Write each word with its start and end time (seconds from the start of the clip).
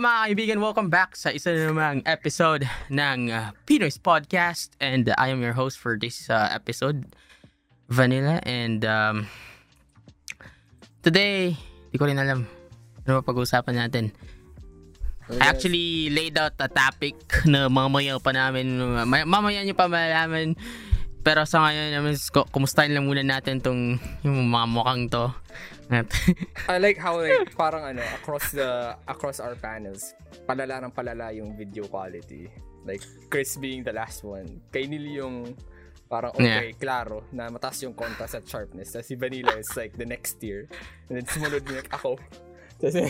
mga 0.00 0.32
kaibigan, 0.32 0.58
welcome 0.64 0.88
back 0.88 1.12
sa 1.12 1.28
isa 1.28 1.52
na 1.52 1.68
namang 1.68 2.00
episode 2.08 2.64
ng 2.88 3.28
uh, 3.28 3.52
Pinoy's 3.68 4.00
Podcast 4.00 4.72
and 4.80 5.12
uh, 5.12 5.14
I 5.20 5.28
am 5.28 5.44
your 5.44 5.52
host 5.52 5.76
for 5.76 6.00
this 6.00 6.32
uh, 6.32 6.48
episode, 6.56 7.04
Vanilla 7.92 8.40
and 8.48 8.80
um, 8.88 9.28
today, 11.04 11.52
di 11.92 12.00
ko 12.00 12.08
rin 12.08 12.16
alam 12.16 12.48
ano 13.04 13.20
pag-uusapan 13.20 13.76
natin. 13.76 14.08
I 15.36 15.52
actually 15.52 16.08
laid 16.08 16.40
out 16.40 16.56
a 16.56 16.72
topic 16.72 17.20
na 17.44 17.68
mamaya 17.68 18.16
pa 18.24 18.32
namin, 18.32 18.80
may- 19.04 19.28
mamaya 19.28 19.60
nyo 19.60 19.76
pa 19.76 19.84
malaman 19.84 20.56
pero 21.20 21.44
sa 21.44 21.68
ngayon 21.68 22.16
kumustahin 22.48 22.96
lang 22.96 23.04
muna 23.04 23.20
natin 23.20 23.60
tong 23.60 24.00
yung 24.24 24.48
mga 24.48 24.64
mukhang 24.64 25.12
to. 25.12 25.28
I 26.70 26.78
like 26.78 26.98
how 27.02 27.18
like 27.18 27.50
parang 27.58 27.82
ano 27.82 28.02
across 28.14 28.54
the 28.54 28.94
across 29.10 29.42
our 29.42 29.58
panels 29.58 30.14
palala 30.46 30.78
ng 30.86 30.92
palala 30.94 31.34
yung 31.34 31.58
video 31.58 31.86
quality. 31.90 32.46
Like 32.86 33.02
Chris 33.28 33.58
being 33.58 33.82
the 33.82 33.92
last 33.92 34.22
one. 34.22 34.62
Kay 34.70 34.86
Neil 34.86 35.20
yung 35.26 35.36
parang 36.10 36.34
okay, 36.34 36.74
klaro 36.74 37.22
na 37.30 37.50
mataas 37.50 37.82
yung 37.86 37.94
contrast 37.94 38.34
at 38.34 38.46
sharpness. 38.46 38.94
Tapos 38.94 39.06
si 39.06 39.14
Vanilla 39.14 39.54
is 39.58 39.70
like 39.78 39.94
the 39.98 40.06
next 40.06 40.38
tier. 40.42 40.66
And 41.10 41.18
then 41.18 41.26
sumunod 41.26 41.66
like, 41.70 41.90
ako. 41.94 42.18
Tapos 42.82 42.94
the, 42.98 43.04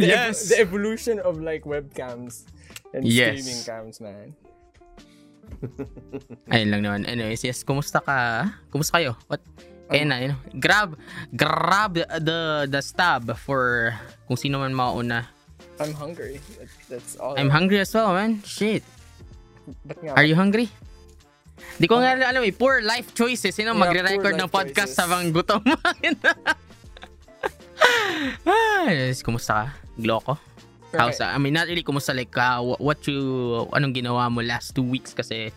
the, 0.00 0.06
Yes. 0.06 0.48
the 0.48 0.60
evolution 0.60 1.20
of 1.20 1.40
like 1.40 1.64
webcams 1.68 2.48
and 2.96 3.04
Yes. 3.04 3.40
streaming 3.40 3.60
cams, 3.64 3.96
man. 4.00 4.36
ayun 6.50 6.68
lang 6.72 6.82
naman. 6.84 7.00
Anyways, 7.04 7.44
yes, 7.44 7.62
kumusta 7.62 8.00
ka? 8.02 8.50
Kumusta 8.72 8.98
kayo? 8.98 9.14
What? 9.28 9.40
Kaya 9.86 10.02
na, 10.04 10.16
you 10.18 10.28
know, 10.34 10.40
grab, 10.58 10.98
grab 11.30 11.94
the 11.94 12.66
the 12.66 12.80
stab 12.82 13.30
for 13.38 13.94
kung 14.26 14.34
sino 14.36 14.58
man 14.58 14.74
mauna. 14.74 15.30
I'm 15.78 15.94
hungry. 15.94 16.40
That, 16.58 16.68
that's 16.88 17.14
all. 17.20 17.38
I'm 17.38 17.52
hungry 17.52 17.78
as 17.78 17.92
well, 17.94 18.10
man. 18.10 18.42
Shit. 18.42 18.82
Ba't 19.86 19.98
nga? 20.02 20.12
Are 20.18 20.26
you 20.26 20.34
hungry? 20.34 20.72
Di 21.76 21.84
ko 21.86 22.00
nga 22.00 22.16
alam 22.16 22.40
eh, 22.42 22.52
poor 22.56 22.80
life 22.80 23.12
choices. 23.12 23.52
Sino 23.54 23.76
Yeah, 23.76 23.82
magre-record 23.84 24.34
ng 24.34 24.48
podcast 24.48 24.96
choices. 24.96 25.02
habang 25.04 25.28
gutom? 25.30 25.60
Ay, 28.46 29.12
kumusta 29.20 29.52
ka? 29.54 29.66
Gloko? 30.00 30.34
How's, 30.96 31.20
I 31.20 31.36
mean, 31.36 31.52
not 31.52 31.68
really 31.68 31.84
kumusta, 31.84 32.16
like, 32.16 32.32
uh, 32.38 32.62
wh- 32.64 32.80
what 32.80 33.04
you, 33.04 33.20
anong 33.76 33.92
ginawa 33.92 34.32
mo 34.32 34.40
last 34.40 34.72
two 34.72 34.86
weeks 34.86 35.12
kasi, 35.12 35.52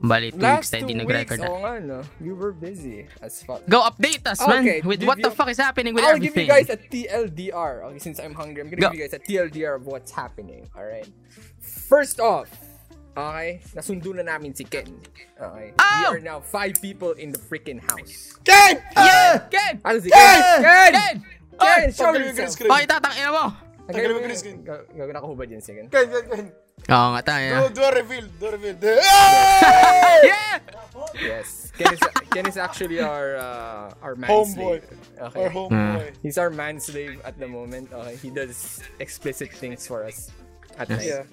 bali, 0.00 0.32
two 0.32 0.40
weeks 0.40 0.42
Last 0.42 0.72
tayo 0.72 0.80
two 0.80 0.86
di 0.88 0.94
weeks, 0.96 1.04
nag-record 1.04 1.38
na. 1.40 1.48
oo 1.48 1.58
nga, 1.60 1.72
no? 1.78 1.98
You 2.18 2.32
were 2.34 2.52
busy 2.52 3.04
as 3.20 3.44
fuck. 3.44 3.60
Go 3.68 3.84
update 3.84 4.24
us, 4.24 4.40
man, 4.42 4.64
Okay, 4.64 4.80
with 4.80 5.04
what 5.04 5.20
the 5.20 5.28
you- 5.28 5.36
fuck 5.36 5.48
is 5.48 5.60
happening 5.60 5.92
with 5.92 6.04
I'll 6.04 6.16
everything. 6.16 6.48
give 6.48 6.56
you 6.56 6.64
guys 6.64 6.68
a 6.72 6.80
TLDR. 6.80 7.84
Okay, 7.92 8.00
since 8.00 8.16
I'm 8.18 8.32
hungry, 8.32 8.64
I'm 8.64 8.72
gonna 8.72 8.80
Go. 8.80 8.88
give 8.90 8.96
you 8.96 9.04
guys 9.04 9.12
a 9.12 9.20
TLDR 9.20 9.76
of 9.76 9.84
what's 9.84 10.10
happening. 10.10 10.68
Alright? 10.72 11.04
First 11.60 12.16
off, 12.18 12.48
okay, 13.12 13.60
nasundo 13.76 14.16
na 14.16 14.24
namin 14.24 14.56
si 14.56 14.64
Ken. 14.64 14.88
Okay? 15.36 15.72
Oh! 15.76 15.96
We 16.00 16.04
are 16.16 16.22
now 16.24 16.40
five 16.40 16.80
people 16.80 17.12
in 17.12 17.32
the 17.32 17.40
freaking 17.40 17.80
house. 17.84 18.40
Ken! 18.40 18.80
Yeah! 18.96 19.36
Ken! 19.52 19.80
Ano 19.84 20.00
si 20.00 20.08
Ken! 20.08 20.16
Ken? 20.16 20.62
Ken! 20.64 20.92
Ken! 20.96 21.14
Ken, 21.60 21.84
Oy! 21.84 21.92
show 21.92 22.16
yourself. 22.16 22.56
screen. 22.56 22.72
Bakit 22.72 22.88
tatang 22.88 23.14
ina 23.20 23.30
mo? 23.36 23.44
Yung 23.90 24.22
green 24.22 24.38
screen. 24.38 24.62
Gagawin 24.64 25.12
ako 25.18 25.26
hubad 25.34 25.50
yun, 25.50 25.60
sige. 25.60 25.82
Ken, 25.90 26.06
Ken, 26.08 26.24
Ken. 26.30 26.46
Oo 26.90 27.08
nga 27.14 27.22
tayo. 27.22 27.70
Do, 27.70 27.78
do 27.78 27.82
a 27.86 27.92
reveal. 27.94 28.26
Do 28.38 28.44
a 28.46 28.52
reveal. 28.58 28.74
Do- 28.82 28.98
Ah! 28.98 30.18
Yeah! 30.26 30.58
Yes. 31.16 31.70
Ken 31.78 31.94
is, 31.94 32.00
Ken 32.30 32.44
is 32.46 32.56
actually 32.58 33.00
our 33.00 33.36
uh, 33.38 33.94
our 34.04 34.14
man 34.18 34.28
Homeboy. 34.30 34.82
slave. 34.82 34.84
Okay. 35.30 35.38
Our 35.46 35.50
homeboy. 35.50 36.12
He's 36.22 36.36
our 36.36 36.50
man 36.50 36.76
slave 36.82 37.22
at 37.24 37.38
the 37.38 37.46
moment. 37.48 37.88
Okay. 37.94 38.16
He 38.20 38.28
does 38.30 38.82
explicit 38.98 39.48
things 39.54 39.86
for 39.86 40.04
us 40.04 40.30
at 40.76 40.90
night 40.90 41.06
Yeah. 41.06 41.24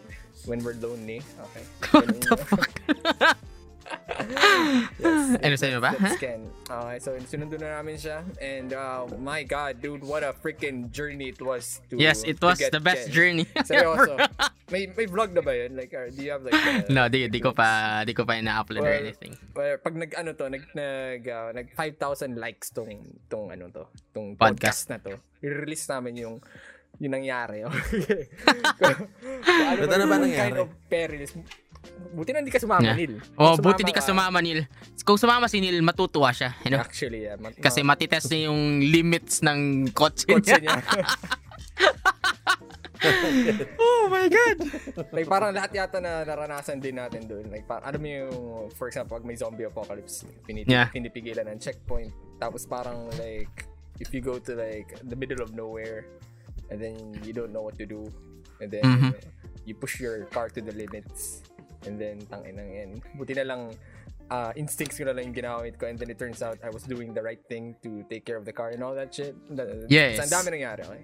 when 0.46 0.64
we're 0.64 0.78
lonely. 0.78 1.20
Okay. 1.52 1.64
What 1.92 2.06
the 2.22 2.38
fuck? 2.38 2.72
Yes. 4.98 5.38
Ano 5.46 5.56
sa'yo 5.56 5.78
ba? 5.80 5.92
Ken. 6.18 6.48
Okay, 6.66 6.98
so 7.00 7.12
sinundo 7.28 7.60
na 7.60 7.80
namin 7.80 8.00
siya. 8.00 8.24
And 8.40 8.72
uh, 8.72 9.06
my 9.20 9.44
God, 9.44 9.80
dude, 9.80 10.02
what 10.04 10.24
a 10.24 10.32
freaking 10.34 10.90
journey 10.90 11.30
it 11.32 11.42
was 11.44 11.80
to 11.92 12.00
Yes, 12.00 12.24
it 12.24 12.40
was 12.40 12.58
the 12.58 12.80
best 12.80 13.08
Ken. 13.08 13.14
journey. 13.14 13.46
Seryoso. 13.68 14.16
may, 14.72 14.88
may 14.92 15.06
vlog 15.06 15.36
na 15.36 15.44
ba 15.44 15.54
yun? 15.54 15.76
Like, 15.76 15.94
or 15.94 16.10
do 16.10 16.20
you 16.24 16.32
have 16.32 16.44
like... 16.44 16.56
uh, 16.56 16.88
no, 16.90 17.08
di, 17.08 17.28
di 17.28 17.40
ko 17.40 17.52
pa, 17.52 18.02
di 18.04 18.16
ko 18.16 18.24
pa 18.24 18.40
ina-upload 18.40 18.84
or 18.84 18.90
Well, 18.90 19.04
anything. 19.04 19.34
well, 19.54 19.76
pag 19.78 19.96
nag 19.96 20.12
ano 20.16 20.32
to, 20.34 20.46
nag 20.50 20.64
nag 20.74 21.22
uh, 21.28 21.50
nag 21.54 21.68
5,000 21.76 22.36
likes 22.40 22.72
tong 22.72 22.92
tong 23.28 23.52
ano 23.52 23.68
to, 23.70 23.84
tong 24.12 24.36
Podcast. 24.36 24.88
podcast, 24.88 24.90
na 24.90 24.98
to. 25.04 25.14
I-release 25.44 25.86
namin 25.88 26.14
yung 26.18 26.36
yung 26.98 27.14
nangyari. 27.14 27.62
Okay. 27.68 28.26
Kung 29.44 29.68
ano 29.68 29.82
Ba't 29.86 29.94
ano 29.94 30.06
ba 30.06 30.16
yung 30.18 30.24
nangyari? 30.30 30.50
Kind 30.54 30.62
of 30.62 30.70
perils. 30.90 31.32
Buti 32.14 32.34
na 32.34 32.42
hindi 32.42 32.50
ka 32.50 32.58
sumama, 32.58 32.84
Yeah. 32.84 32.98
Nil. 32.98 33.14
Oh, 33.38 33.54
Kung 33.54 33.64
buti 33.64 33.84
di 33.84 33.94
ka 33.94 34.02
sumama, 34.02 34.42
Neil. 34.42 34.66
Kung 35.04 35.16
sumama 35.16 35.46
si 35.46 35.60
Neil, 35.60 35.82
matutuwa 35.82 36.34
siya. 36.34 36.54
You 36.66 36.74
know? 36.74 36.82
Actually, 36.82 37.24
yeah. 37.24 37.38
Mat- 37.38 37.56
Kasi 37.56 37.82
ma- 37.82 37.94
matitest 37.94 38.28
niya 38.28 38.50
yung 38.50 38.82
limits 38.82 39.42
ng 39.42 39.88
kotse, 39.94 40.26
kotse 40.26 40.58
niya. 40.58 40.82
niya. 40.82 40.98
oh 43.80 44.08
my 44.10 44.26
God! 44.28 44.58
like 45.14 45.28
parang 45.28 45.54
lahat 45.54 45.72
yata 45.76 45.98
na 46.02 46.26
naranasan 46.26 46.82
din 46.82 46.98
natin 46.98 47.26
doon. 47.26 47.46
Like 47.48 47.66
parang 47.66 47.86
ano 47.86 47.98
mo 48.02 48.08
yung 48.08 48.34
for 48.74 48.90
example, 48.90 49.14
pag 49.14 49.22
may 49.22 49.38
zombie 49.38 49.64
apocalypse, 49.64 50.26
piniti- 50.44 50.74
Yeah. 50.74 50.90
pinipigilan 50.90 51.46
ng 51.48 51.60
checkpoint. 51.62 52.12
Tapos 52.38 52.66
parang 52.66 53.08
like 53.22 53.66
if 54.00 54.12
you 54.12 54.20
go 54.22 54.38
to 54.38 54.52
like 54.54 54.98
the 55.06 55.16
middle 55.16 55.40
of 55.40 55.54
nowhere 55.54 56.06
and 56.70 56.82
then 56.82 57.14
you 57.22 57.32
don't 57.32 57.54
know 57.54 57.62
what 57.62 57.78
to 57.78 57.86
do 57.86 58.10
and 58.60 58.70
then 58.70 58.84
Mhm. 58.84 59.12
you 59.64 59.74
push 59.74 60.00
your 60.00 60.26
car 60.30 60.50
to 60.50 60.60
the 60.60 60.74
limits 60.74 61.42
and 61.88 61.96
then 61.96 62.20
tangin 62.28 62.60
ng 62.60 62.70
yan. 62.70 62.90
Buti 63.16 63.34
na 63.40 63.46
lang 63.48 63.62
uh, 64.28 64.52
instincts 64.60 65.00
ko 65.00 65.08
na 65.08 65.16
lang 65.16 65.32
yung 65.32 65.38
ginamit 65.40 65.80
ko 65.80 65.88
and 65.88 65.96
then 65.96 66.12
it 66.12 66.20
turns 66.20 66.44
out 66.44 66.60
I 66.60 66.70
was 66.70 66.84
doing 66.84 67.16
the 67.16 67.24
right 67.24 67.40
thing 67.48 67.80
to 67.88 68.04
take 68.12 68.28
care 68.28 68.36
of 68.36 68.44
the 68.44 68.52
car 68.52 68.76
and 68.76 68.84
all 68.84 68.94
that 69.00 69.16
shit. 69.16 69.32
Yes. 69.88 70.20
So, 70.20 70.28
ang 70.28 70.32
dami 70.36 70.48
nangyari, 70.60 70.84
okay? 70.84 71.04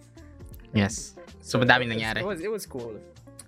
Yes. 0.75 1.15
So, 1.39 1.61
it 1.61 1.63
was- 1.63 1.87
nangyari. 1.87 2.19
It 2.19 2.27
was, 2.27 2.39
it 2.43 2.51
was 2.51 2.65
cool. 2.67 2.99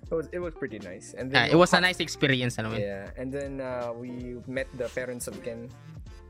It 0.06 0.14
was, 0.14 0.28
it 0.32 0.40
was 0.40 0.54
pretty 0.54 0.78
nice. 0.80 1.18
And 1.18 1.34
Ah, 1.34 1.50
then 1.50 1.52
it 1.52 1.58
was 1.58 1.74
a 1.74 1.82
nice 1.82 1.98
experience, 2.00 2.62
ano 2.62 2.70
man. 2.72 2.80
Yeah, 2.80 3.10
and 3.18 3.34
then 3.34 3.58
uh, 3.60 3.90
we 3.92 4.38
met 4.46 4.70
the 4.78 4.86
parents 4.94 5.26
of 5.28 5.34
Ken. 5.42 5.66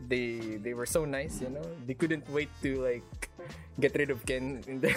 They 0.06 0.62
they 0.62 0.74
were 0.78 0.86
so 0.86 1.06
nice, 1.06 1.42
you 1.42 1.50
know. 1.50 1.66
They 1.88 1.94
couldn't 1.98 2.30
wait 2.30 2.50
to 2.62 2.78
like 2.84 3.06
get 3.82 3.96
rid 3.98 4.14
of 4.14 4.22
Ken. 4.26 4.62
In 4.70 4.80
the 4.82 4.94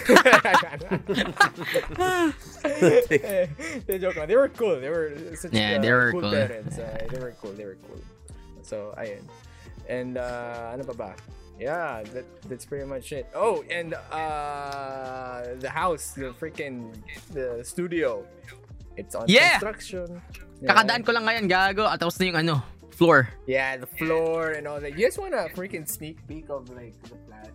they 3.87 3.97
joke. 3.99 4.15
They 4.27 4.35
were 4.35 4.49
cool. 4.49 4.79
They 4.79 4.89
were 4.89 5.11
such 5.35 5.53
Yeah, 5.53 5.77
uh, 5.77 5.81
they 5.81 5.91
were 5.91 6.11
cool, 6.11 6.21
cool. 6.21 6.31
parents. 6.31 6.77
Uh, 6.77 7.07
they 7.09 7.19
were 7.19 7.33
cool. 7.41 7.53
They 7.53 7.65
were 7.65 7.77
cool. 7.87 8.01
So 8.61 8.93
ayun. 8.97 9.23
And 9.89 10.17
uh, 10.17 10.73
ano 10.73 10.83
pa 10.85 10.93
ba? 10.93 11.11
Yeah, 11.59 12.03
that 12.15 12.25
that's 12.47 12.63
pretty 12.63 12.85
much 12.87 13.11
it. 13.11 13.27
Oh, 13.35 13.65
and 13.67 13.93
uh, 14.13 15.57
the 15.59 15.69
house, 15.69 16.13
the 16.15 16.31
freaking 16.37 16.93
the 17.33 17.59
studio. 17.65 18.23
It's 18.95 19.15
on 19.15 19.25
Yeah! 19.31 19.59
construction. 19.59 20.21
Kakadaan 20.59 21.07
ko 21.07 21.15
lang 21.15 21.23
ngayon, 21.23 21.47
gago. 21.47 21.87
At 21.87 22.03
tapos 22.03 22.19
na 22.19 22.25
yung 22.27 22.39
ano, 22.43 22.55
floor. 22.99 23.31
Yeah, 23.47 23.79
the 23.79 23.87
floor 23.87 24.59
and 24.59 24.67
all 24.67 24.83
that. 24.83 24.99
You 24.99 25.07
guys 25.07 25.15
want 25.15 25.31
a 25.31 25.47
freaking 25.55 25.87
sneak 25.87 26.19
peek 26.27 26.51
of 26.51 26.67
like 26.75 26.99
the 27.07 27.15
plan? 27.23 27.47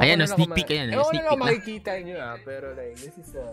Ayan, 0.00 0.16
Ewan 0.16 0.18
no, 0.18 0.24
na 0.24 0.24
lang 0.24 0.36
sneak 0.40 0.50
peek 0.56 0.68
ayan, 0.70 0.86
Ewan 0.88 1.04
sneak 1.04 1.20
na 1.20 1.28
lang 1.28 1.30
peek 1.30 1.36
na. 1.36 1.44
makikita 1.44 1.90
nyo 2.00 2.16
ah, 2.16 2.36
pero 2.40 2.66
like, 2.72 2.96
this 2.96 3.12
is 3.18 3.36
a... 3.36 3.46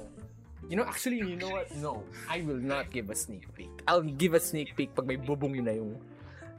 You 0.68 0.76
know, 0.76 0.88
actually, 0.88 1.20
you 1.20 1.36
know 1.36 1.50
what? 1.50 1.68
No, 1.76 2.04
I 2.28 2.44
will 2.44 2.60
not 2.60 2.88
give 2.90 3.10
a 3.10 3.16
sneak 3.16 3.48
peek. 3.54 3.72
I'll 3.88 4.04
give 4.04 4.34
a 4.34 4.40
sneak 4.40 4.72
peek 4.74 4.92
pag 4.94 5.04
may 5.04 5.16
bubong 5.16 5.56
yun 5.56 5.66
na 5.66 5.76
yung 5.76 5.96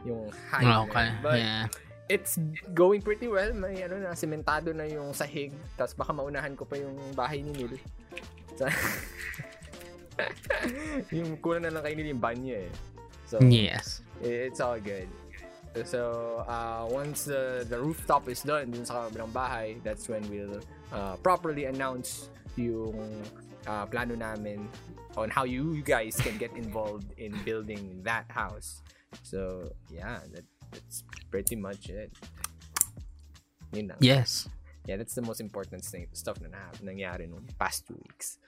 yung 0.04 0.28
high. 0.48 0.64
Oh, 0.64 0.68
na 0.68 0.82
okay. 0.84 1.08
But 1.20 1.36
Yeah. 1.38 1.64
it's 2.08 2.40
going 2.72 3.00
pretty 3.00 3.28
well. 3.28 3.52
May 3.52 3.84
ano 3.84 4.00
na, 4.00 4.16
sementado 4.16 4.72
na 4.72 4.84
yung 4.84 5.12
sahig. 5.12 5.52
Tapos 5.76 5.92
baka 5.92 6.10
maunahan 6.10 6.56
ko 6.56 6.64
pa 6.64 6.76
yung 6.76 6.96
bahay 7.12 7.44
ni 7.44 7.52
Neil. 7.52 7.76
Sa- 8.56 8.72
yung 11.14 11.36
kulang 11.38 11.62
na 11.62 11.70
lang 11.70 11.82
kay 11.84 11.94
Neil 11.94 12.12
yung 12.12 12.22
banyo 12.22 12.54
eh. 12.66 12.70
So, 13.28 13.38
Yes. 13.44 14.00
It's 14.22 14.60
all 14.60 14.78
good. 14.80 15.08
So, 15.84 16.44
uh, 16.48 16.88
once 16.90 17.24
the, 17.24 17.66
the 17.68 17.78
rooftop 17.78 18.28
is 18.28 18.42
done 18.42 18.72
dun 18.72 18.84
sa 18.84 19.06
kabilang 19.06 19.30
bahay, 19.30 19.78
that's 19.84 20.08
when 20.08 20.26
we'll 20.26 20.58
uh, 20.92 21.14
properly 21.22 21.66
announce 21.66 22.30
yung 22.56 23.22
uh, 23.66 23.86
plano 23.86 24.16
namin 24.16 24.68
on 25.16 25.30
how 25.30 25.44
you 25.44 25.82
guys 25.82 26.16
can 26.16 26.36
get 26.38 26.50
involved 26.56 27.12
in 27.18 27.30
building 27.44 28.00
that 28.02 28.26
house. 28.30 28.82
So, 29.22 29.70
yeah, 29.92 30.18
that, 30.34 30.44
that's 30.72 31.04
pretty 31.30 31.54
much 31.54 31.88
it. 31.90 32.10
Yes. 34.00 34.48
Yeah, 34.86 34.96
that's 34.96 35.14
the 35.14 35.22
most 35.22 35.40
important 35.40 35.84
thing, 35.84 36.08
stuff 36.12 36.40
na- 36.40 36.72
nangyari 36.82 37.28
nung 37.28 37.44
past 37.60 37.86
two 37.86 38.00
weeks. 38.08 38.38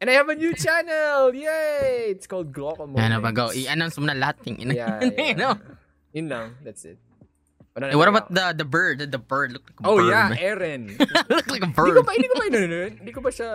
And 0.00 0.08
I 0.08 0.14
have 0.16 0.32
a 0.32 0.34
new 0.34 0.56
channel! 0.56 1.28
Yay! 1.34 2.16
It's 2.16 2.26
called 2.26 2.56
Moments. 2.56 2.96
Ano 3.04 3.20
ba, 3.20 3.36
go. 3.36 3.52
I-announce 3.52 4.00
mo 4.00 4.08
na 4.08 4.16
lahat. 4.16 4.40
Ting 4.40 4.56
ina. 4.56 4.72
Yeah, 4.72 5.04
you 5.28 5.36
know? 5.36 5.60
yeah. 5.60 6.16
Yun 6.16 6.26
lang. 6.32 6.48
That's 6.64 6.88
it. 6.88 6.96
Wala 7.70 7.86
na 7.86 7.92
Eh, 7.94 7.98
what 7.98 8.10
about 8.10 8.26
the 8.34 8.50
the 8.50 8.66
bird? 8.66 8.98
The, 8.98 9.06
the 9.06 9.22
bird 9.22 9.54
looked 9.54 9.70
like 9.70 9.78
a 9.78 9.86
Oh 9.86 9.96
bird. 10.02 10.10
yeah, 10.10 10.26
man. 10.34 10.38
Aaron. 10.42 10.82
looked 11.30 11.50
like 11.54 11.62
a 11.62 11.70
Hindi 11.70 11.78
ko 11.78 12.02
bird. 12.02 12.06
ba 12.06 12.12
hindi 12.18 12.26
ko 12.26 12.34
ba 12.34 12.44
inunod? 12.50 12.92
Hindi 12.98 13.12
ko 13.14 13.20
ba 13.22 13.30
siya 13.30 13.48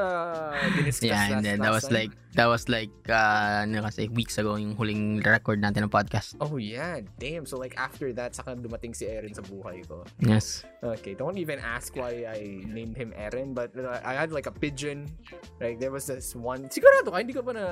diniscuss 0.72 1.04
Yeah, 1.04 1.20
last, 1.20 1.32
and 1.36 1.42
then 1.44 1.58
that 1.60 1.74
was 1.76 1.84
time? 1.92 1.96
like 2.00 2.12
that 2.36 2.48
was 2.48 2.64
like 2.72 2.92
uh 3.12 3.68
ano 3.68 3.84
kasi 3.84 4.08
weeks 4.08 4.40
ago 4.40 4.56
yung 4.56 4.76
huling 4.80 5.20
record 5.20 5.60
natin 5.60 5.84
ng 5.84 5.92
podcast. 5.92 6.40
Oh 6.40 6.56
yeah, 6.56 7.04
damn. 7.20 7.44
So 7.44 7.60
like 7.60 7.76
after 7.76 8.16
that, 8.16 8.40
saka 8.40 8.56
dumating 8.56 8.96
si 8.96 9.04
Aaron 9.08 9.36
sa 9.36 9.44
buhay 9.44 9.84
ko. 9.84 10.08
Yes. 10.24 10.64
Okay, 10.80 11.12
don't 11.12 11.36
even 11.36 11.60
ask 11.60 11.92
why 11.96 12.24
I 12.24 12.64
named 12.64 12.96
him 12.96 13.12
Aaron, 13.20 13.52
but 13.52 13.76
uh, 13.76 14.00
I 14.00 14.16
had 14.16 14.32
like 14.32 14.48
a 14.48 14.56
pigeon. 14.56 15.12
Like 15.60 15.84
there 15.84 15.92
was 15.92 16.08
this 16.08 16.32
one. 16.32 16.72
Sigurado 16.72 17.12
ka, 17.12 17.20
hindi 17.20 17.36
ko 17.36 17.44
pa 17.44 17.52
na 17.52 17.66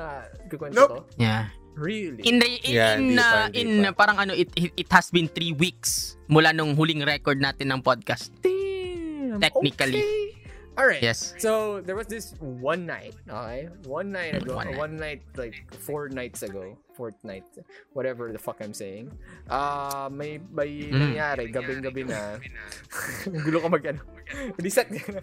kukwento 0.51 0.75
Nope. 0.75 0.91
to? 0.91 1.23
Yeah. 1.23 1.47
Really? 1.73 2.21
In 2.23 2.37
the 2.37 2.49
in 2.61 2.73
Yeah, 2.73 2.93
in, 2.97 3.17
uh, 3.17 3.47
in 3.53 3.69
uh, 3.85 3.93
parang 3.97 4.21
ano 4.21 4.33
it, 4.37 4.49
it 4.53 4.73
it 4.77 4.89
has 4.93 5.09
been 5.09 5.25
three 5.25 5.53
weeks 5.57 6.21
mula 6.29 6.53
nung 6.53 6.77
huling 6.77 7.01
record 7.01 7.41
natin 7.41 7.73
ng 7.73 7.81
podcast. 7.81 8.29
Damn. 8.45 9.41
Technically. 9.41 10.01
Okay. 10.01 10.22
All 10.73 10.89
right. 10.89 11.03
Yes. 11.03 11.37
So 11.37 11.81
there 11.81 11.93
was 11.93 12.09
this 12.09 12.33
one 12.41 12.89
night, 12.89 13.13
okay? 13.29 13.69
One 13.85 14.09
night 14.09 14.41
ago, 14.41 14.57
One 14.57 14.73
one 14.73 14.97
night. 14.97 15.21
night, 15.21 15.37
like 15.37 15.55
four 15.69 16.09
nights 16.09 16.41
ago, 16.41 16.73
fourth 16.97 17.13
night, 17.21 17.45
whatever 17.93 18.33
the 18.33 18.41
fuck 18.41 18.57
I'm 18.57 18.73
saying. 18.73 19.13
Uh, 19.45 20.09
may 20.09 20.41
may 20.49 20.89
Mm. 20.89 21.13
nangyari, 21.13 21.45
gabing-gabi 21.47 22.09
na. 22.09 22.41
Gulo 23.45 23.61
ko 23.61 23.67
mag 23.69 23.85
ano. 23.85 24.01
Reset 24.57 24.89
nga 24.89 25.05
na. 25.13 25.21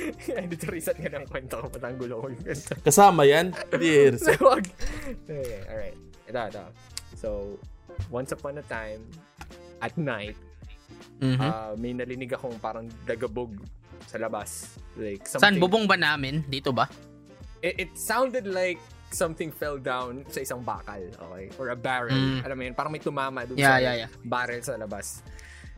Dito 0.50 0.70
reset 0.70 0.94
nga 0.94 1.10
ng 1.12 1.26
kwento 1.26 1.58
ko. 1.58 1.66
Ba't 1.66 1.82
ang 1.82 1.98
gulo 1.98 2.14
ko 2.22 2.26
yung 2.30 2.42
kwento? 2.46 2.70
Kasama 2.78 3.26
yan? 3.26 3.50
Hindi, 3.74 3.90
So, 4.22 4.38
wag. 4.38 4.70
Okay, 5.26 5.66
alright. 5.66 5.98
Ito, 6.30 6.40
ito. 6.46 6.64
So, 7.18 7.28
once 8.06 8.30
upon 8.30 8.54
a 8.56 8.66
time, 8.70 9.02
at 9.82 9.98
night, 9.98 10.38
Mhm. 11.18 11.42
uh, 11.42 11.74
may 11.74 11.90
nalinig 11.90 12.30
akong 12.30 12.54
parang 12.58 12.86
dagabog 13.02 13.50
sa 14.06 14.16
labas. 14.18 14.76
Like, 14.94 15.24
Saan 15.24 15.56
something, 15.56 15.62
bubong 15.62 15.84
ba 15.86 15.96
namin? 15.96 16.42
Dito 16.46 16.70
ba? 16.70 16.86
it, 17.62 17.88
it 17.88 17.90
sounded 17.94 18.44
like 18.46 18.78
something 19.14 19.52
fell 19.52 19.78
down 19.78 20.24
sa 20.28 20.40
isang 20.40 20.64
bakal, 20.64 20.98
okay? 21.30 21.46
Or 21.60 21.70
a 21.70 21.78
barrel. 21.78 22.16
Mm. 22.16 22.42
Alam 22.44 22.56
mo 22.58 22.62
yun, 22.66 22.74
parang 22.74 22.92
may 22.92 22.98
tumama 22.98 23.46
dun 23.46 23.56
Yeah, 23.56 23.76
sa 23.76 23.78
yeah, 23.78 23.94
yeah. 24.04 24.10
barrel 24.26 24.60
sa 24.60 24.74
labas. 24.74 25.22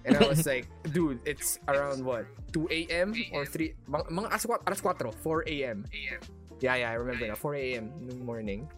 And 0.04 0.16
I 0.16 0.24
was 0.24 0.44
like, 0.50 0.68
dude, 0.92 1.20
it's 1.24 1.58
around 1.68 2.04
what? 2.04 2.24
2 2.52 2.68
a.m. 2.70 3.12
or 3.32 3.44
3? 3.44 3.74
Mga, 3.88 4.04
mga 4.12 4.28
alas 4.32 4.42
4, 4.46 4.68
alas 4.68 4.80
4, 4.80 5.12
4 5.12 5.44
a.m. 5.48 5.78
Yeah, 6.60 6.76
yeah, 6.76 6.88
I 6.88 6.96
remember 6.96 7.26
na. 7.28 7.34
4 7.36 7.54
a.m. 7.56 7.84
in 8.00 8.06
the 8.08 8.16
morning. 8.24 8.68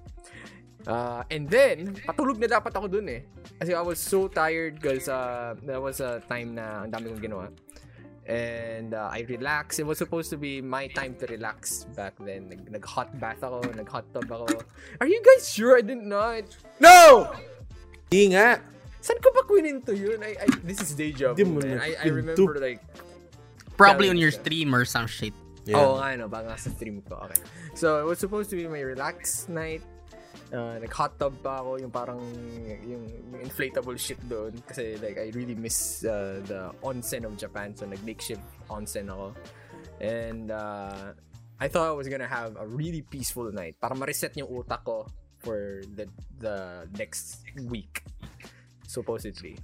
Uh, 0.87 1.27
and 1.35 1.51
then, 1.51 1.99
patulog 2.07 2.39
na 2.39 2.47
dapat 2.47 2.71
ako 2.71 2.87
dun 2.87 3.11
eh. 3.11 3.27
Kasi 3.59 3.75
I 3.75 3.83
was 3.83 3.99
so 3.99 4.31
tired 4.31 4.79
because 4.79 5.11
uh, 5.11 5.59
that 5.67 5.83
was 5.83 5.99
a 5.99 6.23
time 6.31 6.55
na 6.55 6.87
ang 6.87 6.91
dami 6.95 7.11
kong 7.11 7.23
ginawa. 7.23 7.51
And 8.27 8.91
uh, 8.95 9.09
I 9.11 9.23
relaxed. 9.31 9.79
It 9.79 9.87
was 9.87 9.99
supposed 9.99 10.31
to 10.31 10.37
be 10.37 10.59
my 10.61 10.91
time 10.91 11.15
to 11.23 11.27
relax 11.31 11.87
back 11.95 12.15
then. 12.19 12.51
Nag, 12.51 12.67
nag-hot 12.71 13.15
bath 13.23 13.39
ako, 13.39 13.63
nag-hot 13.71 14.11
tub 14.11 14.27
ako. 14.27 14.51
Are 15.01 15.07
you 15.07 15.23
guys 15.23 15.47
sure 15.47 15.79
I 15.79 15.83
did 15.83 16.03
not? 16.03 16.43
No! 16.83 17.31
Hindi 18.11 18.35
nga. 18.35 18.59
Saan 18.99 19.23
ko 19.23 19.31
ba 19.31 19.47
kwininto 19.47 19.95
yun? 19.95 20.19
I, 20.27 20.35
I, 20.43 20.47
this 20.67 20.83
is 20.83 20.99
Di 20.99 21.15
mo 21.47 21.63
man. 21.63 21.79
I, 21.79 21.95
I 22.03 22.09
remember 22.11 22.59
like, 22.59 22.83
Probably 23.79 24.11
on 24.11 24.19
your 24.19 24.35
siya. 24.35 24.43
stream 24.43 24.75
or 24.75 24.83
some 24.83 25.07
shit. 25.07 25.35
Yeah. 25.63 25.79
Oo 25.79 26.03
nga, 26.03 26.19
no, 26.19 26.27
baka 26.27 26.59
sa 26.59 26.71
stream 26.75 27.03
ko. 27.07 27.23
Okay. 27.31 27.39
So, 27.79 28.03
it 28.03 28.07
was 28.07 28.19
supposed 28.19 28.51
to 28.51 28.57
be 28.57 28.67
my 28.67 28.83
relaxed 28.83 29.47
night. 29.47 29.87
Uh, 30.47 30.79
nag-hot 30.79 31.19
tub 31.19 31.35
pa 31.43 31.59
ako, 31.59 31.83
yung 31.83 31.91
parang, 31.91 32.23
yung, 32.87 33.03
yung 33.33 33.43
inflatable 33.43 33.99
shit 33.99 34.21
doon. 34.31 34.55
Kasi, 34.63 34.95
like, 35.03 35.19
I 35.19 35.35
really 35.35 35.59
miss 35.59 36.07
uh, 36.07 36.39
the 36.47 36.71
onsen 36.87 37.27
of 37.27 37.35
Japan. 37.35 37.75
So, 37.75 37.87
nag-makeshift 37.87 38.43
onsen 38.71 39.11
ako. 39.11 39.35
And, 39.99 40.55
uh, 40.55 41.13
I 41.59 41.69
thought 41.69 41.89
I 41.89 41.97
was 41.97 42.09
gonna 42.09 42.29
have 42.29 42.57
a 42.61 42.67
really 42.69 43.01
peaceful 43.01 43.49
night 43.49 43.81
para 43.81 43.97
ma-reset 43.97 44.37
yung 44.37 44.53
utak 44.53 44.85
ko 44.85 45.09
for 45.41 45.81
the 45.97 46.05
the 46.37 46.85
next 47.01 47.41
week. 47.73 48.05
Supposedly. 48.85 49.57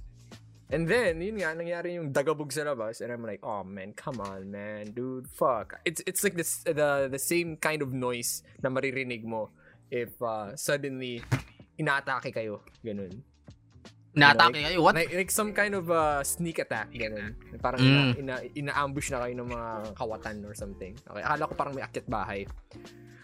And 0.73 0.89
then, 0.89 1.21
yun 1.21 1.37
nga, 1.37 1.53
nangyari 1.53 2.01
yung 2.01 2.09
dagabog 2.09 2.49
sa 2.49 2.65
labas. 2.65 2.97
And 3.05 3.13
I'm 3.13 3.21
like, 3.21 3.45
oh 3.45 3.61
man, 3.61 3.93
come 3.93 4.17
on, 4.25 4.49
man. 4.49 4.89
Dude, 4.89 5.29
fuck. 5.29 5.77
It's 5.85 6.01
it's 6.09 6.25
like 6.25 6.33
this, 6.33 6.65
the, 6.65 7.13
the 7.13 7.21
same 7.21 7.61
kind 7.61 7.85
of 7.85 7.93
noise 7.93 8.41
na 8.57 8.73
maririnig 8.73 9.21
mo 9.21 9.53
if 9.93 10.17
uh, 10.25 10.49
suddenly 10.57 11.21
inaatake 11.77 12.33
kayo. 12.33 12.65
Ganun. 12.81 13.21
Naatake 14.17 14.61
kayo. 14.61 14.81
What? 14.81 14.97
Like, 14.97 15.13
like 15.13 15.31
some 15.33 15.53
kind 15.53 15.77
of 15.77 15.89
uh, 15.93 16.25
sneak 16.25 16.57
attack. 16.57 16.89
Ganun. 16.89 17.37
Parang 17.61 17.81
Mm. 17.81 17.93
ina, 17.93 18.01
ina, 18.17 18.35
ina-ambush 18.57 19.13
na 19.13 19.21
kayo 19.25 19.33
ng 19.37 19.49
mga 19.53 19.69
kawatan 19.97 20.35
or 20.45 20.53
something. 20.57 20.97
Okay, 21.05 21.21
akala 21.21 21.49
ko 21.49 21.53
parang 21.53 21.73
may 21.77 21.85
akyat 21.85 22.09
bahay. 22.09 22.49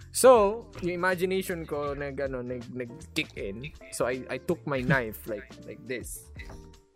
So, 0.09 0.65
yung 0.81 0.97
imagination 0.97 1.65
ko 1.69 1.93
nag 1.93 2.17
ano, 2.17 2.41
nag, 2.41 2.65
nag 2.73 2.89
kick 3.13 3.29
in. 3.37 3.69
So 3.93 4.09
I 4.09 4.25
I 4.25 4.41
took 4.41 4.65
my 4.65 4.81
knife 4.81 5.29
like 5.29 5.45
like 5.69 5.81
this. 5.85 6.25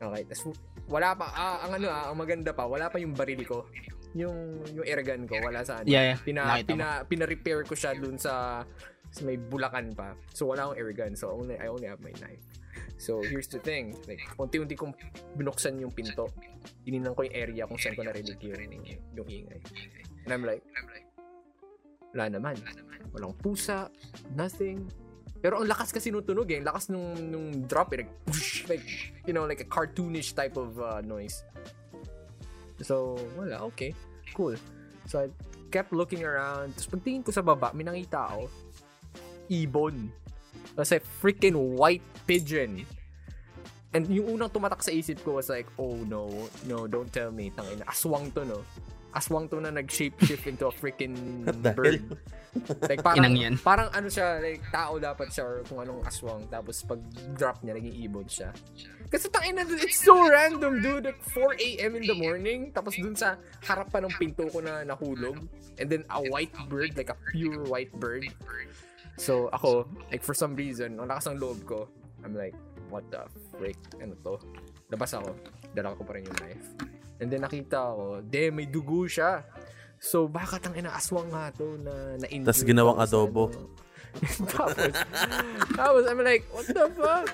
Okay, 0.01 0.25
tas 0.25 0.41
wala 0.89 1.13
pa 1.13 1.29
ah, 1.29 1.57
ang 1.63 1.77
ano 1.77 1.87
ah, 1.93 2.09
ang 2.09 2.17
maganda 2.17 2.51
pa, 2.51 2.65
wala 2.65 2.89
pa 2.89 2.97
yung 2.97 3.13
baril 3.13 3.45
ko. 3.45 3.69
Yung 4.17 4.65
yung 4.73 4.85
airgun 4.85 5.29
ko 5.29 5.37
wala 5.45 5.61
sa 5.61 5.85
ano. 5.85 5.87
Yeah, 5.87 6.13
yeah. 6.13 6.17
Pina 6.17 6.41
Nakita 6.41 6.69
pina 6.73 6.87
pina-repair 7.05 7.61
ko 7.69 7.77
siya 7.77 7.93
dun 7.93 8.17
sa 8.17 8.65
sa 9.13 9.21
may 9.23 9.37
bulakan 9.37 9.93
pa. 9.93 10.17
So 10.33 10.49
wala 10.49 10.65
akong 10.65 10.77
airgun. 10.81 11.13
So 11.13 11.29
only 11.29 11.55
I 11.61 11.69
only 11.69 11.85
have 11.85 12.01
my 12.01 12.11
knife. 12.17 12.41
So 12.97 13.21
here's 13.21 13.45
the 13.47 13.61
thing, 13.61 13.93
like 14.09 14.21
unti-unti 14.41 14.73
kong 14.73 14.97
binuksan 15.37 15.77
yung 15.77 15.93
pinto. 15.93 16.33
Tininan 16.81 17.13
ko 17.13 17.21
yung 17.21 17.37
area 17.37 17.69
kung 17.69 17.77
saan 17.77 17.93
ko 17.93 18.01
narinig 18.01 18.41
yung, 18.41 18.57
yung 19.13 19.29
ingay. 19.29 19.61
And 20.25 20.31
I'm 20.33 20.41
like, 20.41 20.65
wala 22.15 22.29
naman. 22.29 22.57
Walang 23.13 23.37
pusa, 23.37 23.93
nothing. 24.33 24.89
Pero 25.43 25.59
ang 25.59 25.67
lakas 25.67 25.91
kasi 25.91 26.07
nung 26.07 26.23
tunog 26.23 26.47
eh. 26.47 26.63
Ang 26.63 26.67
lakas 26.71 26.87
nung, 26.87 27.11
nung 27.27 27.67
drop 27.67 27.91
eh. 27.91 28.07
Like, 28.07 28.13
whoosh, 28.31 28.63
like, 28.71 28.85
you 29.27 29.35
know, 29.35 29.43
like 29.43 29.59
a 29.59 29.67
cartoonish 29.67 30.31
type 30.31 30.55
of 30.55 30.79
uh, 30.79 31.03
noise. 31.03 31.43
So, 32.79 33.19
wala. 33.35 33.59
Okay. 33.75 33.91
Cool. 34.31 34.55
So, 35.03 35.27
I 35.27 35.27
kept 35.67 35.91
looking 35.91 36.23
around. 36.23 36.71
Tapos 36.79 36.95
pagtingin 36.95 37.27
ko 37.27 37.35
sa 37.35 37.43
baba, 37.43 37.75
may 37.75 37.83
nakita 37.83 38.23
ako. 38.31 38.47
Ibon. 39.49 40.11
Kasi 40.73 40.99
freaking 41.21 41.77
white 41.77 42.03
pigeon. 42.25 42.85
And 43.93 44.09
yung 44.09 44.41
unang 44.41 44.49
tumatak 44.49 44.81
sa 44.81 44.89
isip 44.89 45.21
ko 45.21 45.37
was 45.37 45.53
like, 45.53 45.69
oh 45.77 45.93
no, 46.09 46.25
no, 46.65 46.89
don't 46.89 47.13
tell 47.13 47.29
me. 47.29 47.53
Tangina, 47.53 47.85
aswang 47.85 48.33
to, 48.33 48.41
no? 48.41 48.65
Aswang 49.13 49.45
to 49.53 49.61
na 49.61 49.69
nag-shapeshift 49.69 50.49
into 50.49 50.65
a 50.65 50.73
freaking 50.73 51.13
bird. 51.77 52.01
Like 52.89 53.05
parang, 53.05 53.21
Inang 53.21 53.37
yan. 53.37 53.53
parang 53.61 53.93
ano 53.93 54.09
siya, 54.09 54.41
like 54.41 54.65
tao 54.73 54.97
dapat 54.97 55.29
siya 55.29 55.45
or 55.45 55.57
kung 55.69 55.85
anong 55.85 56.01
aswang. 56.09 56.41
Tapos 56.49 56.81
pag 56.81 56.97
drop 57.37 57.61
niya, 57.61 57.77
naging 57.77 58.09
ibon 58.09 58.25
siya. 58.25 58.49
Kasi 59.13 59.29
tangina, 59.29 59.61
it's 59.69 60.01
so 60.01 60.17
random, 60.25 60.81
dude. 60.81 61.05
Like 61.05 61.21
4 61.29 61.53
a.m. 61.61 61.93
in 62.01 62.09
the 62.09 62.17
morning. 62.17 62.73
Tapos 62.73 62.97
dun 62.97 63.13
sa 63.13 63.37
harap 63.61 63.93
pa 63.93 64.01
ng 64.01 64.09
pinto 64.17 64.49
ko 64.49 64.57
na 64.57 64.81
nahulog. 64.81 65.37
And 65.77 65.85
then 65.85 66.01
a 66.09 66.17
white 66.33 66.53
bird, 66.65 66.97
like 66.97 67.13
a 67.13 67.17
pure 67.29 67.61
white 67.69 67.93
bird. 67.93 68.25
So 69.17 69.49
ako, 69.53 69.85
like 70.09 70.25
for 70.25 70.33
some 70.33 70.57
reason, 70.57 70.97
ang 70.97 71.09
lakas 71.09 71.29
ng 71.29 71.37
loob 71.37 71.65
ko, 71.65 71.89
I'm 72.25 72.33
like, 72.33 72.55
what 72.89 73.05
the 73.11 73.25
frick? 73.53 73.77
Ano 74.01 74.17
to? 74.25 74.39
Labas 74.89 75.13
ako. 75.13 75.33
Dala 75.73 75.97
ko 75.97 76.05
pa 76.05 76.17
rin 76.17 76.25
yung 76.25 76.37
knife. 76.39 76.67
And 77.21 77.29
then 77.29 77.45
nakita 77.45 77.77
ko, 77.93 78.21
de, 78.25 78.49
may 78.49 78.65
dugo 78.65 79.05
siya. 79.05 79.45
So, 80.03 80.27
baka 80.27 80.59
tang 80.59 80.75
ina 80.75 80.91
aswang 80.91 81.31
nga 81.31 81.47
to 81.55 81.79
na 81.79 82.19
na-injure. 82.19 82.51
Tas 82.51 82.67
ginawang 82.67 82.99
sa 82.99 83.07
adobo. 83.07 83.47
ano. 83.47 83.71
tapos, 84.53 84.93
tapos, 85.73 86.03
I'm 86.05 86.21
like, 86.21 86.43
what 86.51 86.67
the 86.67 86.85
fuck? 86.93 87.31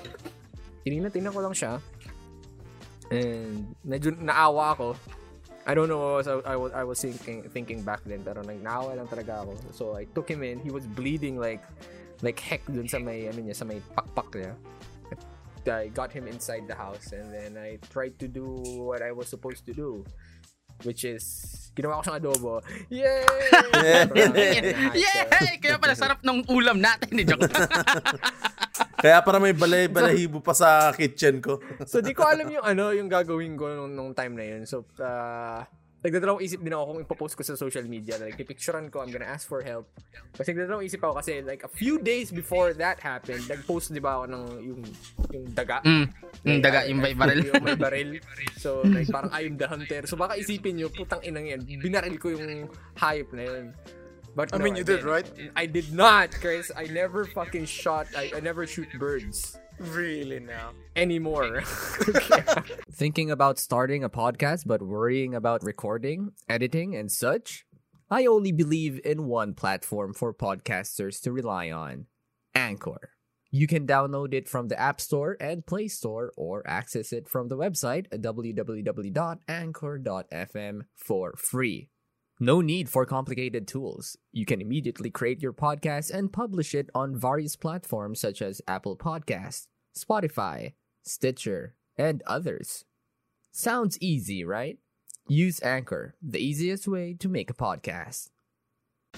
Tinignan, 0.85 1.11
tingnan 1.11 1.33
ko 1.33 1.41
lang 1.43 1.55
siya. 1.57 1.81
And, 3.09 3.73
medyo 3.81 4.13
naawa 4.13 4.77
ako. 4.77 4.87
I 5.67 5.73
don't 5.73 5.89
know 5.89 5.99
what 5.99 6.25
was, 6.25 6.27
I, 6.27 6.55
was, 6.55 6.71
I 6.73 6.83
was 6.83 7.01
thinking, 7.01 7.43
thinking 7.49 7.81
back 7.83 8.01
then, 8.05 8.23
pero 8.23 8.41
nag 8.41 8.63
naawa 8.63 8.95
lang 8.95 9.07
talaga 9.07 9.43
ako. 9.43 9.53
So, 9.71 9.83
I 9.95 10.05
took 10.15 10.29
him 10.29 10.43
in. 10.43 10.59
He 10.59 10.71
was 10.71 10.85
bleeding 10.87 11.37
like, 11.39 11.61
like 12.21 12.39
heck 12.39 12.65
dun 12.65 12.87
sa 12.87 12.99
may, 12.99 13.27
ano 13.27 13.39
niya, 13.43 13.55
sa 13.55 13.65
may 13.65 13.81
pakpak 13.95 14.33
niya. 14.33 14.53
I 15.69 15.91
got 15.93 16.11
him 16.11 16.25
inside 16.25 16.65
the 16.67 16.73
house 16.73 17.11
and 17.11 17.29
then 17.29 17.53
I 17.57 17.77
tried 17.91 18.17
to 18.19 18.27
do 18.27 18.63
what 18.81 19.03
I 19.03 19.11
was 19.11 19.27
supposed 19.27 19.65
to 19.67 19.73
do. 19.73 20.03
Which 20.83 21.03
is, 21.03 21.69
ginawa 21.75 21.99
ko 21.99 22.07
siyang 22.07 22.19
adobo. 22.23 22.53
Yay! 22.87 23.27
Yay! 25.03 25.59
Kaya 25.59 25.75
pala 25.75 25.91
sarap 25.91 26.23
ng 26.23 26.47
ulam 26.47 26.79
natin. 26.79 27.19
Eh, 27.19 27.27
joke. 27.27 27.43
Kaya 28.99 29.23
para 29.23 29.39
may 29.39 29.55
balay 29.55 29.87
balahibo 29.87 30.43
pa 30.43 30.51
sa 30.51 30.91
kitchen 30.91 31.39
ko. 31.39 31.63
so, 31.87 32.03
di 32.03 32.11
ko 32.11 32.27
alam 32.27 32.47
yung 32.51 32.65
ano, 32.67 32.91
yung 32.91 33.07
gagawin 33.07 33.55
ko 33.55 33.71
nung, 33.71 33.95
nung 33.95 34.11
time 34.11 34.35
na 34.35 34.45
yun. 34.45 34.67
So, 34.67 34.83
uh, 34.99 35.63
nagdadalawang 35.99 36.39
isip 36.39 36.63
din 36.63 36.71
ako 36.71 36.83
kung 36.95 36.99
ipopost 37.03 37.35
ko 37.35 37.43
sa 37.43 37.59
social 37.59 37.83
media. 37.83 38.15
Like, 38.15 38.39
pipicturean 38.39 38.87
ko, 38.87 39.03
I'm 39.03 39.11
gonna 39.11 39.27
ask 39.27 39.47
for 39.47 39.59
help. 39.59 39.87
Kasi 40.35 40.55
nagdadalawang 40.55 40.87
isip 40.87 41.03
ako 41.03 41.19
kasi 41.19 41.43
like 41.43 41.63
a 41.67 41.71
few 41.71 41.99
days 41.99 42.31
before 42.31 42.71
that 42.75 42.99
happened, 43.03 43.43
nag-post 43.51 43.91
di 43.91 43.99
ba 43.99 44.19
ako 44.19 44.25
ng 44.31 44.43
yung, 44.63 44.81
yung 45.31 45.45
daga. 45.51 45.83
Mm. 45.83 46.05
Yung 46.47 46.59
daga, 46.63 46.79
Like, 46.83 46.89
yung 46.91 46.99
may 47.03 47.13
baril. 47.15 47.39
yung 47.51 47.63
may 47.63 47.75
baril. 47.79 48.09
So, 48.55 48.83
like, 48.83 49.11
parang 49.11 49.31
I'm 49.35 49.59
the 49.59 49.67
hunter. 49.67 50.07
So, 50.07 50.15
baka 50.15 50.39
isipin 50.39 50.79
nyo, 50.79 50.87
putang 50.87 51.19
inang 51.23 51.47
yan, 51.47 51.63
binaril 51.63 52.15
ko 52.15 52.31
yung 52.31 52.71
hayop 52.95 53.31
na 53.35 53.43
yun. 53.43 53.65
But 54.35 54.53
I 54.53 54.57
no, 54.57 54.63
mean, 54.63 54.75
you 54.75 54.83
did, 54.83 54.97
didn't. 54.97 55.09
right? 55.09 55.31
I 55.55 55.65
did 55.65 55.93
not, 55.93 56.31
Chris. 56.31 56.71
I 56.75 56.85
never 56.85 57.25
fucking 57.25 57.65
shot, 57.65 58.07
I, 58.15 58.31
I 58.35 58.39
never 58.39 58.65
shoot 58.67 58.87
birds 58.97 59.57
Really 59.79 60.39
now. 60.39 60.71
anymore. 60.95 61.61
Thinking 62.91 63.31
about 63.31 63.59
starting 63.59 64.03
a 64.03 64.09
podcast 64.09 64.63
but 64.65 64.81
worrying 64.81 65.33
about 65.33 65.63
recording, 65.63 66.31
editing, 66.47 66.95
and 66.95 67.11
such? 67.11 67.65
I 68.11 68.25
only 68.25 68.51
believe 68.51 68.99
in 69.05 69.25
one 69.25 69.53
platform 69.53 70.13
for 70.13 70.33
podcasters 70.33 71.21
to 71.21 71.31
rely 71.31 71.71
on 71.71 72.07
Anchor. 72.55 73.11
You 73.51 73.67
can 73.67 73.87
download 73.87 74.33
it 74.33 74.47
from 74.47 74.67
the 74.67 74.79
App 74.79 75.01
Store 75.01 75.37
and 75.39 75.65
Play 75.65 75.87
Store 75.87 76.31
or 76.37 76.61
access 76.67 77.11
it 77.13 77.27
from 77.27 77.47
the 77.47 77.57
website 77.57 78.05
at 78.11 78.21
www.anchor.fm 78.21 80.81
for 80.95 81.35
free. 81.37 81.89
No 82.41 82.61
need 82.61 82.87
for 82.87 83.05
complicated 83.05 83.67
tools. 83.67 84.17
You 84.31 84.45
can 84.45 84.61
immediately 84.61 85.09
create 85.09 85.41
your 85.41 85.51
podcast 85.51 86.09
and 86.09 86.31
publish 86.31 86.73
it 86.73 86.89
on 86.95 87.19
various 87.19 87.57
platforms 87.57 88.21
such 88.21 88.41
as 88.41 88.61
Apple 88.65 88.95
Podcasts, 88.95 89.67
Spotify, 89.97 90.73
Stitcher, 91.03 91.75
and 91.97 92.23
others. 92.25 92.85
Sounds 93.51 93.97
easy, 93.99 94.45
right? 94.45 94.77
Use 95.27 95.61
Anchor, 95.61 96.15
the 96.21 96.39
easiest 96.39 96.87
way 96.87 97.13
to 97.19 97.27
make 97.27 97.49
a 97.49 97.53
podcast. 97.53 98.29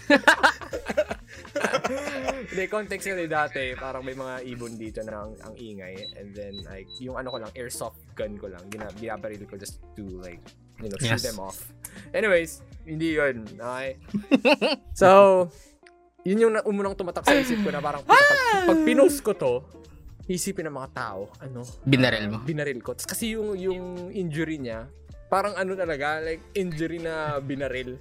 Hindi, 2.52 2.64
context 2.68 3.06
kasi 3.06 3.26
dati, 3.26 3.74
parang 3.76 4.02
may 4.02 4.14
mga 4.14 4.44
ibon 4.48 4.76
dito 4.76 5.00
na 5.02 5.24
ang, 5.24 5.34
ang 5.42 5.54
ingay. 5.56 6.16
And 6.18 6.32
then, 6.32 6.62
like, 6.64 6.88
yung 6.98 7.16
ano 7.16 7.30
ko 7.30 7.38
lang, 7.40 7.52
airsoft 7.54 8.02
gun 8.14 8.36
ko 8.36 8.48
lang, 8.48 8.62
gina, 8.68 8.90
binabaril 8.94 9.46
ko 9.46 9.56
just 9.56 9.80
to, 9.96 10.04
like, 10.20 10.42
you 10.80 10.90
know, 10.90 10.98
shoot 10.98 11.18
Yes. 11.18 11.24
them 11.24 11.40
off. 11.40 11.58
Anyways, 12.12 12.60
hindi 12.84 13.16
yun. 13.16 13.46
Okay? 13.48 14.00
so, 15.02 15.48
yun 16.22 16.38
yung 16.40 16.54
na- 16.54 16.66
umunang 16.66 16.94
tumatak 16.94 17.24
sa 17.24 17.34
isip 17.34 17.62
ko 17.62 17.70
na 17.70 17.80
parang, 17.80 18.02
puta, 18.02 18.16
pag, 18.16 18.68
pag 18.68 18.80
pinost 18.82 19.22
ko 19.22 19.32
to, 19.34 19.54
isipin 20.26 20.70
ng 20.70 20.76
mga 20.76 20.90
tao, 20.94 21.28
ano? 21.40 21.66
Binaril 21.84 22.32
mo. 22.32 22.38
ah, 22.40 22.46
binaril 22.46 22.80
ko. 22.80 22.96
Kasi 22.96 23.36
yung, 23.36 23.58
yung 23.58 23.80
injury 24.10 24.58
niya, 24.58 24.88
parang 25.28 25.56
ano 25.56 25.76
talaga, 25.76 26.20
like, 26.20 26.40
injury 26.54 27.00
na 27.00 27.38
binaril. 27.38 28.00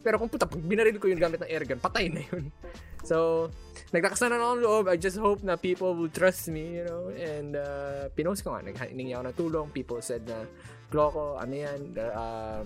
Pero 0.00 0.16
kung 0.16 0.32
puta, 0.32 0.48
pag 0.48 0.60
binaril 0.60 0.96
ko 0.96 1.08
yun 1.08 1.20
gamit 1.20 1.44
ng 1.44 1.50
airgun, 1.50 1.80
patay 1.80 2.08
na 2.08 2.22
yun. 2.24 2.48
So, 3.00 3.48
naglakas 3.96 4.20
na 4.20 4.36
ako 4.36 4.60
ng 4.60 4.60
loob. 4.60 4.84
I 4.92 5.00
just 5.00 5.16
hope 5.16 5.40
na 5.40 5.56
people 5.56 5.96
will 5.96 6.12
trust 6.12 6.52
me, 6.52 6.76
you 6.76 6.84
know. 6.84 7.08
And, 7.08 7.56
uh, 7.56 8.12
pinost 8.12 8.44
ko 8.44 8.52
nga. 8.52 8.60
Naghiningi 8.60 9.16
ako 9.16 9.24
ng 9.24 9.36
tulong. 9.40 9.66
People 9.72 10.04
said 10.04 10.28
na, 10.28 10.44
Kloko, 10.92 11.40
ano 11.40 11.54
yan, 11.54 11.96
uh, 11.96 12.60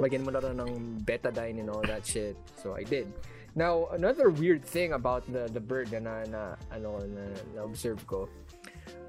lagyan 0.00 0.24
mo 0.24 0.32
na 0.32 0.40
rin 0.40 0.56
ng 0.56 1.04
betadine 1.04 1.60
and 1.60 1.68
all 1.68 1.84
that 1.84 2.08
shit. 2.08 2.40
So, 2.56 2.72
I 2.72 2.88
did. 2.88 3.12
Now, 3.52 3.92
another 3.92 4.32
weird 4.32 4.64
thing 4.64 4.96
about 4.96 5.28
the 5.28 5.50
the 5.50 5.60
bird 5.60 5.92
na, 5.92 6.00
na, 6.00 6.24
na 6.24 6.42
ano, 6.72 7.02
na, 7.04 7.28
na 7.52 7.60
observe 7.60 8.00
ko 8.08 8.30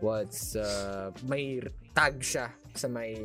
was, 0.03 0.59
uh, 0.59 1.15
may 1.29 1.63
tag 1.93 2.19
siya 2.19 2.49
sa 2.73 2.89
may 2.89 3.15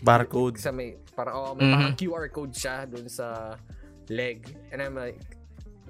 Barcode. 0.00 0.56
sa 0.56 0.70
may 0.70 0.96
parang 1.12 1.34
oh, 1.36 1.52
may 1.54 1.68
Mhm. 1.68 1.74
parang 1.76 1.94
QR 1.94 2.26
code 2.28 2.52
siya 2.52 2.88
dun 2.88 3.06
sa 3.06 3.56
leg. 4.08 4.42
And 4.72 4.80
I'm 4.80 4.96
like 4.96 5.20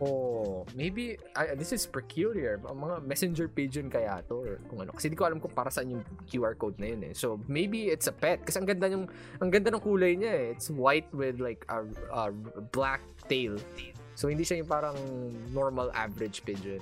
oh 0.00 0.64
maybe 0.72 1.20
I, 1.36 1.52
this 1.54 1.70
is 1.70 1.84
peculiar. 1.84 2.56
Mga 2.56 3.04
messenger 3.04 3.46
pigeon 3.46 3.92
kaya 3.92 4.24
to 4.26 4.40
or 4.40 4.56
kung 4.66 4.80
ano. 4.80 4.96
Kasi 4.96 5.12
di 5.12 5.16
ko 5.16 5.28
alam 5.28 5.38
kung 5.38 5.52
para 5.52 5.68
saan 5.68 5.92
yung 5.92 6.02
QR 6.26 6.56
code 6.56 6.80
na 6.80 6.88
yun 6.88 7.02
eh. 7.04 7.12
So 7.12 7.36
maybe 7.46 7.92
it's 7.92 8.08
a 8.08 8.14
pet. 8.16 8.40
Kasi 8.42 8.58
ang 8.58 8.66
ganda 8.66 8.88
yung 8.88 9.06
ang 9.38 9.52
ganda 9.52 9.68
ng 9.68 9.82
kulay 9.84 10.16
niya 10.16 10.32
eh. 10.32 10.46
It's 10.56 10.72
white 10.72 11.08
with 11.12 11.36
like 11.38 11.68
a, 11.68 11.84
a 12.10 12.32
black 12.72 13.04
tail. 13.28 13.60
So 14.16 14.28
hindi 14.28 14.42
siya 14.42 14.64
yung 14.64 14.68
parang 14.68 14.96
normal 15.52 15.92
average 15.92 16.44
pigeon. 16.44 16.80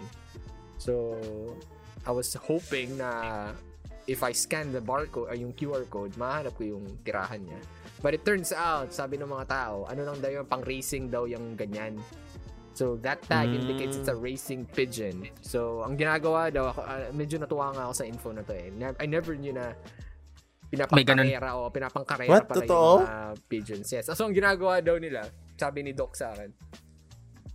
So 0.78 1.10
I 2.06 2.14
was 2.14 2.30
hoping 2.38 2.96
na 2.96 3.50
if 4.08 4.24
I 4.24 4.32
scan 4.32 4.72
the 4.72 4.80
barcode 4.80 5.28
ay 5.28 5.44
yung 5.44 5.52
QR 5.52 5.84
code, 5.86 6.16
mahanap 6.16 6.56
ko 6.56 6.64
yung 6.64 6.84
tirahan 7.04 7.44
niya. 7.44 7.60
But 8.00 8.16
it 8.16 8.24
turns 8.24 8.50
out, 8.50 8.90
sabi 8.90 9.20
ng 9.20 9.28
mga 9.28 9.46
tao, 9.46 9.84
ano 9.84 10.00
lang 10.02 10.16
daw 10.18 10.32
yung 10.32 10.48
pang 10.48 10.64
racing 10.64 11.12
daw 11.12 11.28
yung 11.28 11.54
ganyan. 11.54 12.00
So 12.72 12.96
that 13.02 13.20
tag 13.26 13.50
Mm. 13.50 13.58
indicates 13.60 13.98
it's 13.98 14.08
a 14.08 14.14
racing 14.14 14.64
pigeon. 14.64 15.28
So 15.42 15.82
ang 15.82 15.98
ginagawa 15.98 16.48
daw, 16.48 16.70
ako, 16.70 16.80
ah, 16.80 17.10
medyo 17.12 17.36
natuwa 17.36 17.74
nga 17.74 17.84
ako 17.84 17.94
sa 17.94 18.06
info 18.06 18.30
na 18.30 18.40
to 18.40 18.54
eh. 18.54 18.70
Ne- 18.70 18.94
I 18.96 19.04
never 19.04 19.34
knew 19.34 19.52
na 19.52 19.74
pinapangkarera 20.68 21.56
o 21.56 21.68
pinapangkarera 21.68 22.30
What? 22.30 22.44
pala 22.46 22.56
Totoo? 22.62 22.90
yung 22.94 23.04
mga 23.04 23.18
pigeons. 23.48 23.88
Yes. 23.90 24.06
So 24.08 24.24
ang 24.24 24.32
ginagawa 24.32 24.78
daw 24.78 24.96
nila, 24.96 25.26
sabi 25.56 25.82
ni 25.82 25.92
Doc 25.92 26.14
sa 26.14 26.32
akin, 26.32 26.54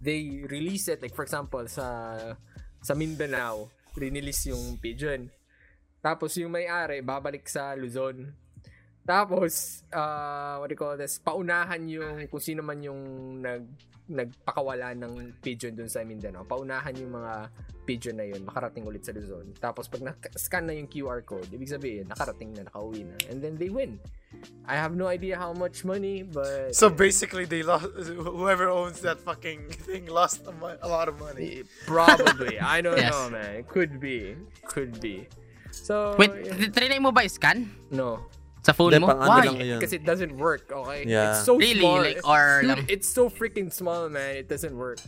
they 0.03 0.43
release 0.45 0.91
it 0.91 1.00
like 1.00 1.15
for 1.15 1.24
example 1.24 1.63
sa 1.72 2.17
sa 2.83 2.93
Mindanao, 2.93 3.72
release 3.95 4.51
yung 4.51 4.75
pigeon. 4.77 5.31
Tapos 6.03 6.36
yung 6.36 6.51
may-ari 6.51 7.00
babalik 7.00 7.48
sa 7.48 7.72
Luzon. 7.79 8.36
Tapos 9.03 9.83
uh, 9.91 10.60
what 10.60 10.67
do 10.67 10.75
you 10.75 10.79
call 10.79 11.00
this? 11.00 11.19
Paunahan 11.19 11.88
yung 11.88 12.27
kung 12.27 12.43
sino 12.43 12.60
man 12.60 12.83
yung 12.83 13.00
nag 13.39 13.63
nagpakawala 14.03 14.91
ng 15.00 15.39
pigeon 15.39 15.79
dun 15.79 15.88
sa 15.88 16.03
Mindanao. 16.03 16.43
Paunahan 16.43 16.91
yung 17.00 17.15
mga 17.15 17.33
pigeon 17.88 18.19
na 18.19 18.27
yun 18.27 18.43
makarating 18.43 18.83
ulit 18.83 19.03
sa 19.03 19.15
Luzon. 19.15 19.55
Tapos 19.55 19.88
pag 19.88 20.03
na-scan 20.03 20.67
na 20.67 20.75
yung 20.75 20.91
QR 20.91 21.24
code, 21.24 21.48
ibig 21.51 21.72
sabihin 21.72 22.12
nakarating 22.12 22.51
na, 22.51 22.67
nakauwi 22.67 23.07
na. 23.07 23.15
And 23.31 23.39
then 23.39 23.55
they 23.55 23.72
win. 23.72 24.03
I 24.67 24.75
have 24.75 24.91
no 24.91 25.07
idea 25.07 25.39
how 25.39 25.55
much 25.55 25.88
money, 25.88 26.19
but 26.24 26.75
So 26.75 26.91
basically, 26.91 27.48
they 27.48 27.63
lost. 27.63 27.88
Whoever 27.95 28.67
owns 28.67 29.00
that 29.07 29.24
fucking 29.24 29.72
thing 29.88 30.12
lost 30.12 30.43
a, 30.48 30.51
mo- 30.51 30.79
a 30.83 30.89
lot 30.89 31.07
of 31.07 31.15
money. 31.19 31.63
Probably. 31.88 32.60
I 32.60 32.83
don't 32.83 33.00
Yes. 33.00 33.12
know, 33.12 33.31
man. 33.31 33.63
It 33.63 33.72
could 33.72 34.03
be. 34.03 34.36
Could 34.67 35.00
be. 35.00 35.31
So, 35.73 36.13
Wait, 36.21 36.29
yeah. 36.29 36.69
trinay 36.69 37.01
mo 37.01 37.09
ba 37.09 37.25
scan? 37.25 37.65
no. 37.89 38.29
Sa 38.63 38.71
phone 38.71 38.95
Hindi, 38.95 39.03
mo? 39.03 39.11
ano 39.11 39.27
Why? 39.27 39.75
Because 39.75 39.91
it 39.91 40.07
doesn't 40.07 40.39
work, 40.39 40.71
okay? 40.71 41.03
Yeah. 41.03 41.35
It's 41.35 41.43
so 41.43 41.59
Really? 41.59 41.83
small. 41.83 41.99
Like, 41.99 42.23
or 42.23 42.63
Dude, 42.63 42.69
lang? 42.71 42.85
it's 42.87 43.11
so 43.11 43.27
freaking 43.27 43.67
small, 43.67 44.07
man. 44.07 44.39
It 44.39 44.47
doesn't 44.47 44.71
work. 44.71 45.03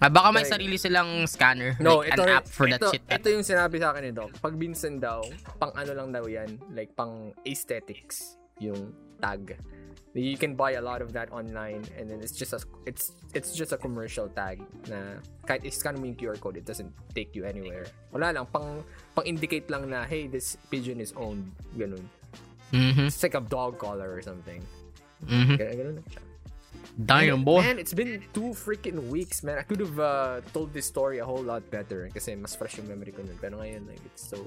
Ah, 0.00 0.08
baka 0.08 0.32
may 0.32 0.40
Like- 0.40 0.48
sarili 0.56 0.80
silang 0.80 1.28
scanner. 1.28 1.76
No, 1.84 2.00
like 2.00 2.16
ito, 2.16 2.24
an 2.24 2.40
app 2.40 2.48
for 2.48 2.64
that 2.64 2.80
ito, 2.80 2.96
shit. 2.96 3.04
Ito 3.04 3.28
yung 3.28 3.44
sinabi 3.44 3.76
sa 3.76 3.92
akin 3.92 4.08
ni 4.08 4.12
Doc. 4.16 4.32
Pag 4.40 4.56
minsan 4.56 4.96
daw, 4.96 5.20
pang 5.60 5.76
ano 5.76 5.92
lang 5.92 6.16
daw 6.16 6.24
yan, 6.24 6.56
like 6.72 6.96
pang 6.96 7.36
aesthetics, 7.44 8.40
yung 8.56 8.96
tag. 9.20 9.60
You 10.14 10.38
can 10.38 10.54
buy 10.54 10.78
a 10.78 10.82
lot 10.82 11.02
of 11.02 11.10
that 11.18 11.34
online 11.34 11.82
and 11.98 12.06
then 12.06 12.22
it's 12.22 12.38
just 12.38 12.54
a 12.54 12.62
it's 12.86 13.10
it's 13.34 13.50
just 13.50 13.74
a 13.74 13.78
commercial 13.78 14.30
tag 14.30 14.62
na 14.86 15.18
kahit 15.42 15.66
i-scan 15.66 15.98
mo 15.98 16.06
yung 16.06 16.14
QR 16.14 16.38
code, 16.38 16.54
it 16.54 16.62
doesn't 16.62 16.94
take 17.18 17.34
you 17.34 17.42
anywhere. 17.42 17.90
Wala 18.14 18.30
lang, 18.30 18.46
pang 18.46 18.86
pang 19.18 19.26
indicate 19.26 19.66
lang 19.66 19.90
na 19.90 20.06
hey, 20.06 20.30
this 20.30 20.54
pigeon 20.70 21.02
is 21.02 21.10
owned. 21.18 21.50
Ganun. 21.74 22.06
Mhm. 22.70 23.10
It's 23.10 23.18
like 23.26 23.34
a 23.34 23.42
dog 23.42 23.82
collar 23.82 24.06
or 24.06 24.22
something. 24.22 24.62
Mhm. 25.26 25.58
Ganun, 25.58 25.74
ganun. 25.82 25.98
Damn, 26.94 27.42
boy. 27.42 27.62
Man, 27.62 27.78
it's 27.82 27.94
been 27.94 28.22
two 28.30 28.54
freaking 28.54 29.10
weeks, 29.10 29.42
man. 29.42 29.58
I 29.58 29.66
could 29.66 29.80
have 29.80 29.98
uh, 29.98 30.40
told 30.54 30.70
this 30.70 30.86
story 30.86 31.18
a 31.18 31.26
whole 31.26 31.42
lot 31.42 31.66
better 31.70 32.06
kasi 32.14 32.38
mas 32.38 32.54
fresh 32.54 32.78
yung 32.78 32.86
memory 32.86 33.10
ko 33.10 33.26
nun. 33.26 33.34
Pero 33.42 33.58
ngayon, 33.58 33.82
like, 33.90 33.98
it's 34.06 34.22
so... 34.22 34.46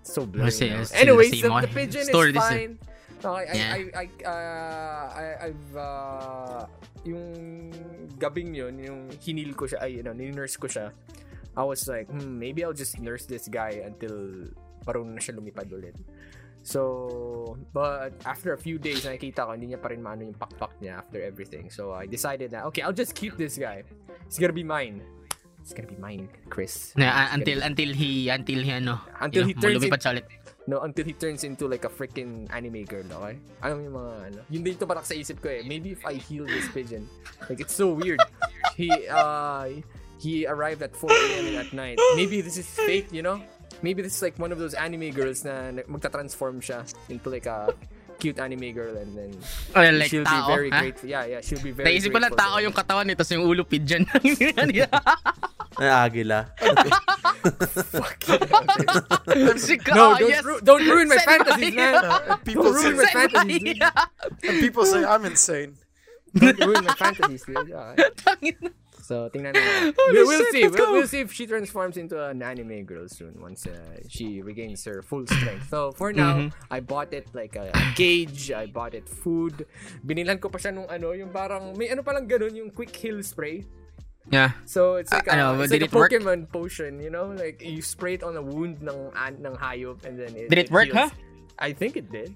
It's 0.00 0.10
so 0.10 0.26
blurry 0.26 0.50
Kasi, 0.50 0.74
now. 0.74 0.82
Anyways, 0.90 1.38
the 1.38 1.46
the, 1.46 1.70
pigeon 1.70 2.04
Story 2.08 2.34
is 2.34 2.40
this, 2.40 2.50
eh. 2.50 2.68
No, 3.20 3.36
I, 3.36 3.44
Yeah. 3.52 3.76
I, 3.76 3.80
I, 3.92 4.06
uh, 4.24 5.04
I, 5.12 5.24
I've, 5.48 5.76
uh, 5.76 6.60
yung 7.04 7.26
gabing 8.16 8.54
yun, 8.54 8.78
yung 8.80 9.00
hinil 9.20 9.52
ko 9.56 9.68
siya, 9.68 9.84
ay, 9.84 10.00
you 10.00 10.02
know, 10.02 10.12
ninurse 10.12 10.56
ko 10.56 10.68
siya. 10.68 10.92
I 11.56 11.64
was 11.64 11.84
like, 11.88 12.08
hmm, 12.08 12.38
maybe 12.38 12.64
I'll 12.64 12.76
just 12.76 13.00
nurse 13.00 13.26
this 13.26 13.48
guy 13.48 13.82
until 13.84 14.48
parang 14.86 15.12
na 15.12 15.20
siya 15.20 15.36
lumipad 15.36 15.68
ulit. 15.68 15.96
So, 16.62 17.56
but 17.72 18.12
after 18.28 18.52
a 18.52 18.60
few 18.60 18.76
days, 18.76 19.04
nakikita 19.04 19.48
ko, 19.48 19.56
hindi 19.56 19.72
niya 19.72 19.80
pa 19.80 19.88
rin 19.88 20.04
maano 20.04 20.28
yung 20.28 20.36
pakpak 20.36 20.76
niya 20.80 21.00
after 21.00 21.20
everything. 21.20 21.72
So, 21.72 21.92
I 21.92 22.04
decided 22.04 22.52
na, 22.52 22.68
okay, 22.68 22.84
I'll 22.84 22.96
just 22.96 23.16
keep 23.16 23.36
this 23.40 23.56
guy. 23.56 23.84
He's 24.28 24.36
gonna 24.36 24.56
be 24.56 24.64
mine. 24.64 25.00
It's 25.70 25.78
gonna 25.78 25.86
be 25.86 26.02
mine, 26.02 26.26
Chris. 26.50 26.90
Na, 26.98 27.30
It's 27.30 27.38
until 27.38 27.62
gonna 27.62 27.70
until 27.70 27.90
he 27.94 28.26
until 28.26 28.58
he 28.58 28.70
ano 28.74 28.98
Until 29.22 29.46
you 29.46 29.48
he 29.48 29.54
know, 29.54 29.62
turns 29.62 29.86
siya 29.86 30.10
ulit. 30.18 30.26
be- 30.26 30.38
no, 30.66 30.82
until 30.82 31.04
he 31.06 31.14
turns 31.14 31.42
into 31.46 31.70
like 31.70 31.86
a 31.86 31.88
freaking 31.88 32.50
anime 32.50 32.82
girl, 32.90 33.06
okay? 33.22 33.38
Mo 33.62 33.78
yung 33.78 33.94
mga, 33.94 34.12
ano, 34.34 34.40
yun 34.50 34.62
din 34.66 34.74
tumatak 34.74 35.06
sa 35.06 35.14
isip 35.14 35.38
ko 35.38 35.46
eh. 35.46 35.62
Maybe 35.62 35.94
if 35.94 36.02
I 36.02 36.14
heal 36.18 36.42
this 36.42 36.66
pigeon. 36.70 37.06
Like, 37.46 37.58
it's 37.62 37.74
so 37.74 37.90
weird. 37.94 38.18
He, 38.74 38.90
uh, 39.06 39.66
he 40.18 40.46
arrived 40.46 40.82
at 40.82 40.94
4 40.94 41.10
a.m. 41.10 41.54
at 41.58 41.70
night. 41.72 41.98
Maybe 42.14 42.42
this 42.42 42.58
is 42.58 42.66
fake, 42.66 43.10
you 43.10 43.22
know? 43.22 43.38
Maybe 43.82 44.02
this 44.02 44.14
is 44.14 44.22
like 44.22 44.38
one 44.38 44.50
of 44.52 44.58
those 44.58 44.74
anime 44.74 45.10
girls 45.10 45.42
na- 45.46 45.70
magta-transform 45.86 46.60
siya 46.60 46.82
into 47.08 47.30
like 47.30 47.46
a 47.46 47.70
cute 48.20 48.36
anime 48.38 48.70
girl 48.76 48.92
and 48.94 49.16
then 49.16 49.32
Well, 49.72 49.96
like 49.96 50.12
she'll 50.12 50.28
tao, 50.28 50.44
be 50.44 50.52
very 50.52 50.68
ha? 50.70 50.78
grateful. 50.84 51.08
Yeah, 51.08 51.24
yeah, 51.24 51.40
she'll 51.40 51.64
be 51.64 51.72
very 51.72 51.88
Naisip 51.96 52.12
ko 52.12 52.20
lang 52.20 52.36
tao 52.36 52.60
yung 52.60 52.76
katawan 52.76 53.08
nito, 53.08 53.24
tapos 53.24 53.32
yung 53.32 53.48
ulo 53.48 53.64
pigeon. 53.64 54.04
Ay, 55.80 55.88
agila. 55.88 56.52
No, 59.96 60.12
Oh, 60.12 60.18
don't, 60.18 60.28
yes. 60.28 60.44
ru- 60.44 60.60
don't 60.60 60.84
ruin 60.84 61.08
my 61.08 61.16
fantasies, 61.18 61.74
man. 61.74 61.94
Uh, 62.04 62.36
people 62.44 62.64
Don't 62.68 62.74
ruin 62.84 62.96
my 63.00 63.06
fantasies, 63.08 63.80
people 64.60 64.84
say 64.84 65.04
I'm 65.04 65.24
insane. 65.24 65.76
Don't 66.36 66.58
ruin 66.60 66.84
my 66.84 66.94
fantasies, 66.94 67.42
dude. 67.48 67.72
Okay. 67.72 68.52
So, 69.10 69.26
tingnan 69.26 69.58
natin. 69.58 69.90
Holy 69.98 70.14
We'll, 70.14 70.26
we'll 70.30 70.44
shit, 70.46 70.54
see. 70.54 70.64
We'll, 70.70 70.92
we'll 70.94 71.10
see 71.10 71.18
if 71.26 71.34
she 71.34 71.50
transforms 71.50 71.98
into 71.98 72.14
an 72.14 72.38
anime 72.46 72.86
girl 72.86 73.10
soon 73.10 73.34
once 73.42 73.66
uh, 73.66 73.74
she 74.06 74.38
regains 74.38 74.86
her 74.86 75.02
full 75.02 75.26
strength. 75.26 75.66
So, 75.66 75.90
for 75.90 76.14
now, 76.14 76.46
Mm-hmm. 76.46 76.54
I 76.70 76.78
bought 76.78 77.10
it 77.10 77.26
like 77.34 77.58
a, 77.58 77.74
a 77.74 77.82
gauge. 77.98 78.54
I 78.54 78.70
bought 78.70 78.94
it 78.94 79.10
food. 79.10 79.66
Binilan 80.06 80.38
ko 80.38 80.46
pa 80.46 80.62
siya 80.62 80.70
nung 80.70 80.86
ano, 80.86 81.10
yung 81.10 81.34
parang, 81.34 81.74
may 81.74 81.90
ano 81.90 82.06
palang 82.06 82.30
ganun, 82.30 82.54
yung 82.54 82.70
quick 82.70 82.94
heal 82.94 83.18
spray. 83.26 83.66
yeah. 84.30 84.54
So, 84.62 84.94
it's 85.02 85.10
like, 85.10 85.26
a, 85.26 85.34
ano, 85.34 85.58
it's 85.58 85.74
like 85.74 85.82
a 85.82 85.90
it 85.90 85.92
work? 85.92 86.14
Pokemon 86.14 86.46
potion, 86.54 87.02
you 87.02 87.10
know? 87.10 87.34
Like, 87.34 87.58
you 87.66 87.82
spray 87.82 88.14
it 88.14 88.22
on 88.22 88.38
a 88.38 88.42
wound 88.46 88.78
ng, 88.78 89.10
an, 89.18 89.42
ng 89.42 89.58
hayop 89.58 90.06
and 90.06 90.14
then 90.22 90.30
it, 90.38 90.46
Did 90.54 90.58
it 90.62 90.70
work, 90.70 90.86
heals. 90.94 91.10
huh? 91.10 91.10
I 91.58 91.74
think 91.74 91.98
it 91.98 92.14
did. 92.14 92.30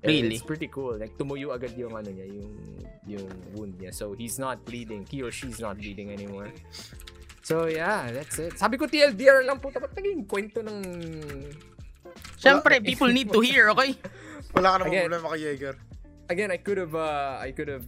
And 0.00 0.08
Really? 0.08 0.36
It's 0.36 0.44
pretty 0.44 0.68
cool. 0.68 0.96
Like, 0.96 1.12
tumuyo 1.16 1.52
agad 1.52 1.76
yung 1.76 1.92
ano 1.92 2.08
niya, 2.08 2.24
yung, 2.24 2.50
yung 3.04 3.26
wound 3.52 3.76
niya. 3.76 3.92
So, 3.92 4.16
he's 4.16 4.40
not 4.40 4.64
bleeding. 4.64 5.04
He 5.04 5.20
or 5.20 5.28
she's 5.30 5.60
not 5.60 5.76
bleeding 5.76 6.08
anymore. 6.08 6.48
So, 7.44 7.68
yeah, 7.68 8.08
that's 8.08 8.40
it. 8.40 8.56
Sabi 8.56 8.80
ko 8.80 8.88
TLDR 8.88 9.44
lang 9.44 9.60
po. 9.60 9.68
Dapat 9.68 9.92
naging 9.92 10.24
kwento 10.24 10.64
ng... 10.64 10.78
Siyempre, 12.40 12.80
people 12.80 13.12
need 13.12 13.28
to 13.28 13.40
hear, 13.44 13.68
okay? 13.70 13.92
Wala 14.56 14.72
ka 14.72 14.76
namang 14.80 14.88
Again. 14.88 15.04
problema 15.12 15.28
kay 15.36 15.40
Jaeger. 15.44 15.74
Again, 16.30 16.50
I 16.50 16.58
could 16.58 16.78
have, 16.80 16.94
uh, 16.96 17.36
I 17.36 17.52
could 17.52 17.68
have 17.68 17.84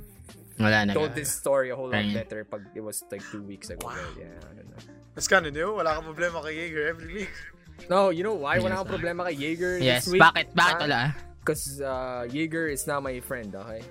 Wala 0.61 0.85
na. 0.85 0.93
told 0.93 1.17
this 1.17 1.33
story 1.33 1.73
a 1.73 1.77
whole 1.77 1.89
lot 1.89 2.05
better 2.13 2.45
pag 2.45 2.69
it 2.77 2.85
was 2.85 3.01
like 3.09 3.25
two 3.33 3.41
weeks 3.43 3.73
ago. 3.73 3.89
But 3.89 3.99
yeah, 4.21 4.37
I 4.47 4.53
don't 4.53 4.69
know. 4.69 4.83
That's 5.17 5.27
kind 5.27 5.47
of 5.49 5.57
new. 5.57 5.73
Wala 5.73 5.97
ka 5.97 6.05
problema 6.05 6.45
kay 6.45 6.55
Jaeger 6.61 6.93
every 6.93 7.25
week. 7.25 7.35
No, 7.89 8.13
you 8.13 8.23
know 8.23 8.37
why? 8.37 8.61
Wala 8.61 8.79
akong 8.85 9.01
problema 9.01 9.27
kay 9.27 9.35
Jaeger 9.35 9.81
Yes, 9.81 10.05
this 10.07 10.13
week. 10.15 10.23
bakit? 10.23 10.53
Bakit 10.53 10.77
Ah, 10.77 10.83
wala? 10.85 11.01
Because 11.43 11.83
uh, 11.83 12.27
Jaeger 12.31 12.71
is 12.71 12.87
now 12.87 13.01
my 13.03 13.19
friend, 13.19 13.51
okay? 13.55 13.83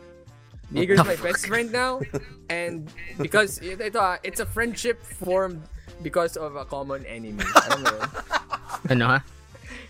Jaeger's 0.72 1.04
my 1.04 1.20
best 1.20 1.48
friend 1.52 1.68
now. 1.72 2.00
And 2.48 2.88
because, 3.20 3.60
ito, 3.60 3.84
ito 3.92 4.00
ah, 4.00 4.16
it's 4.24 4.40
a 4.40 4.48
friendship 4.48 5.04
formed 5.04 5.60
because 6.00 6.40
of 6.40 6.56
a 6.56 6.64
common 6.64 7.04
enemy. 7.06 7.44
Alam 7.68 7.84
mo 7.84 7.92
yun? 7.92 8.10
Ano 8.90 9.06
ha? 9.06 9.20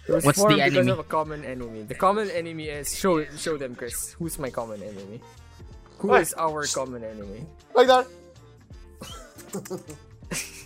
It 0.10 0.12
was 0.12 0.26
What's 0.26 0.42
formed 0.42 0.58
the 0.58 0.66
because 0.66 0.90
enemy? 0.90 0.92
of 0.92 1.00
a 1.00 1.08
common 1.08 1.46
enemy. 1.46 1.86
The 1.86 1.96
common 1.96 2.28
enemy 2.34 2.74
is, 2.74 2.98
show 2.98 3.22
show 3.38 3.56
them, 3.62 3.78
Chris. 3.78 4.18
Who's 4.18 4.42
my 4.42 4.50
common 4.50 4.82
enemy? 4.82 5.22
Who 6.02 6.10
What? 6.18 6.26
is 6.26 6.34
our 6.34 6.66
common 6.66 7.06
enemy? 7.06 7.46
Like 7.78 7.88
that. 7.88 8.10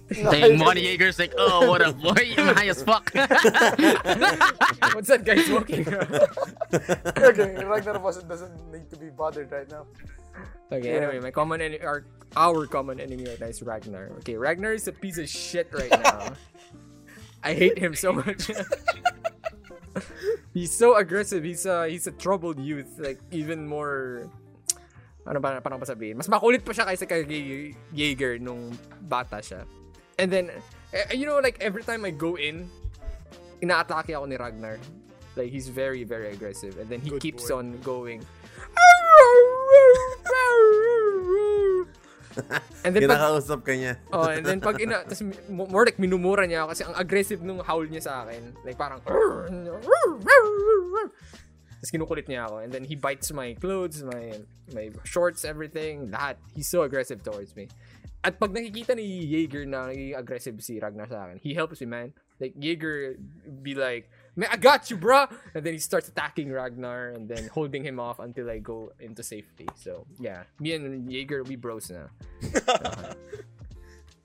Ito 0.05 0.37
yung 0.37 0.61
mukha 0.61 0.77
ni 0.77 0.85
Jaeger's 0.85 1.17
like, 1.17 1.33
oh, 1.33 1.65
what 1.65 1.81
up, 1.81 1.97
boy? 1.97 2.13
I'm 2.37 2.53
high 2.53 2.69
as 2.69 2.85
fuck. 2.85 3.09
What's 4.93 5.09
that 5.09 5.25
guy 5.25 5.41
smoking? 5.41 5.81
okay, 7.17 7.57
Ragnar 7.65 7.97
wasn't, 7.97 8.29
doesn't 8.29 8.53
need 8.69 8.85
to 8.93 8.97
be 8.97 9.09
bothered 9.09 9.49
right 9.49 9.65
now. 9.65 9.89
Okay, 10.69 10.93
Yeah. 10.93 11.09
anyway, 11.09 11.25
my 11.25 11.33
common 11.33 11.61
enemy, 11.61 11.81
our, 11.81 12.05
our 12.37 12.69
common 12.69 13.01
enemy 13.01 13.25
right 13.25 13.41
now 13.41 13.49
is 13.49 13.65
Ragnar. 13.65 14.13
Okay, 14.21 14.37
Ragnar 14.37 14.73
is 14.73 14.87
a 14.87 14.93
piece 14.93 15.17
of 15.17 15.25
shit 15.25 15.73
right 15.73 15.89
now. 15.89 16.37
I 17.41 17.53
hate 17.53 17.77
him 17.77 17.93
so 17.93 18.13
much. 18.13 18.49
he's 20.53 20.73
so 20.73 20.97
aggressive. 20.97 21.43
He's 21.43 21.65
a 21.65 21.87
he's 21.87 22.07
a 22.07 22.11
troubled 22.11 22.57
youth. 22.57 22.97
Like 22.97 23.21
even 23.29 23.69
more 23.69 24.25
ano 25.29 25.37
ba 25.37 25.61
parang 25.61 25.77
pa 25.77 25.85
sabihin? 25.85 26.17
Mas 26.17 26.25
makulit 26.25 26.65
pa 26.65 26.73
siya 26.73 26.89
kaysa 26.89 27.05
kay 27.05 27.21
Jaeger 27.93 28.41
nung 28.41 28.73
bata 29.05 29.45
siya. 29.45 29.61
And 30.17 30.31
then 30.31 30.51
eh, 30.93 31.13
you 31.13 31.25
know 31.25 31.39
like 31.39 31.57
every 31.59 31.83
time 31.83 32.05
I 32.05 32.11
go 32.11 32.35
in, 32.35 32.69
inaatake 33.61 34.15
ako 34.15 34.25
ni 34.25 34.37
Ragnar. 34.37 34.79
Like 35.35 35.51
he's 35.51 35.67
very 35.67 36.03
very 36.07 36.31
aggressive 36.31 36.79
and 36.79 36.87
then 36.87 37.03
he 37.03 37.09
Good 37.11 37.21
keeps 37.21 37.51
boy. 37.51 37.59
on 37.59 37.75
going. 37.83 38.23
and 42.83 42.95
then 42.95 43.07
pag, 43.07 43.19
Kinakausap 43.19 43.59
ka 43.63 43.71
niya. 43.75 43.95
Oh, 44.11 44.27
and 44.27 44.45
then 44.45 44.59
pag 44.59 44.79
ina, 44.79 45.03
tas 45.07 45.21
mo- 45.47 45.67
more 45.67 45.85
like 45.85 45.97
minumura 45.99 46.47
niya 46.47 46.63
ako 46.63 46.67
kasi 46.75 46.83
ang 46.87 46.95
aggressive 46.95 47.39
nung 47.43 47.59
howl 47.63 47.83
niya 47.87 48.03
sa 48.03 48.23
akin. 48.27 48.55
Like 48.63 48.79
parang 48.79 48.99
Tapos 51.75 51.91
kinukulit 51.91 52.25
niya 52.27 52.47
ako. 52.49 52.63
And 52.65 52.71
then 52.71 52.83
he 52.83 52.95
bites 52.95 53.31
my 53.31 53.53
clothes, 53.59 54.03
my 54.03 54.39
my 54.73 54.89
shorts, 55.03 55.43
everything. 55.45 56.09
Lahat. 56.09 56.39
He's 56.55 56.67
so 56.67 56.83
aggressive 56.83 57.21
towards 57.23 57.55
me. 57.55 57.67
At 58.25 58.41
pag 58.41 58.49
nakikita 58.49 58.97
ni 58.97 59.21
Jaeger 59.21 59.69
na 59.69 59.85
naging 59.93 60.17
aggressive 60.17 60.57
si 60.57 60.81
Ragnar 60.81 61.05
sa 61.05 61.29
akin, 61.29 61.37
he 61.37 61.53
helps 61.53 61.77
me, 61.77 61.85
man. 61.85 62.09
Like, 62.41 62.57
Jaeger 62.57 63.21
be 63.61 63.77
like, 63.77 64.09
man, 64.33 64.49
I 64.49 64.57
got 64.57 64.89
you, 64.89 64.97
bro! 64.97 65.29
And 65.53 65.61
then 65.61 65.77
he 65.77 65.79
starts 65.79 66.09
attacking 66.09 66.49
Ragnar 66.49 67.13
and 67.13 67.29
then 67.29 67.53
holding 67.53 67.85
him 67.85 68.01
off 68.01 68.17
until 68.17 68.49
I 68.49 68.57
go 68.57 68.97
into 68.97 69.21
safety. 69.21 69.69
So, 69.77 70.09
yeah. 70.17 70.49
Me 70.57 70.73
and 70.73 71.05
Jaeger, 71.05 71.45
we 71.45 71.53
bros 71.53 71.93
na. 71.93 72.09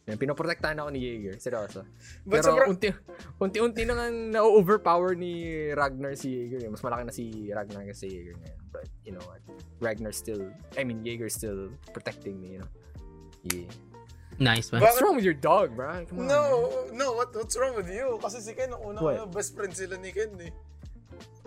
Yan, 0.09 0.17
pinoprotektahan 0.17 0.81
ako 0.81 0.97
ni 0.97 1.05
Jaeger. 1.05 1.37
Seryoso. 1.37 1.85
But 2.25 2.41
Pero 2.41 2.57
sobra- 2.57 2.67
unti, 2.73 2.89
unti-unti 3.37 3.85
na 3.85 3.95
nga 4.01 4.07
na-overpower 4.09 5.13
ni 5.13 5.69
Ragnar 5.77 6.17
si 6.17 6.35
Jaeger. 6.35 6.73
Mas 6.73 6.81
malaki 6.81 7.05
na 7.05 7.13
si 7.13 7.53
Ragnar 7.53 7.85
kasi 7.85 8.09
si 8.09 8.17
Jaeger 8.17 8.35
ngayon. 8.41 8.61
But, 8.73 8.89
you 9.05 9.13
know 9.13 9.23
what? 9.29 9.45
Ragnar 9.79 10.17
still, 10.17 10.49
I 10.81 10.89
mean, 10.89 11.05
Jaeger 11.05 11.29
still 11.29 11.69
protecting 11.93 12.41
me, 12.41 12.57
you 12.57 12.65
know? 12.65 12.71
Yeah. 13.45 13.69
Nice, 14.41 14.73
man. 14.73 14.81
Bakit- 14.81 14.85
What's 14.89 15.03
wrong 15.05 15.17
with 15.17 15.25
your 15.25 15.39
dog, 15.39 15.77
bro? 15.77 16.05
Come 16.09 16.25
on. 16.25 16.27
No, 16.27 16.43
no, 16.93 17.13
what, 17.13 17.31
what's 17.37 17.55
wrong 17.61 17.77
with 17.77 17.89
you? 17.93 18.19
Kasi 18.21 18.41
si 18.41 18.53
Ken, 18.57 18.73
una 18.75 18.99
What? 19.01 19.15
ano, 19.15 19.27
best 19.31 19.55
friend 19.55 19.71
sila 19.77 19.97
ni 20.01 20.11
Ken 20.11 20.33
eh. 20.41 20.51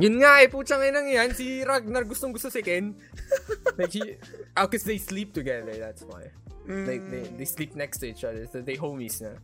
Yun 0.02 0.18
nga 0.22 0.42
eh, 0.42 0.50
putsang 0.50 0.82
inang 0.82 1.06
yan. 1.10 1.34
Si 1.34 1.62
Ragnar 1.66 2.06
gustong 2.06 2.34
gusto 2.34 2.50
si 2.50 2.62
Ken. 2.62 2.94
like, 3.78 3.94
he, 3.94 4.18
oh, 4.58 4.66
cause 4.70 4.86
they 4.86 4.98
sleep 4.98 5.34
together, 5.34 5.74
that's 5.76 6.02
why. 6.06 6.30
Like, 6.66 7.04
they, 7.12 7.28
they 7.36 7.46
sleep 7.46 7.76
next 7.76 8.00
to 8.00 8.08
each 8.08 8.24
other, 8.24 8.48
so 8.48 8.62
they 8.64 8.78
homies 8.80 9.20
na. 9.22 9.36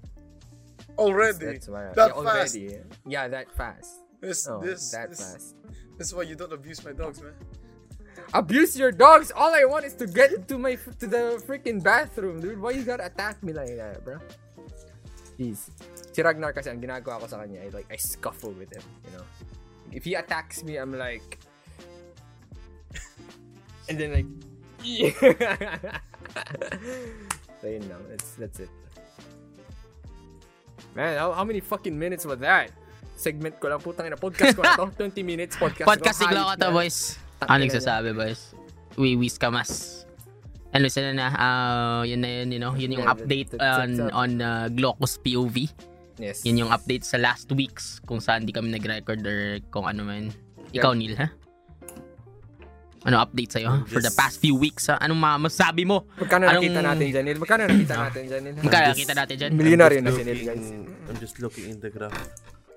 Already. 0.97 1.59
That's 1.59 1.67
why. 1.67 1.91
that 1.93 2.15
yeah, 2.15 2.23
fast. 2.23 2.55
already. 2.55 2.79
Yeah, 3.05 3.27
that 3.27 3.51
fast. 3.51 4.01
This, 4.21 4.47
Oh, 4.47 4.59
this, 4.63 4.91
that 4.91 5.09
this, 5.11 5.19
fast. 5.19 5.55
this 5.97 6.07
is 6.07 6.13
why 6.15 6.23
you 6.23 6.35
don't 6.35 6.51
abuse 6.51 6.83
my 6.83 6.91
dogs, 6.91 7.21
man. 7.21 7.35
Abuse 8.33 8.77
your 8.77 8.91
dogs. 8.91 9.31
All 9.33 9.53
I 9.53 9.65
want 9.65 9.85
is 9.85 9.93
to 9.97 10.05
get 10.05 10.47
to 10.47 10.57
my 10.57 10.77
to 11.01 11.07
the 11.09 11.41
freaking 11.41 11.81
bathroom, 11.81 12.39
dude. 12.41 12.61
Why 12.61 12.77
you 12.77 12.83
gotta 12.85 13.09
attack 13.09 13.41
me 13.41 13.53
like 13.53 13.73
that, 13.73 14.05
bro? 14.05 14.21
Jeez. 15.39 15.73
Si 16.13 16.21
Ragnar 16.21 16.53
kasi 16.53 16.69
ang 16.69 16.77
ginagawa 16.77 17.23
ko 17.23 17.25
sa 17.25 17.41
kanya, 17.41 17.65
I 17.65 17.73
like 17.73 17.89
I 17.89 17.97
scuffle 17.97 18.53
with 18.53 18.69
him, 18.69 18.85
you 19.09 19.17
know. 19.17 19.25
If 19.89 20.05
he 20.05 20.13
attacks 20.13 20.61
me, 20.61 20.77
I'm 20.77 20.93
like 20.93 21.41
and 23.89 23.97
then 23.97 24.13
like 24.13 24.29
so 27.59 27.65
yun 27.65 27.83
lang. 27.89 28.01
That's 28.13 28.37
that's 28.37 28.59
it. 28.61 28.69
Man, 30.93 31.17
how, 31.17 31.33
how 31.33 31.43
many 31.43 31.61
fucking 31.61 31.97
minutes 31.97 32.25
was 32.25 32.39
that? 32.45 32.69
Segment 33.17 33.59
ko 33.59 33.73
lang, 33.73 33.81
putang 33.81 34.05
ina. 34.05 34.17
Podcast 34.17 34.53
ko 34.53 34.61
na 34.63 34.77
to. 34.77 34.87
20 35.01 35.23
minutes 35.25 35.57
podcast 35.57 35.87
Podcast 35.89 36.17
ko. 36.21 36.29
Hype 36.29 36.61
to, 36.61 36.69
boys. 36.71 37.17
Ano 37.47 37.63
nagsasabi, 37.63 38.11
boys? 38.11 38.51
Wiwis 38.99 39.39
ka 39.39 39.47
mas. 39.47 40.03
Ano 40.69 40.85
sila 40.85 41.15
na, 41.15 41.25
ah, 41.33 42.01
yun 42.05 42.21
na 42.21 42.29
yun, 42.29 42.47
you 42.51 42.59
know, 42.61 42.73
yun 42.75 42.93
yung 42.93 43.05
Yeah, 43.07 43.13
update 43.15 43.49
on, 43.57 43.89
on 44.13 44.29
uh, 44.37 44.67
Glocus 44.69 45.17
POV. 45.17 45.65
Yes. 46.19 46.43
Yun 46.43 46.67
yung 46.67 46.71
update 46.75 47.07
sa 47.07 47.15
last 47.15 47.47
weeks 47.55 48.03
kung 48.03 48.19
saan 48.19 48.43
di 48.43 48.51
kami 48.51 48.69
nag-record 48.75 49.23
or 49.23 49.63
kung 49.71 49.87
ano 49.87 50.03
man. 50.03 50.29
Ikaw, 50.75 50.91
Neil, 50.93 51.15
ha? 51.17 51.31
Ano 53.07 53.23
update 53.23 53.55
sa'yo? 53.55 53.87
For 53.87 54.03
the 54.03 54.11
Just- 54.11 54.19
past 54.19 54.35
few 54.43 54.59
weeks, 54.59 54.91
ha? 54.91 54.99
Anong 54.99 55.17
ma- 55.17 55.39
masabi 55.39 55.87
mo? 55.87 56.03
Magkano 56.19 56.51
Anong- 56.51 56.67
nakita 56.67 56.81
natin 56.83 57.05
dyan, 57.07 57.23
Neil? 57.23 57.39
Magkano 57.39 57.61
nakita 57.65 57.95
natin 57.95 58.21
dyan, 58.27 58.41
Neil? 58.43 58.55
Magkano 58.59 58.85
just- 58.91 58.99
kita 58.99 59.13
natin 59.15 59.35
dyan? 59.39 59.49
I'm 59.49 59.57
na 59.57 59.87
just 59.87 60.19
si 60.19 60.23
Neil, 60.27 60.41
guys. 60.43 60.59
looking- 60.59 60.87
I'm 61.07 61.17
just 61.17 61.35
looking 61.39 61.65
in 61.71 61.77
the 61.79 61.89
graph. 61.89 62.19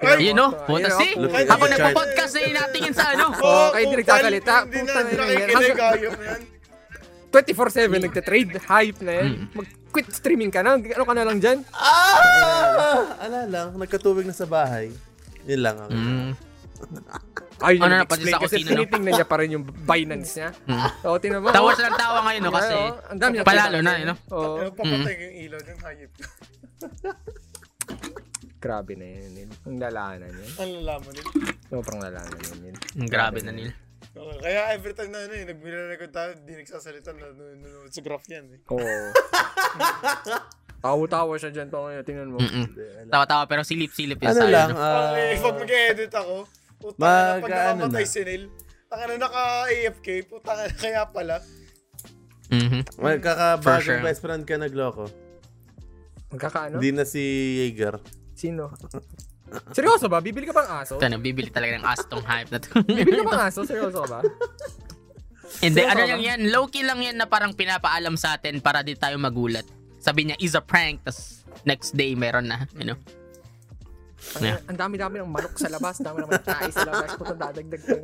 You 0.02 0.34
know, 0.34 0.50
Ayun, 0.50 0.66
puta 0.66 0.88
oh. 0.90 0.98
si. 0.98 1.08
The 1.14 1.46
chart. 1.46 1.62
nagpo-podcast 1.62 2.32
na 2.34 2.40
yun 2.42 2.54
natingin 2.58 2.94
sa 2.94 3.04
ano. 3.14 3.24
Oh, 3.38 3.70
kayo 3.70 3.82
hindi 3.86 3.96
nagkakalita. 4.02 4.54
Hindi 4.66 4.78
na, 4.82 5.30
yan. 5.30 6.42
24-7 7.30 8.02
nagte-trade. 8.02 8.50
Hype 8.66 8.98
na 9.00 9.12
yan. 9.22 9.28
Mag-quit 9.54 10.10
streaming 10.10 10.50
ka 10.50 10.60
na. 10.60 10.74
Ano 10.76 11.04
ka 11.06 11.14
na 11.14 11.22
lang 11.22 11.38
dyan? 11.38 11.62
Ah! 11.70 13.14
Ala 13.22 13.46
lang, 13.46 13.78
nagkatubig 13.78 14.26
na 14.26 14.34
sa 14.34 14.44
bahay. 14.44 14.90
Yun 15.46 15.62
lang 15.62 15.78
ako. 15.78 15.94
Mm. 15.94 16.30
Ayun 17.62 17.82
Ano 17.86 17.94
na, 17.94 18.02
pati 18.02 18.26
sa 18.26 18.42
kasi 18.42 18.58
kusina, 18.58 18.74
no? 18.74 18.82
tinitingnan 18.82 19.14
niya 19.14 19.26
pa 19.30 19.38
rin 19.38 19.54
yung 19.54 19.62
Binance 19.62 20.34
niya. 20.34 20.50
Oo, 21.06 21.14
tinan 21.22 21.46
mo. 21.46 21.54
Tawa 21.54 21.70
siya 21.78 21.86
ng 21.88 21.94
tawa 21.94 22.26
ngayon, 22.26 22.42
no? 22.42 22.50
Kasi 22.50 22.74
Yeah, 22.74 22.90
oh. 22.90 23.10
Ang 23.14 23.20
dami 23.22 23.34
palalo 23.46 23.78
na, 23.78 23.86
kasi. 23.86 24.02
eh, 24.02 24.06
no? 24.10 24.14
Oo. 24.34 24.66
Papatay 24.74 25.14
ko 25.14 25.22
yung 25.22 25.36
ilaw 25.46 25.60
dyan, 25.62 25.78
hayop. 25.78 26.10
Grabe 28.62 28.94
na 28.94 29.05
yan. 29.05 29.31
Neil. 29.35 29.51
Ang 29.64 29.77
lalahanan 29.77 30.31
yan. 30.31 30.51
Ang 30.57 30.70
lalaman 30.79 31.11
nila. 31.11 31.31
Sobrang 31.66 31.98
lalahanan 31.98 32.38
yan. 32.40 32.59
Neil. 32.62 32.77
Mm, 32.94 33.09
Grabe 33.09 33.38
na, 33.40 33.51
Neil. 33.51 33.72
Okay. 34.09 34.38
Kaya 34.40 34.61
every 34.70 34.92
time 34.92 35.11
na 35.11 35.18
ano 35.20 35.33
eh, 35.33 35.44
nag-record 35.44 36.11
tayo, 36.11 36.31
di 36.38 36.53
nagsasalita 36.55 37.11
na 37.11 37.27
nanonood 37.29 37.88
sa 37.88 38.01
graph 38.01 38.27
yan 38.27 38.44
eh. 38.46 38.61
Oo. 38.68 38.87
Tawa-tawa 40.79 41.35
siya 41.37 41.51
dyan. 41.51 41.68
Tawa 41.68 41.94
tingnan 42.03 42.29
mo. 42.29 42.38
Mm-mm. 42.38 42.66
Tawa-tawa 43.09 43.46
pero 43.46 43.62
silip-silip 43.62 44.18
yung 44.18 44.31
Ano 44.31 44.38
sa 44.38 44.46
lang, 44.46 44.70
ano. 44.70 44.79
ah, 44.79 45.11
Okay, 45.11 45.33
pag 45.38 45.57
mag-edit 45.57 46.12
ako, 46.12 46.35
puta 46.77 46.98
Mag- 46.98 47.09
na, 47.09 47.40
pag 47.40 47.51
ano 47.51 47.66
nakamatay 47.83 48.05
na. 48.05 48.11
si 48.11 48.20
Neil, 48.20 48.44
taka 48.85 49.03
na 49.05 49.14
naka-AFK, 49.16 50.07
puta 50.29 50.51
ka 50.53 50.64
kaya 50.77 51.03
pala. 51.09 51.37
Mhm. 52.46 52.85
magkakabagong 52.94 53.64
For 53.64 53.81
sure. 53.81 54.03
best 54.03 54.20
friend 54.20 54.44
ka 54.44 54.55
nagloko. 54.55 55.09
Magkakaano? 56.29 56.77
Hindi 56.77 56.90
na 56.92 57.05
si 57.05 57.22
Jaeger. 57.64 57.96
Sino? 58.42 58.74
Seryoso 59.70 60.11
ba? 60.11 60.18
Bibili 60.18 60.50
ka 60.50 60.55
bang 60.57 60.83
aso? 60.83 60.98
Ito 60.98 61.07
na, 61.07 61.22
bibili 61.22 61.52
talaga 61.55 61.78
ng 61.78 61.87
ass 61.87 62.02
tong 62.11 62.24
hype 62.26 62.50
na 62.50 62.59
to. 62.59 62.83
Bibili 62.88 63.22
ka 63.22 63.26
bang 63.31 63.42
aso? 63.46 63.62
Seryoso 63.62 64.02
ka 64.02 64.18
ba? 64.18 64.20
Hindi, 65.62 65.85
ano 65.85 66.02
lang 66.02 66.22
yan, 66.24 66.40
low-key 66.50 66.83
lang 66.83 66.98
yan 67.05 67.20
na 67.20 67.28
parang 67.31 67.55
pinapaalam 67.55 68.18
sa 68.18 68.35
atin 68.35 68.59
para 68.59 68.83
di 68.83 68.98
tayo 68.98 69.20
magulat. 69.20 69.62
Sabi 70.02 70.26
niya, 70.26 70.37
is 70.42 70.59
a 70.59 70.64
prank, 70.64 71.05
tas 71.07 71.46
next 71.62 71.94
day 71.94 72.16
meron 72.18 72.50
na, 72.50 72.66
you 72.74 72.83
know. 72.88 72.98
Ang, 74.32 74.42
Yeah. 74.46 74.58
ang 74.70 74.76
dami-dami 74.78 75.18
ng 75.18 75.28
manok 75.28 75.58
sa 75.58 75.66
labas, 75.68 75.98
dami 75.98 76.22
ng 76.22 76.30
tayo 76.40 76.70
sa 76.70 76.87
labas, 76.87 77.11
puto 77.18 77.35
dadagdag 77.35 77.82
ko. 77.82 77.96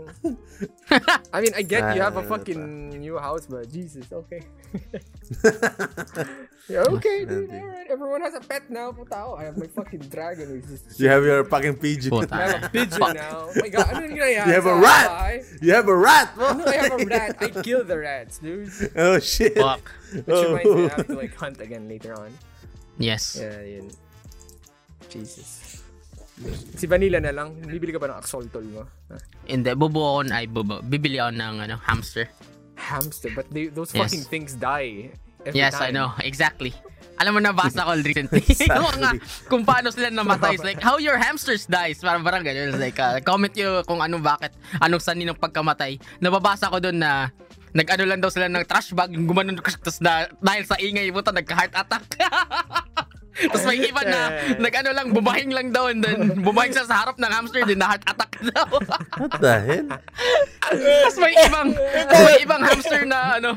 I 1.35 1.39
mean, 1.41 1.55
I 1.55 1.63
get 1.63 1.95
you 1.95 2.03
have 2.03 2.19
a 2.19 2.27
fucking 2.27 2.91
new 2.99 3.17
house, 3.17 3.47
but 3.47 3.71
Jesus, 3.71 4.11
okay. 4.11 4.43
yeah, 6.69 6.85
okay, 6.91 7.25
dude, 7.25 7.49
alright. 7.49 7.87
Everyone 7.89 8.21
has 8.21 8.35
a 8.35 8.43
pet 8.45 8.69
now, 8.69 8.93
puta 8.93 9.15
ako. 9.17 9.33
I 9.41 9.45
have 9.49 9.57
my 9.57 9.71
fucking 9.71 10.05
dragon, 10.11 10.53
which 10.59 10.69
is... 10.69 10.83
You 11.01 11.09
have 11.09 11.25
your 11.25 11.45
fucking 11.47 11.79
pigeon. 11.81 12.11
Puta. 12.13 12.35
I 12.35 12.43
have 12.51 12.65
a 12.65 12.69
pigeon 12.69 13.01
now. 13.15 13.49
Oh 13.49 13.53
my 13.57 13.69
god, 13.71 13.87
ano 13.89 14.01
yung 14.05 14.17
ginaya? 14.19 14.43
You 14.45 14.53
have 14.59 14.67
a 14.69 14.77
rat! 14.77 15.09
You 15.63 15.71
have 15.73 15.89
a 15.89 15.97
rat! 15.97 16.29
Ano, 16.37 16.67
I 16.67 16.77
have 16.77 16.93
a 16.99 17.07
rat. 17.07 17.31
I 17.41 17.49
kill 17.63 17.85
the 17.87 17.97
rats, 17.97 18.39
dude. 18.39 18.69
oh 18.97 19.19
shit. 19.19 19.55
Fuck. 19.57 19.87
Which 20.13 20.27
reminds 20.29 20.67
me, 20.67 20.83
I 20.83 20.85
Oh. 20.85 20.89
have 20.93 21.07
to 21.07 21.17
like 21.17 21.35
hunt 21.41 21.61
again 21.63 21.89
later 21.89 22.13
on. 22.19 22.35
Yes. 22.99 23.39
Yeah, 23.39 23.63
yun. 23.63 23.89
Jesus. 25.09 25.78
Si 26.79 26.87
Vanilla 26.87 27.19
na 27.19 27.35
lang, 27.35 27.59
bibili 27.59 27.91
ka 27.91 27.99
ba 27.99 28.15
ng 28.15 28.19
axolotl 28.23 28.63
mo? 28.71 28.87
Hindi, 29.45 29.71
bubuo 29.75 30.23
ako, 30.23 30.31
ay. 30.31 30.47
Bibili 30.87 31.19
ako 31.19 31.35
ng, 31.35 31.55
ano, 31.67 31.75
hamster. 31.83 32.31
Hamster, 32.79 33.35
but 33.35 33.51
they, 33.51 33.67
those 33.67 33.91
Yes. 33.91 34.07
fucking 34.07 34.25
things 34.31 34.55
die. 34.55 35.11
Every 35.43 35.59
Yes, 35.59 35.75
I 35.79 35.91
time. 35.91 35.99
know. 35.99 36.09
Exactly. 36.23 36.71
Alam 37.19 37.35
mo, 37.35 37.41
nabasa 37.43 37.83
ko 37.83 37.99
recently. 37.99 38.47
yung 38.71 38.87
mga, 38.95 39.11
kung 39.51 39.67
paano 39.67 39.91
sila 39.91 40.07
namatay. 40.15 40.55
It's 40.55 40.63
like, 40.63 40.79
how 40.79 41.03
your 41.03 41.19
hamsters 41.19 41.67
dies. 41.67 41.99
Parang 41.99 42.23
parang 42.23 42.47
ganyan. 42.47 42.71
It's 42.71 42.79
like, 42.79 42.95
uh, 43.03 43.19
comment 43.27 43.51
nyo 43.59 43.83
kung 43.83 43.99
anong 43.99 44.23
bakit, 44.23 44.55
anong 44.79 45.03
sani 45.03 45.27
ng 45.27 45.35
pagkamatay. 45.35 45.99
Nababasa 46.23 46.71
ko 46.71 46.79
doon 46.79 47.03
na, 47.03 47.35
nag-ano 47.75 48.07
lang 48.07 48.23
daw 48.23 48.31
sila 48.31 48.47
ng 48.47 48.63
trash 48.63 48.95
bag, 48.95 49.11
gumanon, 49.11 49.59
tapos 49.59 49.99
na, 49.99 50.31
dahil 50.39 50.63
sa 50.63 50.79
ingay, 50.79 51.11
puta, 51.11 51.35
nagka-heart 51.35 51.75
attack. 51.75 52.07
Tapos 53.47 53.65
may 53.69 53.79
iba 53.87 54.03
na, 54.03 54.21
nag-ano 54.59 54.91
lang, 54.91 55.07
bumahing 55.15 55.53
lang 55.55 55.71
daw, 55.71 55.87
and 55.87 56.03
then, 56.03 56.43
bumahing 56.43 56.75
sa 56.75 56.83
harap 56.91 57.15
ng 57.23 57.31
hamster, 57.31 57.63
din 57.63 57.79
na 57.79 57.95
heart 57.95 58.03
attack 58.03 58.33
daw. 58.51 58.67
What 59.23 59.33
the 59.39 59.55
hell? 59.63 59.89
Tapos 60.75 61.19
may 61.23 61.35
ibang, 61.47 61.69
may 62.27 62.37
ibang 62.43 62.63
hamster 62.67 63.03
na 63.07 63.39
ano, 63.39 63.51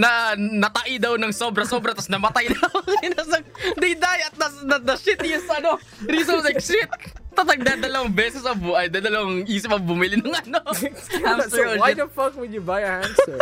na 0.00 0.32
natai 0.38 0.96
daw 0.96 1.20
ng 1.20 1.28
sobra-sobra 1.28 1.92
tapos 1.92 2.08
namatay 2.08 2.48
daw. 2.48 2.72
They 3.80 3.92
die 3.92 4.22
at 4.24 4.32
the, 4.32 4.48
the, 4.64 4.76
the 4.80 4.96
shittiest 4.96 5.48
ano, 5.52 5.76
reason 6.08 6.40
like 6.40 6.62
shit. 6.64 6.88
Tatag 7.30 7.60
dadalawang 7.62 8.10
beses 8.10 8.42
ang 8.42 8.58
buhay, 8.58 8.90
dadalawang 8.90 9.46
isip 9.46 9.70
ang 9.70 9.86
bumili 9.86 10.18
ng 10.18 10.34
ano, 10.34 10.60
hamster 11.24 11.74
so 11.74 11.78
why 11.78 11.94
the 11.94 12.06
fuck 12.10 12.34
would 12.34 12.50
you 12.50 12.60
buy 12.60 12.82
a 12.82 13.00
hamster? 13.00 13.38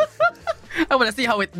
I 0.86 0.94
wanna 0.94 1.10
see 1.10 1.26
how 1.26 1.40
it 1.40 1.50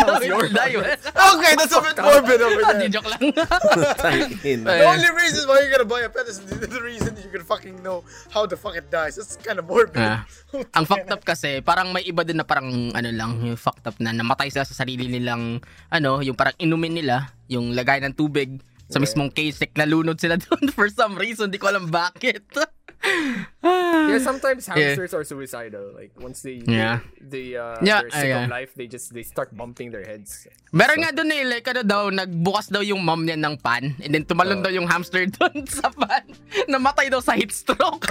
how 0.00 0.16
it 0.22 0.30
will 0.32 0.48
die. 0.48 0.72
Okay, 0.72 1.52
that's 1.58 1.74
a 1.74 1.82
bit 1.82 1.96
morbid 1.98 2.40
over 2.40 2.62
Hindi, 2.64 2.88
there. 2.88 2.94
joke 2.96 3.08
lang. 3.12 3.22
The 4.66 4.86
only 4.88 5.10
reason 5.12 5.42
why 5.44 5.60
you're 5.60 5.74
gonna 5.74 5.90
buy 5.90 6.06
a 6.06 6.10
pet 6.10 6.24
is 6.30 6.40
the 6.40 6.80
reason 6.80 7.12
you're 7.20 7.34
gonna 7.34 7.44
fucking 7.44 7.82
know 7.82 8.06
how 8.32 8.46
the 8.46 8.56
fuck 8.56 8.78
it 8.78 8.88
dies. 8.88 9.20
That's 9.20 9.36
kind 9.36 9.58
of 9.58 9.68
morbid. 9.68 10.00
Ah. 10.00 10.24
ang 10.78 10.86
fucked 10.88 11.10
up 11.12 11.26
kasi, 11.26 11.60
parang 11.60 11.92
may 11.92 12.06
iba 12.06 12.24
din 12.24 12.40
na 12.40 12.46
parang 12.46 12.94
ano 12.94 13.10
lang, 13.12 13.42
yung 13.42 13.58
fucked 13.58 13.84
up 13.84 13.98
na 14.00 14.14
namatay 14.14 14.48
sila 14.48 14.64
sa 14.64 14.72
sarili 14.72 15.10
nilang, 15.10 15.60
ano, 15.92 16.24
yung 16.24 16.38
parang 16.38 16.56
inumin 16.56 16.96
nila, 16.96 17.34
yung 17.50 17.76
lagay 17.76 18.00
ng 18.00 18.14
tubig 18.16 18.62
sa 18.86 18.98
mismong 18.98 19.30
case, 19.30 19.58
like 19.58 19.74
nalunod 19.74 20.18
sila 20.18 20.38
doon 20.44 20.70
for 20.70 20.86
some 20.88 21.14
reason, 21.14 21.50
di 21.50 21.58
ko 21.58 21.68
alam 21.68 21.90
bakit. 21.90 22.42
yeah, 23.62 24.18
sometimes 24.18 24.66
Yeah. 24.66 24.94
hamsters 24.98 25.14
are 25.14 25.22
suicidal. 25.22 25.94
Like 25.94 26.10
once 26.18 26.42
they 26.42 26.58
Yeah. 26.64 27.04
they 27.20 27.54
uh 27.54 27.78
Yeah, 27.82 28.02
they're 28.02 28.10
sick 28.10 28.32
ah, 28.32 28.38
of 28.40 28.46
yeah. 28.46 28.50
life, 28.50 28.72
they 28.74 28.86
just 28.86 29.14
they 29.14 29.22
start 29.22 29.54
bumping 29.54 29.90
their 29.94 30.02
heads. 30.02 30.46
Meron 30.74 31.02
nga 31.06 31.14
doon 31.14 31.30
eh, 31.30 31.44
like 31.46 31.66
ano 31.66 31.82
daw, 31.86 32.10
nagbukas 32.10 32.70
daw 32.70 32.82
yung 32.82 33.02
mom 33.02 33.22
niya 33.22 33.38
ng 33.38 33.58
pan, 33.62 33.94
and 34.02 34.10
then 34.10 34.26
tumalon 34.26 34.58
Oh. 34.58 34.64
daw 34.66 34.72
yung 34.74 34.86
hamster 34.90 35.22
doon 35.38 35.66
sa 35.66 35.86
pan. 35.92 36.26
Namatay 36.66 37.10
daw 37.10 37.22
sa 37.22 37.34
heat 37.38 37.50
stroke. 37.54 38.06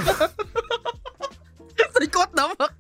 Like, 1.96 2.16
what 2.16 2.32
the 2.36 2.46
fuck? 2.56 2.76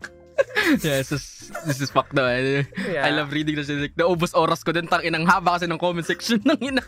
Yeah, 0.82 1.00
this 1.02 1.12
is, 1.12 1.24
this 1.66 1.80
is 1.82 1.90
fucked 1.90 2.16
daw. 2.16 2.26
eh. 2.28 2.66
Yeah. 2.90 3.06
I 3.06 3.12
love 3.12 3.32
reading 3.32 3.56
this. 3.56 3.70
Like, 3.70 3.96
naubos 3.96 4.34
oras 4.34 4.64
ko 4.66 4.72
din. 4.72 4.88
Tang 4.88 5.02
inang 5.02 5.26
haba 5.26 5.56
kasi 5.56 5.66
ng 5.68 5.78
comment 5.78 6.06
section 6.06 6.42
ng 6.44 6.60
ina. 6.62 6.84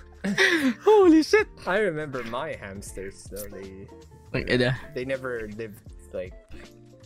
Holy 0.83 1.23
shit. 1.23 1.47
I 1.65 1.79
remember 1.85 2.23
my 2.27 2.55
hamsters 2.57 3.27
though. 3.31 3.47
They 3.47 3.87
Ang 4.35 4.43
ina. 4.51 4.75
they 4.91 5.05
never 5.05 5.47
lived 5.55 5.79
like 6.11 6.33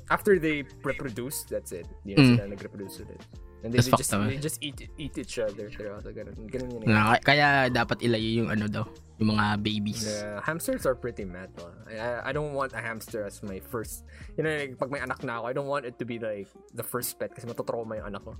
after 0.09 0.39
they 0.39 0.63
reproduce, 0.83 1.43
that's 1.47 1.71
it. 1.71 1.87
Hindi 2.03 2.17
Mm. 2.19 2.27
sila 2.35 2.43
nag-reproduce 2.51 2.95
ulit. 3.05 3.21
And 3.61 3.69
they, 3.69 3.77
they 3.77 3.93
just 3.93 4.09
up, 4.11 4.25
eh. 4.25 4.33
they 4.33 4.41
just 4.41 4.57
eat 4.59 4.89
eat 4.97 5.13
each 5.21 5.37
other. 5.37 5.69
Seryoso, 5.69 6.09
ganun. 6.09 6.33
Ganun 6.49 6.69
yun. 6.73 6.81
eh. 6.81 6.89
Nga, 6.89 7.03
Kaya 7.21 7.47
dapat 7.69 8.01
ilayo 8.01 8.29
yung 8.41 8.49
ano 8.49 8.65
daw, 8.65 8.89
yung 9.21 9.37
mga 9.37 9.61
babies. 9.61 10.01
Yeah, 10.01 10.41
hamsters 10.41 10.89
are 10.89 10.97
pretty 10.97 11.23
metal. 11.29 11.69
I, 11.85 11.93
I, 12.01 12.29
I 12.29 12.31
don't 12.33 12.57
want 12.57 12.73
a 12.73 12.81
hamster 12.81 13.21
as 13.23 13.45
my 13.45 13.61
first. 13.61 14.01
You 14.35 14.43
know, 14.43 14.49
like, 14.49 14.81
pag 14.81 14.89
may 14.89 14.97
anak 14.97 15.21
na 15.21 15.37
ako, 15.37 15.45
I 15.45 15.53
don't 15.53 15.69
want 15.69 15.85
it 15.85 16.01
to 16.01 16.05
be 16.09 16.17
like 16.17 16.49
the 16.73 16.81
first 16.81 17.21
pet 17.21 17.29
kasi 17.29 17.45
matutrauma 17.45 18.01
yung 18.01 18.09
anak 18.09 18.25
ko. 18.25 18.33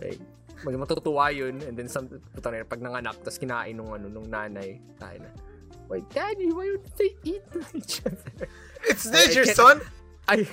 Like, 0.00 0.18
mag 0.64 0.74
matutuwa 0.80 1.28
yun 1.28 1.60
and 1.68 1.76
then 1.76 1.92
some, 1.92 2.08
puta 2.08 2.48
na, 2.50 2.64
yun, 2.64 2.66
pag 2.66 2.80
nanganak, 2.80 3.20
tapos 3.20 3.36
kinain 3.36 3.76
nung, 3.76 3.92
ano, 3.92 4.08
nung 4.08 4.24
nanay, 4.24 4.80
tayo 4.96 5.20
na. 5.20 5.30
Wait, 5.92 6.08
daddy, 6.08 6.48
why 6.48 6.72
would 6.72 6.88
they 6.96 7.12
eat 7.28 7.44
each 7.76 8.00
other? 8.08 8.48
It's 8.88 9.04
nature, 9.04 9.44
I 9.44 9.52
can't- 9.52 9.60
son. 9.60 9.78
I 10.28 10.48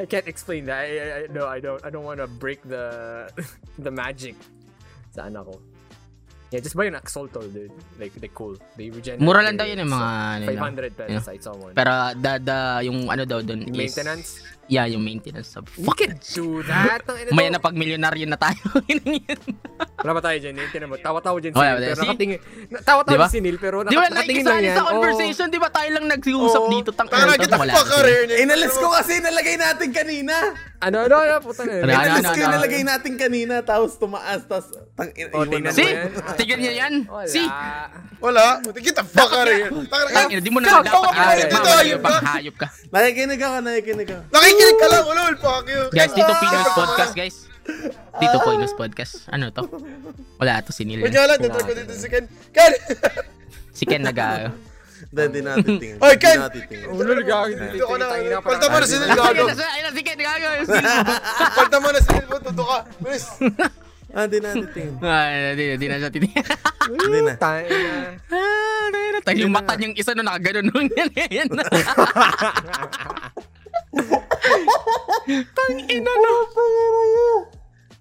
I 0.00 0.04
can't 0.04 0.28
explain 0.28 0.64
that. 0.68 0.84
I, 0.84 0.88
I, 0.88 1.08
I 1.24 1.26
no, 1.28 1.44
I 1.48 1.60
don't. 1.60 1.80
I 1.84 1.92
don't 1.92 2.04
want 2.04 2.16
to 2.20 2.26
break 2.26 2.64
the 2.64 3.28
the 3.80 3.92
magic 3.92 4.36
sa 5.12 5.28
anak 5.28 5.48
ko. 5.52 5.60
Yeah, 6.52 6.60
just 6.60 6.76
buy 6.76 6.86
an 6.86 6.94
axolotl, 6.94 7.50
dude. 7.50 7.72
Like, 7.98 8.14
they 8.14 8.30
cool. 8.30 8.54
They 8.76 8.90
regenerate. 8.90 9.24
Mura 9.24 9.42
lang 9.42 9.56
daw 9.56 9.66
yun 9.66 9.82
yung 9.82 9.90
mga 9.90 10.10
ano 10.38 10.44
lang. 10.46 10.74
500 10.76 10.96
pesos, 10.96 11.26
I 11.28 11.38
saw 11.40 11.54
one. 11.56 11.74
Pero 11.74 11.92
the, 12.14 12.32
the, 12.38 12.58
yung 12.86 12.98
ano 13.10 13.22
daw 13.24 13.42
Yung 13.42 13.74
is... 13.74 13.96
maintenance? 13.96 14.28
Yeah, 14.66 14.88
yung 14.88 15.00
maintenance. 15.00 15.52
We 15.76 15.84
fuck 15.84 15.98
can 15.98 16.16
do 16.16 16.64
that. 16.64 17.04
Ina 17.04 17.30
Maya 17.36 17.48
na 17.50 17.58
pag 17.58 17.72
milyonaryo 17.72 18.24
na 18.24 18.36
tayo. 18.36 18.64
Wala 20.00 20.12
ba 20.12 20.22
tayo 20.22 20.36
dyan? 20.38 20.56
Tinan 20.68 20.88
mo, 20.88 20.96
tawa-tawa 20.96 21.36
dyan 21.36 21.52
si 21.52 21.60
Neil, 21.60 21.76
pero 21.76 21.84
tayo? 21.84 21.94
Si- 21.94 22.00
nakatingin. 22.02 22.38
na- 22.68 22.80
Tawa-tawa 22.80 23.12
Di 23.12 23.18
ba? 23.18 23.26
si 23.26 23.38
Neil, 23.40 23.58
pero 23.58 23.76
Di 23.80 23.92
ba, 23.92 24.04
naka- 24.04 24.04
like, 24.04 24.14
nakatingin 24.14 24.44
lang 24.44 24.60
yan. 24.62 24.76
sa 24.76 24.84
conversation, 24.86 25.46
di 25.48 25.58
ba 25.58 25.68
tayo 25.68 25.88
lang 25.90 26.04
nag-uusap 26.06 26.62
Oo. 26.62 26.70
dito? 26.70 26.90
Tang 26.92 27.08
Tara, 27.08 27.32
get 27.34 27.46
the 27.46 27.56
wala 27.56 27.72
fuck 27.72 27.88
here. 27.98 28.24
Nick. 28.24 28.40
Inalis 28.40 28.74
ko 28.74 28.88
kasi 28.90 29.12
nalagay 29.18 29.56
natin 29.56 29.88
kanina. 29.90 30.34
Oh, 30.54 30.84
ano, 30.84 30.96
ano, 31.02 31.16
ano, 31.18 31.36
puta 31.40 31.62
na. 31.64 31.72
Ano, 31.74 31.80
ano, 31.82 31.92
Inalis 31.94 32.20
ko 32.20 32.28
ano, 32.28 32.36
yung 32.36 32.44
ano? 32.46 32.56
nalagay 32.56 32.82
natin 32.84 33.12
kanina, 33.16 33.54
tapos 33.60 33.90
tumaas, 33.96 34.40
tapos 34.44 34.66
tang 34.94 35.08
Oh, 35.32 35.40
iwan 35.40 35.46
tingnan 35.50 35.64
na- 35.64 35.72
mo 35.72 35.78
See? 35.78 35.92
yan. 36.44 36.58
Yan? 36.74 36.94
Wala. 38.20 38.44
The 38.62 39.04
fuck. 39.04 39.28
Taka 39.84 40.08
Tang 40.10 40.28
na. 40.28 40.32
ina, 40.32 40.40
di 40.40 40.50
mo 40.50 40.58
na 40.58 40.68
dapat 40.70 40.84
ginagawa. 40.84 41.04
fuck, 41.04 41.14
Mamaya 41.14 41.44
fuck, 41.44 42.00
pang 42.00 42.24
hayop 42.30 42.56
ka. 42.56 42.66
Nakikinig 42.90 43.40
ako, 43.42 43.56
nakikinig 43.60 44.08
ako. 44.08 44.22
Nakikinig 44.54 44.78
ka 44.78 44.86
lang. 44.86 45.04
Ulol, 45.04 45.34
fuck 45.36 45.66
you. 45.66 45.82
Guys, 45.90 46.12
dito 46.14 46.30
Ah! 46.30 46.38
Pinos 46.38 46.70
Podcast, 46.72 47.12
guys. 47.12 47.36
Dito 48.14 48.36
po 48.38 48.48
Pinos 48.54 48.72
Podcast. 48.72 49.14
Ano 49.28 49.50
to? 49.50 49.66
Wala 50.38 50.62
to 50.62 50.70
si 50.70 50.86
Neil. 50.86 51.02
Wait 51.02 51.10
nga 51.10 51.26
lang, 51.26 51.42
network 51.42 51.66
ko 51.66 51.74
dito 51.74 51.90
si 51.90 52.06
Ken. 52.06 52.24
Ken! 52.54 52.72
Si 53.74 53.82
Ken 53.82 54.00
nag 54.00 54.14
ah, 54.16 54.54
Hindi, 55.10 55.20
hindi 55.20 55.40
natin 55.42 55.74
tingin. 55.76 55.96
Oy, 55.98 56.14
Ken! 56.16 56.38
Hindi 56.38 56.46
natin 56.46 56.62
tingin. 56.70 56.86
Ulo, 56.88 57.12
gagawin. 57.18 57.56
Dito 57.68 57.94
na. 57.98 58.06
Palta 58.40 58.66
mo 58.68 58.76
na 58.78 58.86
si 58.86 58.94
Neil, 58.94 59.10
Ayun 59.10 59.18
gago. 59.18 59.42
na, 59.50 59.66
ayun 59.66 59.84
na, 59.84 59.90
si 59.90 60.02
Ken 60.06 60.18
gagawin. 60.20 60.66
Palta 61.50 61.76
mo 61.82 61.88
na 61.90 61.98
si 61.98 62.10
Neil, 62.14 62.26
tuto 62.30 62.62
ka. 62.62 62.78
Bilis. 63.02 63.26
Ah, 64.14 64.30
hindi 64.30 64.38
natin 64.38 64.66
tingin. 64.70 64.94
Ah, 65.02 65.26
di, 65.52 65.64
di 65.74 65.86
na 65.90 65.98
siya 65.98 66.06
titingnan. 66.08 66.46
Hindi 66.86 67.18
na. 67.20 67.32
Tangina. 67.34 68.14
Ah, 68.30 68.86
di 68.86 69.00
na. 69.10 69.18
Tayo 69.18 69.38
yung 69.42 69.50
mata 69.50 69.74
niyang 69.74 69.98
isa 69.98 70.14
no 70.14 70.22
nakaganon 70.22 70.70
nung 70.70 70.86
yan. 70.94 71.10
yan. 71.34 71.48
Tang 75.50 75.76
ina 75.80 76.12
no. 76.14 76.32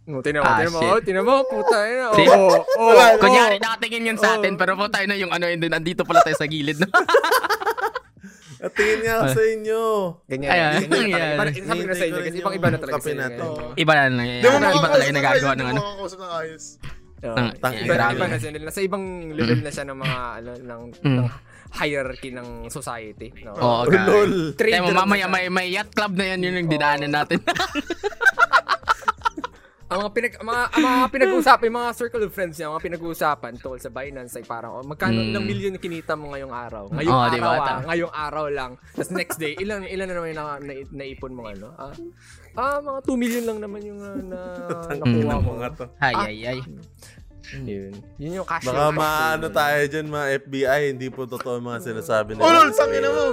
Oh, 0.03 0.19
tinan 0.19 0.43
mo, 0.43 0.45
Ah, 0.45 0.59
tinan 0.59 0.73
mo, 0.73 0.79
shit. 0.79 0.91
oh, 0.91 0.99
tinan 0.99 1.23
mo, 1.23 1.35
puta 1.47 1.79
ina. 1.87 2.11
See? 2.11 2.27
Oh, 2.27 2.51
oh, 2.75 2.91
oh. 2.91 3.15
Kunyari 3.17 3.55
nakatingin 3.55 4.11
yun 4.11 4.19
sa 4.19 4.35
Oh. 4.35 4.37
atin 4.37 4.59
pero 4.59 4.75
po 4.75 4.91
tayo 4.91 5.07
na 5.07 5.15
yung 5.15 5.31
ano 5.31 5.47
yun 5.47 5.63
andito 5.65 6.03
pala 6.03 6.19
tayo 6.21 6.35
sa 6.35 6.43
gilid. 6.43 6.75
No? 6.75 6.87
At 8.63 8.71
tingin 8.73 8.99
nga 9.03 9.27
sa 9.27 9.43
inyo. 9.43 9.81
Ganyan. 10.25 10.49
Ayan, 10.49 10.71
ganyan 10.87 11.07
na 11.11 11.17
ayan. 11.19 11.35
Iba, 11.35 11.43
sabi 11.67 11.79
ko 11.79 11.87
na 11.87 11.95
sa 11.95 12.05
inyo, 12.05 12.19
kasi 12.21 12.37
ibang 12.39 12.55
iba 12.55 12.67
na 12.67 12.77
talaga 12.79 12.95
kape 12.95 13.03
sa 13.03 13.11
inyo. 13.11 13.23
ngayon. 13.27 13.75
Iba 13.75 13.91
na 13.91 14.03
lang. 14.07 14.27
Iba 14.39 14.87
talaga 14.87 15.03
yung 15.03 15.11
ng 15.11 15.19
nagagawa 15.19 15.53
ng 15.53 15.67
ano. 15.67 15.81
Oo. 15.83 16.05
Tang- 17.23 17.55
Tang- 17.55 17.75
Iba, 17.75 17.95
na 17.95 18.37
sila. 18.37 18.55
Nasa 18.59 18.79
ibang 18.79 19.03
level 19.31 19.59
na 19.59 19.71
siya 19.71 19.83
ng 19.83 19.97
mga, 19.97 20.17
ano, 20.39 20.49
ng, 20.59 20.81
Mm. 20.95 21.15
ng 21.17 21.27
hierarchy 21.75 22.29
ng 22.29 22.69
society. 22.69 23.33
No? 23.41 23.53
Oo, 23.53 23.81
Oh, 23.81 23.83
lol. 23.85 24.53
Trader 24.53 24.71
Kaya 24.71 24.83
mo 24.83 24.89
na 24.89 24.99
mamaya 25.01 25.25
may, 25.25 25.49
may 25.49 25.67
yacht 25.69 25.89
club 25.89 26.13
na 26.13 26.25
yan 26.27 26.39
yun 26.41 26.59
yung 26.61 26.69
dinaanan 26.69 27.09
natin. 27.11 27.41
ang 29.85 29.99
mga 29.99 30.11
pinag 30.11 30.33
ang 30.35 30.47
mga, 30.47 30.63
ang 30.71 30.83
mga 30.83 31.07
pinag-uusapan, 31.07 31.63
yung 31.63 31.77
mga 31.77 31.91
circle 31.93 32.23
of 32.23 32.31
friends 32.31 32.57
niya, 32.57 32.65
mga 32.67 32.81
pinag-uusapan 32.83 33.51
tungkol 33.57 33.77
sa 33.77 33.89
Binance 33.89 34.33
ay 34.33 34.43
parang 34.43 34.71
oh, 34.73 34.83
magkano 34.83 35.21
Mm. 35.21 35.29
ilang 35.29 35.45
milyon 35.45 35.71
yung 35.71 35.83
kinita 35.83 36.13
mo 36.13 36.33
ngayong 36.33 36.49
araw. 36.49 36.83
Ngayong 36.89 37.13
Oo, 37.13 37.21
araw, 37.21 37.29
di 37.29 37.39
ba? 37.39 37.53
ah, 37.53 37.79
ngayong 37.85 38.09
araw 38.11 38.45
lang. 38.49 38.71
Tapos 38.89 39.11
next 39.11 39.37
day, 39.37 39.53
ilan 39.55 39.85
ilan 39.85 40.07
na 40.07 40.15
naman 40.15 40.27
yung 40.29 40.39
na, 40.39 40.57
na, 40.57 40.73
naipon 40.89 41.33
mo 41.33 41.45
ano? 41.45 41.77
Ah, 41.77 41.93
ah, 42.55 42.77
mga 42.79 42.99
2 43.05 43.17
million 43.17 43.43
lang 43.45 43.59
naman 43.59 43.81
yung 43.81 43.99
uh, 43.99 44.17
na 44.17 44.39
nakuha 44.93 45.35
mo. 45.37 45.51
Mga 45.55 45.69
to. 45.75 45.85
ay, 45.99 46.13
ay, 46.17 46.37
ay. 46.47 46.59
Yun. 47.51 47.93
Yun 48.17 48.31
yung 48.39 48.47
cash. 48.47 48.63
Baka 48.63 48.87
maano 48.89 49.51
tayo 49.51 49.79
dyan, 49.85 50.07
mga 50.07 50.27
FBI, 50.41 50.81
hindi 50.89 51.07
po 51.07 51.27
totoo 51.27 51.59
mga 51.59 51.79
sinasabi 51.83 52.35
Oh, 52.35 52.41
lol, 52.41 52.71
nila. 52.71 52.73
sangin 52.73 53.01
na 53.01 53.09
mo. 53.09 53.25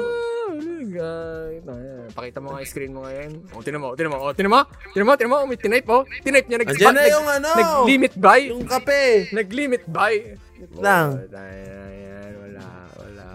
Guys, 0.91 1.63
ayan. 1.63 2.09
pakita 2.11 2.43
mo 2.43 2.51
nga 2.51 2.59
yung 2.59 2.67
screen 2.69 2.91
mo 2.91 3.07
ngayon. 3.07 3.31
O, 3.55 3.63
tinan 3.63 3.79
mo, 3.79 3.95
tinan 3.95 4.11
mo, 4.11 4.19
o, 4.19 4.35
tinan 4.35 4.51
mo, 4.51 4.61
tinan 4.91 5.07
mo, 5.07 5.13
tinan 5.15 5.31
mo, 5.31 5.39
may 5.47 5.55
tinype, 5.55 5.87
oh. 5.87 6.03
Tinype 6.21 6.47
niya, 6.51 6.59
nag 6.59 6.69
Andiyan 6.69 6.95
na 6.99 7.05
yung 7.07 7.29
ano. 7.31 7.49
Nag-limit 7.55 8.13
buy. 8.19 8.41
Yung 8.51 8.67
kape. 8.67 9.31
Nag-limit 9.31 9.83
buy. 9.87 10.35
lang. 10.77 11.09
Oh, 11.15 11.39
ayan, 11.39 11.71
ayan, 11.87 12.31
wala, 12.37 12.65
wala. 12.99 13.27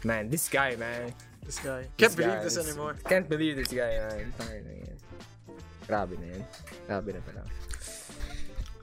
Man, 0.00 0.32
this 0.32 0.48
guy, 0.48 0.72
man. 0.80 1.12
This 1.44 1.60
guy. 1.60 1.84
Can't 1.94 2.08
This 2.08 2.16
believe 2.16 2.40
guy 2.40 2.44
this 2.48 2.56
is- 2.56 2.64
anymore. 2.64 2.96
Can't 3.04 3.28
believe 3.28 3.54
this 3.54 3.68
guy, 3.68 4.00
man. 4.00 4.32
Grabe 5.84 6.14
na 6.16 6.26
yan. 6.32 6.42
Grabe 6.86 7.08
na 7.12 7.20
pala. 7.20 7.42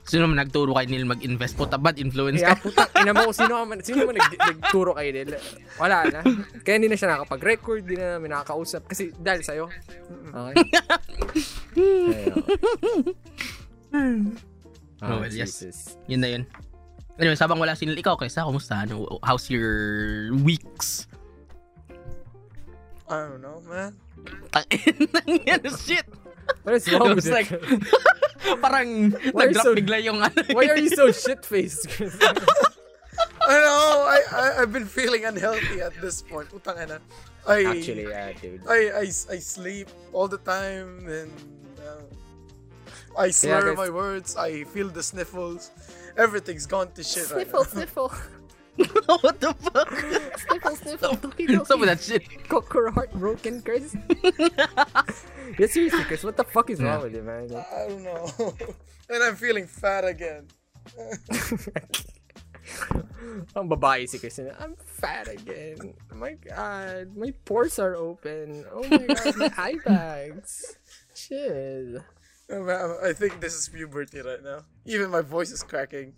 Sino 0.07 0.23
man 0.23 0.39
nagturo 0.39 0.71
kay 0.71 0.87
Neil 0.87 1.03
mag-invest? 1.03 1.59
Puta 1.59 1.75
bad 1.75 1.99
influence 1.99 2.39
ka. 2.39 2.55
putang 2.55 2.87
ina 3.03 3.11
mo, 3.11 3.27
sino 3.35 3.59
man, 3.67 3.83
sino 3.83 4.07
man 4.07 4.15
nag, 4.15 4.39
nagturo 4.39 4.95
kay 4.95 5.11
Nil? 5.11 5.35
Wala 5.75 6.07
na. 6.07 6.23
Kaya 6.63 6.79
hindi 6.79 6.87
na 6.87 6.95
siya 6.95 7.11
nakapag-record, 7.11 7.83
hindi 7.83 7.99
na 7.99 8.15
namin 8.15 8.31
nakakausap. 8.31 8.87
Kasi 8.87 9.11
dahil 9.19 9.43
sa'yo. 9.43 9.67
Okay? 10.31 10.55
Ayun. 12.15 12.43
Oh, 14.97 15.21
well, 15.21 15.29
yes. 15.29 15.61
Yun 16.09 16.25
na 16.25 16.29
yun. 16.33 16.43
Anyway, 17.21 17.37
sabang 17.37 17.61
wala 17.61 17.77
si 17.77 17.85
Neil, 17.85 18.01
ikaw, 18.01 18.17
Kesa, 18.17 18.49
kumusta? 18.49 18.81
Ano, 18.81 19.05
how's 19.21 19.45
your 19.45 20.33
weeks? 20.41 21.05
I 23.05 23.29
don't 23.29 23.45
know, 23.45 23.61
man. 23.69 23.93
Yan, 25.47 25.61
shit! 25.77 26.05
What 26.65 26.75
is 26.75 26.89
wrong 26.91 27.13
It 27.13 27.21
with 27.21 27.29
was 27.29 27.33
like, 27.33 27.53
it? 27.53 27.61
parang 28.55 29.11
Why 29.35 29.43
are 29.43 29.51
nag-drop 29.51 29.65
so- 29.67 29.75
bigla 29.75 29.97
yung 29.99 30.23
ano. 30.23 30.39
Why 30.55 30.71
are 30.71 30.79
you 30.79 30.89
so 30.89 31.11
shit-faced? 31.11 31.91
I 33.47 33.53
know. 33.63 34.05
I, 34.07 34.19
I 34.31 34.45
I've 34.61 34.71
been 34.73 34.85
feeling 34.87 35.25
unhealthy 35.25 35.81
at 35.81 35.95
this 35.99 36.21
point. 36.21 36.47
Putang 36.51 36.79
ina. 36.83 36.99
I 37.47 37.63
Actually, 37.63 38.07
yeah, 38.11 38.31
dude. 38.35 38.61
I, 38.67 38.91
I 38.91 39.05
I 39.07 39.37
sleep 39.39 39.87
all 40.11 40.27
the 40.27 40.37
time 40.43 41.07
and 41.07 41.31
uh, 41.79 42.03
I 43.17 43.31
slur 43.31 43.71
guys. 43.71 43.77
my 43.79 43.89
words. 43.89 44.35
I 44.35 44.63
feel 44.75 44.89
the 44.91 45.01
sniffles. 45.01 45.71
Everything's 46.19 46.65
gone 46.67 46.91
to 46.99 47.03
shit 47.03 47.31
right 47.31 47.47
now. 47.51 47.63
sniffle. 47.63 48.11
What 49.07 49.39
the 49.39 49.53
fuck? 49.53 49.89
Sniffle, 50.37 50.75
sniffle. 50.75 51.15
What's 51.15 51.71
up 51.71 51.79
with 51.79 51.89
that 51.89 52.01
shit? 52.01 52.47
Cocker 52.47 52.91
heartbroken, 52.91 53.61
Chris. 53.61 53.95
yeah, 55.57 55.67
seriously, 55.67 56.03
Chris, 56.03 56.23
what 56.23 56.37
the 56.37 56.43
fuck 56.43 56.69
is 56.69 56.81
wrong 56.81 57.01
with 57.01 57.15
you, 57.15 57.23
man? 57.23 57.47
Like, 57.47 57.65
I 57.71 57.87
don't 57.87 58.03
know. 58.03 58.27
and 59.09 59.23
I'm 59.23 59.35
feeling 59.35 59.65
fat 59.65 60.05
again. 60.05 60.47
Ang 63.55 63.67
babae 63.69 64.05
si 64.07 64.19
Chris. 64.19 64.39
I'm 64.39 64.75
fat 64.77 65.27
again. 65.27 65.95
my 66.13 66.37
god, 66.37 67.15
my 67.15 67.33
pores 67.45 67.79
are 67.79 67.95
open. 67.95 68.65
Oh 68.69 68.85
my 68.85 69.07
god, 69.07 69.35
my 69.37 69.51
eye 69.57 69.79
bags. 69.85 70.77
Shit. 71.15 72.03
I 72.49 73.09
I 73.09 73.13
think 73.13 73.39
this 73.41 73.55
is 73.55 73.67
puberty 73.67 74.21
right 74.21 74.43
now. 74.43 74.63
Even 74.85 75.11
my 75.11 75.21
voice 75.21 75.51
is 75.51 75.63
cracking. 75.63 76.13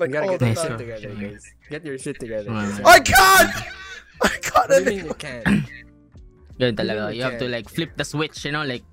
Like 0.00 0.16
all 0.16 0.32
get 0.32 0.40
the 0.40 0.46
your 0.48 0.54
Nice, 0.56 0.60
shit 0.64 0.70
time. 0.72 0.80
together, 0.80 1.10
guys. 1.12 1.44
Get 1.68 1.80
your 1.84 1.98
shit 2.00 2.16
together. 2.18 2.48
Guys. 2.48 2.80
I 2.80 2.98
can't. 3.04 3.52
I 4.24 4.32
can't. 4.40 4.54
What 4.56 4.68
do 4.72 4.74
you 4.80 4.84
mean 4.88 5.04
you 5.12 5.16
can't? 5.20 5.44
Yun 6.60 6.72
talaga. 6.76 7.12
You 7.12 7.22
have 7.28 7.36
to 7.40 7.48
like 7.48 7.68
flip 7.68 7.92
the 8.00 8.04
switch, 8.04 8.44
you 8.48 8.52
know, 8.56 8.64
like 8.64 8.84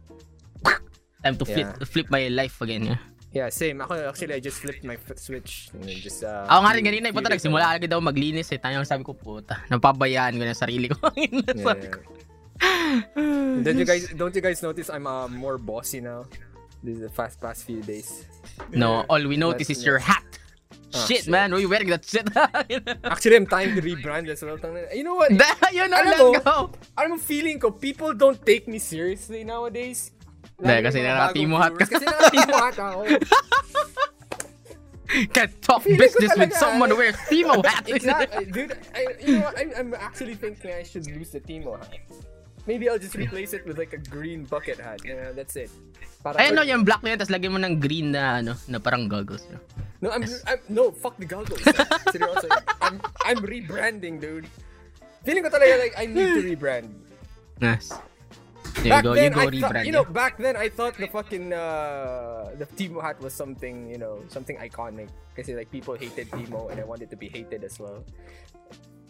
time 1.23 1.35
to 1.39 1.45
flip 1.47 1.67
Yeah. 1.79 1.87
flip 1.87 2.07
my 2.11 2.27
life 2.27 2.59
again. 2.59 2.91
Yeah. 2.91 2.99
Yeah, 3.35 3.47
same. 3.51 3.83
Ako, 3.83 4.07
actually, 4.07 4.33
I 4.35 4.41
just 4.41 4.63
flipped 4.63 4.87
my 4.87 4.95
switch. 5.19 5.69
And 5.75 5.83
then 5.83 5.99
just, 5.99 6.23
uh, 6.23 6.47
Ako 6.47 6.63
nga 6.63 6.73
rin 6.73 6.87
few 6.87 7.11
ipunta 7.11 7.27
days 7.29 7.43
nagsimula 7.43 7.75
agad 7.75 7.91
daw 7.91 7.99
maglinis 7.99 8.49
eh. 8.55 8.57
Tayo 8.57 8.81
sabi 8.87 9.03
ko, 9.03 9.13
puta, 9.13 9.61
napabayaan 9.67 10.39
ko 10.39 10.43
na 10.47 10.55
yung 10.55 10.61
sarili 10.63 10.87
ko. 10.89 10.97
Yeah, 11.15 11.43
Sabi 11.59 11.87
ko, 11.91 11.99
yeah. 12.01 13.61
Don't 13.61 13.77
you 13.77 13.85
guys 13.85 14.09
don't 14.15 14.33
you 14.33 14.41
guys 14.41 14.63
notice 14.63 14.89
I'm 14.89 15.05
uh, 15.05 15.27
more 15.27 15.59
bossy 15.59 15.99
now? 16.01 16.25
This 16.81 16.97
is 16.97 17.01
the 17.05 17.13
fast 17.13 17.37
past 17.37 17.67
few 17.67 17.83
days. 17.83 18.25
no, 18.73 19.03
all 19.11 19.21
we 19.27 19.35
notice 19.37 19.69
is 19.69 19.83
your 19.85 19.99
hat. 19.99 20.23
Ah, 20.93 21.05
shit, 21.05 21.23
shit. 21.25 21.27
man. 21.27 21.51
Why 21.51 21.59
you 21.59 21.69
wearing 21.69 21.89
that 21.89 22.05
shit? 22.05 22.27
Actually, 23.03 23.35
I'm 23.35 23.47
time 23.47 23.75
to 23.75 23.81
rebrand 23.81 24.29
as 24.29 24.41
well. 24.41 24.57
Tangina. 24.57 24.87
You 24.95 25.03
know 25.03 25.15
what? 25.15 25.31
Yun 25.75 25.91
na 25.91 25.99
Alam 25.99 26.17
mo, 26.17 26.39
go. 26.39 26.71
Alam 26.97 27.09
mo, 27.11 27.17
feeling 27.17 27.59
ko, 27.59 27.71
people 27.71 28.13
don't 28.13 28.39
take 28.45 28.67
me 28.67 28.79
seriously 28.79 29.43
nowadays. 29.43 30.11
Lalo 30.57 30.81
kasi 30.87 31.03
yung 31.03 31.11
mga 31.11 31.17
naka-Timo 31.19 31.53
bagong 31.53 31.61
hat 31.61 31.73
ka. 31.75 31.85
Kasi 31.85 32.05
naka-Timo 32.07 32.55
hat 32.55 32.77
ako. 32.79 32.99
Can't 35.07 35.53
talk 35.63 35.81
Feeling 35.83 35.99
business 36.03 36.35
with 36.35 36.51
talaga, 36.51 36.59
someone 36.59 36.89
who 36.91 36.99
eh. 36.99 37.11
wears 37.11 37.15
Timo 37.31 37.63
hat. 37.63 37.87
exactly. 37.87 38.45
Dude, 38.45 38.75
I, 38.95 39.07
you 39.23 39.39
know 39.39 39.47
what? 39.47 39.55
I'm, 39.59 39.71
I'm 39.77 39.93
actually 39.95 40.35
thinking 40.35 40.71
I 40.71 40.83
should 40.83 41.07
lose 41.07 41.31
the 41.31 41.39
Timo 41.39 41.79
hat. 41.79 41.95
Maybe 42.67 42.91
I'll 42.91 42.99
just 42.99 43.15
replace 43.15 43.55
it 43.55 43.63
with 43.65 43.79
like 43.79 43.95
a 43.95 44.01
green 44.11 44.43
bucket 44.43 44.75
hat. 44.77 44.99
Yeah, 45.03 45.31
that's 45.31 45.55
it. 45.55 45.71
Para 46.19 46.35
Ayun 46.35 46.53
no, 46.59 46.63
yung 46.67 46.83
black 46.83 46.99
na 47.01 47.15
yun, 47.15 47.17
tapos 47.17 47.31
lagyan 47.31 47.51
mo 47.55 47.59
ng 47.63 47.79
green 47.79 48.11
na 48.11 48.43
ano, 48.43 48.53
na 48.67 48.77
parang 48.77 49.07
goggles. 49.07 49.47
No? 49.47 49.57
No, 50.03 50.07
I'm, 50.11 50.27
I'm 50.45 50.59
no 50.67 50.91
fuck 50.91 51.15
the 51.17 51.25
goggles. 51.25 51.63
Seriously, 52.13 52.51
I'm 52.83 52.99
I'm 53.23 53.39
rebranding, 53.41 54.19
dude. 54.19 54.45
Feeling 55.23 55.47
ko 55.47 55.49
talaga 55.49 55.79
like 55.79 55.95
I 55.97 56.05
need 56.05 56.35
to 56.35 56.43
rebrand. 56.43 56.91
Nice. 57.63 57.89
There 58.77 58.85
you 58.85 58.93
Back 58.93 59.03
go, 59.07 59.17
you 59.17 59.25
then, 59.25 59.31
go 59.33 59.41
I 59.41 59.47
rebrand. 59.47 59.85
you 59.87 59.95
know, 59.95 60.05
back 60.05 60.37
then 60.37 60.53
I 60.53 60.69
thought 60.69 60.99
the 61.01 61.07
fucking 61.09 61.49
uh, 61.55 62.53
the 62.61 62.67
Timo 62.77 63.01
hat 63.01 63.17
was 63.23 63.33
something, 63.33 63.89
you 63.89 63.97
know, 63.97 64.21
something 64.29 64.59
iconic. 64.61 65.09
Kasi 65.33 65.55
like 65.55 65.71
people 65.71 65.95
hated 65.97 66.29
Timo, 66.29 66.69
and 66.69 66.77
I 66.77 66.85
wanted 66.85 67.09
to 67.09 67.17
be 67.17 67.25
hated 67.31 67.63
as 67.63 67.79
well. 67.81 68.05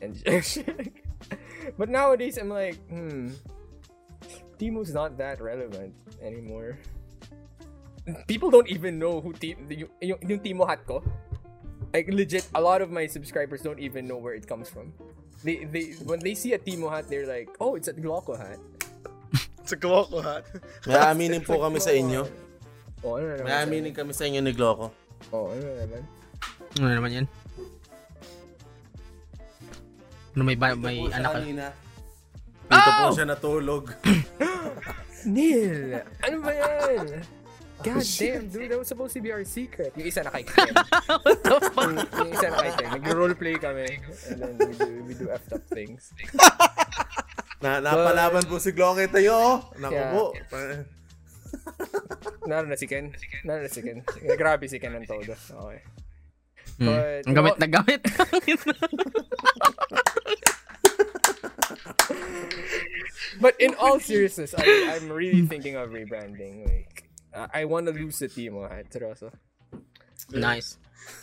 And 0.02 0.14
but 1.78 1.90
nowadays 1.90 2.38
I'm 2.38 2.50
like, 2.50 2.78
hmm, 2.90 3.30
Timo's 4.60 4.94
not 4.94 5.18
that 5.18 5.42
relevant 5.42 5.94
anymore. 6.22 6.78
People 8.28 8.50
don't 8.50 8.68
even 8.70 8.98
know 9.00 9.20
who 9.20 9.34
Ti- 9.34 9.58
yung, 9.70 9.90
yung, 10.02 10.20
yung 10.24 10.40
Timo 10.40 10.68
hat 10.68 10.86
ko. 10.86 11.04
Like 11.94 12.08
legit, 12.12 12.48
a 12.56 12.62
lot 12.62 12.82
of 12.82 12.92
my 12.92 13.08
subscribers 13.08 13.62
don't 13.62 13.80
even 13.80 14.08
know 14.08 14.18
where 14.18 14.34
it 14.34 14.48
comes 14.48 14.70
from. 14.70 14.94
They 15.44 15.66
they 15.70 15.94
when 16.04 16.20
they 16.20 16.34
see 16.34 16.54
a 16.54 16.60
Timo 16.60 16.90
hat, 16.90 17.10
they're 17.10 17.28
like, 17.28 17.50
oh, 17.60 17.76
it's 17.76 17.88
a 17.88 17.94
Gloco 17.94 18.38
hat. 18.38 18.60
It's 19.62 19.72
a 19.74 19.78
Gloco 19.78 20.24
hat. 20.24 20.46
May 20.88 20.96
aminin 21.12 21.44
po 21.44 21.60
kami 21.60 21.80
sa 21.84 21.92
inyo. 21.92 22.24
Oh, 23.04 23.20
ano 23.20 23.30
na 23.30 23.34
naman? 23.38 23.46
May 23.46 23.56
aminin 23.62 23.94
kami 23.94 24.12
sa 24.16 24.26
inyo 24.26 24.42
ni 24.42 24.52
Gloco. 24.56 24.90
Oh, 25.30 25.52
ano 25.52 25.62
na 25.62 25.74
naman? 25.86 26.02
Ano 26.80 26.94
naman 26.96 27.12
yan? 27.12 27.26
Ano 30.38 30.46
may, 30.46 30.54
ba, 30.54 30.78
may 30.78 31.02
Dito 31.02 31.10
po 31.10 31.18
anak 31.18 31.26
ka? 31.26 31.38
kanina. 31.42 31.66
Dito 32.70 32.90
po 32.94 33.02
Oh! 33.02 33.12
siya 33.12 33.26
natulog. 33.26 33.84
Neil! 35.34 35.98
Ano 36.22 36.36
ba 36.40 36.52
yan? 36.54 37.26
God 37.78 38.06
damn, 38.06 38.46
dude. 38.46 38.70
That 38.70 38.78
was 38.78 38.86
supposed 38.86 39.14
to 39.14 39.22
be 39.22 39.34
our 39.34 39.42
secret. 39.42 39.98
Yung 39.98 40.06
isa 40.06 40.22
na 40.22 40.30
kay 40.30 40.46
Ken. 40.46 40.70
What 41.26 41.42
the 41.42 41.58
fuck? 41.74 41.90
yung, 41.90 41.98
yung 41.98 42.30
isa 42.32 42.48
na 42.48 42.58
kay 42.60 42.72
Ken. 42.76 42.90
Nag-roleplay 42.92 43.58
kami. 43.58 43.98
And 44.30 44.38
then 44.38 44.54
we 44.60 44.74
do, 44.76 44.88
we 45.04 45.14
do 45.16 45.26
effed 45.30 45.50
up 45.52 45.66
things. 45.68 46.14
Na, 47.58 47.82
napalaban 47.82 48.46
po 48.46 48.62
si 48.62 48.70
Gloco 48.70 49.02
tayo. 49.10 49.66
Naku 49.76 49.98
Yeah. 49.98 50.14
po. 50.14 50.24
Naroon 52.46 52.70
na 52.70 52.78
si 52.78 52.86
Ken. 52.86 53.10
Naroon 53.42 53.66
na 53.66 53.72
si 53.74 53.82
Ken. 53.82 54.06
Grabe 54.38 54.70
si 54.70 54.78
Ken 54.78 54.94
ng 54.94 55.10
todo. 55.10 55.34
Okay. 55.34 55.82
Hmm. 56.78 56.86
But, 56.86 57.26
Ang 57.26 57.34
gamit 57.34 57.54
you 57.54 57.58
na 57.58 57.70
gamit. 57.72 58.02
But 63.42 63.60
in 63.60 63.76
all 63.78 64.00
seriousness, 64.00 64.54
I, 64.58 64.64
I'm 64.96 65.10
really 65.12 65.46
thinking 65.46 65.76
of 65.76 65.90
rebranding. 65.92 66.66
Like, 66.66 67.06
I, 67.36 67.62
I 67.62 67.66
want 67.66 67.86
to 67.88 67.94
lose 67.94 68.20
the 68.20 68.28
Timo 68.28 68.66
hat. 68.70 68.90
Seryoso. 68.90 69.32
nice. 70.34 70.78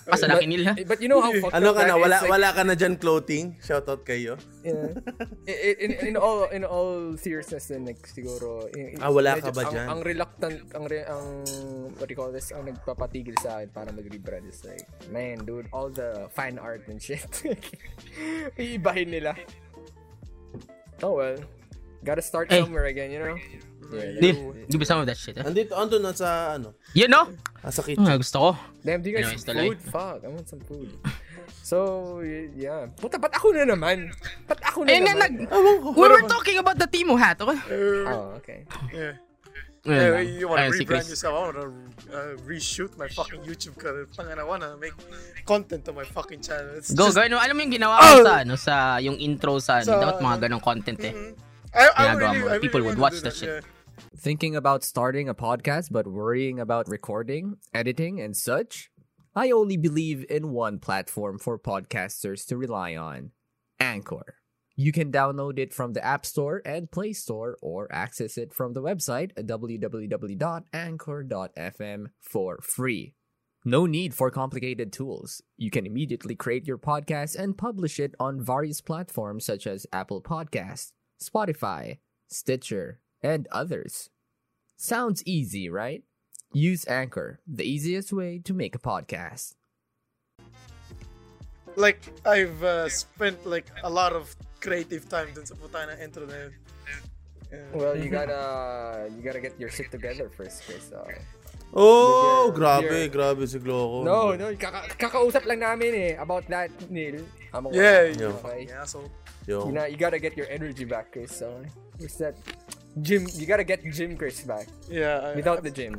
Kasi 0.09 0.25
laki 0.25 0.49
nila. 0.49 0.73
But 0.89 1.03
you 1.05 1.13
know 1.13 1.21
how 1.21 1.29
fucked 1.45 1.53
Ano 1.61 1.75
up 1.75 1.77
ka 1.77 1.85
na? 1.85 1.93
that 1.93 2.01
Wala, 2.01 2.17
is, 2.17 2.23
like, 2.25 2.31
wala 2.33 2.49
ka 2.57 2.63
na 2.65 2.73
dyan 2.73 2.95
clothing? 2.97 3.45
Shoutout 3.61 4.01
kayo. 4.09 4.41
Yeah. 4.65 4.97
in, 5.45 5.77
in, 5.77 5.91
in 6.09 6.15
all 6.17 6.49
in 6.49 6.65
all 6.65 7.13
seriousness 7.21 7.69
din 7.69 7.85
like 7.85 8.01
siguro 8.09 8.65
in, 8.73 8.97
in- 8.97 9.03
Ah, 9.05 9.13
wala 9.13 9.37
ka 9.37 9.53
medyo- 9.53 9.53
ba 9.53 9.61
ang, 9.61 9.73
dyan? 9.77 9.87
ang 9.93 10.01
reluctant 10.01 10.57
ang 10.73 10.85
re, 10.89 11.05
ang 11.05 11.27
what 12.01 12.09
do 12.09 12.13
you 12.17 12.17
call 12.17 12.33
this 12.33 12.49
ang 12.49 12.65
nagpapatigil 12.65 13.37
sa 13.45 13.61
akin 13.61 13.69
para 13.77 13.93
mag-rebrand 13.93 14.49
is 14.49 14.65
like 14.65 14.89
man 15.13 15.45
dude 15.45 15.69
all 15.69 15.93
the 15.93 16.33
fan 16.33 16.57
art 16.57 16.81
and 16.89 16.97
shit 17.05 17.29
iibahin 18.57 19.13
nila 19.13 19.37
oh 21.03 21.19
well 21.19 21.39
gotta 22.05 22.23
start 22.23 22.53
Eh. 22.53 22.61
somewhere 22.63 22.87
again 22.87 23.11
you 23.11 23.19
know 23.19 23.37
yeah, 23.93 24.17
Neil, 24.17 24.57
give 24.67 24.81
me 24.81 24.87
some 24.89 24.99
of 24.99 25.07
that 25.07 25.15
shit. 25.21 25.37
Eh? 25.37 25.45
Andito, 25.45 25.77
ando 25.77 26.01
na 26.01 26.17
sa, 26.17 26.57
ano, 26.57 26.73
You 26.97 27.05
know? 27.07 27.29
nasa 27.61 27.85
Oh, 27.85 27.87
kitchen. 27.87 28.17
gusto 28.17 28.37
ko. 28.41 28.51
damn 28.81 29.05
do 29.05 29.13
you 29.13 29.21
guys 29.21 29.45
tuloy. 29.45 29.77
food 29.77 29.81
fuck 29.93 30.19
I 30.25 30.29
want 30.33 30.49
some 30.49 30.65
food 30.65 30.89
so 31.61 32.19
yeah 32.57 32.89
puta 32.97 33.21
ba't 33.21 33.33
ako 33.37 33.53
na 33.53 33.69
naman 33.69 34.09
ba't 34.49 34.61
ako 34.65 34.85
na 34.85 34.89
Eh, 34.89 34.99
nga, 35.05 35.13
naman 35.13 35.21
nag, 35.21 35.33
we 35.95 36.01
were 36.01 36.25
talking 36.27 36.57
about 36.59 36.81
the 36.81 36.89
Timo 36.89 37.15
hat, 37.21 37.37
okay? 37.41 37.61
oh 38.09 38.37
okay 38.41 38.61
Yeah. 38.89 39.21
Yeah, 39.85 40.17
Yeah, 40.17 40.21
you 40.25 40.49
wanna 40.49 40.63
Ayun, 40.65 40.73
si 40.73 40.85
rebrand 40.85 41.05
Chris. 41.05 41.09
yourself. 41.13 41.35
I 41.37 41.41
wanna 41.53 41.67
uh, 42.09 42.33
reshoot 42.49 42.97
my 42.97 43.09
fucking 43.09 43.45
YouTube 43.45 43.77
channel. 43.77 44.09
Tangan, 44.17 44.39
I 44.41 44.45
wanna 44.49 44.77
make 44.81 44.97
content 45.45 45.85
on 45.89 45.95
my 45.95 46.05
fucking 46.09 46.41
channel. 46.41 46.73
It's 46.81 46.89
Go, 46.97 47.13
just, 47.13 47.17
go. 47.17 47.23
Ano, 47.23 47.37
alam 47.37 47.53
mo 47.53 47.61
yung 47.69 47.75
ginawa 47.77 48.01
ko 48.01 48.25
sa, 48.25 48.33
ano, 48.41 48.55
sa, 48.57 48.75
yung 49.05 49.21
intro 49.21 49.61
sa, 49.61 49.85
ano, 49.85 49.93
Sa- 49.93 50.01
dapat 50.01 50.25
mga 50.25 50.39
ganong 50.49 50.65
content 50.65 51.01
eh. 51.05 51.13
Mhm. 51.13 51.33
I, 51.75 51.85
I 51.85 52.03
Ginagawa 52.09 52.17
really, 52.17 52.25
mo. 52.25 52.33
I 52.33 52.49
really 52.49 52.59
People 52.65 52.83
would 52.89 52.97
watch 52.99 53.19
do 53.21 53.29
that 53.29 53.37
shit. 53.37 53.49
yeah. 53.51 53.61
Thinking 54.17 54.57
about 54.57 54.83
starting 54.83 55.29
a 55.29 55.35
podcast 55.37 55.93
but 55.93 56.09
worrying 56.09 56.59
about 56.59 56.89
recording, 56.89 57.61
editing, 57.77 58.19
and 58.25 58.33
such? 58.35 58.89
I 59.37 59.51
only 59.51 59.77
believe 59.77 60.25
in 60.31 60.55
one 60.55 60.79
platform 60.79 61.37
for 61.43 61.59
podcasters 61.59 62.47
to 62.49 62.57
rely 62.57 62.95
on 62.97 63.35
Anchor. 63.83 64.39
You 64.77 64.91
can 64.91 65.13
download 65.13 65.61
it 65.61 65.73
from 65.73 65.93
the 65.93 66.05
App 66.05 66.27
Store 66.27 66.61
and 66.65 66.91
Play 66.91 67.13
Store 67.13 67.57
or 67.63 67.87
access 67.93 68.37
it 68.37 68.53
from 68.53 68.73
the 68.73 68.83
website 68.83 69.33
www.anchor.fm 69.35 72.07
for 72.21 72.61
free. 72.61 73.15
No 73.65 73.87
need 73.87 74.15
for 74.15 74.31
complicated 74.31 74.93
tools. 74.93 75.41
You 75.57 75.71
can 75.71 75.87
immediately 75.87 76.35
create 76.35 76.67
your 76.67 76.77
podcast 76.77 77.37
and 77.37 77.57
publish 77.57 78.01
it 78.01 78.15
on 78.19 78.45
various 78.45 78.81
platforms 78.81 79.47
such 79.47 79.67
as 79.67 79.87
Apple 79.93 80.21
Podcasts, 80.21 80.91
Spotify, 81.23 81.99
Stitcher, 82.29 83.01
and 83.23 83.47
others. 83.53 84.11
Sounds 84.77 85.23
easy, 85.25 85.71
right? 85.71 86.03
Use 86.53 86.87
Anchor, 86.89 87.41
the 87.47 87.65
easiest 87.65 88.13
way 88.13 88.41
to 88.45 88.53
make 88.53 88.75
a 88.75 88.79
podcast. 88.79 89.55
Like, 91.77 92.01
I've 92.27 92.63
uh, 92.63 92.89
spent 92.89 93.47
like 93.47 93.67
a 93.83 93.91
lot 93.91 94.13
of 94.13 94.35
creative 94.65 95.05
time 95.07 95.29
dun 95.37 95.45
sa 95.45 95.53
puta 95.55 95.85
na 95.85 95.95
intro 96.01 96.25
na 96.25 96.49
yun. 96.49 96.53
Yeah. 97.53 97.69
Well, 97.77 97.95
you 98.01 98.09
gotta 98.09 98.41
you 99.13 99.21
gotta 99.21 99.39
get 99.45 99.55
your 99.61 99.69
shit 99.71 99.93
together 99.93 100.33
first, 100.33 100.65
Chris. 100.65 100.89
Uh, 100.91 101.05
Oh, 101.77 102.55
With 102.55 102.63
your- 102.63 102.71
grabe, 102.71 102.87
with 102.87 103.03
your- 103.03 103.11
grabe 103.11 103.43
si 103.51 103.59
Gloco. 103.59 104.07
no, 104.07 104.39
no, 104.39 104.47
kaka- 104.55 104.95
kakausap 104.95 105.43
lang 105.43 105.59
namin 105.59 105.91
eh 105.91 106.15
about 106.23 106.47
that, 106.47 106.71
Neil. 106.87 107.19
I'm 107.51 107.67
aware. 107.67 108.15
Yeah, 108.15 108.15
Yo. 108.15 108.15
you 108.15 108.27
Okay. 108.31 108.43
fucking 108.47 108.71
asshole. 108.79 109.11
Yo. 109.51 109.67
You, 109.67 109.73
know, 109.75 109.85
you 109.91 109.99
gotta 109.99 110.23
get 110.23 110.39
your 110.39 110.47
energy 110.47 110.87
back, 110.87 111.11
Chris. 111.11 111.35
So, 111.35 111.51
what's 111.99 112.15
that? 112.23 112.39
Gym. 113.03 113.27
You 113.35 113.43
gotta 113.51 113.67
get 113.67 113.83
gym 113.91 114.15
Chris 114.15 114.47
back. 114.47 114.71
Yeah. 114.87 115.35
I- 115.35 115.35
Without 115.35 115.67
the 115.67 115.71
gym. 115.75 115.99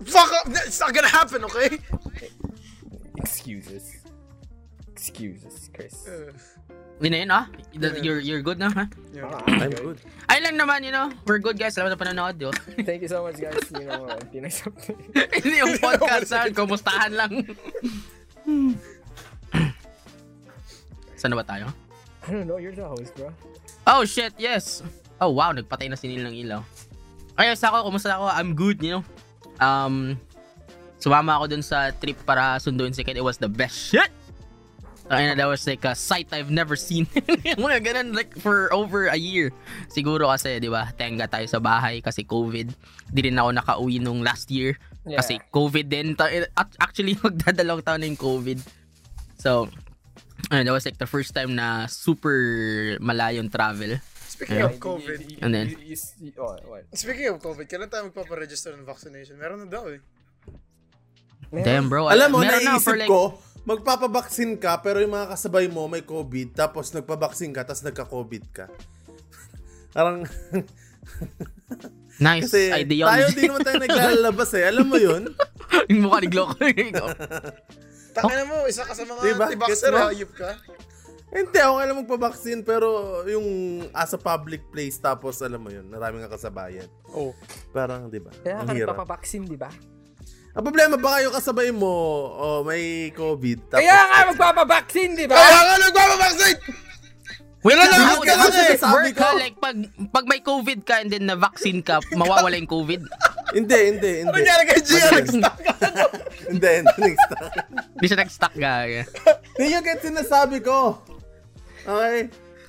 Fuck 0.00 0.32
up! 0.32 0.48
It's 0.64 0.80
not 0.80 0.96
gonna 0.96 1.12
happen, 1.12 1.44
okay? 1.44 1.76
Excuses. 3.20 4.00
Excuses, 4.96 5.68
Chris. 5.76 6.08
Uh, 6.08 6.32
Yun 7.02 7.10
na 7.10 7.18
yun, 7.18 7.30
ah. 7.34 7.44
The- 7.74 7.98
You're, 7.98 8.22
you're 8.22 8.42
good 8.42 8.62
na, 8.62 8.70
ha? 8.70 8.86
yeah. 9.10 9.26
Ah, 9.26 9.42
I'm 9.48 9.74
good. 9.74 9.98
Ay 10.30 10.38
lang 10.38 10.54
naman, 10.54 10.86
you 10.86 10.94
know. 10.94 11.10
We're 11.26 11.42
good, 11.42 11.58
guys. 11.58 11.74
Salamat 11.74 11.92
na 11.92 11.98
panonood, 11.98 12.38
yo. 12.38 12.54
Thank 12.88 13.02
you 13.02 13.10
so 13.10 13.26
much, 13.26 13.42
guys. 13.42 13.58
You 13.74 13.90
know, 13.90 14.06
uh, 14.06 14.22
Pinay 14.30 14.54
something. 14.54 14.94
Hindi 15.12 15.58
yung 15.58 15.76
podcast, 15.84 16.30
ha? 16.30 16.46
Kumustahan 16.48 17.10
lang. 17.12 17.32
Saan 21.18 21.30
na 21.30 21.38
ba 21.38 21.46
tayo? 21.46 21.70
I 22.22 22.30
don't 22.30 22.46
know. 22.46 22.58
You're 22.58 22.74
the 22.74 22.86
host, 22.86 23.14
bro. 23.18 23.34
Oh, 23.86 24.06
shit, 24.06 24.30
yes. 24.38 24.82
Oh, 25.18 25.30
wow. 25.34 25.50
Nagpatay 25.50 25.90
na 25.90 25.98
si 25.98 26.06
Neil 26.06 26.22
ng 26.22 26.36
ilaw. 26.38 26.62
Ayos 27.34 27.62
ako. 27.62 27.90
Kumusta 27.90 28.14
ako? 28.14 28.30
I'm 28.30 28.54
good, 28.54 28.78
you 28.78 28.98
know. 28.98 29.04
Um, 29.58 30.18
sumama 30.98 31.38
ako 31.38 31.50
dun 31.50 31.62
sa 31.62 31.90
trip 31.90 32.18
para 32.22 32.58
sunduin 32.62 32.94
si 32.94 33.02
Kid. 33.02 33.18
It 33.18 33.26
was 33.26 33.38
the 33.38 33.50
best 33.50 33.74
shit. 33.74 34.10
Ay 35.12 35.36
that 35.36 35.44
was 35.44 35.68
like 35.68 35.84
a 35.84 35.92
sight 35.92 36.32
I've 36.32 36.48
never 36.48 36.72
seen. 36.72 37.04
Mga 37.60 37.78
ganun, 37.84 38.16
like, 38.16 38.32
for 38.40 38.72
over 38.72 39.12
a 39.12 39.20
year. 39.20 39.52
Siguro 39.92 40.32
kasi, 40.32 40.56
di 40.56 40.72
ba, 40.72 40.88
tenga 40.96 41.28
tayo 41.28 41.44
sa 41.44 41.60
bahay 41.60 42.00
kasi 42.00 42.24
COVID. 42.24 42.72
Di 43.12 43.20
rin 43.20 43.36
ako 43.36 43.52
nakauwi 43.52 44.00
nung 44.00 44.24
last 44.24 44.48
year. 44.48 44.80
Yeah. 45.04 45.20
Kasi 45.20 45.36
COVID 45.52 45.86
din. 45.92 46.16
At- 46.16 46.80
Actually, 46.80 47.12
magdadalawang 47.20 47.84
taon 47.84 48.00
na 48.00 48.08
yung 48.08 48.16
COVID. 48.16 48.64
So, 49.36 49.68
ayun, 50.48 50.64
that 50.64 50.72
was 50.72 50.88
like 50.88 50.96
the 50.96 51.06
first 51.06 51.36
time 51.36 51.52
na 51.52 51.84
super 51.86 52.96
malayong 52.96 53.52
travel. 53.52 54.00
Speaking 54.32 54.64
Yeah. 54.64 54.72
of 54.72 54.80
COVID, 54.80 55.44
And 55.44 55.52
then- 55.52 55.76
you, 55.76 55.92
you, 55.92 55.96
you, 56.18 56.32
oh, 56.40 56.56
what? 56.64 56.88
speaking 56.96 57.28
of 57.28 57.36
COVID, 57.38 57.68
kailan 57.68 57.92
tayo 57.92 58.08
magpaparegister 58.08 58.72
ng 58.72 58.88
vaccination? 58.88 59.36
Meron 59.36 59.60
na 59.60 59.68
daw 59.68 59.92
eh. 59.92 60.00
Damn, 61.52 61.92
bro. 61.92 62.08
Alam 62.08 62.32
mo, 62.32 62.38
meron 62.40 62.64
na 62.64 62.80
naisip 62.80 62.88
for 62.88 62.96
like, 62.96 63.12
ko, 63.12 63.36
magpapabaksin 63.62 64.58
ka, 64.58 64.82
pero 64.82 64.98
yung 64.98 65.14
mga 65.14 65.34
kasabay 65.34 65.70
mo 65.70 65.86
may 65.86 66.02
COVID, 66.02 66.54
tapos 66.54 66.90
nagpabaksin 66.90 67.54
ka, 67.54 67.62
tapos 67.62 67.86
nagka-COVID 67.86 68.44
ka. 68.50 68.66
Parang, 69.94 70.26
nice 72.18 72.48
kasi 72.48 72.70
tayo 72.70 72.82
ideology. 72.82 73.34
din 73.38 73.44
naman 73.50 73.62
tayo 73.62 73.78
naglalabas 73.82 74.50
eh. 74.58 74.64
Alam 74.66 74.86
mo 74.90 74.98
yun? 74.98 75.22
yung 75.90 76.00
mukha 76.06 76.18
ni 76.22 76.28
Glock. 76.30 76.58
Tangina 78.16 78.44
mo, 78.44 78.68
isa 78.68 78.84
ka 78.84 78.92
sa 78.92 79.08
mga 79.08 79.20
Diba? 79.24 79.44
anti-vaxxer, 79.48 79.92
hayop 79.96 80.32
ka. 80.36 80.50
Hindi, 81.32 81.58
ako 81.64 81.74
alam 81.80 81.96
magpabaksin, 82.04 82.60
pero 82.60 83.24
yung 83.24 83.46
as 83.96 84.12
a 84.12 84.20
public 84.20 84.68
place, 84.68 85.00
tapos 85.00 85.40
alam 85.40 85.64
mo 85.64 85.72
yun, 85.72 85.88
maraming 85.88 86.28
kasabayan. 86.28 86.84
Oh. 87.16 87.32
Parang, 87.72 88.12
di 88.12 88.20
ba? 88.20 88.28
Kaya 88.44 88.60
Ang 88.60 88.68
ka 88.68 88.72
nagpapabaksin, 88.76 89.48
di 89.48 89.56
ba? 89.56 89.72
Ang 90.52 90.64
problema, 90.68 91.00
baka 91.00 91.24
yung 91.24 91.32
kasabay 91.32 91.72
mo, 91.72 91.88
oh, 92.36 92.60
may 92.60 93.08
COVID, 93.16 93.72
tapos... 93.72 93.80
Kaya 93.80 93.98
nga 94.04 94.18
magpapabaksin, 94.28 95.16
di 95.16 95.24
ba? 95.24 95.32
Kaya 95.32 95.60
nga 95.64 95.76
nagpapavaccine! 95.80 96.60
Wait 97.62 97.78
lang, 97.78 97.88
Hindi 97.88 98.04
ako 98.10 98.22
ka 98.26 98.34
kasi 98.34 98.58
kasi 98.58 98.74
sabi 98.76 98.92
work 98.92 99.14
ko. 99.14 99.22
ka, 99.22 99.28
like, 99.38 99.56
pag, 99.56 99.76
pag 100.10 100.24
may 100.26 100.40
COVID 100.42 100.80
ka 100.82 100.94
and 100.98 101.08
then 101.08 101.24
na-vaccine 101.24 101.78
ka, 101.80 102.02
mawawala 102.12 102.58
yung 102.58 102.68
COVID. 102.68 103.00
Hindi, 103.54 103.78
hindi, 103.96 104.10
hindi. 104.20 104.28
Ano 104.28 104.34
nangyari 104.34 104.62
kay 104.66 104.80
Gia? 104.82 104.98
Ano? 104.98 105.16
Nag-stuck 105.22 105.56
ka. 105.62 105.72
Hindi, 106.50 106.68
hindi, 106.82 106.92
next 107.00 107.26
time. 107.30 107.52
Hindi 107.72 108.06
siya 108.10 108.18
nag-stuck 108.18 108.54
gaga. 108.58 109.02
Hindi 109.56 109.64
yung 109.72 109.84
get 109.86 110.00
sinasabi 110.02 110.56
ko. 110.58 111.00
Okay? 111.86 112.18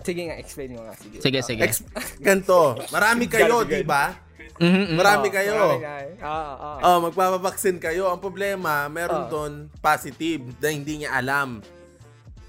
Sige 0.03 0.21
nga, 0.29 0.35
explain 0.37 0.69
mo 0.77 0.85
nga. 0.85 0.95
Sige. 0.95 1.17
Sige, 1.19 1.39
sige. 1.41 1.61
Ex- 1.67 1.87
ganto. 2.21 2.79
Marami 2.93 3.25
kayo, 3.27 3.65
di 3.65 3.83
ba? 3.83 4.13
Mhm, 4.59 4.93
mhm. 4.93 4.95
Marami 4.95 5.27
Oh, 5.27 5.33
kayo. 5.33 5.53
marami 5.57 5.81
eh. 5.81 6.09
Ah, 6.21 6.53
ah. 6.53 6.77
Oh, 6.85 6.99
magpapabaksin 7.01 7.77
kayo. 7.77 8.05
Ang 8.07 8.21
problema, 8.21 8.85
meron 8.85 9.25
Oh. 9.25 9.29
doon 9.29 9.53
positive 9.81 10.45
na 10.61 10.69
hindi 10.69 11.01
niya 11.01 11.17
alam. 11.17 11.61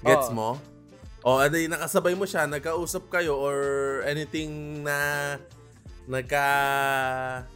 Gets 0.01 0.29
Oh. 0.29 0.35
mo? 0.35 0.49
O, 1.25 1.41
ano 1.41 1.57
yung 1.57 1.73
nakasabay 1.73 2.13
mo 2.13 2.29
siya, 2.29 2.45
nagkausap 2.45 3.09
kayo 3.09 3.33
or 3.33 3.57
anything 4.05 4.83
na 4.85 5.33
nagka... 6.05 6.45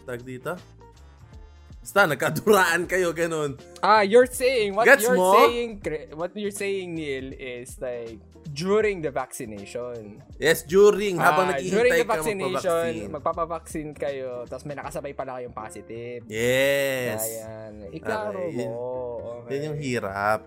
Tag 0.04 0.26
dito? 0.26 0.58
Basta, 1.80 2.10
nagkaduraan 2.10 2.90
kayo, 2.90 3.14
ganun. 3.14 3.62
Ah, 3.80 4.02
you're 4.02 4.26
saying 4.26 4.74
what 4.74 4.90
Gets 4.90 5.06
you're 5.06 5.14
mo? 5.14 5.38
saying, 5.38 5.78
what 6.14 6.34
you're 6.34 6.54
saying, 6.54 6.98
Neil, 6.98 7.30
is 7.32 7.78
like 7.78 8.18
during 8.50 9.02
the 9.06 9.14
vaccination. 9.14 10.20
Yes, 10.42 10.66
during, 10.66 11.22
habang 11.22 11.54
Ah, 11.54 11.62
during 11.62 11.94
naghihintay 11.94 12.02
the 12.02 12.06
ka 12.06 12.14
vaccination, 12.18 12.90
magpabaksin. 12.90 13.10
magpapabaksin 13.14 13.88
kayo, 13.94 14.32
tapos 14.50 14.66
may 14.66 14.76
nakasabay 14.76 15.14
pala 15.14 15.38
kayong 15.38 15.54
positive. 15.54 16.22
Yes. 16.26 17.22
Ayan. 17.22 17.74
Iklaro 17.94 18.50
Okay, 18.50 18.58
mo. 18.58 18.70
Okay. 19.46 19.52
Yan 19.54 19.62
yung 19.70 19.80
hirap. 19.80 20.40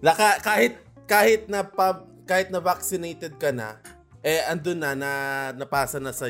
Laka, 0.00 0.40
kahit 0.40 0.74
kahit 1.04 1.42
na 1.48 1.64
pa, 1.66 2.04
kahit 2.28 2.52
na 2.52 2.60
vaccinated 2.60 3.34
ka 3.36 3.50
na, 3.50 3.80
eh 4.20 4.44
andun 4.46 4.78
na 4.78 4.92
na 4.94 5.10
napasa 5.56 5.98
na 5.98 6.12
sa 6.12 6.28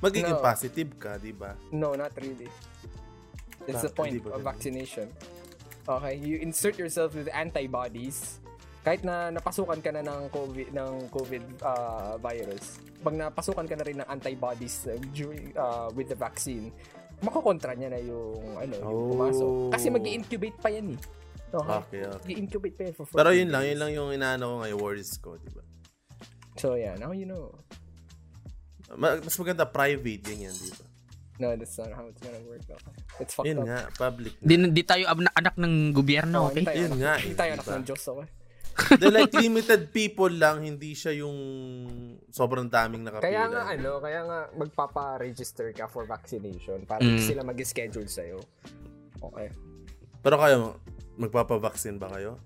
magiging 0.00 0.36
No. 0.36 0.42
positive 0.42 0.90
ka, 1.00 1.16
'di 1.16 1.32
ba? 1.32 1.56
No, 1.72 1.94
not 1.96 2.12
really. 2.20 2.48
That's 3.64 3.88
the 3.88 3.92
Bakit 3.92 3.96
point 3.96 4.20
of 4.20 4.36
ganun? 4.36 4.44
vaccination. 4.44 5.06
Okay, 5.84 6.14
you 6.16 6.40
insert 6.40 6.76
yourself 6.76 7.12
with 7.16 7.28
antibodies. 7.32 8.40
Kahit 8.84 9.00
na 9.00 9.32
napasukan 9.32 9.80
ka 9.80 9.90
na 9.90 10.04
ng 10.04 10.28
COVID 10.28 10.68
ng 10.70 10.92
COVID 11.08 11.44
uh, 11.58 12.20
virus, 12.20 12.76
pag 13.00 13.16
napasukan 13.16 13.64
ka 13.64 13.74
na 13.74 13.82
rin 13.82 13.96
ng 13.96 14.06
antibodies 14.06 14.84
uh, 14.84 15.00
during 15.10 15.50
uh, 15.54 15.88
with 15.90 16.06
the 16.06 16.14
vaccine, 16.14 16.68
makokontra 17.18 17.72
niya 17.72 17.88
na 17.88 17.98
yung 17.98 18.44
ano, 18.54 18.74
yung 18.76 18.84
Oh. 18.86 19.08
pumasok. 19.10 19.50
Kasi 19.72 19.88
mag 19.88 20.04
incubate 20.04 20.58
pa 20.60 20.68
yan 20.68 20.92
eh. 20.92 21.00
Okay. 21.50 21.78
Okay, 21.78 22.02
okay. 22.04 22.28
I-incubate 22.30 22.74
pa 22.74 22.82
yan 22.82 22.92
for 22.92 23.06
14 23.06 23.16
Pero 23.16 23.30
yun 23.32 23.48
lang, 23.48 23.62
days. 23.62 23.70
yun 23.70 23.78
lang 23.80 23.90
yung 23.94 24.08
inaano 24.10 24.44
ko 24.44 24.54
ngayon, 24.60 24.78
worries 24.78 25.12
ko, 25.16 25.38
di 25.38 25.48
ba? 25.48 25.62
So 26.54 26.74
yeah, 26.74 26.92
now 26.94 27.10
you 27.10 27.24
know. 27.24 27.56
Ma- 28.92 29.16
Mas 29.16 29.34
maganda 29.34 29.64
private 29.64 30.22
yun 30.28 30.44
yan, 30.44 30.54
di 30.54 30.70
ba? 30.70 30.84
No, 31.34 31.50
that's 31.52 31.74
not 31.74 31.90
how 31.90 32.04
it's 32.04 32.20
gonna 32.20 32.38
work. 32.44 32.62
Okay. 32.62 32.94
It's 33.18 33.32
fucked 33.32 33.48
Yun 33.48 33.58
up. 33.58 33.66
nga, 33.66 33.78
public 33.96 34.36
Di, 34.38 34.54
na. 34.54 34.68
di 34.68 34.82
tayo 34.82 35.08
ab- 35.08 35.32
anak 35.32 35.54
ng 35.56 35.90
gobyerno, 35.90 36.36
No, 36.36 36.46
okay? 36.46 36.62
tayo, 36.62 36.76
Yun 36.76 36.90
anak- 36.92 37.00
nga 37.00 37.14
eh, 37.16 37.32
tayo 37.32 37.50
anak 37.54 37.64
diba? 37.64 37.74
ng 37.74 37.84
Diyos, 37.86 38.02
okay? 38.04 38.28
They're 38.98 39.14
like 39.14 39.30
limited 39.32 39.90
people 39.90 40.28
lang, 40.28 40.66
hindi 40.66 40.92
siya 40.92 41.14
yung 41.14 41.36
sobrang 42.26 42.66
daming 42.66 43.06
nakapila. 43.06 43.24
Kaya 43.24 43.42
nga 43.46 43.62
ano, 43.70 43.90
kaya 44.02 44.20
nga 44.26 44.38
magpapa-register 44.52 45.70
ka 45.70 45.86
for 45.86 46.04
vaccination 46.04 46.82
para 46.82 47.00
Mm. 47.00 47.22
sila 47.22 47.40
mag-schedule 47.42 48.10
sa'yo. 48.10 48.42
Okay. 49.22 49.48
Pero 50.20 50.36
kayo, 50.36 50.58
magpapavaccine 51.14 51.96
ba 51.96 52.10
kayo? 52.10 52.42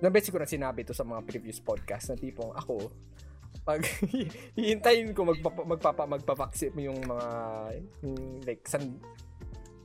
Nabesi 0.00 0.30
ko 0.30 0.38
na 0.38 0.46
sinabi 0.46 0.82
to 0.82 0.94
sa 0.94 1.04
mga 1.04 1.20
previous 1.22 1.58
podcast 1.58 2.08
na 2.08 2.16
tipong 2.16 2.54
ako, 2.54 2.88
pag 3.62 3.84
hihintayin 4.56 5.12
ko 5.12 5.28
magpapa, 5.28 5.62
magpapa, 5.66 6.02
magpa-vaccine 6.08 6.72
mo 6.72 6.80
yung 6.82 7.00
mga 7.04 7.28
yung 8.00 8.16
like 8.48 8.64
san 8.64 8.96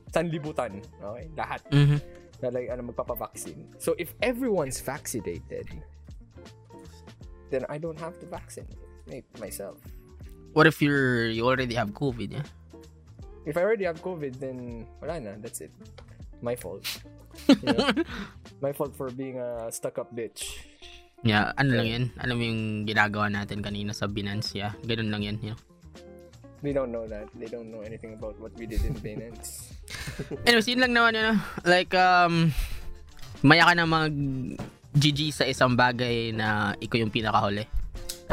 sanlibutan. 0.08 0.78
Okay? 0.80 1.26
Lahat. 1.34 1.60
Mhm. 1.68 1.98
Na 2.42 2.48
like, 2.48 2.70
ano, 2.70 2.82
magpapa-vaccine. 2.90 3.78
So, 3.78 3.94
if 3.98 4.14
everyone's 4.22 4.80
vaccinated, 4.80 5.68
then 7.50 7.62
I 7.68 7.78
don't 7.78 7.98
have 7.98 8.18
to 8.20 8.26
vaccinate 8.26 9.26
myself. 9.38 9.78
What 10.54 10.66
if 10.66 10.82
you're 10.82 11.26
you 11.30 11.46
already 11.46 11.74
have 11.74 11.90
COVID, 11.94 12.38
yeah? 12.38 12.46
If 13.44 13.58
I 13.58 13.62
already 13.62 13.84
have 13.84 14.00
COVID, 14.00 14.38
then 14.38 14.86
wala 15.02 15.20
na. 15.20 15.32
That's 15.38 15.60
it. 15.60 15.74
My 16.40 16.56
fault. 16.56 16.86
You 17.48 17.74
know? 17.74 17.90
My 18.64 18.72
fault 18.72 18.94
for 18.94 19.10
being 19.10 19.42
a 19.42 19.68
stuck-up 19.68 20.14
bitch. 20.14 20.46
Yeah, 21.24 21.56
ano 21.56 21.80
lang 21.80 21.88
yan? 21.88 22.04
Alam 22.20 22.34
mo 22.36 22.42
yung 22.44 22.62
ginagawa 22.84 23.32
natin 23.32 23.64
kanina 23.64 23.96
sa 23.96 24.04
Binance, 24.04 24.52
yeah? 24.52 24.76
Ganun 24.84 25.08
lang 25.08 25.24
yan, 25.24 25.36
you 25.40 25.52
know? 25.56 25.60
They 26.64 26.72
don't 26.72 26.88
know 26.88 27.04
that. 27.04 27.28
They 27.36 27.52
don't 27.52 27.68
know 27.68 27.84
anything 27.84 28.16
about 28.16 28.40
what 28.40 28.56
we 28.56 28.64
did 28.64 28.80
in 28.80 28.96
Binance. 28.96 29.68
Anyways, 30.48 30.64
yun 30.64 30.80
lang 30.80 30.96
naman, 30.96 31.12
you 31.12 31.20
know? 31.20 31.36
Like, 31.60 31.92
um, 31.92 32.56
maya 33.44 33.68
ka 33.68 33.72
na 33.76 33.84
mag 33.84 34.14
GG 34.96 35.20
sa 35.28 35.44
isang 35.44 35.76
bagay 35.76 36.32
na 36.32 36.72
ikaw 36.80 36.96
yung 36.96 37.12
pinakahuli. 37.12 37.68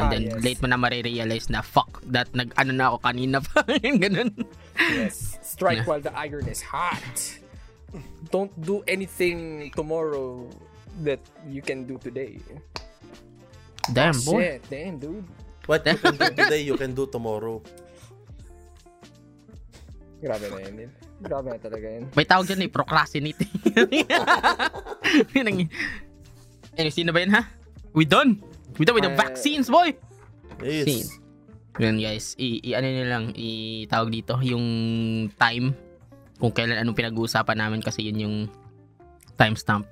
Ah, 0.00 0.08
then, 0.08 0.22
yes. 0.32 0.40
late 0.40 0.60
mo 0.64 0.72
na 0.72 0.80
marirealize 0.80 1.52
na, 1.52 1.60
fuck, 1.60 2.00
that 2.08 2.32
nag, 2.32 2.56
ano 2.56 2.72
na 2.72 2.88
ako 2.88 3.04
kanina 3.04 3.44
pa. 3.44 3.60
Yung 3.84 4.00
ganun. 4.00 4.32
yes. 4.80 5.36
Strike 5.44 5.84
Yeah. 5.84 5.88
while 5.92 6.00
the 6.00 6.08
iron 6.16 6.48
is 6.48 6.64
hot. 6.64 7.04
Don't 8.32 8.48
do 8.56 8.80
anything 8.88 9.68
tomorrow 9.76 10.48
that 11.04 11.20
you 11.44 11.60
can 11.60 11.84
do 11.84 12.00
today. 12.00 12.40
Damn, 13.92 14.16
boy. 14.24 14.40
Shit, 14.56 14.64
damn, 14.72 14.96
dude. 14.96 15.28
What 15.68 15.84
you 15.84 16.00
can 16.00 16.16
do 16.16 16.28
today, 16.40 16.62
you 16.64 16.80
can 16.80 16.96
do 16.96 17.04
tomorrow. 17.04 17.60
Grabe 20.22 20.46
na 20.46 20.58
yun. 20.62 20.90
Grabe 21.18 21.46
na 21.50 21.58
talaga 21.58 21.82
yun. 21.84 22.06
May 22.14 22.22
tawag 22.22 22.46
dyan 22.46 22.62
eh, 22.62 22.70
procrastinating. 22.70 23.50
Yun 25.34 25.46
ang- 25.46 25.70
Anyways, 26.72 26.94
sino 26.94 27.10
ba 27.10 27.20
yun, 27.20 27.34
ha? 27.34 27.42
We 27.92 28.06
done. 28.06 28.38
We 28.78 28.86
done 28.86 28.96
with 28.96 29.04
the 29.04 29.12
Uh, 29.12 29.18
vaccines, 29.18 29.66
boy. 29.66 29.92
Yes. 30.62 30.86
Scene. 30.86 31.10
Yun 31.74 31.98
guys, 31.98 32.36
i, 32.36 32.60
i 32.62 32.70
ano 32.72 32.86
nyo 32.86 33.04
lang, 33.04 33.24
itawag 33.34 34.12
dito, 34.12 34.36
yung 34.40 34.64
time, 35.34 35.72
kung 36.36 36.52
kailan 36.52 36.78
anong 36.78 36.94
pinag-uusapan 36.94 37.58
namin 37.58 37.80
kasi 37.80 38.06
yun 38.06 38.18
yung 38.20 38.36
timestamp. 39.34 39.88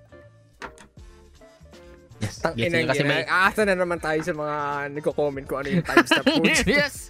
Yes, 2.21 2.37
Tang 2.37 2.53
gets 2.53 2.69
ina 2.69 2.85
kasi 2.85 3.01
may... 3.01 3.25
Asa 3.25 3.65
na 3.65 3.73
naman 3.73 3.97
tayo 3.97 4.21
sa 4.21 4.33
mga 4.33 4.57
nagko-comment 4.93 5.45
kung 5.45 5.59
ano 5.59 5.69
yung 5.71 5.81
timestamp 5.83 6.25
po. 6.29 6.45
yes! 6.45 7.09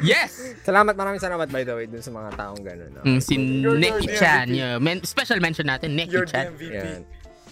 Yes! 0.00 0.30
salamat, 0.64 0.96
maraming 0.96 1.20
salamat 1.20 1.44
by 1.46 1.60
the 1.60 1.72
way 1.72 1.84
dun 1.84 2.00
sa 2.00 2.08
mga 2.08 2.30
taong 2.34 2.60
gano'n. 2.60 2.90
No? 2.90 3.00
Mm, 3.04 3.20
si 3.20 3.36
You're 3.36 3.76
Nicky 3.76 4.08
Chan. 4.10 4.48
Yeah, 4.48 4.80
men, 4.80 5.04
special 5.04 5.36
mention 5.38 5.68
natin, 5.68 5.92
Nicky 5.92 6.16
You're 6.16 6.24
the 6.24 6.32
Chan. 6.32 6.56
MVP. 6.56 6.72
Yan. 6.72 7.02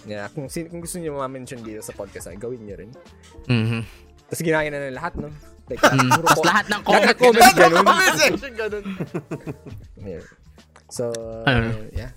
Yeah, 0.05 0.25
kung, 0.29 0.49
sin- 0.49 0.65
kung 0.65 0.81
gusto 0.81 0.97
niyo 0.97 1.13
ma-mention 1.13 1.61
dito 1.61 1.81
sa 1.81 1.93
podcast, 1.93 2.25
ay 2.25 2.37
gawin 2.37 2.61
niyo 2.61 2.73
rin. 2.75 2.89
Mhm. 3.45 3.81
Tapos 4.25 4.41
ginaya 4.41 4.69
na 4.69 4.89
lahat, 4.89 5.13
no? 5.15 5.29
Like, 5.65 5.81
Mm, 5.81 6.09
Tapos 6.09 6.41
ko- 6.41 6.45
lahat 6.45 6.65
ng 6.67 6.81
comment. 6.81 7.05
ng 7.05 7.17
comments 7.17 7.53
ganun. 7.55 7.81
Comment 7.81 8.13
section 8.15 8.53
ganun. 8.53 8.85
Yeah. 10.05 10.21
So, 10.87 11.09
uh, 11.41 11.73
yeah. 11.89 12.13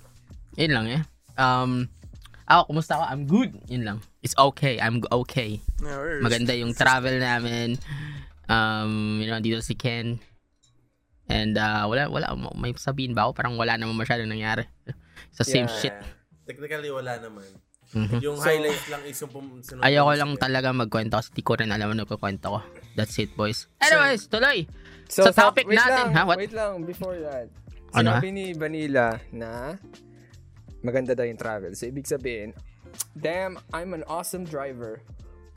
Yun 0.53 0.71
lang 0.71 0.85
eh. 0.87 1.01
Um, 1.33 1.89
ako, 2.49 2.61
kumusta 2.67 2.97
ako? 2.97 3.05
I'm 3.05 3.23
good. 3.23 3.51
Yun 3.67 3.83
lang. 3.85 3.97
It's 4.19 4.33
okay. 4.35 4.77
I'm 4.77 4.99
okay. 5.05 5.61
We're- 5.79 6.19
Maganda 6.19 6.51
yung 6.51 6.73
travel 6.73 7.15
namin. 7.15 7.77
Um, 8.45 9.21
you 9.21 9.29
know, 9.29 9.37
dito 9.37 9.61
si 9.61 9.73
Ken. 9.73 10.17
And 11.29 11.53
uh, 11.53 11.85
wala, 11.85 12.09
wala, 12.09 12.33
may 12.55 12.73
sabihin 12.73 13.13
ba 13.13 13.29
ako? 13.29 13.37
Parang 13.37 13.53
wala 13.53 13.77
naman 13.77 13.93
masyadong 13.93 14.25
nangyari. 14.27 14.65
Sa 15.37 15.45
same 15.45 15.69
Yeah. 15.69 15.77
shit. 15.77 15.95
Technically, 16.43 16.89
wala 16.89 17.21
naman. 17.21 17.45
Mhm. 17.89 18.17
Yung 18.19 18.37
So- 18.37 18.45
highlights 18.45 18.85
lang 18.87 19.01
is 19.05 19.17
yung 19.17 19.29
pum- 19.29 19.61
Ayoko 19.81 20.13
lang 20.13 20.33
talaga 20.35 20.69
magkwento 20.69 21.17
kasi 21.17 21.29
di 21.31 21.41
ko 21.41 21.53
rin 21.53 21.69
alam 21.69 21.93
ano 21.93 22.05
kwento 22.05 22.57
ko. 22.57 22.59
That's 22.93 23.13
it, 23.17 23.33
boys. 23.33 23.69
Anyways, 23.77 24.25
tuloy. 24.25 24.65
So, 25.05 25.25
Sa 25.25 25.33
top- 25.33 25.53
topic 25.53 25.69
wait 25.69 25.77
natin, 25.77 26.09
lang, 26.09 26.13
ha? 26.13 26.21
What? 26.25 26.37
Wait 26.37 26.53
lang, 26.53 26.85
before 26.85 27.17
that. 27.17 27.49
Ano, 27.93 28.17
Sinabi 28.17 28.29
ni 28.29 28.45
Vanilla 28.53 29.17
na 29.31 29.73
maganda 30.81 31.15
daw 31.15 31.23
yung 31.23 31.37
travel. 31.37 31.73
So, 31.75 31.85
ibig 31.85 32.05
sabihin, 32.05 32.53
damn, 33.13 33.59
I'm 33.73 33.93
an 33.93 34.03
awesome 34.05 34.43
driver. 34.43 35.01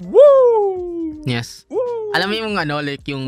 Woo! 0.03 1.23
Yes. 1.25 1.64
Woo! 1.70 1.79
Alam 2.12 2.29
mo 2.29 2.35
yung 2.35 2.55
ano, 2.59 2.83
like 2.83 3.07
yung 3.07 3.25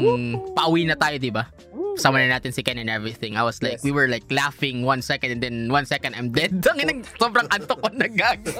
pauwi 0.52 0.84
na 0.84 0.98
tayo, 0.98 1.16
di 1.16 1.30
ba? 1.30 1.46
Sama 1.94 2.18
na 2.18 2.36
natin 2.36 2.50
si 2.50 2.66
Ken 2.66 2.74
and 2.76 2.90
everything. 2.90 3.38
I 3.38 3.46
was 3.46 3.62
like, 3.62 3.78
Yes. 3.78 3.86
we 3.86 3.94
were 3.94 4.10
like 4.10 4.26
laughing 4.26 4.82
one 4.82 4.98
second 4.98 5.30
and 5.30 5.40
then 5.40 5.70
one 5.70 5.86
second 5.86 6.18
I'm 6.18 6.34
dead. 6.34 6.50
Tangin 6.58 7.06
sobrang 7.16 7.46
antok 7.54 7.78
ko 7.78 7.88
nagago. 7.94 8.50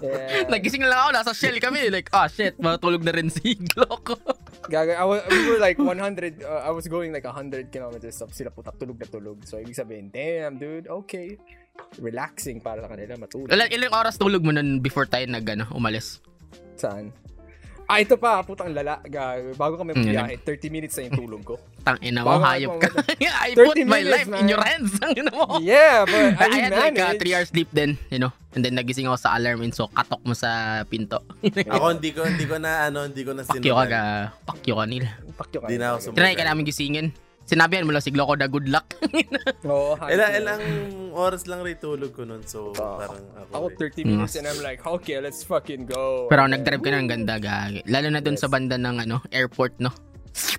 Yeah. 0.00 0.48
Nagising 0.48 0.80
na 0.80 0.88
lang 0.88 0.98
ako, 1.04 1.10
nasa 1.20 1.32
shell 1.36 1.56
kami. 1.60 1.92
Like, 1.92 2.08
oh 2.16 2.24
shit, 2.32 2.56
matulog 2.56 3.04
na 3.04 3.12
rin 3.12 3.28
si 3.28 3.60
Glock. 3.60 4.16
Gaga, 4.72 4.96
I 4.96 5.04
wa- 5.04 5.24
we 5.28 5.52
were 5.52 5.60
like 5.60 5.76
100, 5.76 6.40
uh, 6.42 6.64
I 6.64 6.72
was 6.72 6.88
going 6.88 7.12
like 7.12 7.28
100 7.28 7.68
kilometers 7.68 8.20
up. 8.24 8.32
Sila 8.32 8.48
putak 8.48 8.80
tulog 8.80 8.96
na 8.96 9.06
tulog. 9.06 9.44
So, 9.44 9.60
ibig 9.60 9.76
sabihin, 9.76 10.08
damn, 10.08 10.56
dude, 10.56 10.88
okay. 11.04 11.36
Relaxing 11.98 12.62
para 12.62 12.82
sa 12.82 12.88
kanila, 12.90 13.18
matulog. 13.18 13.50
Ilang, 13.50 13.70
ilang 13.74 13.92
oras 13.94 14.14
tulog 14.14 14.42
mo 14.42 14.54
nun 14.54 14.78
before 14.78 15.04
tayo 15.04 15.26
nag, 15.26 15.42
ano, 15.48 15.66
umalis? 15.74 16.22
Saan? 16.78 17.10
Ah, 17.88 18.04
ito 18.04 18.20
pa, 18.20 18.44
putang 18.44 18.68
lala. 18.76 19.00
Gago. 19.00 19.56
Bago 19.56 19.80
kami 19.80 19.96
Mm, 19.96 20.04
biyahe, 20.04 20.34
30 20.44 20.68
minutes 20.68 21.00
na 21.00 21.08
yung 21.08 21.16
tulog 21.24 21.40
ko. 21.40 21.56
Tang 21.88 21.96
ina 22.04 22.20
mo, 22.20 22.36
hayop 22.36 22.76
ka. 22.84 22.92
I 23.48 23.56
30 23.56 23.64
put 23.64 23.76
my 23.88 24.04
minutes, 24.04 24.12
life 24.12 24.28
in 24.28 24.44
man. 24.44 24.52
your 24.52 24.60
hands. 24.60 24.92
Ang 25.08 25.16
ina 25.16 25.32
mo. 25.32 25.56
Yeah, 25.56 26.04
but 26.04 26.36
I, 26.36 26.52
I, 26.52 26.58
had 26.68 26.72
like 26.76 27.00
uh, 27.00 27.16
manage. 27.16 27.24
3 27.24 27.32
hours 27.32 27.48
sleep 27.48 27.70
din, 27.72 27.96
you 28.12 28.20
know. 28.20 28.28
And 28.52 28.60
then 28.60 28.76
nagising 28.76 29.08
ako 29.08 29.16
sa 29.16 29.40
alarm 29.40 29.64
and 29.64 29.72
so 29.72 29.88
katok 29.88 30.20
mo 30.20 30.36
sa 30.36 30.84
pinto. 30.84 31.20
Ako 31.44 31.96
hindi 31.96 32.12
ko 32.12 32.28
hindi 32.28 32.44
ko 32.44 32.60
na 32.60 32.92
ano, 32.92 33.08
hindi 33.08 33.24
ko 33.24 33.32
na 33.32 33.44
Fuck 33.44 33.60
you 33.64 33.72
ka 33.72 33.84
sinunan. 33.88 34.36
Fuck 34.44 34.62
you 34.68 34.74
ka 34.76 34.84
nila. 34.84 35.08
Pakyo 35.36 35.58
ka. 35.60 35.66
Hindi 35.68 35.78
na 35.80 35.86
ako 35.92 35.98
sum- 36.00 36.16
Tinry 36.16 36.36
ka 36.36 36.44
namin 36.44 36.64
gisingin. 36.68 37.06
Sinabihan 37.48 37.88
mo 37.88 37.96
lang 37.96 38.04
si 38.04 38.12
Glock 38.12 38.36
na 38.36 38.44
good 38.44 38.68
luck. 38.68 38.84
Oo, 39.64 39.96
hype 39.96 40.12
Ilang, 40.12 40.32
ilang 40.36 40.62
oras 41.16 41.48
lang 41.48 41.64
rin 41.64 41.80
tulog 41.80 42.12
ko 42.12 42.28
nun. 42.28 42.44
So, 42.44 42.76
Ah, 42.76 43.00
parang 43.00 43.24
ako, 43.48 43.52
Ako 43.56 43.66
rin. 43.72 44.04
30 44.04 44.04
minutes 44.06 44.36
and 44.36 44.44
I'm 44.44 44.60
like, 44.60 44.84
okay, 44.84 45.16
let's 45.18 45.40
fucking 45.40 45.88
go. 45.88 46.28
Pero 46.28 46.44
nag-drive 46.44 46.78
ka 46.78 46.90
ng 46.92 47.08
ganda, 47.08 47.40
gagi. 47.40 47.80
Lalo 47.88 48.12
na 48.12 48.20
dun 48.20 48.36
sa 48.36 48.46
banda 48.46 48.76
ng 48.76 49.00
ano, 49.00 49.24
airport, 49.32 49.80
no? 49.80 49.88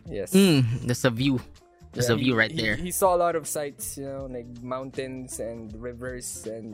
Yes. 0.09 0.33
Mm, 0.33 0.89
that's 0.89 1.05
a 1.05 1.13
view. 1.13 1.37
That's 1.93 2.09
a 2.09 2.13
Yeah, 2.13 2.21
view 2.21 2.33
he- 2.33 2.39
right 2.41 2.51
he- 2.51 2.57
there. 2.57 2.75
He, 2.75 2.89
saw 2.89 3.13
a 3.13 3.21
lot 3.21 3.33
of 3.33 3.45
sights, 3.45 3.97
you 3.97 4.05
know, 4.05 4.25
like 4.25 4.49
mountains 4.61 5.37
and 5.37 5.69
rivers 5.73 6.45
and 6.45 6.73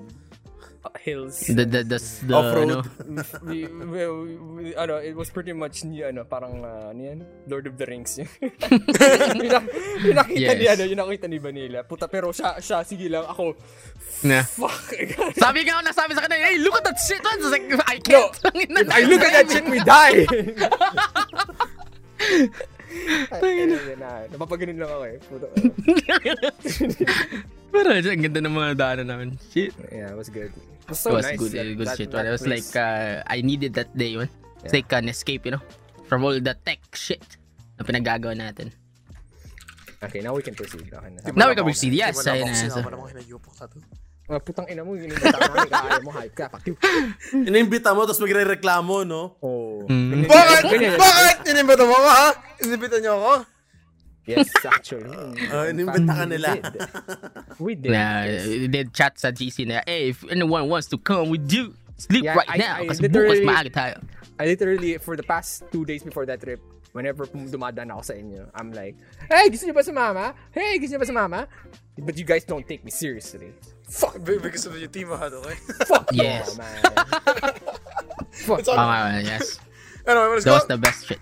hills. 1.00 1.46
The, 1.48 1.66
the, 1.66 1.82
the, 1.84 1.98
the, 2.00 2.34
Off-road. 2.34 2.70
ano, 2.70 3.24
we, 3.44 3.66
we, 3.92 4.02
we, 4.06 4.36
we- 4.38 4.76
ano, 4.76 4.98
it 4.98 5.16
was 5.16 5.30
pretty 5.30 5.54
much 5.54 5.84
ni 5.84 6.04
ano, 6.04 6.24
parang 6.24 6.62
uh, 6.62 6.90
ano 6.90 7.02
yan? 7.02 7.20
Lord 7.48 7.66
of 7.68 7.78
the 7.78 7.86
Rings. 7.86 8.18
yun. 8.18 8.30
yung, 9.40 9.50
nak- 9.50 9.72
yung 10.02 10.18
nakita 10.18 10.52
Yes. 10.52 10.60
ni 10.60 10.66
ano, 10.68 10.84
yung 10.86 11.00
nakita 11.02 11.26
ni 11.26 11.38
Vanilla. 11.40 11.80
Puta, 11.84 12.06
pero 12.08 12.30
siya, 12.30 12.60
siya 12.60 12.86
sige 12.86 13.10
lang 13.10 13.26
ako. 13.26 13.56
na. 14.24 14.42
Fuck. 14.44 14.94
Sabi 15.44 15.66
nga 15.66 15.82
nasabi 15.82 16.14
sa 16.14 16.24
kanila, 16.24 16.40
hey, 16.46 16.58
look 16.62 16.78
at 16.78 16.86
that 16.88 16.98
shit, 16.98 17.22
man. 17.22 17.36
I 17.36 17.44
was 17.44 17.54
like, 17.54 17.66
I 17.88 17.98
can't. 18.00 18.34
no, 18.70 18.80
if 18.82 18.90
I 18.92 19.02
look 19.06 19.22
at 19.22 19.34
that 19.34 19.48
shit, 19.50 19.66
we 19.68 19.80
die. 19.84 20.24
Ay, 23.28 23.42
ayun 23.44 23.76
na. 24.00 24.24
Napapaganon 24.32 24.78
lang 24.80 24.88
ako 24.90 25.04
eh. 25.04 25.18
Puta. 25.28 25.48
Pero 27.76 27.88
ang 27.92 28.24
ganda 28.24 28.40
ng 28.40 28.56
mga 28.56 28.70
daanan 28.80 29.08
namin. 29.12 29.30
Shit. 29.52 29.76
Yeah, 29.92 30.16
it 30.16 30.18
was 30.18 30.32
good. 30.32 30.56
It 30.86 30.94
was 30.94 31.00
It 31.02 31.02
so 31.02 31.10
was 31.18 31.26
nice. 31.26 31.40
good, 31.42 31.52
that- 31.52 31.66
good 31.74 31.88
that- 31.90 31.98
shit. 31.98 32.10
that 32.14 32.18
man. 32.22 32.30
It 32.30 32.34
was 32.38 32.46
place. 32.46 32.70
like, 32.70 32.78
uh, 32.78 33.26
I 33.26 33.42
needed 33.42 33.74
that 33.74 33.90
day, 33.92 34.14
man. 34.16 34.30
It's 34.62 34.70
Yeah. 34.70 34.86
like 34.86 34.92
an 34.94 35.10
escape, 35.10 35.46
you 35.46 35.58
know? 35.58 35.64
From 36.06 36.22
all 36.22 36.38
the 36.38 36.54
tech 36.54 36.82
shit 36.94 37.26
na 37.76 37.82
pinagagawa 37.82 38.38
natin. 38.38 38.70
Okay, 39.98 40.22
now 40.22 40.38
we 40.38 40.46
can 40.46 40.54
proceed. 40.54 40.86
Okay 40.86 41.10
na. 41.10 41.34
Now 41.34 41.50
we 41.50 41.58
can 41.58 41.66
proceed. 41.66 41.94
Yes, 41.98 42.22
mo 42.22 42.30
ayun 42.30 42.46
na. 42.46 42.54
So, 42.54 42.78
sinama 42.78 42.90
naman 42.94 43.06
kinayupok 43.18 43.54
sa 43.58 43.66
to. 43.66 43.82
Ah, 44.26 44.42
putang 44.42 44.66
ina 44.70 44.82
mo, 44.82 44.98
inimbita 44.98 45.38
namin, 45.38 45.70
kaya 45.70 46.02
mo, 46.02 46.10
hype 46.10 46.34
ka, 46.34 46.46
fuck 46.50 46.66
you. 46.66 46.74
Inimbita 47.50 47.94
mo, 47.94 48.10
tapos 48.10 48.18
magre-reklamo, 48.26 49.06
no? 49.06 49.38
Oh. 49.38 49.86
Mm. 49.86 50.26
Bakit? 50.26 50.98
Bakit? 50.98 51.38
Inimbita 51.46 51.86
mo 51.86 51.94
ako, 51.94 52.10
ha? 52.10 52.30
Inimbita 52.58 52.98
niyo 52.98 53.14
ako? 53.22 53.34
Yes, 54.26 54.50
actually. 54.66 55.06
Ah, 55.54 55.70
inimbita 55.70 56.14
ka 56.18 56.26
nila. 56.26 56.50
We 57.62 57.78
did. 57.78 57.94
We 57.94 57.94
did. 57.94 57.94
Yes. 57.94 58.72
they 58.74 58.84
chat 58.90 59.14
sa 59.22 59.30
GC 59.30 59.70
na, 59.70 59.86
hey, 59.86 60.10
if 60.10 60.26
anyone 60.28 60.66
wants 60.68 60.90
to 60.90 60.98
come 60.98 61.30
with 61.30 61.46
you, 61.54 61.78
sleep 61.98 62.26
Yeah, 62.26 62.36
right 62.42 62.50
I- 62.50 62.58
now. 62.58 62.76
I 62.82 62.90
kasi 62.90 63.06
bukas 63.06 63.14
literally- 63.14 63.46
maaga 63.46 63.70
tayo. 63.72 63.96
I 64.42 64.52
literally, 64.52 64.98
for 65.00 65.16
the 65.16 65.24
past 65.24 65.64
two 65.72 65.86
days 65.86 66.04
before 66.04 66.26
that 66.28 66.42
trip, 66.44 66.60
whenever 66.92 67.24
dumadaan 67.30 67.88
ako 67.94 68.02
sa 68.04 68.14
inyo, 68.20 68.52
I'm 68.52 68.76
like, 68.76 69.00
hey, 69.32 69.48
gusto 69.48 69.64
niyo 69.70 69.76
ba 69.78 69.84
sumama? 69.86 70.26
Hey, 70.52 70.76
gusto 70.76 70.98
niyo 70.98 71.02
ba 71.04 71.08
sumama? 71.08 71.40
But 71.96 72.20
you 72.20 72.28
guys 72.28 72.44
don't 72.44 72.68
take 72.68 72.84
me 72.84 72.92
seriously. 72.92 73.56
Fuck, 73.88 74.20
because 74.26 74.66
of 74.68 74.76
your 74.76 74.92
team, 74.92 75.08
ha? 75.16 75.32
Okay? 75.32 75.56
fuck 75.88 76.12
Yes. 76.12 76.52
you, 76.52 76.60
man. 76.60 76.82
fuck. 78.44 78.60
Oh, 78.68 78.76
my, 78.76 79.22
yes. 79.24 79.60
Anyway, 80.04 80.36
let's 80.36 80.44
That 80.44 80.52
go. 80.52 80.60
was 80.60 80.68
the 80.68 80.78
best 80.82 81.08
shit. 81.08 81.22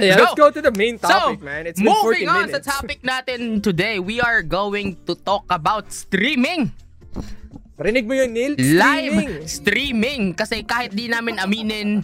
Yeah, 0.00 0.16
Let's 0.16 0.34
go 0.40 0.48
to 0.48 0.62
the 0.64 0.72
main 0.72 0.96
topic, 0.96 1.40
so, 1.40 1.44
man. 1.44 1.68
It's 1.68 1.76
been 1.76 1.92
moving 1.92 2.24
14 2.24 2.28
on 2.28 2.40
minutes. 2.48 2.64
sa 2.64 2.80
topic 2.80 3.04
natin 3.04 3.60
today, 3.60 4.00
we 4.00 4.24
are 4.24 4.40
going 4.40 4.96
to 5.04 5.12
talk 5.20 5.44
about 5.52 5.92
streaming. 5.92 6.72
Rinig 7.76 8.08
mo 8.08 8.16
yun, 8.16 8.30
Neil? 8.32 8.54
Live 8.56 9.12
Streaming. 9.12 9.32
streaming. 9.44 10.22
Kasi 10.32 10.64
kahit 10.64 10.96
di 10.96 11.12
namin 11.12 11.36
aminin, 11.36 12.00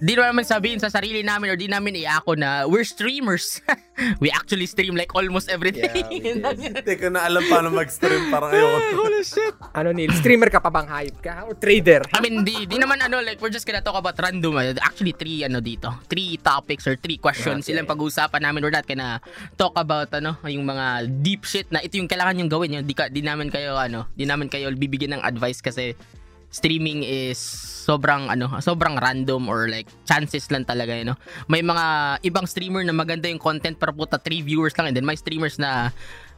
di 0.00 0.16
naman 0.16 0.48
sabihin 0.48 0.80
sa 0.80 0.88
sarili 0.88 1.20
namin 1.20 1.52
or 1.52 1.56
di 1.60 1.68
namin 1.68 1.92
iako 2.00 2.32
na 2.32 2.64
we're 2.64 2.88
streamers. 2.88 3.60
we 4.24 4.32
actually 4.32 4.64
stream 4.64 4.96
like 4.96 5.12
almost 5.12 5.52
every 5.52 5.70
day. 5.70 5.92
Yeah, 6.08 6.56
Hindi 6.56 6.94
ko 6.96 7.12
na 7.12 7.28
alam 7.28 7.44
paano 7.46 7.68
mag-stream. 7.68 8.32
Parang 8.32 8.48
ayoko. 8.48 9.04
Holy 9.04 9.20
shit. 9.20 9.52
Ano, 9.76 9.92
Neil? 9.92 10.08
Streamer 10.16 10.48
ka 10.48 10.56
pa 10.58 10.72
bang 10.72 10.88
hype 10.88 11.20
ka? 11.20 11.44
O 11.44 11.52
trader? 11.52 12.00
I 12.16 12.24
mean, 12.24 12.40
di, 12.42 12.64
di 12.64 12.80
naman 12.80 13.04
ano, 13.04 13.20
like, 13.20 13.36
we're 13.44 13.52
just 13.52 13.68
gonna 13.68 13.84
talk 13.84 14.00
about 14.00 14.16
random. 14.16 14.56
uh, 14.56 14.72
Actually, 14.80 15.12
three, 15.12 15.44
ano 15.44 15.60
dito, 15.60 15.92
three 16.08 16.40
topics 16.40 16.88
or 16.88 16.96
three 16.96 17.20
questions. 17.20 17.68
Okay. 17.68 17.76
Silang 17.76 17.84
pag-uusapan 17.84 18.40
namin. 18.40 18.64
We're 18.64 18.74
not 18.74 18.88
gonna 18.88 19.20
talk 19.60 19.76
about, 19.76 20.08
ano, 20.16 20.40
yung 20.48 20.64
mga 20.64 21.12
deep 21.20 21.44
shit 21.44 21.68
na 21.68 21.84
ito 21.84 22.00
yung 22.00 22.08
kailangan 22.08 22.40
yung 22.40 22.48
gawin. 22.48 22.80
Yung, 22.80 22.84
di, 22.88 22.96
ka, 22.96 23.12
di 23.12 23.20
namin 23.20 23.52
kayo, 23.52 23.76
ano, 23.76 24.08
di 24.16 24.24
namin 24.24 24.48
kayo 24.48 24.72
bibigyan 24.72 25.20
ng 25.20 25.22
advice 25.22 25.60
kasi 25.60 25.92
streaming 26.50 27.06
is 27.06 27.38
sobrang 27.90 28.30
ano 28.30 28.46
sobrang 28.62 28.94
random 28.94 29.50
or 29.50 29.66
like 29.66 29.90
chances 30.06 30.46
lang 30.54 30.62
talaga 30.62 30.94
you 30.94 31.02
know 31.02 31.18
may 31.50 31.58
mga 31.58 31.82
ibang 32.22 32.46
streamer 32.46 32.86
na 32.86 32.94
maganda 32.94 33.26
yung 33.26 33.42
content 33.42 33.74
pero 33.74 33.90
puta 33.90 34.14
3 34.14 34.46
viewers 34.46 34.70
lang 34.78 34.86
and 34.86 34.94
then 34.94 35.02
may 35.02 35.18
streamers 35.18 35.58
na 35.58 35.90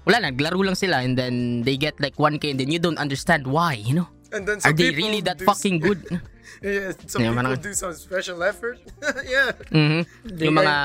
wala 0.02 0.16
naglaro 0.18 0.56
lang 0.58 0.72
sila 0.74 1.04
and 1.04 1.14
then 1.14 1.60
they 1.60 1.76
get 1.76 1.92
like 2.00 2.16
1k 2.16 2.50
and 2.50 2.58
then 2.58 2.72
you 2.72 2.80
don't 2.80 2.96
understand 2.96 3.44
why 3.44 3.76
you 3.76 3.92
know 3.92 4.08
And 4.32 4.48
then 4.48 4.64
are 4.64 4.72
they 4.72 4.88
really 4.88 5.20
that 5.20 5.36
do- 5.36 5.44
fucking 5.44 5.76
good 5.78 6.00
Yeah, 6.62 6.94
some 7.04 7.20
Yeah, 7.20 7.34
people 7.34 7.42
parang- 7.52 7.64
do 7.64 7.72
some 7.74 7.90
special 7.92 8.38
effort. 8.40 8.78
yeah. 9.26 9.50
Mhm. 9.72 10.06
Yung 10.38 10.54
mga 10.54 10.76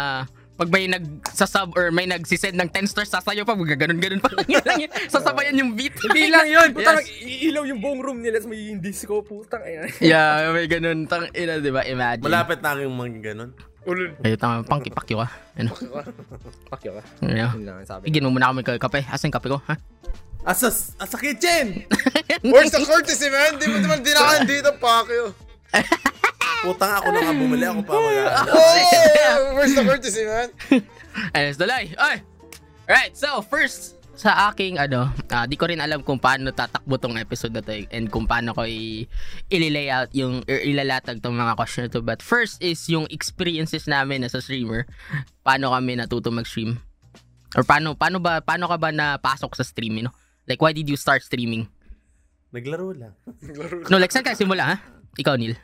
pag 0.58 0.70
may 0.74 0.90
nagsasub 0.90 1.78
or 1.78 1.94
may 1.94 2.10
nagsisend 2.10 2.58
ng 2.58 2.66
10 2.74 2.90
stars 2.90 3.14
sasayo 3.14 3.46
pa 3.46 3.54
gaganon-ganon 3.54 4.18
pa 4.18 4.34
lang 4.38 4.50
yun 4.50 4.90
sasabayan 5.14 5.54
yung 5.54 5.72
beat 5.78 5.94
Hindi 5.94 6.34
lang 6.34 6.50
yun. 6.50 6.70
Putang, 6.74 6.98
Yes. 6.98 7.14
iilaw 7.22 7.64
yung 7.64 7.78
buong 7.78 8.02
room 8.02 8.20
nila 8.20 8.42
sa 8.42 8.50
magiging 8.50 8.82
disco. 8.82 9.22
Putang 9.22 9.62
ina. 9.64 9.86
yeah 10.02 10.50
may 10.50 10.66
ganun 10.66 11.06
tang 11.06 11.30
ina 11.32 11.62
di 11.62 11.70
ba 11.70 11.86
imagine 11.86 12.26
Malapit 12.26 12.60
na 12.60 12.74
aking 12.74 12.90
mga 12.90 13.20
ganun. 13.22 13.52
Ulul. 13.88 14.12
ay 14.20 14.36
tama 14.36 14.68
pangkipakyo 14.68 15.24
ka 15.24 15.28
ano 15.56 15.72
you 15.80 16.92
ka. 16.92 17.02
ano. 17.24 18.04
Bigyan 18.04 18.28
mo 18.28 18.36
muna 18.36 18.52
kami 18.52 18.60
ng 18.60 18.82
kape. 18.82 19.00
Asan 19.08 19.32
yung 19.32 19.38
kape 19.40 19.48
ko, 19.48 19.64
ha? 19.64 19.80
Asa, 20.44 20.68
asa 20.72 21.16
kitchen! 21.20 21.84
Where's 22.40 22.72
the 22.72 22.80
courtesy, 22.84 23.28
man? 23.28 23.60
Di 23.60 23.68
mo 23.68 23.84
naman 23.84 24.00
dinakan 24.00 24.48
dito, 24.48 24.72
Pacquiao. 24.80 25.36
Putang 26.58 26.92
ako 26.98 27.08
na 27.12 27.20
nga 27.22 27.34
bumili 27.34 27.66
ako 27.66 27.80
pa 27.86 27.94
mag 27.94 28.16
Oh, 28.58 29.54
where's 29.54 29.74
the 29.74 29.84
courtesy, 29.84 30.24
man? 30.26 30.50
Ayos 31.38 31.56
dalay. 31.56 31.94
Ay! 31.96 32.26
Alright, 32.88 33.14
so 33.14 33.42
first, 33.42 33.94
sa 34.18 34.50
aking 34.50 34.82
ano, 34.82 35.14
ah, 35.30 35.46
di 35.46 35.54
ko 35.54 35.70
rin 35.70 35.78
alam 35.78 36.02
kung 36.02 36.18
paano 36.18 36.50
tatakbo 36.50 36.98
tong 36.98 37.14
episode 37.16 37.54
na 37.54 37.62
to 37.62 37.70
eh, 37.70 37.86
and 37.94 38.10
kung 38.10 38.26
paano 38.26 38.50
ko 38.50 38.66
i- 38.66 39.06
ili-layout 39.48 40.10
yung 40.12 40.42
or 40.44 40.58
ilalatag 40.58 41.22
tong 41.22 41.38
mga 41.38 41.54
question 41.54 41.86
na 41.86 41.94
to. 41.94 42.02
But 42.02 42.26
first 42.26 42.58
is 42.58 42.82
yung 42.90 43.06
experiences 43.08 43.86
namin 43.86 44.26
as 44.26 44.34
a 44.34 44.42
streamer. 44.42 44.90
Paano 45.46 45.70
kami 45.70 45.94
natuto 45.94 46.34
mag-stream? 46.34 46.82
Or 47.54 47.62
paano 47.62 47.94
paano 47.94 48.18
ba 48.18 48.42
paano 48.42 48.66
ka 48.66 48.76
ba 48.76 48.90
napasok 48.90 49.54
sa 49.54 49.62
streaming, 49.62 50.10
no? 50.10 50.14
Like 50.50 50.60
why 50.60 50.74
did 50.74 50.90
you 50.90 50.98
start 50.98 51.22
streaming? 51.22 51.70
Naglaro 52.50 52.98
lang. 52.98 53.14
No, 53.92 54.02
like 54.02 54.10
saan 54.10 54.26
ka 54.26 54.34
simula, 54.34 54.64
ha? 54.66 54.76
Ikaw, 55.18 55.34
Neil. 55.38 55.58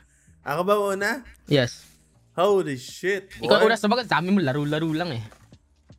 Ako 0.44 0.60
ba 0.66 0.74
una? 0.76 1.22
Yes. 1.46 1.86
Holy 2.34 2.74
shit, 2.74 3.30
boy. 3.38 3.46
Ikaw 3.46 3.58
una 3.64 3.78
sa 3.78 3.86
bagay, 3.86 4.04
sa 4.04 4.18
amin 4.18 4.34
mo 4.34 4.40
laro-laro 4.42 4.90
lang 4.90 5.14
eh. 5.14 5.22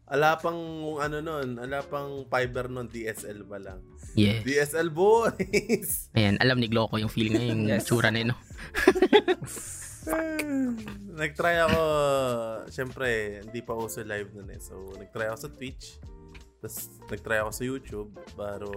Ala 0.05 0.37
pang 0.37 0.59
ano 1.01 1.17
nun, 1.17 1.57
ala 1.57 1.81
pang 1.81 2.27
fiber 2.29 2.69
nun, 2.69 2.91
DSL 2.91 3.41
pa 3.47 3.57
lang. 3.57 3.81
Yes. 4.13 4.45
DSL 4.45 4.93
boys! 4.93 5.91
Ayan, 6.19 6.37
alam 6.37 6.61
ni 6.61 6.69
Gloco 6.69 6.99
yung 7.01 7.09
feeling 7.09 7.33
niya, 7.33 7.47
yung 7.51 7.63
Yes. 7.65 7.87
tsura 7.87 8.13
na 8.13 8.21
yun, 8.21 8.29
no? 8.35 8.37
nagtry 11.15 11.57
ako, 11.65 11.81
syempre, 12.69 13.39
hindi 13.41 13.63
pa 13.65 13.73
uso 13.73 14.03
live 14.05 14.29
nun 14.35 14.51
eh. 14.51 14.59
So, 14.61 14.93
nagtry 14.99 15.31
ako 15.31 15.37
sa 15.39 15.49
Twitch. 15.49 15.97
Tapos, 16.61 16.75
nagtry 17.09 17.37
ako 17.41 17.51
sa 17.51 17.63
YouTube. 17.63 18.11
Pero, 18.35 18.69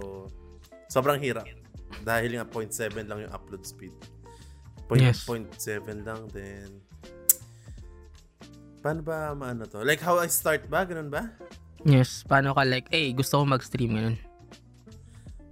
sobrang 0.89 1.19
hirap. 1.21 1.45
Dahil 2.01 2.39
nga 2.39 2.45
0.7 2.47 3.05
lang 3.05 3.27
yung 3.27 3.33
upload 3.35 3.67
speed. 3.67 3.93
Point, 4.89 5.05
Yes. 5.05 5.21
0.7 5.23 6.01
lang 6.01 6.25
din. 6.27 6.81
Paano 8.81 8.99
ba 8.99 9.31
maano 9.31 9.63
to? 9.63 9.83
Like 9.83 10.01
how 10.01 10.17
I 10.17 10.25
start 10.25 10.65
ba? 10.65 10.81
Ganun 10.81 11.07
ba? 11.07 11.29
Yes, 11.81 12.25
paano 12.25 12.51
ka 12.51 12.65
like, 12.65 12.89
eh, 12.89 13.13
gusto 13.13 13.37
ko 13.37 13.45
mag-stream 13.45 13.93
ganun. 13.93 14.17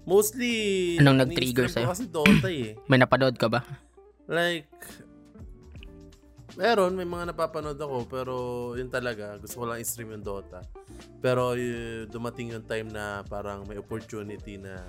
Mostly, 0.03 0.95
Anong 0.97 1.21
nag-trigger 1.21 1.67
sa'yo? 1.67 1.87
kasi 1.87 2.07
Dota 2.07 2.47
eh. 2.47 2.73
May 2.89 2.97
napanood 2.97 3.35
ka 3.35 3.45
ba? 3.45 3.61
Like, 4.25 4.71
meron, 6.55 6.95
may 6.95 7.03
mga 7.03 7.29
napapanood 7.29 7.75
ako, 7.75 7.97
pero 8.07 8.35
yun 8.73 8.87
talaga, 8.87 9.35
gusto 9.37 9.61
ko 9.61 9.65
lang 9.67 9.77
i-stream 9.77 10.11
yung 10.11 10.23
Dota. 10.23 10.63
Pero 11.19 11.53
y- 11.53 12.07
dumating 12.07 12.55
yung 12.55 12.63
time 12.63 12.87
na 12.87 13.21
parang 13.21 13.67
may 13.67 13.75
opportunity 13.75 14.55
na 14.55 14.79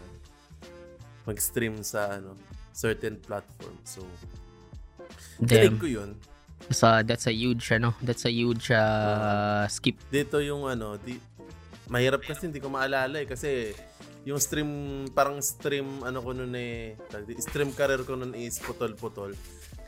mag-stream 1.23 1.83
sa 1.83 2.17
ano 2.17 2.33
certain 2.79 3.19
platform. 3.19 3.75
So, 3.83 4.07
Damn. 5.43 5.83
ko 5.83 5.91
yun. 5.91 6.15
So, 6.71 6.87
that's 7.03 7.27
a 7.27 7.35
huge, 7.35 7.75
ano, 7.75 7.99
that's 7.99 8.23
a 8.23 8.31
huge 8.31 8.71
uh, 8.71 9.67
skip. 9.67 9.99
Dito 10.15 10.39
yung 10.39 10.71
ano, 10.71 10.95
di, 10.95 11.19
mahirap 11.91 12.23
kasi 12.23 12.47
hindi 12.47 12.63
ko 12.63 12.71
maalala 12.71 13.19
eh. 13.19 13.27
Kasi 13.27 13.75
yung 14.23 14.39
stream, 14.39 14.71
parang 15.11 15.43
stream, 15.43 16.07
ano 16.07 16.23
ko 16.23 16.31
nun 16.31 16.55
eh, 16.55 16.95
stream 17.43 17.75
career 17.75 18.07
ko 18.07 18.15
nun 18.15 18.37
is 18.39 18.63
putol-putol. 18.63 19.35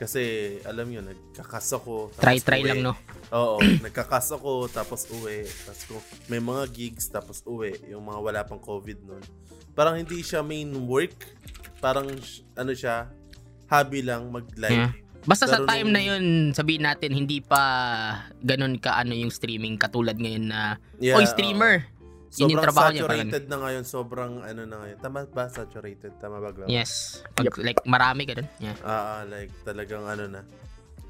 Kasi, 0.00 0.56
alam 0.64 0.88
yun, 0.88 1.04
nagkakas 1.12 1.76
ako. 1.76 2.08
Try-try 2.16 2.64
lang, 2.64 2.80
no? 2.80 2.96
Oo, 3.36 3.60
nagkakas 3.60 4.32
ako, 4.32 4.66
tapos 4.72 5.04
uwi. 5.12 5.44
Tapos 5.44 5.82
kung 5.84 6.02
may 6.32 6.40
mga 6.40 6.62
gigs, 6.72 7.12
tapos 7.12 7.44
uwi. 7.44 7.76
Yung 7.92 8.08
mga 8.08 8.18
wala 8.24 8.40
pang 8.48 8.58
COVID 8.58 8.98
nun. 9.04 9.20
Parang 9.76 10.00
hindi 10.00 10.24
siya 10.24 10.40
main 10.40 10.72
work. 10.88 11.28
Parang, 11.80 12.06
ano 12.54 12.72
siya, 12.72 13.08
hobby 13.66 14.04
lang, 14.04 14.28
mag-live. 14.28 14.70
Yeah. 14.70 14.92
Basta 15.20 15.44
sa 15.44 15.60
Pero 15.60 15.68
time 15.68 15.84
nung- 15.84 15.92
na 15.92 16.02
yun, 16.02 16.24
sabihin 16.52 16.84
natin, 16.84 17.12
hindi 17.12 17.40
pa 17.40 17.60
ganun 18.40 18.80
ka 18.80 18.96
ano 18.96 19.12
yung 19.12 19.28
streaming 19.28 19.76
katulad 19.76 20.16
ngayon 20.16 20.48
na, 20.48 20.80
Yeah, 20.96 21.16
oy, 21.16 21.28
streamer. 21.28 21.84
oo. 21.84 21.98
Yun 22.30 22.46
yung 22.46 22.62
Sobrang 22.62 22.62
trabaho 22.62 22.88
niya, 22.88 23.02
parang 23.02 23.26
saturated 23.26 23.44
na 23.50 23.56
ngayon. 23.58 23.84
Sobrang, 23.84 24.32
ano 24.38 24.62
na 24.62 24.76
ngayon. 24.78 24.98
Tama 25.02 25.18
ba 25.26 25.44
saturated? 25.50 26.12
Tama 26.22 26.38
ba, 26.38 26.54
Glam? 26.54 26.70
Yes. 26.70 27.20
Pag, 27.34 27.58
Like, 27.58 27.82
marami 27.84 28.22
ganun. 28.22 28.46
Yeah. 28.62 28.78
Ah, 28.80 29.18
ah, 29.18 29.22
like 29.26 29.50
talagang 29.66 30.06
ano 30.06 30.30
na. 30.30 30.40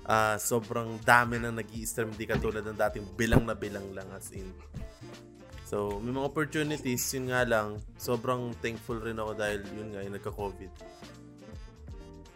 Ah, 0.02 0.40
sobrang 0.40 0.96
dami 1.04 1.36
na 1.36 1.52
nag 1.52 1.68
stream 1.84 2.10
di 2.16 2.24
katulad 2.24 2.64
ng 2.64 2.74
dating 2.74 3.04
bilang 3.14 3.44
na 3.44 3.52
bilang 3.52 3.84
lang 3.92 4.08
as 4.10 4.32
in. 4.32 4.48
So, 5.70 6.02
may 6.02 6.10
mga 6.10 6.26
opportunities, 6.26 7.06
yun 7.14 7.30
nga 7.30 7.46
lang, 7.46 7.78
sobrang 7.94 8.50
thankful 8.58 8.98
rin 8.98 9.14
ako 9.14 9.38
dahil 9.38 9.62
yun 9.70 9.94
nga, 9.94 10.02
yung 10.02 10.18
nagka-COVID. 10.18 10.70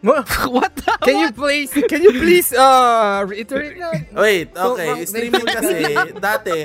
What 0.54 0.70
the? 0.78 0.92
Can 1.02 1.16
you 1.18 1.30
please, 1.34 1.74
can 1.74 2.04
you 2.04 2.14
please, 2.14 2.54
uh, 2.54 3.26
reiterate 3.26 3.74
that? 3.82 4.06
Wait, 4.14 4.54
So, 4.54 4.78
okay, 4.78 4.86
wrong- 4.86 5.06
streaming 5.10 5.48
kasi, 5.50 5.74
dati, 6.30 6.58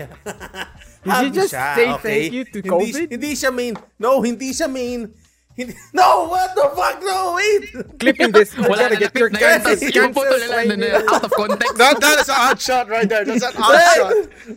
Did 1.01 1.17
you 1.26 1.30
just 1.34 1.55
siya, 1.55 1.67
say 1.74 1.88
okay? 1.89 2.03
thank 2.05 2.34
you 2.38 2.43
to 2.45 2.59
hindi, 2.61 2.70
COVID? 2.70 3.07
Hindi 3.17 3.32
siya 3.34 3.49
main, 3.49 3.74
no, 3.97 4.22
hindi 4.22 4.49
siya 4.53 4.67
main, 4.70 5.09
Hindi, 5.09 5.18
no, 5.93 6.28
what 6.32 6.55
the 6.55 6.72
fuck? 6.72 7.03
No, 7.03 7.36
wait! 7.36 7.99
Clipping 7.99 8.32
this. 8.32 8.55
Wala 8.57 8.88
Gotta 8.88 8.93
na 8.95 8.99
get 8.99 9.16
your 9.16 9.30
na 9.30 9.39
cancels, 9.39 9.82
Yung 9.91 10.14
cancels 10.14 10.39
nila 10.39 10.55
right 10.55 10.72
na- 10.72 11.03
out 11.12 11.24
of 11.24 11.32
context. 11.32 11.76
That, 11.76 11.99
that 11.99 12.20
is 12.20 12.30
an 12.30 12.39
odd 12.39 12.60
shot 12.62 12.88
right 12.88 13.10
there. 13.10 13.26
That's 13.26 13.43
an 13.43 13.53
odd 13.60 13.84
shot. 13.95 14.14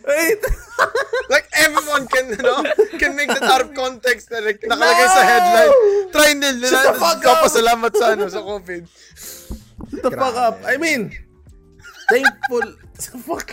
Wait! 0.07 0.41
Like 1.29 1.47
everyone 1.59 2.07
can, 2.07 2.31
you 2.31 2.43
know, 2.43 2.63
can 2.99 3.17
make 3.17 3.29
that 3.29 3.43
out 3.43 3.63
of 3.63 3.75
context 3.75 4.31
na 4.31 4.39
like, 4.47 4.63
nakalagay 4.63 5.09
sa 5.11 5.23
headline. 5.27 5.73
Try 6.15 6.29
nil 6.39 6.57
nila. 6.63 6.71
Shut 6.71 6.85
the 6.95 6.95
fuck 6.99 7.19
up! 7.27 7.43
Kapasalamat 7.43 7.93
sa 7.99 8.07
ano, 8.15 8.25
sa 8.31 8.43
COVID. 8.43 8.83
the 10.07 10.11
fuck 10.11 10.37
up. 10.39 10.57
I 10.63 10.79
mean, 10.79 11.11
thankful. 12.11 12.79
fuck. 13.27 13.51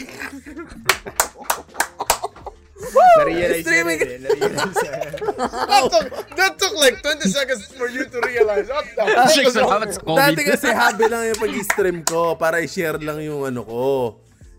Na-realize 2.80 3.60
na 3.60 3.68
Streaming. 3.68 4.00
rin 4.00 4.10
eh. 4.10 4.20
Na-realize 4.24 4.78
na. 4.80 4.92
That 5.70 5.84
took, 5.92 6.08
that 6.36 6.54
took 6.60 6.76
like 6.80 6.98
20 7.04 7.28
seconds 7.28 7.64
for 7.76 7.88
you 7.88 8.08
to 8.08 8.18
realize. 8.24 8.68
What 8.68 8.88
the 8.92 9.04
fuck 9.04 9.52
salamat 9.52 9.88
sa 9.96 10.02
COVID. 10.04 10.20
Dati 10.20 10.42
kasi 10.48 10.68
hobby 10.72 11.06
lang 11.08 11.24
yung 11.32 11.40
pag-stream 11.40 11.98
ko 12.04 12.36
para 12.36 12.60
i-share 12.60 13.00
lang 13.00 13.20
yung 13.24 13.48
ano 13.48 13.62
ko, 13.64 13.84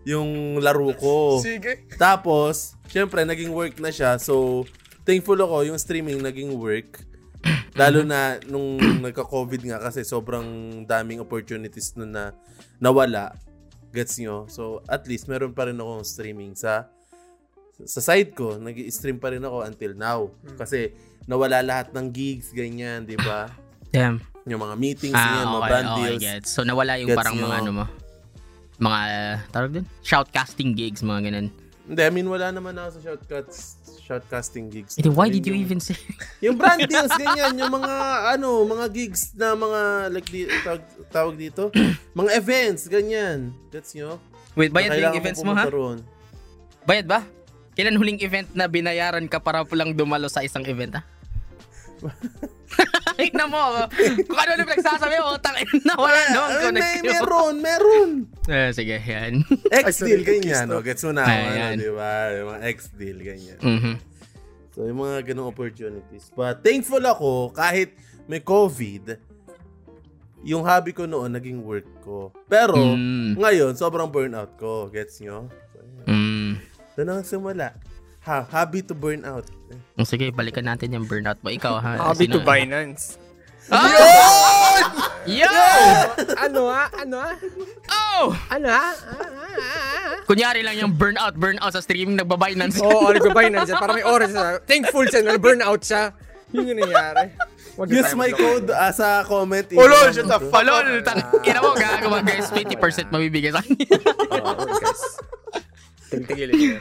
yung 0.04 0.60
laro 0.60 0.92
ko. 0.96 1.40
Sige. 1.40 1.84
Tapos, 1.96 2.76
syempre, 2.88 3.24
naging 3.24 3.52
work 3.52 3.76
na 3.80 3.92
siya. 3.92 4.16
So, 4.20 4.64
thankful 5.04 5.36
ako 5.40 5.68
yung 5.68 5.78
streaming 5.80 6.20
naging 6.20 6.56
work. 6.56 7.04
Lalo 7.76 8.04
na 8.04 8.36
nung 8.44 8.76
nagka-COVID 9.00 9.64
nga 9.64 9.78
kasi 9.80 10.04
sobrang 10.04 10.82
daming 10.84 11.24
opportunities 11.24 11.96
nun 11.96 12.12
na 12.12 12.36
nawala. 12.76 13.32
Gets 13.90 14.20
nyo? 14.22 14.44
So, 14.46 14.84
at 14.86 15.08
least 15.08 15.26
meron 15.26 15.56
pa 15.56 15.66
rin 15.66 15.80
akong 15.80 16.04
streaming 16.04 16.52
sa 16.54 16.88
sa 17.84 18.00
side 18.00 18.32
ko. 18.32 18.56
nag 18.56 18.74
stream 18.88 19.16
pa 19.16 19.30
rin 19.30 19.40
ako 19.40 19.62
until 19.62 19.92
now. 19.94 20.20
Kasi 20.54 20.92
nawala 21.24 21.60
lahat 21.60 21.92
ng 21.92 22.06
gigs, 22.08 22.50
ganyan, 22.50 23.04
di 23.04 23.16
ba? 23.16 23.48
Damn. 23.88 24.18
Yung 24.44 24.58
mga 24.58 24.74
meetings, 24.74 25.14
Ah, 25.14 25.44
mga 25.44 25.58
okay, 25.58 25.68
brand 25.68 25.88
okay, 25.88 26.00
deals. 26.02 26.20
gets. 26.20 26.48
So, 26.48 26.62
nawala 26.62 26.96
yung 26.96 27.08
Gets 27.08 27.18
parang 27.18 27.34
nyo. 27.36 27.44
mga 27.46 27.56
ano 27.58 27.70
mo. 27.72 27.84
Mga, 28.80 28.98
tawag 29.52 29.70
din? 29.70 29.84
Shoutcasting 30.00 30.72
gigs, 30.72 31.04
mga 31.04 31.20
ganun. 31.28 31.48
Hindi, 31.84 32.00
I 32.00 32.10
mean, 32.10 32.26
wala 32.26 32.48
naman 32.48 32.72
ako 32.74 32.88
sa 32.96 33.00
shortcuts, 33.02 33.58
shoutcasting 34.00 34.72
gigs. 34.72 34.96
Eh, 34.96 35.06
why 35.06 35.28
did 35.28 35.44
you 35.44 35.52
yung- 35.52 35.62
even 35.62 35.78
say? 35.78 35.98
Yung 36.40 36.56
brand 36.56 36.86
deals, 36.90 37.12
ganyan. 37.12 37.58
Yung 37.58 37.74
mga, 37.74 37.92
ano, 38.32 38.64
mga 38.64 38.86
gigs 38.88 39.34
na 39.34 39.52
mga, 39.52 39.80
like, 40.08 40.26
di, 40.26 40.48
tawag, 40.64 40.82
tawag 41.10 41.34
dito, 41.36 41.68
mga 42.16 42.30
events, 42.32 42.88
ganyan. 42.88 43.52
Gets 43.68 43.92
nyo? 43.94 44.16
Wait, 44.56 44.72
bayad 44.72 44.96
yung 44.96 45.14
events 45.14 45.44
mo, 45.44 45.52
ha? 45.52 45.68
Bayad 46.82 47.04
ba? 47.04 47.20
Kailan 47.80 47.96
huling 47.96 48.20
event 48.20 48.44
na 48.52 48.68
binayaran 48.68 49.24
ka 49.24 49.40
para 49.40 49.64
lang 49.72 49.96
dumalo 49.96 50.28
sa 50.28 50.44
isang 50.44 50.60
event, 50.68 51.00
ha? 51.00 51.02
Na 53.40 53.48
mo. 53.48 53.88
Kung 54.28 54.36
ano 54.36 54.50
na 54.52 54.68
pinagsasabi 54.68 55.16
mo, 55.16 55.32
utang 55.32 55.56
na 55.88 55.96
wala 55.96 56.20
no. 56.28 56.40
Ay, 56.60 56.72
may, 56.76 57.00
meron, 57.00 57.56
meron. 57.56 58.10
Eh, 58.52 58.68
sige, 58.76 59.00
yan. 59.00 59.40
X-deal, 59.88 60.20
ganyan. 60.20 60.68
No? 60.68 60.84
Gets 60.84 61.08
mo 61.08 61.16
na, 61.16 61.24
ako, 61.24 61.40
ano, 61.56 61.72
di 61.72 61.92
ba? 61.92 62.10
Yung 62.36 62.48
mga 62.52 62.60
X-deal, 62.76 63.18
ganyan. 63.24 63.58
Mhm. 63.64 63.94
So, 64.76 64.84
yung 64.84 65.00
mga 65.00 65.32
ganong 65.32 65.48
opportunities. 65.48 66.28
But, 66.36 66.60
thankful 66.60 67.00
ako, 67.00 67.56
kahit 67.56 67.96
may 68.28 68.44
COVID, 68.44 69.16
yung 70.44 70.68
hobby 70.68 70.92
ko 70.92 71.08
noon, 71.08 71.32
naging 71.32 71.64
work 71.64 71.88
ko. 72.04 72.28
Pero, 72.44 72.76
Mm. 72.76 73.40
ngayon, 73.40 73.72
sobrang 73.72 74.12
burnout 74.12 74.52
ko. 74.60 74.88
Gets 74.92 75.24
nyo? 75.24 75.48
So, 75.72 75.80
yun. 75.80 76.04
Mm. 76.08 76.39
Doon 77.00 77.16
ako 77.16 77.24
simula. 77.24 77.72
Ha, 78.28 78.44
hobby 78.52 78.84
to 78.84 78.92
burn 78.92 79.24
out. 79.24 79.48
Oh, 79.96 80.04
Sige, 80.04 80.28
balikan 80.28 80.68
natin 80.68 80.92
yung 80.92 81.08
burnout 81.08 81.40
mo. 81.40 81.48
Ikaw, 81.48 81.80
ha? 81.80 82.12
Hobby 82.12 82.28
Sino- 82.28 82.36
to 82.36 82.44
Binance. 82.44 83.16
Yo! 85.24 85.48
ano 86.36 86.68
ah? 86.68 86.92
Ano 86.92 87.16
ah? 87.24 87.32
Oh! 87.88 88.36
Ano 88.52 88.68
ah? 88.68 88.92
Ah, 88.92 89.16
ah, 89.16 89.48
ah. 89.48 90.12
Kunyari 90.28 90.60
lang 90.60 90.76
yung 90.76 90.92
burnout, 90.92 91.40
burnout 91.40 91.72
sa 91.72 91.80
streaming, 91.80 92.20
nagbabinance. 92.20 92.84
Oo, 92.84 92.92
oh, 93.08 93.16
nag-Binance 93.16 93.72
siya. 93.72 93.80
Para 93.80 93.96
may 93.96 94.04
oras 94.04 94.36
siya. 94.36 94.60
Thankful 94.60 95.08
siya 95.08 95.24
na 95.24 95.40
burnout 95.40 95.80
siya. 95.80 96.12
Yun 96.52 96.76
yung 96.76 96.84
nangyari. 96.84 97.32
Wag 97.80 97.88
Use 97.88 98.12
my 98.12 98.28
code 98.36 98.68
ah, 98.76 98.92
sa 98.92 99.24
comment. 99.24 99.64
Oh, 99.72 99.88
lol, 99.88 100.12
shut 100.12 100.28
fuck 100.28 100.52
Palol, 100.52 101.00
tang 101.00 101.16
ina 101.48 101.64
mo, 101.64 101.72
gagawa 101.72 102.20
guys, 102.20 102.52
20% 102.52 103.08
mabibigay 103.08 103.56
sa 103.56 103.64
kanya. 103.64 103.88
Oo, 104.36 104.68
guys. 104.68 105.16
Tigil-tigilin 106.10 106.54
niyo. 106.58 106.78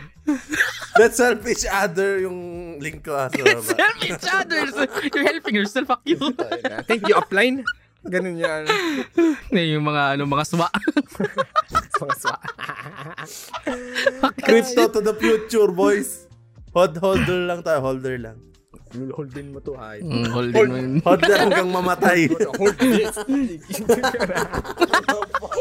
Let's 0.97 1.21
help 1.21 1.45
each 1.45 1.69
other 1.69 2.17
yung 2.25 2.38
link 2.82 3.05
ko 3.05 3.13
ah, 3.13 3.30
sa 3.30 3.39
baba. 3.45 3.71
Help 3.77 3.99
each 4.01 4.30
other. 4.34 4.59
You're 5.13 5.30
helping 5.30 5.55
yourself, 5.55 5.86
fuck 5.86 6.01
you. 6.03 6.17
Thank 6.89 7.05
you, 7.05 7.13
upline. 7.13 7.61
Ganun 8.09 8.41
yan. 8.41 8.65
Na 9.53 9.61
yung 9.61 9.86
mga, 9.86 10.17
ano, 10.17 10.25
mga 10.25 10.45
swa. 10.49 10.67
Mga 12.01 12.15
swa. 12.17 12.36
Crypto 14.39 14.84
to 14.97 14.99
the 15.05 15.13
future, 15.13 15.69
boys. 15.69 16.25
Hold 16.73 16.97
holder 16.97 17.45
lang 17.45 17.61
tayo, 17.61 17.86
holder 17.86 18.17
lang. 18.17 18.49
Hold 18.89 19.29
din 19.29 19.53
mo 19.53 19.61
to, 19.61 19.77
ay. 19.77 20.01
Mm, 20.01 20.25
holding 20.33 20.65
mo 20.65 20.75
yun. 20.75 20.93
Holder 21.05 21.29
hanggang 21.37 21.69
mamatay. 21.69 22.25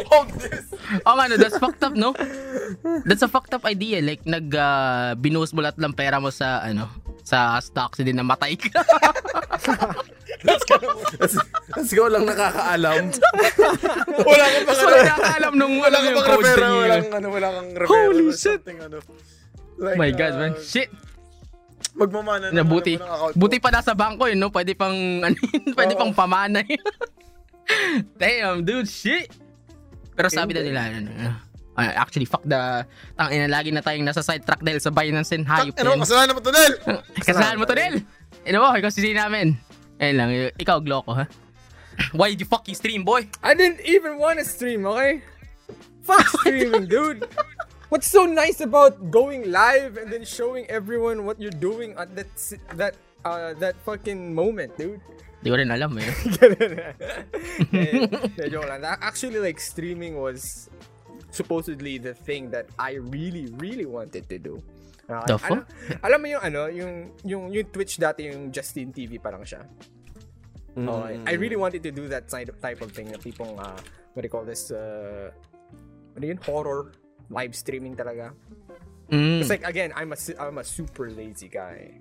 Hold 0.08 0.32
this. 0.40 0.64
Oh, 1.04 1.18
ano, 1.18 1.36
that's 1.36 1.58
fucked 1.58 1.84
up, 1.84 1.92
no? 1.92 2.16
That's 3.04 3.20
a 3.20 3.28
fucked 3.28 3.52
up 3.52 3.68
idea. 3.68 4.00
Like, 4.00 4.24
nag, 4.24 4.48
uh, 4.48 5.12
binuhos 5.14 5.52
mo 5.52 5.60
lahat 5.60 5.76
ng 5.76 5.92
pera 5.92 6.16
mo 6.16 6.32
sa, 6.32 6.64
ano, 6.64 6.88
sa 7.20 7.60
stocks, 7.60 8.00
hindi 8.00 8.16
namatay 8.16 8.56
ka. 8.56 8.80
Let's, 10.40 10.64
let's 11.76 11.92
go 11.92 12.08
lang 12.08 12.24
nakakaalam. 12.24 13.12
Wala 14.28 14.44
ka 14.46 14.58
pang 14.64 14.72
so, 14.72 14.86
ano. 14.86 14.96
nakakaalam 14.96 15.52
nung, 15.52 15.74
Wala 15.76 15.92
ano, 15.92 16.00
ka 16.00 16.08
yung 16.08 16.16
pang 16.16 16.40
referral. 16.40 16.72
niya. 16.72 16.80
Walang 16.80 17.08
ano, 17.12 17.26
wala 17.28 17.48
kang 17.52 17.70
referral. 17.76 18.08
Holy 18.08 18.26
shit. 18.32 18.62
ano. 18.70 18.96
Oh 19.04 19.84
Like, 19.84 19.98
my 20.00 20.10
God, 20.10 20.34
man. 20.34 20.52
uh, 20.56 20.62
Shit. 20.64 20.88
Magmamana 21.94 22.52
Na 22.52 22.62
buti. 22.62 22.96
ano. 22.96 23.32
Buti 23.32 23.56
pa 23.58 23.70
nasa 23.70 23.92
bangko 23.92 24.28
yun, 24.28 24.38
no? 24.38 24.50
Pwede 24.50 24.72
pang, 24.72 24.92
ano 25.26 25.36
yun, 25.36 25.62
pwede 25.72 25.94
pang 25.94 26.12
pamana 26.12 26.60
yun. 26.64 26.82
Damn, 28.20 28.64
dude, 28.64 28.88
shit. 28.88 29.28
Pero 30.16 30.28
sabi 30.28 30.56
na 30.56 30.64
nila, 30.64 30.80
ano, 30.90 31.10
uh, 31.78 31.92
actually, 31.94 32.26
fuck 32.26 32.42
the, 32.42 32.82
tang 33.14 33.30
ina, 33.30 33.46
lagi 33.46 33.70
na 33.70 33.78
tayong 33.78 34.02
nasa 34.02 34.24
sidetrack 34.24 34.58
dahil 34.60 34.82
sa 34.82 34.90
Binance 34.90 35.30
and 35.30 35.46
hayop 35.46 35.76
Ano, 35.78 35.94
yan. 35.94 36.00
kasalanan 36.02 36.32
mo 36.34 36.40
to, 36.42 36.50
Nel! 36.50 36.72
Kasalanan 37.28 37.58
mo 37.60 37.66
to, 37.68 37.76
Nel. 37.78 37.94
Ano 38.48 38.56
mo, 38.58 38.68
ikaw 38.74 38.90
si 38.90 39.14
namin. 39.14 39.54
Ayun 39.98 40.16
lang, 40.16 40.28
ikaw, 40.58 40.82
Gloco, 40.82 41.14
ha? 41.14 41.26
Why 42.14 42.30
did 42.34 42.42
you 42.42 42.48
fucking 42.50 42.74
stream, 42.74 43.02
boy? 43.02 43.26
I 43.42 43.54
didn't 43.54 43.82
even 43.82 44.18
want 44.18 44.38
to 44.38 44.46
stream, 44.46 44.86
okay? 44.86 45.22
Fuck 46.02 46.24
streaming, 46.40 46.86
dude. 46.86 47.26
What's 47.88 48.10
so 48.10 48.28
nice 48.28 48.60
about 48.60 49.10
going 49.10 49.48
live 49.50 49.96
and 49.96 50.12
then 50.12 50.24
showing 50.24 50.68
everyone 50.68 51.24
what 51.24 51.40
you're 51.40 51.54
doing 51.54 51.96
at 51.96 52.12
that 52.16 52.28
that 52.76 52.94
uh 53.24 53.56
that 53.56 53.80
fucking 53.80 54.34
moment, 54.36 54.76
dude? 54.76 55.00
Di 55.40 55.48
ko 55.48 55.56
rin 55.56 55.70
alam, 55.70 55.94
eh. 55.96 56.04
eh, 57.70 58.10
eh, 58.10 58.48
joke 58.50 58.66
lang. 58.66 58.82
Actually, 58.82 59.38
like 59.38 59.62
streaming 59.62 60.18
was 60.18 60.68
supposedly 61.30 61.96
the 61.96 62.12
thing 62.12 62.50
that 62.50 62.66
I 62.74 62.98
really, 62.98 63.46
really 63.56 63.86
wanted 63.86 64.26
to 64.28 64.36
do. 64.36 64.58
Okay? 65.08 65.30
The 65.30 65.38
fuck? 65.38 65.62
Alam, 65.62 66.02
alam 66.02 66.18
mo 66.18 66.26
yung 66.26 66.42
ano, 66.42 66.62
yung, 66.66 66.92
yung, 67.22 67.42
yung 67.54 67.66
Twitch 67.70 68.02
dati, 68.02 68.28
yung 68.28 68.50
Justin 68.50 68.90
TV 68.90 69.22
parang 69.22 69.46
siya. 69.46 69.62
Okay. 70.74 71.22
I 71.26 71.32
really 71.38 71.56
wanted 71.56 71.82
to 71.86 71.90
do 71.94 72.10
that 72.10 72.30
side 72.30 72.50
type 72.60 72.82
of 72.82 72.90
thing 72.90 73.14
na 73.14 73.18
tipong, 73.18 73.58
uh, 73.58 73.78
what 74.14 74.22
do 74.22 74.26
you 74.26 74.34
call 74.34 74.44
this, 74.44 74.70
uh, 74.74 75.30
ano 76.18 76.24
yun, 76.26 76.38
horror, 76.42 76.92
live 77.30 77.54
streaming 77.54 77.96
talaga. 77.96 78.32
Mm. 79.10 79.40
It's 79.40 79.50
like, 79.50 79.64
again, 79.64 79.92
I'm 79.96 80.12
a, 80.12 80.18
I'm 80.38 80.58
a 80.58 80.64
super 80.64 81.10
lazy 81.10 81.48
guy. 81.48 81.92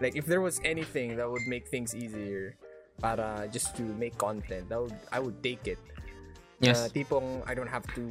Like, 0.00 0.16
if 0.16 0.26
there 0.26 0.40
was 0.40 0.60
anything 0.64 1.16
that 1.16 1.30
would 1.30 1.46
make 1.46 1.68
things 1.68 1.94
easier 1.94 2.56
para 2.98 3.48
just 3.52 3.76
to 3.76 3.82
make 3.82 4.16
content, 4.18 4.68
that 4.68 4.80
would, 4.80 4.96
I 5.12 5.20
would 5.20 5.42
take 5.42 5.66
it. 5.68 5.78
Yes. 6.60 6.80
Uh, 6.80 6.88
tipong, 6.92 7.42
I 7.46 7.54
don't 7.54 7.70
have 7.70 7.86
to 7.94 8.04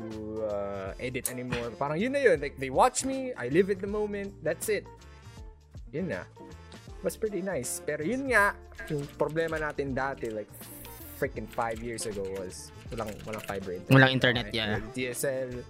uh, 0.50 0.94
edit 1.00 1.30
anymore. 1.32 1.70
Parang 1.78 2.00
yun 2.00 2.14
na 2.14 2.20
yun. 2.20 2.42
Like, 2.42 2.58
they 2.58 2.70
watch 2.70 3.06
me, 3.06 3.34
I 3.38 3.50
live 3.50 3.70
at 3.70 3.82
the 3.82 3.88
moment, 3.88 4.34
that's 4.44 4.70
it. 4.70 4.88
Yun 5.92 6.10
na. 6.10 6.24
Was 7.04 7.16
pretty 7.16 7.42
nice. 7.42 7.82
Pero 7.86 8.04
yun 8.04 8.30
nga, 8.34 8.56
yung 8.90 9.06
problema 9.20 9.60
natin 9.62 9.94
dati, 9.94 10.34
like, 10.34 10.50
freaking 11.20 11.48
five 11.48 11.84
years 11.84 12.08
ago 12.08 12.24
was 12.40 12.72
walang, 12.90 13.12
walang 13.28 13.44
fiber 13.46 13.76
internet. 13.76 13.92
Walang 13.92 14.14
internet, 14.14 14.46
yeah. 14.56 14.80
DSL 14.96 15.62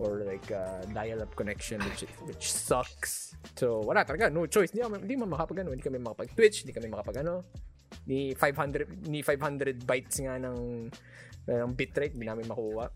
or 0.00 0.24
like 0.24 0.48
uh, 0.48 0.80
dial-up 0.96 1.36
connection 1.36 1.78
which 1.84 2.08
which 2.24 2.48
sucks. 2.48 3.36
So, 3.54 3.84
wala 3.84 4.02
talaga. 4.08 4.32
No 4.32 4.48
choice. 4.48 4.72
Hindi, 4.72 4.88
hindi 4.88 5.16
mo 5.20 5.28
makapag 5.28 5.60
ano. 5.60 5.76
Hindi 5.76 5.84
kami 5.84 6.00
makapag-Twitch. 6.00 6.64
Hindi 6.64 6.72
kami 6.72 6.88
makapag 6.88 7.20
ano. 7.20 7.44
Ni 8.08 8.32
500, 8.32 9.06
ni 9.06 9.20
500 9.20 9.84
bytes 9.84 10.24
nga 10.24 10.40
ng, 10.40 10.88
ng 11.46 11.70
bitrate. 11.76 12.16
Hindi 12.16 12.26
namin 12.26 12.48
makuha. 12.48 12.88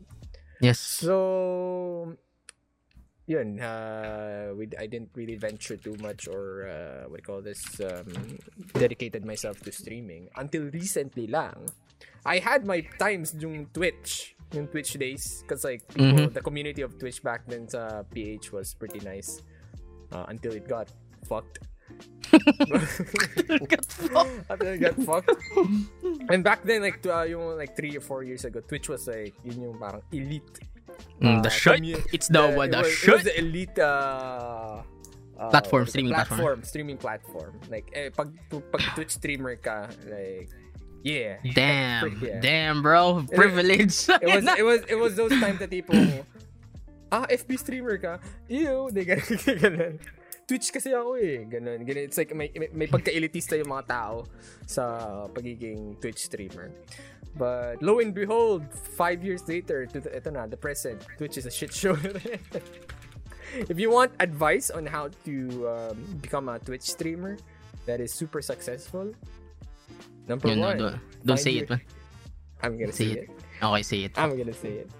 Yes. 0.65 0.81
So, 0.81 2.17
yun, 3.27 3.61
uh, 3.61 4.53
we, 4.57 4.69
I 4.79 4.87
didn't 4.87 5.11
really 5.15 5.37
venture 5.37 5.77
too 5.77 5.97
much 6.01 6.29
or 6.29 6.69
uh, 6.69 7.09
what 7.09 7.21
do 7.21 7.23
you 7.23 7.27
call 7.27 7.43
this, 7.43 7.65
um, 7.81 8.39
dedicated 8.73 9.25
myself 9.25 9.61
to 9.65 9.73
streaming 9.73 10.29
until 10.37 10.69
recently 10.73 11.27
lang. 11.27 11.69
I 12.25 12.39
had 12.39 12.65
my 12.65 12.81
times 12.99 13.35
yung 13.37 13.69
Twitch, 13.73 14.34
yung 14.55 14.69
Twitch 14.69 14.95
days, 14.95 15.43
because 15.43 15.65
like 15.65 15.83
people, 15.93 16.31
the 16.31 16.41
community 16.41 16.83
of 16.83 16.97
Twitch 16.99 17.23
back 17.23 17.43
then 17.47 17.69
sa 17.69 18.03
PH 18.09 18.53
was 18.55 18.73
pretty 18.75 19.03
nice 19.03 19.43
uh, 20.15 20.25
until 20.31 20.53
it 20.55 20.67
got 20.75 20.89
fucked. 21.27 21.59
Until 24.51 24.69
it 24.73 24.81
got 24.81 24.97
fucked. 25.03 25.31
And 26.31 26.43
back 26.45 26.65
then, 26.65 26.83
like, 26.83 27.05
uh, 27.07 27.23
yung 27.23 27.57
like 27.57 27.77
three 27.77 27.97
or 27.97 28.01
four 28.01 28.23
years 28.23 28.45
ago, 28.45 28.61
Twitch 28.61 28.89
was 28.89 29.07
like, 29.07 29.35
yun 29.45 29.61
yung 29.63 29.79
parang 29.79 30.03
elite 30.13 30.59
Mm, 31.21 31.43
the 31.43 31.49
uh, 31.49 31.51
shit. 31.51 31.75
commu- 31.83 32.07
It's 32.13 32.29
the, 32.29 32.39
the- 32.51 32.55
what 32.55 32.69
it 32.69 32.73
the 32.73 32.79
was, 32.79 33.03
it 33.03 33.11
was 33.11 33.23
the 33.25 33.39
elite 33.39 33.79
uh, 33.79 34.83
uh, 35.39 35.51
Platform, 35.51 35.83
what 35.83 35.91
do 35.93 35.99
you 36.03 36.07
streaming 36.07 36.15
call- 36.15 36.25
platform. 36.27 36.63
streaming 36.63 36.99
platform. 36.99 37.53
Like, 37.71 37.91
eh, 37.95 38.11
pag, 38.11 38.31
pag 38.51 38.83
Twitch 38.95 39.11
streamer 39.11 39.57
ka, 39.57 39.89
like, 40.07 40.51
yeah. 41.05 41.37
Damn. 41.53 42.19
Yeah. 42.19 42.41
Damn, 42.41 42.83
bro. 42.83 43.23
Privilege. 43.29 44.09
It 44.09 44.25
was, 44.25 44.45
it 44.59 44.65
was, 44.65 44.81
it 44.89 44.99
was 44.99 45.13
those 45.15 45.37
times 45.37 45.61
that 45.61 45.71
tipo, 45.71 45.93
ah, 47.13 47.27
FB 47.29 47.59
streamer 47.61 47.97
ka, 47.99 48.19
ew, 48.49 48.89
they 48.95 49.05
ganun, 49.05 49.39
ganun. 49.61 49.95
Twitch 50.45 50.73
kasi 50.73 50.93
ako 50.93 51.17
eh, 51.17 51.45
ganun, 51.49 51.85
ganun. 51.89 52.05
It's 52.05 52.17
like, 52.17 52.35
may, 52.35 52.53
may, 52.53 52.69
may 52.73 52.89
pagka-elitista 52.89 53.57
yung 53.57 53.73
mga 53.73 53.85
tao 53.89 54.29
sa 54.67 55.25
pagiging 55.33 56.01
Twitch 56.01 56.25
streamer. 56.25 56.73
But 57.37 57.83
lo 57.83 57.99
and 57.99 58.15
behold, 58.15 58.65
five 58.73 59.25
years 59.25 59.47
later, 59.49 59.87
to 59.87 60.01
the, 60.01 60.11
ito 60.13 60.31
na, 60.31 60.47
the 60.47 60.57
present, 60.57 61.05
Twitch 61.17 61.37
is 61.37 61.47
a 61.47 61.51
shit 61.51 61.73
show. 61.73 61.97
if 63.71 63.77
you 63.77 63.91
want 63.91 64.13
advice 64.21 64.71
on 64.71 64.87
how 64.87 65.09
to 65.25 65.35
um, 65.69 65.97
become 66.21 66.49
a 66.49 66.59
Twitch 66.61 66.85
streamer 66.85 67.37
that 67.87 68.01
is 68.01 68.13
super 68.13 68.41
successful, 68.41 69.13
number 70.29 70.55
no, 70.55 70.61
one, 70.61 70.79
don't, 70.79 71.01
don't 71.25 71.39
say 71.39 71.51
your- 71.51 71.64
it, 71.64 71.70
man. 71.70 71.81
I'm 72.62 72.79
gonna 72.79 72.93
Say 72.93 73.14
say 73.14 73.20
it. 73.20 73.29
it. 73.29 73.31
Okay, 73.62 73.83
say 73.83 73.99
it. 74.05 74.18
I'm 74.18 74.37
gonna 74.37 74.53
say 74.55 74.68
it. 74.70 74.91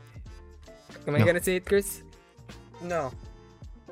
Am 1.07 1.14
I 1.14 1.18
gonna 1.22 1.43
say 1.43 1.57
it, 1.57 1.64
Chris? 1.66 2.03
No. 2.83 3.11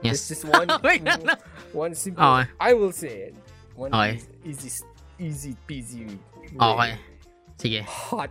Yes. 0.02 0.30
It's 0.30 0.42
just 0.42 0.44
one, 0.44 0.66
oh 0.70 0.78
Wait, 0.82 1.02
no, 1.02 1.14
no. 1.16 1.34
one 1.72 1.94
simple. 1.94 2.22
Okay. 2.24 2.50
I 2.60 2.72
will 2.74 2.92
say 2.92 3.30
it. 3.30 3.34
One 3.74 3.94
Okay. 3.94 4.20
easy, 4.44 4.68
easy, 4.68 4.84
easy 5.18 5.56
peasy. 5.68 6.06
way. 6.08 6.18
Okay. 6.60 6.98
Sige. 7.58 7.82
Hot 7.84 8.30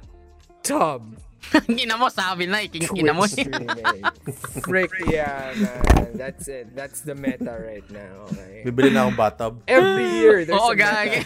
tub. 0.64 1.18
Gina 1.68 2.00
mo, 2.00 2.08
sabi 2.08 2.48
na, 2.48 2.64
ikingkina 2.64 3.12
mo. 3.12 3.28
Twitch 3.28 3.44
streaming. 3.44 4.04
Frick 4.68 4.92
yeah, 5.12 5.52
man. 5.60 6.16
That's 6.16 6.48
it. 6.48 6.72
That's 6.76 7.02
the 7.04 7.16
meta 7.16 7.52
right 7.60 7.84
now. 7.92 8.28
Okay. 8.32 8.64
Bibili 8.64 8.92
na 8.94 9.08
akong 9.08 9.18
bathtub. 9.20 9.54
Every 9.68 10.08
year 10.22 10.48
there's 10.48 10.56
Oo, 10.56 10.72
a 10.72 10.76
meta. 10.76 10.88
gagi. 10.88 11.20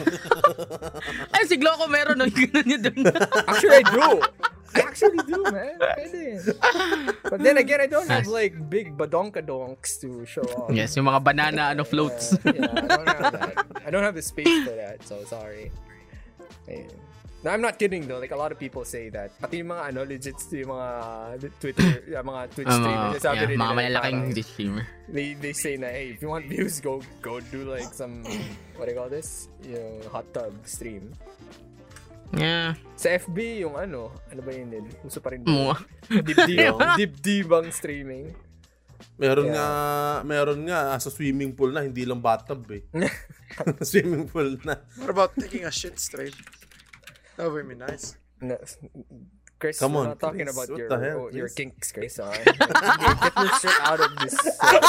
Ay, 1.35 1.43
si 1.45 1.55
Gloco 1.61 1.85
meron 1.85 2.17
nun. 2.25 2.31
Ganun 2.33 2.65
niya 2.65 2.79
dun. 2.89 3.05
Actually, 3.45 3.77
I 3.81 3.85
do. 3.85 4.07
I 4.75 4.79
actually 4.83 5.21
do, 5.23 5.39
man. 5.53 5.77
Pwede. 5.79 6.21
But 7.23 7.39
then 7.39 7.57
again, 7.61 7.79
I 7.79 7.87
don't 7.87 8.09
have 8.09 8.27
like 8.27 8.57
big 8.67 8.97
badonkadonks 8.97 10.01
to 10.03 10.25
show 10.25 10.43
off. 10.57 10.73
Yes, 10.73 10.97
yung 10.97 11.05
mga 11.07 11.21
banana 11.23 11.71
ano 11.71 11.85
floats. 11.85 12.33
Uh, 12.41 12.51
yeah, 12.51 12.67
I 12.73 12.81
don't 12.83 13.07
have 13.07 13.33
that. 13.33 13.55
I 13.85 13.89
don't 13.93 14.03
have 14.03 14.17
the 14.17 14.25
space 14.25 14.51
for 14.65 14.75
that, 14.75 14.99
so 15.05 15.23
sorry. 15.29 15.71
Ayun. 16.67 16.91
No, 17.45 17.53
I'm 17.53 17.61
not 17.61 17.77
kidding 17.77 18.09
though. 18.09 18.17
Like 18.17 18.33
a 18.33 18.39
lot 18.41 18.49
of 18.49 18.57
people 18.57 18.81
say 18.83 19.13
that. 19.13 19.29
Pati 19.37 19.61
yung 19.61 19.69
mga 19.69 19.93
ano, 19.93 20.01
legit 20.01 20.33
yung 20.49 20.73
mga 20.73 20.89
Twitter, 21.61 22.01
yung 22.17 22.25
mga 22.25 22.41
Twitch 22.49 22.65
Um, 22.65 22.81
streamers. 22.81 23.21
sabi 23.21 23.37
yeah, 23.37 23.49
rin 23.53 23.57
mga 23.61 23.69
nila, 23.69 23.77
malalaking 23.77 24.21
parang, 24.25 24.43
streamer. 24.49 24.83
they, 25.05 25.27
they 25.37 25.53
say 25.53 25.77
na, 25.77 25.93
hey, 25.93 26.09
if 26.09 26.25
you 26.25 26.27
want 26.27 26.49
views, 26.49 26.81
go 26.81 27.05
go 27.21 27.37
do 27.53 27.61
like 27.69 27.93
some, 27.93 28.25
what 28.81 28.89
do 28.89 28.91
you 28.91 28.97
call 28.97 29.13
this? 29.13 29.45
Yung 29.61 30.01
hot 30.09 30.25
tub 30.33 30.57
stream. 30.65 31.13
Yeah. 32.33 32.73
Sa 32.97 33.13
FB, 33.13 33.61
yung 33.61 33.77
ano, 33.77 34.09
ano 34.27 34.41
ba 34.41 34.49
yun 34.49 34.73
din? 34.73 34.85
Uso 35.05 35.21
pa 35.21 35.29
rin. 35.29 35.45
Mga. 35.45 35.77
Dibdib, 36.25 36.75
dibdibang 36.99 37.69
streaming. 37.69 38.33
Meron 39.15 39.47
Yeah. 39.47 39.55
nga, 39.55 39.67
meron 40.25 40.61
nga 40.65 40.97
sa 40.97 41.13
swimming 41.13 41.53
pool 41.53 41.69
na, 41.69 41.85
hindi 41.85 42.03
lang 42.03 42.19
bathtub 42.19 42.65
eh. 42.73 42.81
swimming 43.85 44.25
pool 44.25 44.57
na. 44.65 44.81
What 44.97 45.13
about 45.13 45.31
taking 45.37 45.63
a 45.63 45.71
shit 45.71 46.01
straight? 46.01 46.33
That 47.37 47.51
would 47.51 47.67
be 47.67 47.75
nice. 47.75 48.17
No, 48.41 48.57
Chris, 49.59 49.79
Come 49.79 49.93
we're 49.93 50.01
on, 50.01 50.07
not 50.09 50.19
talking 50.19 50.45
Chris. 50.45 50.55
about 50.55 50.69
What 50.69 50.77
your 50.79 50.89
the 50.89 50.99
hell, 50.99 51.19
oh, 51.19 51.29
your 51.35 51.49
kinks, 51.49 51.91
Chris. 51.91 52.19
Uh, 52.19 52.31
get, 52.45 52.57
get 52.59 53.33
your 53.37 53.59
shit 53.59 53.71
out 53.81 53.99
of 53.99 54.15
this. 54.19 54.35
Uh. 54.61 54.79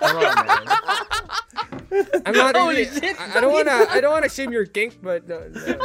Come 0.00 0.16
on, 0.16 0.46
man. 0.46 0.66
I'm 2.26 2.34
not 2.34 2.56
Holy 2.56 2.84
really, 2.84 3.00
shit, 3.00 3.20
I, 3.20 3.38
I 3.38 3.40
don't 3.40 3.52
wanna. 3.52 3.86
I 3.90 4.00
don't 4.00 4.12
wanna 4.12 4.28
shame 4.28 4.52
your 4.52 4.66
kink, 4.66 4.98
but 5.02 5.24
uh, 5.30 5.48
no. 5.48 5.78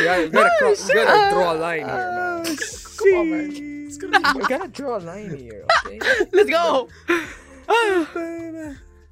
yeah, 0.00 0.18
you 0.24 0.28
gotta, 0.30 0.50
cro- 0.58 0.70
you 0.70 0.94
gotta 0.94 1.34
draw 1.34 1.52
a 1.52 1.58
line 1.58 1.84
here, 1.84 1.86
man. 1.86 2.56
Come 2.96 3.18
on, 3.18 3.30
man. 3.30 3.86
It's 3.86 3.96
gonna 3.98 4.20
be 4.20 4.38
You 4.38 4.48
gotta 4.48 4.68
draw 4.68 4.96
a 4.98 5.02
line 5.02 5.36
here, 5.36 5.66
okay? 5.84 5.98
Let's 6.32 6.48
go! 6.50 6.88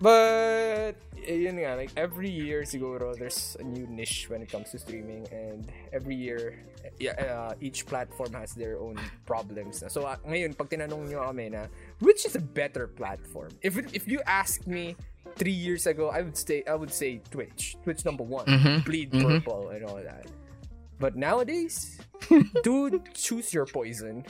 But 0.00 0.94
yun 1.28 1.60
nga, 1.60 1.76
like 1.76 1.92
every 1.96 2.30
year 2.30 2.62
siguro 2.62 3.12
there's 3.16 3.56
a 3.60 3.64
new 3.64 3.86
niche 3.86 4.26
when 4.30 4.40
it 4.40 4.48
comes 4.50 4.70
to 4.72 4.78
streaming 4.78 5.26
and 5.32 5.68
every 5.92 6.14
year 6.16 6.56
yeah, 6.98 7.12
uh, 7.20 7.54
each 7.60 7.84
platform 7.86 8.32
has 8.32 8.54
their 8.54 8.78
own 8.80 8.96
problems. 9.26 9.84
So 9.92 10.06
uh, 10.08 10.16
ngayon 10.26 10.56
pag 10.56 10.70
tinanong 10.72 11.08
niyo 11.10 11.20
kami 11.26 11.50
na 11.52 11.66
which 12.00 12.24
is 12.24 12.34
a 12.36 12.42
better 12.42 12.88
platform? 12.88 13.50
If 13.62 13.76
it, 13.76 13.92
if 13.92 14.08
you 14.08 14.20
ask 14.26 14.66
me 14.66 14.96
3 15.36 15.52
years 15.52 15.86
ago, 15.86 16.08
I 16.08 16.22
would 16.24 16.36
say 16.36 16.64
I 16.66 16.74
would 16.74 16.90
say 16.90 17.20
Twitch. 17.30 17.76
Twitch 17.84 18.02
number 18.08 18.24
1. 18.24 18.46
Mhm. 18.48 18.84
Bleed 18.88 19.12
Mhm. 19.12 19.22
purple 19.44 19.68
and 19.70 19.84
all 19.84 20.00
that. 20.00 20.26
But 20.98 21.14
nowadays, 21.14 22.00
dude, 22.64 23.02
choose 23.14 23.52
your 23.54 23.66
poison. 23.66 24.24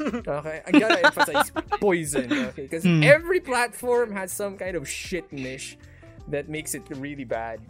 Okay, 0.00 0.58
I 0.66 0.70
gotta 0.74 1.06
emphasize 1.06 1.54
poison. 1.78 2.26
Okay, 2.50 2.66
because 2.66 2.82
Hmm. 2.82 3.06
every 3.06 3.38
platform 3.38 4.10
has 4.12 4.32
some 4.34 4.58
kind 4.58 4.74
of 4.76 4.88
shit 4.90 5.30
niche 5.32 5.78
that 6.28 6.48
makes 6.48 6.74
it 6.74 6.84
really 6.96 7.24
bad. 7.24 7.60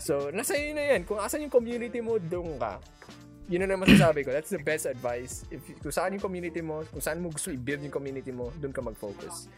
So, 0.00 0.32
nasa 0.32 0.56
iyo 0.56 0.72
na 0.72 0.96
yan. 0.96 1.04
Kung 1.04 1.20
asan 1.20 1.44
yung 1.44 1.52
community 1.52 2.00
mo, 2.00 2.16
doon 2.16 2.56
ka. 2.56 2.80
Yun 3.50 3.66
na 3.66 3.74
naman 3.74 3.90
masasabi 3.90 4.22
ko. 4.22 4.30
That's 4.30 4.48
the 4.48 4.62
best 4.62 4.86
advice. 4.86 5.42
If 5.50 5.60
kung 5.82 5.90
saan 5.90 6.14
yung 6.14 6.22
community 6.22 6.62
mo, 6.62 6.86
kung 6.88 7.02
saan 7.02 7.18
mo 7.18 7.28
gusto 7.34 7.50
i-build 7.50 7.82
yung 7.82 7.92
community 7.92 8.30
mo, 8.30 8.54
doon 8.62 8.70
ka 8.70 8.80
mag-focus. 8.80 9.50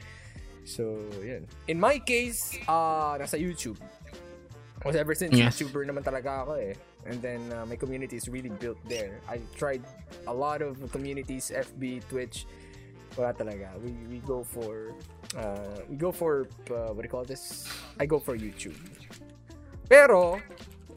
So, 0.64 0.96
yun. 1.20 1.44
In 1.68 1.78
my 1.78 2.00
case, 2.00 2.56
uh, 2.66 3.18
nasa 3.20 3.36
YouTube. 3.36 3.76
Because 4.78 4.98
ever 4.98 5.14
since 5.14 5.30
Yes. 5.36 5.54
YouTuber 5.60 5.86
naman 5.86 6.02
talaga 6.02 6.42
ako 6.42 6.58
eh. 6.58 6.74
And 7.06 7.22
then 7.22 7.38
uh, 7.54 7.66
my 7.66 7.76
community 7.78 8.18
is 8.18 8.26
really 8.26 8.50
built 8.50 8.78
there. 8.86 9.22
I 9.30 9.38
tried 9.54 9.82
a 10.26 10.34
lot 10.34 10.62
of 10.62 10.78
communities, 10.90 11.50
FB, 11.54 12.02
Twitch. 12.10 12.46
Wala 13.12 13.30
talaga. 13.32 13.76
We 13.84 13.92
we 14.08 14.18
go 14.24 14.40
for 14.42 14.96
uh, 15.36 15.84
we 15.88 15.96
go 16.00 16.08
for 16.10 16.48
uh, 16.72 16.90
what 16.96 17.04
do 17.04 17.06
you 17.06 17.12
call 17.12 17.24
this? 17.24 17.68
I 18.00 18.06
go 18.08 18.16
for 18.16 18.32
YouTube. 18.34 18.76
Pero 19.88 20.40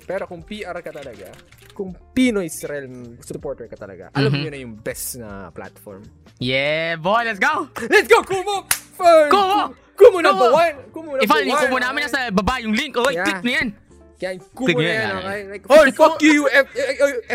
pero 0.05 0.24
kung 0.30 0.45
PR 0.45 0.80
ka 0.80 0.91
talaga, 0.93 1.34
kung 1.74 1.91
Pinoy 2.13 2.47
Realm 2.63 3.18
supporter 3.20 3.68
ka 3.68 3.76
talaga, 3.76 4.13
alam 4.13 4.32
Mhm. 4.32 4.41
mo 4.45 4.47
na 4.47 4.57
yung 4.61 4.76
best 4.78 5.18
na 5.18 5.49
platform. 5.51 6.05
Yeah, 6.38 6.95
boy, 6.95 7.24
let's 7.26 7.39
go! 7.39 7.68
Let's 7.91 8.07
go, 8.07 8.20
Kumo! 8.22 8.68
Fun! 8.95 9.28
Kumo! 9.32 9.59
Kumo 9.95 10.20
number 10.20 10.51
one! 10.51 10.76
Kumo 10.91 11.16
number 11.16 11.24
I-follow 11.24 11.47
yung 11.47 11.55
one! 11.55 11.63
kumo 11.68 11.78
namin 11.80 11.99
nasa 12.05 12.28
baba 12.30 12.59
yung 12.59 12.76
link. 12.76 12.91
Okay, 12.93 13.16
Yeah. 13.16 13.24
click 13.26 13.43
na 13.43 13.51
yan. 13.55 13.68
Kaya 14.16 14.39
yung 14.39 14.47
kumo 14.55 14.80
na 14.80 14.91
yan, 14.95 15.11
okay? 15.20 15.39
Like, 15.51 15.63
Hoy, 15.68 15.89
fuck 15.91 16.16
kumo- 16.16 16.24
you, 16.24 16.47
F- 16.47 16.72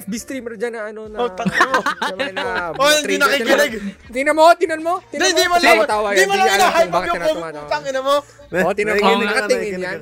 FB 0.01 0.13
streamer 0.17 0.57
dyan 0.57 0.73
na 0.73 0.89
ano 0.89 1.13
na... 1.13 1.17
Oh, 1.21 1.29
mo. 1.29 1.81
na- 2.33 2.73
Oh, 2.73 2.89
hindi 3.05 3.21
nakikinig. 3.21 3.73
Tingnan 4.09 4.33
mo, 4.33 4.49
tingnan 4.57 4.81
mo. 4.81 5.05
Hindi, 5.13 5.45
mo 5.45 5.61
lang. 5.61 5.77
Tawa-tawa 5.85 6.07
Hindi 6.17 6.25
mo 6.25 6.35
lang 6.41 6.49
ina-hype 6.57 6.95
up 6.97 7.05
yung 7.05 7.21
putang 7.21 7.85
ina 7.85 8.01
mo. 8.01 8.17
Oh, 8.51 8.73
tingnan 8.73 8.97
mo, 8.97 9.09
nakatingin 9.21 9.77
yan. 9.77 9.97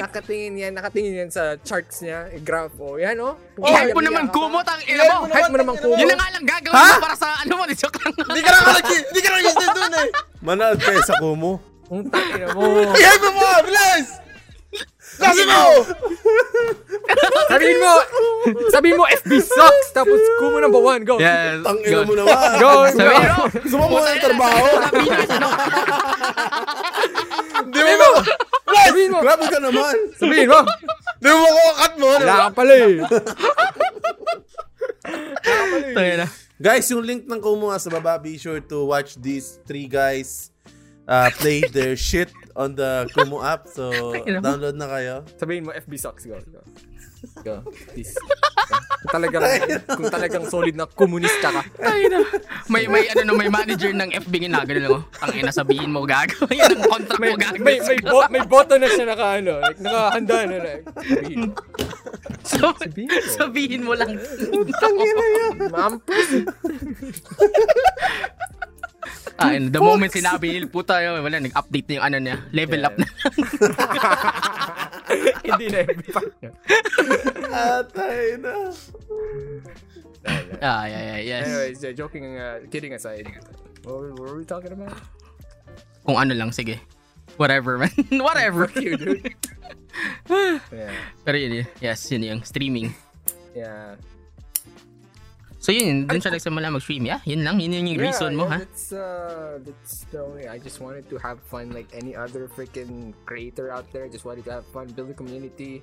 Nakatingin 0.00 0.54
yan, 0.56 0.72
nakatingin 0.72 1.14
yan 1.20 1.30
sa 1.30 1.60
charts 1.60 2.00
niya, 2.00 2.32
eh, 2.32 2.40
graph. 2.40 2.72
Oh, 2.80 2.96
yan 2.96 3.20
oh. 3.20 3.36
I-hype 3.60 3.92
mo 3.92 4.00
naman 4.00 4.32
kumo, 4.32 4.64
tang 4.64 4.80
ina 4.88 5.04
mo. 5.04 5.28
Hype 5.28 5.52
mo 5.52 5.58
naman 5.60 5.76
kumo. 5.76 6.00
Yun 6.00 6.08
na 6.08 6.16
nga 6.16 6.28
lang 6.32 6.44
gagawin 6.48 6.72
mo 6.72 6.96
para 7.04 7.16
sa 7.20 7.36
ano 7.36 7.52
mo, 7.52 7.62
joke 7.76 8.00
lang. 8.00 8.16
Hindi 8.16 8.40
ka 8.40 8.50
lang 8.50 8.64
hindi 8.80 9.20
ka 9.20 9.28
lang 9.28 9.42
nag 9.44 9.56
dun 9.76 9.92
eh. 9.92 10.08
Manood 10.40 10.80
kayo 10.80 11.00
sa 11.04 11.20
Kumu. 11.20 11.60
Ang 11.92 12.08
tangina 12.08 12.48
mo. 12.56 12.64
I-hype 12.96 13.28
mo, 13.28 13.44
bilis! 13.68 14.23
Kasi 15.18 15.42
mo! 15.46 15.62
Sabihin 17.54 17.78
mo, 17.78 17.92
sabihin 18.72 18.96
mo 18.98 19.04
FB 19.06 19.30
sucks, 19.38 19.88
tapos 19.94 20.18
kumo 20.40 20.58
number 20.58 20.80
one, 20.80 21.04
go. 21.06 21.20
Yes. 21.20 21.60
Tangina 21.62 22.02
mo 22.02 22.14
naman. 22.16 22.34
Go, 22.58 22.70
Sabi 22.90 23.04
go. 23.04 23.14
mo, 23.38 23.44
Gusto 23.62 23.76
mo 23.78 23.86
muna 23.94 24.08
ng 24.10 24.22
trabaho? 24.24 24.64
Hindi 27.62 27.80
mo 27.80 27.92
mo! 27.94 28.08
Sabihin 28.74 29.10
mo, 29.12 29.18
Grabe 29.22 29.44
ka 29.46 29.58
naman. 29.62 29.94
sabihin 30.18 30.48
mo. 30.50 30.60
Hindi 31.20 31.28
mo 31.30 31.46
ko 31.46 31.70
cut 31.78 31.94
mo. 32.00 32.08
Wala 32.10 32.34
ka 32.34 32.50
pala 32.52 32.74
eh. 32.74 32.94
Tayo 35.94 36.12
na. 36.18 36.26
Guys, 36.54 36.86
yung 36.90 37.04
link 37.04 37.26
ng 37.26 37.40
Kumu 37.42 37.70
nga 37.70 37.78
sa 37.78 37.90
baba, 37.92 38.16
be 38.16 38.38
sure 38.40 38.62
to 38.62 38.86
watch 38.88 39.18
these 39.20 39.58
three 39.68 39.86
guys 39.90 40.54
uh, 41.06 41.28
play 41.38 41.60
their 41.68 41.94
shit 41.98 42.30
on 42.54 42.74
the 42.74 43.06
Kumu 43.10 43.38
app. 43.40 43.66
So, 43.66 43.90
download 44.16 44.74
na 44.74 44.86
kayo. 44.88 45.14
Sabihin 45.34 45.66
mo, 45.66 45.70
FB 45.72 45.92
sucks. 45.94 46.24
Go, 46.24 46.38
go. 46.40 46.60
Go, 47.40 47.64
please. 47.88 48.12
Kung 49.04 49.12
talagang, 49.16 49.44
kung 49.88 50.08
talagang 50.08 50.44
solid 50.44 50.76
na 50.76 50.84
komunista 50.84 51.48
ka. 51.50 51.62
Ay 51.80 52.04
na. 52.06 52.20
May 52.68 52.84
may 52.84 53.08
ano 53.08 53.24
no, 53.24 53.32
may 53.34 53.48
manager 53.48 53.92
ng 53.92 54.12
FB 54.14 54.32
ginagano 54.44 54.80
lang. 54.80 55.04
Ang 55.20 55.32
ina 55.34 55.48
sabihin 55.48 55.88
mo 55.88 56.04
gago. 56.04 56.44
Yan 56.48 56.72
ang 56.74 56.84
contract 56.84 57.20
May, 57.20 57.32
mo 57.32 57.40
gago. 57.40 57.60
may, 57.60 57.76
may, 57.80 57.98
bo- 57.98 58.28
may 58.28 58.44
button 58.44 58.76
na 58.76 58.88
siya 58.88 59.04
naka, 59.08 59.40
ano, 59.40 59.52
like, 59.58 59.80
nakahanda 59.80 60.36
na. 60.44 60.56
Like, 60.60 60.84
sabihin. 61.00 61.40
So, 62.44 62.76
Sabihin 62.76 63.08
mo. 63.08 63.24
sabihin 63.32 63.80
mo 63.80 63.92
lang. 63.96 64.10
Mampus. 65.72 66.28
Ah, 69.34 69.50
and 69.50 69.74
the 69.74 69.82
moment 69.82 70.14
sinabi 70.14 70.46
niya, 70.54 70.70
puta, 70.70 71.02
yun, 71.02 71.18
wala, 71.18 71.42
nag-update 71.42 71.86
na 71.90 71.94
yung 71.98 72.06
ano 72.06 72.16
niya. 72.22 72.36
Level 72.54 72.78
Yeah. 72.78 72.86
up 72.86 72.94
na. 72.94 73.06
Hindi 75.44 75.66
na 75.68 75.78
FB 75.84 76.02
pa. 76.10 76.20
Atay 77.50 78.38
na. 78.38 78.54
Ah, 80.62 80.86
yeah, 80.86 81.02
yeah, 81.02 81.18
yes. 81.20 81.44
Anyways, 81.50 81.80
uh, 81.82 81.92
joking, 81.92 82.38
uh, 82.38 82.62
kidding 82.70 82.94
aside. 82.94 83.26
What, 83.82 83.98
were- 83.98 84.14
what 84.14 84.24
were 84.32 84.38
we 84.38 84.46
talking 84.46 84.72
about? 84.72 84.96
Kung 86.06 86.16
ano 86.16 86.32
lang, 86.32 86.54
sige. 86.54 86.78
Whatever, 87.36 87.78
man. 87.82 87.90
Whatever. 88.22 88.70
Fuck 88.70 88.78
you, 88.80 88.94
dude. 88.96 89.34
yeah. 90.70 90.94
Pero 91.26 91.36
yun. 91.36 91.66
yes, 91.82 92.06
yun 92.08 92.22
yung 92.22 92.42
streaming. 92.46 92.94
Yeah. 93.50 93.98
So 95.64 95.72
yun, 95.72 96.04
dun 96.04 96.20
siya 96.20 96.28
nagsimula 96.28 96.68
mag-stream. 96.68 97.08
Yeah, 97.08 97.24
yun 97.24 97.40
lang. 97.40 97.56
Yun 97.56 97.72
yun 97.72 97.88
yung 97.88 97.96
reason 98.04 98.36
mo, 98.36 98.44
yeah, 98.44 98.52
ha? 98.52 98.58
That's, 98.60 98.92
uh, 98.92 99.56
that's 99.64 100.04
the 100.12 100.20
only, 100.20 100.44
I 100.44 100.60
just 100.60 100.76
wanted 100.76 101.08
to 101.08 101.16
have 101.24 101.40
fun 101.40 101.72
like 101.72 101.88
any 101.96 102.12
other 102.12 102.52
freaking 102.52 103.16
creator 103.24 103.72
out 103.72 103.88
there. 103.88 104.04
Just 104.12 104.28
wanted 104.28 104.44
to 104.44 104.60
have 104.60 104.68
fun, 104.76 104.92
build 104.92 105.08
a 105.08 105.16
community, 105.16 105.80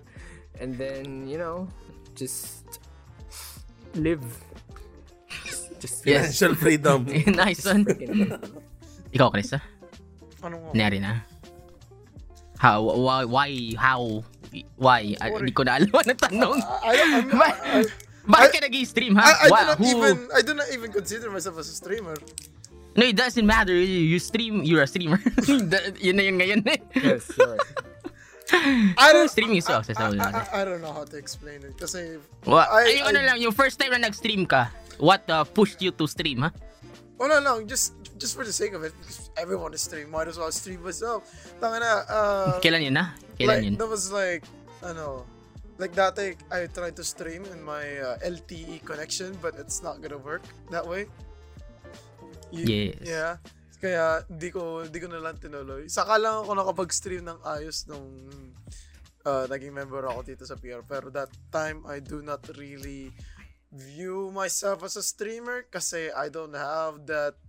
and 0.61 0.77
then, 0.77 1.25
you 1.25 1.41
know, 1.41 1.65
just 2.13 2.77
live. 3.97 4.21
Just 5.81 6.05
Yes. 6.05 6.37
Financial 6.37 6.53
freedom. 6.61 7.09
nice 7.41 7.65
one. 7.65 7.81
Ikaw, 9.09 9.33
Chris, 9.33 9.57
ha? 9.57 9.65
Ano 10.45 10.61
nga? 10.61 10.69
Nangyari 10.77 11.01
na. 11.01 11.25
How, 12.61 12.85
why, 12.85 13.25
why, 13.25 13.49
how, 13.81 14.21
why? 14.77 15.17
Ah, 15.17 15.33
Hindi 15.33 15.57
ko 15.57 15.65
na 15.65 15.81
alam 15.81 15.89
ang 16.05 16.21
tanong. 16.21 16.57
I, 16.85 16.93
I'm, 17.01 17.25
Ba- 18.27 18.37
I, 18.37 18.41
Bakit 18.47 18.53
ka 18.53 18.59
nag-stream, 18.69 19.13
ha? 19.17 19.25
I, 19.25 19.31
I 19.31 19.47
do 19.47 19.51
Wow, 19.53 19.63
not 19.65 19.77
who- 19.81 19.89
even 19.91 20.15
I 20.35 20.41
do 20.41 20.53
not 20.53 20.67
even 20.71 20.89
consider 20.91 21.27
myself 21.31 21.57
as 21.57 21.69
a 21.69 21.75
streamer. 21.75 22.15
No, 22.93 23.07
it 23.07 23.15
doesn't 23.15 23.47
matter. 23.47 23.71
You, 23.73 24.03
you 24.13 24.19
stream, 24.19 24.61
you're 24.67 24.83
a 24.83 24.87
streamer. 24.87 25.17
Yun 26.03 26.15
na 26.19 26.23
yun 26.27 26.35
ngayon 26.37 26.59
eh. 26.67 26.79
yes, 26.99 27.23
sorry. 27.33 27.57
I 28.99 29.15
don't 29.15 29.31
Streaming 29.31 29.63
is 29.63 29.67
I, 29.71 29.79
success. 29.79 29.95
I, 29.95 30.11
wala 30.11 30.23
I, 30.27 30.31
na. 30.31 30.41
I 30.51 30.61
don't 30.67 30.81
know 30.83 30.91
how 30.91 31.07
to 31.07 31.15
explain 31.15 31.63
it 31.63 31.79
kasi 31.79 32.19
Wa- 32.43 32.67
I- 32.67 32.83
ay, 32.83 32.99
yung 32.99 33.07
ano 33.15 33.19
I- 33.23 33.25
lang, 33.31 33.37
yung 33.39 33.55
first 33.55 33.79
time 33.79 33.95
na 33.95 34.03
nag-stream 34.03 34.43
ka, 34.43 34.67
what 34.99 35.23
uh, 35.31 35.47
pushed 35.47 35.79
you 35.79 35.95
to 35.95 36.03
stream, 36.07 36.43
ha? 36.43 36.51
wala 37.21 37.37
lang 37.37 37.69
just 37.69 37.93
just 38.17 38.33
for 38.33 38.41
the 38.41 38.49
sake 38.49 38.73
of 38.73 38.81
it 38.81 38.89
because 38.97 39.29
everyone 39.37 39.69
is 39.77 39.85
stream 39.85 40.09
might 40.09 40.25
as 40.25 40.41
well 40.41 40.49
stream 40.49 40.81
myself. 40.81 41.21
Tanga 41.61 41.77
na 41.77 41.89
uh, 42.09 42.57
Kailan 42.59 42.81
yun, 42.81 42.97
ha? 42.97 43.13
Kailan 43.37 43.47
like, 43.47 43.61
yun? 43.61 43.75
that 43.77 43.85
was 43.85 44.09
like 44.09 44.41
ano 44.81 45.21
like 45.81 45.97
dati 45.97 46.37
I 46.53 46.69
tried 46.69 46.93
to 47.01 47.03
stream 47.03 47.41
in 47.49 47.65
my 47.65 47.81
uh, 47.97 48.21
LTE 48.21 48.85
connection 48.85 49.33
but 49.41 49.57
it's 49.57 49.81
not 49.81 49.97
gonna 49.97 50.21
work 50.21 50.45
that 50.69 50.85
way. 50.85 51.09
Y- 52.53 52.93
Yes. 52.93 53.01
Yeah. 53.01 53.33
Kaya 53.81 54.21
di 54.29 54.53
ko 54.53 54.85
di 54.85 55.01
ko 55.01 55.09
na 55.09 55.17
lang 55.17 55.41
tinuloy. 55.41 55.89
Saka 55.89 56.21
lang 56.21 56.45
ako 56.45 56.53
nakapag-stream 56.53 57.25
ng 57.25 57.41
ayos 57.41 57.89
nung 57.89 58.05
uh, 59.25 59.49
naging 59.49 59.73
member 59.73 60.05
ako 60.05 60.21
dito 60.21 60.45
sa 60.45 60.53
PR. 60.53 60.85
Pero 60.85 61.09
that 61.09 61.33
time 61.49 61.81
I 61.89 61.97
do 61.97 62.21
not 62.21 62.45
really 62.61 63.09
view 63.73 64.29
myself 64.29 64.85
as 64.85 64.99
a 64.99 65.01
streamer 65.01 65.65
kasi 65.65 66.13
I 66.13 66.29
don't 66.29 66.53
have 66.53 67.07
that 67.09 67.39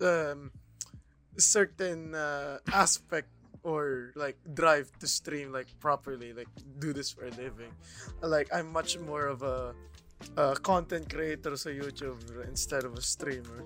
um 0.00 0.54
certain 1.36 2.14
uh, 2.14 2.62
aspect 2.70 3.33
or 3.64 4.12
like 4.14 4.36
drive 4.54 4.92
to 5.00 5.08
stream 5.08 5.50
like 5.50 5.66
properly 5.80 6.32
like 6.32 6.48
do 6.78 6.92
this 6.92 7.10
for 7.10 7.24
a 7.24 7.30
living. 7.30 7.72
Like 8.22 8.48
i'm 8.52 8.70
much 8.70 8.98
more 8.98 9.26
of 9.26 9.42
a, 9.42 9.74
a 10.36 10.54
content 10.56 11.08
creator 11.08 11.56
so 11.56 11.70
youtube 11.70 12.20
instead 12.46 12.84
of 12.84 12.94
a 12.94 13.02
streamer. 13.02 13.64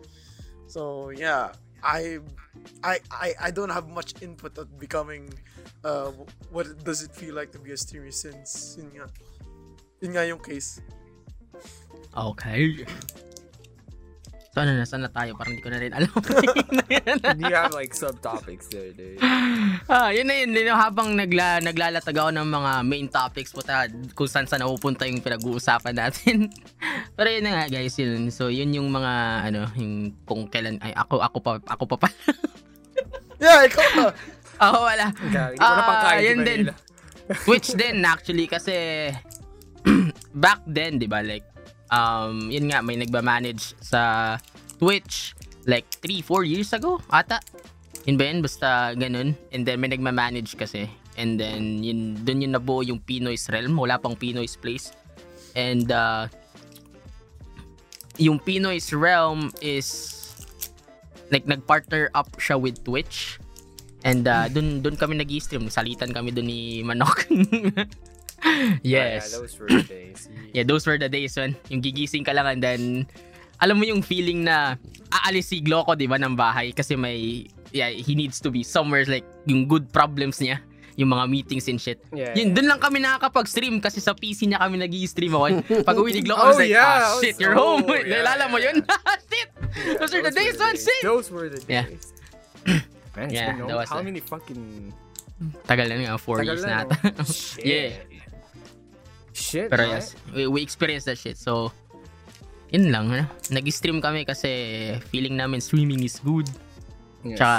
So 0.66 1.10
yeah 1.10 1.52
I, 1.82 2.18
I 2.82 2.98
I 3.10 3.28
I 3.40 3.50
don't 3.50 3.70
have 3.70 3.88
much 3.88 4.14
input 4.22 4.58
at 4.58 4.66
becoming 4.78 5.30
uh 5.84 6.10
what 6.50 6.66
does 6.82 7.02
it 7.02 7.14
feel 7.14 7.34
like 7.34 7.52
to 7.52 7.58
be 7.58 7.70
a 7.70 7.76
streamer 7.76 8.10
since 8.10 8.78
nga. 8.78 9.06
Yun 10.00 10.10
nga 10.14 10.26
yung 10.26 10.42
case. 10.42 10.80
Okay. 12.16 12.86
So 14.58 14.66
ano 14.66 14.74
na, 14.74 14.90
saan 14.90 15.06
na 15.06 15.12
tayo? 15.14 15.38
Parang 15.38 15.54
hindi 15.54 15.62
ko 15.62 15.70
na 15.70 15.78
rin 15.78 15.94
alam. 15.94 16.10
You 17.38 17.54
have 17.54 17.70
like 17.70 17.94
subtopics 17.94 18.66
there, 18.74 18.90
dude. 18.90 19.22
ah, 19.86 20.10
yun 20.10 20.26
na 20.26 20.34
yun. 20.34 20.50
yun, 20.50 20.74
habang 20.74 21.14
nagla, 21.14 21.62
naglalatag 21.62 22.18
ako 22.18 22.34
ng 22.34 22.48
mga 22.50 22.72
main 22.82 23.06
topics 23.06 23.54
po 23.54 23.62
kung 24.18 24.26
saan 24.26 24.50
saan 24.50 24.66
napupunta 24.66 25.06
yung 25.06 25.22
pinag-uusapan 25.22 25.94
natin. 25.94 26.50
Pero 27.14 27.30
yun 27.30 27.46
na 27.46 27.54
nga 27.54 27.64
guys, 27.70 27.94
yun. 28.02 28.34
So 28.34 28.50
yun 28.50 28.74
yung 28.74 28.90
mga 28.90 29.46
ano, 29.46 29.70
yung 29.78 30.10
kung 30.26 30.50
kailan, 30.50 30.82
ay 30.82 30.90
ako, 30.90 31.22
ako 31.22 31.38
pa, 31.38 31.50
ako 31.62 31.84
pa 31.94 31.96
pa. 32.02 32.08
yeah 33.38 33.62
ikaw 33.62 33.86
na 33.94 34.10
ako 34.58 34.78
wala. 34.82 35.06
Hindi 35.22 35.54
ko 35.54 35.70
na 35.70 35.82
Ah, 36.02 36.18
yun 36.18 36.42
di 36.42 36.46
din. 36.50 36.60
Twitch 37.46 37.78
din 37.78 38.02
actually 38.02 38.50
kasi 38.50 38.74
back 40.34 40.66
then, 40.66 40.98
'di 40.98 41.06
ba? 41.06 41.22
Like 41.22 41.46
um 41.88 42.52
yun 42.52 42.68
nga 42.68 42.84
may 42.84 42.96
nagba-manage 42.96 43.76
sa 43.80 44.34
Twitch 44.78 45.34
like 45.68 45.88
3 46.00 46.22
4 46.22 46.44
years 46.44 46.70
ago 46.72 47.00
ata. 47.12 47.40
Yun 48.08 48.16
ba 48.16 48.24
yun? 48.24 48.40
Basta 48.40 48.96
ganun. 48.96 49.36
And 49.52 49.68
then 49.68 49.80
may 49.80 49.92
nagma-manage 49.92 50.56
kasi. 50.56 50.88
And 51.18 51.36
then 51.36 51.82
yun 51.82 52.22
doon 52.24 52.48
yung 52.48 52.54
nabuo 52.54 52.80
yung 52.86 53.02
Pinoy's 53.02 53.50
Realm, 53.50 53.76
wala 53.76 54.00
pang 54.00 54.16
Pinoy's 54.16 54.56
Place. 54.56 54.94
And 55.52 55.90
uh 55.90 56.30
yung 58.18 58.42
Pinoy's 58.42 58.90
Realm 58.90 59.54
is 59.62 60.18
like 61.30 61.46
nag-partner 61.46 62.10
up 62.12 62.28
siya 62.36 62.58
with 62.58 62.82
Twitch. 62.82 63.38
And 64.06 64.26
uh, 64.26 64.46
dun, 64.48 64.82
dun 64.82 64.96
kami 64.96 65.18
nag-stream. 65.18 65.68
Salitan 65.70 66.14
kami 66.14 66.30
dun 66.30 66.46
ni 66.46 66.82
Manok. 66.82 67.26
Yeah, 68.86 69.18
yes. 69.18 69.32
those 69.34 69.58
were 69.58 69.68
the 69.68 69.82
days. 69.82 70.28
Yeah, 70.56 70.64
those 70.64 70.86
were 70.86 70.96
the 70.96 71.08
days 71.08 71.36
when 71.36 71.54
yung 71.68 71.82
gigising 71.82 72.24
ka 72.24 72.32
lang 72.32 72.46
and 72.46 72.60
then 72.62 72.82
alam 73.58 73.78
mo 73.78 73.84
yung 73.84 74.00
feeling 74.00 74.46
na 74.46 74.78
aalis 75.10 75.50
si 75.50 75.58
Gloco, 75.60 75.98
di 75.98 76.06
ba, 76.06 76.14
ng 76.16 76.38
bahay 76.38 76.70
kasi 76.70 76.94
may, 76.94 77.46
yeah, 77.74 77.90
he 77.90 78.14
needs 78.14 78.38
to 78.38 78.50
be 78.50 78.62
somewhere 78.62 79.02
like 79.04 79.26
yung 79.44 79.66
good 79.66 79.90
problems 79.90 80.38
niya 80.38 80.62
yung 80.98 81.14
mga 81.14 81.30
meetings 81.30 81.70
and 81.70 81.78
shit. 81.78 82.02
Yeah, 82.10 82.34
Yun, 82.34 82.50
yeah. 82.50 82.54
dun 82.58 82.66
lang 82.66 82.82
kami 82.82 82.98
nakakapag-stream 82.98 83.78
kasi 83.78 84.02
sa 84.02 84.18
PC 84.18 84.50
niya 84.50 84.58
kami 84.58 84.82
nag 84.82 84.90
stream 85.06 85.30
ako. 85.30 85.62
Pag 85.86 85.94
uwi 85.94 86.10
ni 86.10 86.26
Gloco, 86.26 86.42
I 86.42 86.42
Oh, 86.46 86.50
was 86.50 86.58
like, 86.58 86.74
ah, 86.74 86.74
yeah, 86.74 86.90
I 87.06 87.18
shit, 87.22 87.34
was- 87.34 87.40
you're 87.42 87.54
home. 87.54 87.86
oh, 87.86 87.94
yeah, 87.94 88.18
Nalala 88.26 88.50
mo 88.50 88.58
yeah, 88.58 88.74
yun? 88.74 88.76
shit! 89.30 89.48
Those 89.94 90.10
are 90.10 90.22
the 90.26 90.34
days, 90.34 90.58
man, 90.58 90.74
shit! 90.74 91.02
Those 91.06 91.30
were 91.30 91.46
the 91.50 91.62
Yeah. 91.70 91.86
days. 91.86 92.10
Man, 93.14 93.30
it's 93.30 93.34
Yeah, 93.34 93.54
been 93.54 93.66
no- 93.70 93.82
how 93.86 94.02
many 94.02 94.18
fucking 94.18 94.90
Tagal 95.70 95.86
na 95.86 95.94
nga, 96.02 96.18
four 96.18 96.42
Tagal 96.42 96.58
years 96.58 96.66
na, 96.66 96.82
ata. 96.82 96.98
Shit. 97.30 97.62
Yeah. 97.62 97.90
Shit, 99.38 99.70
Pero 99.70 99.86
yes, 99.86 100.18
we, 100.34 100.50
we 100.50 100.60
experienced 100.60 101.06
that 101.06 101.16
shit. 101.16 101.38
So, 101.38 101.70
yun 102.74 102.90
lang. 102.90 103.14
Ano? 103.14 103.30
Nag-stream 103.54 104.02
kami 104.02 104.26
kasi 104.26 104.98
feeling 105.14 105.38
namin 105.38 105.62
streaming 105.62 106.02
is 106.02 106.18
good. 106.18 106.50
Yes. 107.22 107.38
Tsaka, 107.38 107.58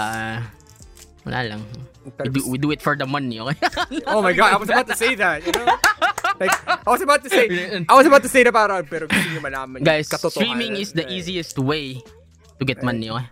wala 1.24 1.40
lang. 1.56 1.62
We 2.20 2.30
do, 2.30 2.42
we 2.52 2.58
do 2.58 2.70
it 2.72 2.82
for 2.82 2.96
the 2.96 3.08
money, 3.08 3.40
okay? 3.40 3.56
Oh 4.12 4.22
my 4.22 4.34
god, 4.34 4.54
I 4.54 4.58
was 4.58 4.70
about 4.70 4.88
to 4.88 4.98
say 4.98 5.16
that, 5.16 5.46
you 5.46 5.54
know? 5.56 5.68
Like, 6.40 6.56
I 6.88 6.88
was 6.88 7.04
about 7.04 7.20
to 7.28 7.30
say, 7.30 7.52
I 7.84 7.94
was 8.00 8.08
about 8.08 8.24
to 8.24 8.32
say 8.32 8.48
na 8.48 8.56
parang, 8.56 8.88
pero 8.88 9.12
gusto 9.12 9.28
nyo 9.28 9.44
malaman 9.44 9.84
Guys, 9.84 10.08
streaming 10.08 10.80
is 10.80 10.96
the 10.96 11.04
easiest 11.12 11.60
way 11.60 12.00
to 12.56 12.64
get 12.64 12.80
money, 12.80 13.12
okay? 13.12 13.28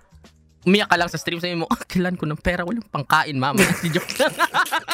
Umiyak 0.68 0.92
ka 0.92 1.00
lang 1.00 1.08
sa 1.08 1.16
stream, 1.16 1.40
sabi 1.40 1.56
mo, 1.56 1.64
ah, 1.72 1.80
kailan 1.80 2.20
ko 2.20 2.28
ng 2.28 2.36
pera, 2.36 2.68
walang 2.68 2.84
pangkain, 2.92 3.40
mama. 3.40 3.64
Si 3.80 3.88
joke 3.88 4.20
lang. 4.20 4.36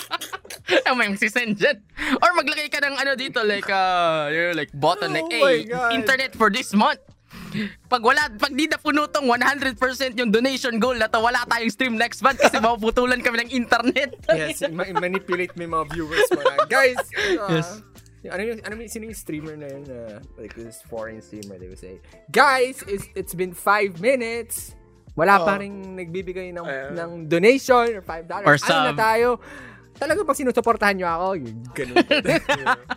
Ay, 0.85 0.93
may 0.93 1.09
magsisend 1.09 1.57
dyan. 1.57 1.81
Or 2.21 2.29
maglagay 2.37 2.69
ka 2.69 2.77
ng 2.77 2.93
ano 2.93 3.17
dito, 3.17 3.41
like, 3.41 3.65
uh, 3.67 4.29
you 4.29 4.39
know, 4.39 4.53
like, 4.53 4.69
button, 4.71 5.11
like, 5.11 5.25
Oh 5.25 5.33
hey, 5.33 5.65
internet 5.91 6.37
for 6.37 6.53
this 6.53 6.77
month. 6.77 7.01
Pag 7.89 8.05
wala, 8.05 8.29
pag 8.37 8.53
di 8.53 8.69
na 8.69 8.77
puno 8.77 9.09
tong 9.09 9.25
100% 9.25 9.73
yung 10.13 10.29
donation 10.29 10.77
goal 10.77 10.93
na 10.93 11.09
to, 11.09 11.17
wala 11.17 11.41
tayong 11.49 11.73
stream 11.73 11.93
next 11.97 12.21
month 12.21 12.37
kasi 12.37 12.61
mapuputulan 12.63 13.21
kami 13.25 13.45
ng 13.45 13.49
internet. 13.53 14.13
Yes, 14.29 14.61
ma- 14.69 14.89
manipulate 14.93 15.57
yung 15.57 15.73
mga 15.73 15.85
viewers 15.89 16.29
mo 16.29 16.41
na, 16.41 16.65
guys, 16.69 17.01
uh, 17.41 17.49
Yes. 17.49 17.81
ano 18.29 18.41
yung, 18.45 18.59
ano 18.61 18.73
yung, 18.77 18.89
sino 18.89 19.03
yung 19.09 19.17
streamer 19.17 19.57
na 19.57 19.67
yun, 19.69 19.83
uh, 19.89 20.21
like 20.37 20.53
this 20.53 20.85
foreign 20.85 21.17
streamer, 21.17 21.57
they 21.57 21.65
would 21.65 21.81
say, 21.81 21.97
Guys, 22.29 22.85
it's, 22.85 23.09
it's 23.17 23.33
been 23.33 23.57
five 23.57 23.97
minutes. 23.97 24.77
Wala 25.13 25.37
Oh. 25.37 25.45
pa 25.45 25.61
rin 25.61 25.93
nagbibigay 25.93 26.49
ng, 26.49 26.65
Ayan. 26.65 26.89
ng 26.97 27.11
donation 27.29 27.85
or 27.93 28.01
five 28.01 28.25
dollars. 28.25 28.49
Or 28.49 28.57
Ano 28.57 28.79
na 28.81 28.91
sub. 28.91 28.97
tayo? 28.97 29.29
Talaga 29.93 30.25
pag 30.25 30.37
sinusuportahan 30.37 30.95
nyo 30.97 31.07
ako, 31.07 31.27
yung 31.37 31.57
ganun. 31.69 31.95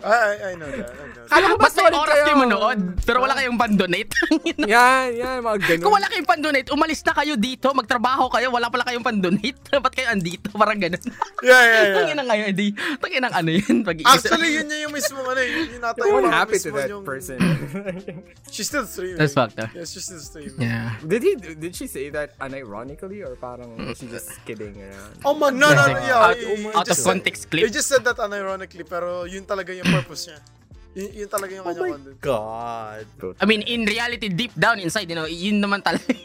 I, 0.01 0.53
I, 0.53 0.53
know 0.57 0.68
that. 0.72 0.88
I 0.88 1.05
know 1.05 1.22
that. 1.22 1.28
Kala 1.28 1.44
ko 1.53 1.57
ba 1.61 1.68
solid 1.68 1.92
oras 1.92 2.16
kayo? 2.16 2.24
kayo 2.24 2.36
manood? 2.40 2.80
Pero 3.05 3.18
wala 3.20 3.34
kayong 3.36 3.59
pandonate? 3.61 4.12
yan, 4.72 5.09
yan, 5.12 5.36
mga 5.44 5.59
ganun. 5.61 5.84
Kung 5.84 5.94
wala 5.94 6.09
kayong 6.09 6.28
pandonate, 6.28 6.68
umalis 6.72 7.01
na 7.05 7.12
kayo 7.12 7.34
dito, 7.36 7.68
magtrabaho 7.76 8.32
kayo, 8.32 8.49
wala 8.49 8.72
pala 8.72 8.88
kayong 8.88 9.05
pandonate. 9.05 9.61
Ba't 9.84 9.92
kayo 9.92 10.09
andito? 10.09 10.49
Parang 10.57 10.80
ganun. 10.80 11.03
Yeah, 11.44 11.62
yeah, 11.62 11.82
yeah. 11.84 11.97
Tangin 12.01 12.16
na 12.16 12.24
ngayon, 12.24 12.49
di. 12.57 12.68
Tangin 12.72 13.22
ng 13.28 13.34
ano 13.36 13.51
yun. 13.53 13.76
Pag 13.84 13.97
Actually, 14.01 14.51
yun 14.57 14.66
yung 14.72 14.94
mismo, 14.97 15.20
ano, 15.20 15.40
yun 15.44 15.68
yung 15.76 15.84
natay 15.84 16.09
happened 16.32 16.64
to 16.64 16.72
that 16.72 16.88
yung... 16.88 17.05
person? 17.05 17.36
She's 18.49 18.72
still 18.72 18.88
streaming. 18.88 19.20
That's 19.20 19.36
fucked 19.36 19.61
up. 19.61 19.68
Yeah, 19.76 19.84
she's 19.84 20.09
still 20.09 20.22
streaming. 20.24 20.64
Yeah. 20.64 20.97
did 21.05 21.20
he? 21.20 21.36
Did 21.36 21.76
she 21.76 21.86
say 21.86 22.09
that 22.16 22.32
unironically 22.40 23.20
or 23.20 23.36
parang 23.36 23.76
she 23.92 24.09
just 24.09 24.32
kidding 24.49 24.80
around? 24.80 25.20
Oh 25.28 25.36
my 25.36 25.53
No, 25.53 25.76
no, 25.76 25.84
no, 25.84 25.99
yeah. 26.01 26.72
Out- 26.72 26.86
out 26.87 26.95
of 26.95 26.97
just 26.97 27.07
context 27.07 27.43
said, 27.47 27.51
clip. 27.51 27.62
He 27.66 27.70
just 27.70 27.89
said 27.89 28.03
that 28.03 28.16
unironically, 28.16 28.87
pero 28.87 29.24
yun 29.24 29.45
talaga 29.45 29.74
yung 29.74 29.91
purpose 29.91 30.30
niya. 30.30 30.39
Yun, 30.97 31.09
yun 31.12 31.28
talaga 31.28 31.53
yung 31.53 31.66
Oh 31.66 31.70
kanyang 31.70 31.82
my 31.82 31.93
content. 31.93 32.20
God. 32.24 33.05
I 33.37 33.45
mean, 33.45 33.61
in 33.62 33.84
reality, 33.84 34.28
deep 34.30 34.55
down 34.57 34.80
inside, 34.80 35.11
you 35.11 35.14
know, 35.14 35.28
yun 35.28 35.61
naman 35.61 35.82
talaga. 35.82 36.09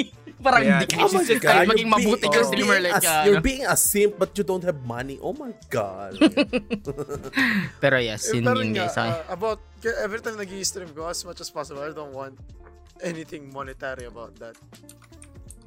Parang 0.41 0.65
Yeah. 0.65 0.81
di 0.81 0.89
kayo 0.89 1.05
Oh 1.11 1.21
just 1.21 1.37
kahit 1.37 1.69
maging 1.69 1.85
you're 1.85 1.93
mabuti 1.93 2.01
being- 2.01 2.33
kang 2.33 2.33
you're 2.33 2.49
streamer 2.49 2.79
like, 2.81 2.97
a- 2.97 3.05
uh, 3.05 3.23
You're 3.29 3.37
ano. 3.37 3.45
being 3.45 3.61
a 3.61 3.77
simp 3.77 4.17
but 4.17 4.33
you 4.33 4.41
don't 4.41 4.65
have 4.65 4.79
money. 4.81 5.21
Oh 5.21 5.37
my 5.37 5.53
God. 5.69 6.17
Pero 7.83 7.97
yes, 8.01 8.25
yun 8.33 8.49
yun 8.49 8.73
guys. 8.73 8.97
Okay. 8.97 9.05
uh, 9.05 9.21
about, 9.29 9.61
every 10.01 10.17
time 10.17 10.41
nag 10.41 10.49
stream 10.65 10.89
ko, 10.97 11.05
as 11.05 11.21
much 11.25 11.41
as 11.41 11.49
possible, 11.53 11.85
I 11.85 11.93
don't 11.93 12.09
want 12.09 12.41
anything 13.05 13.53
monetary 13.53 14.09
about 14.09 14.33
that. 14.41 14.57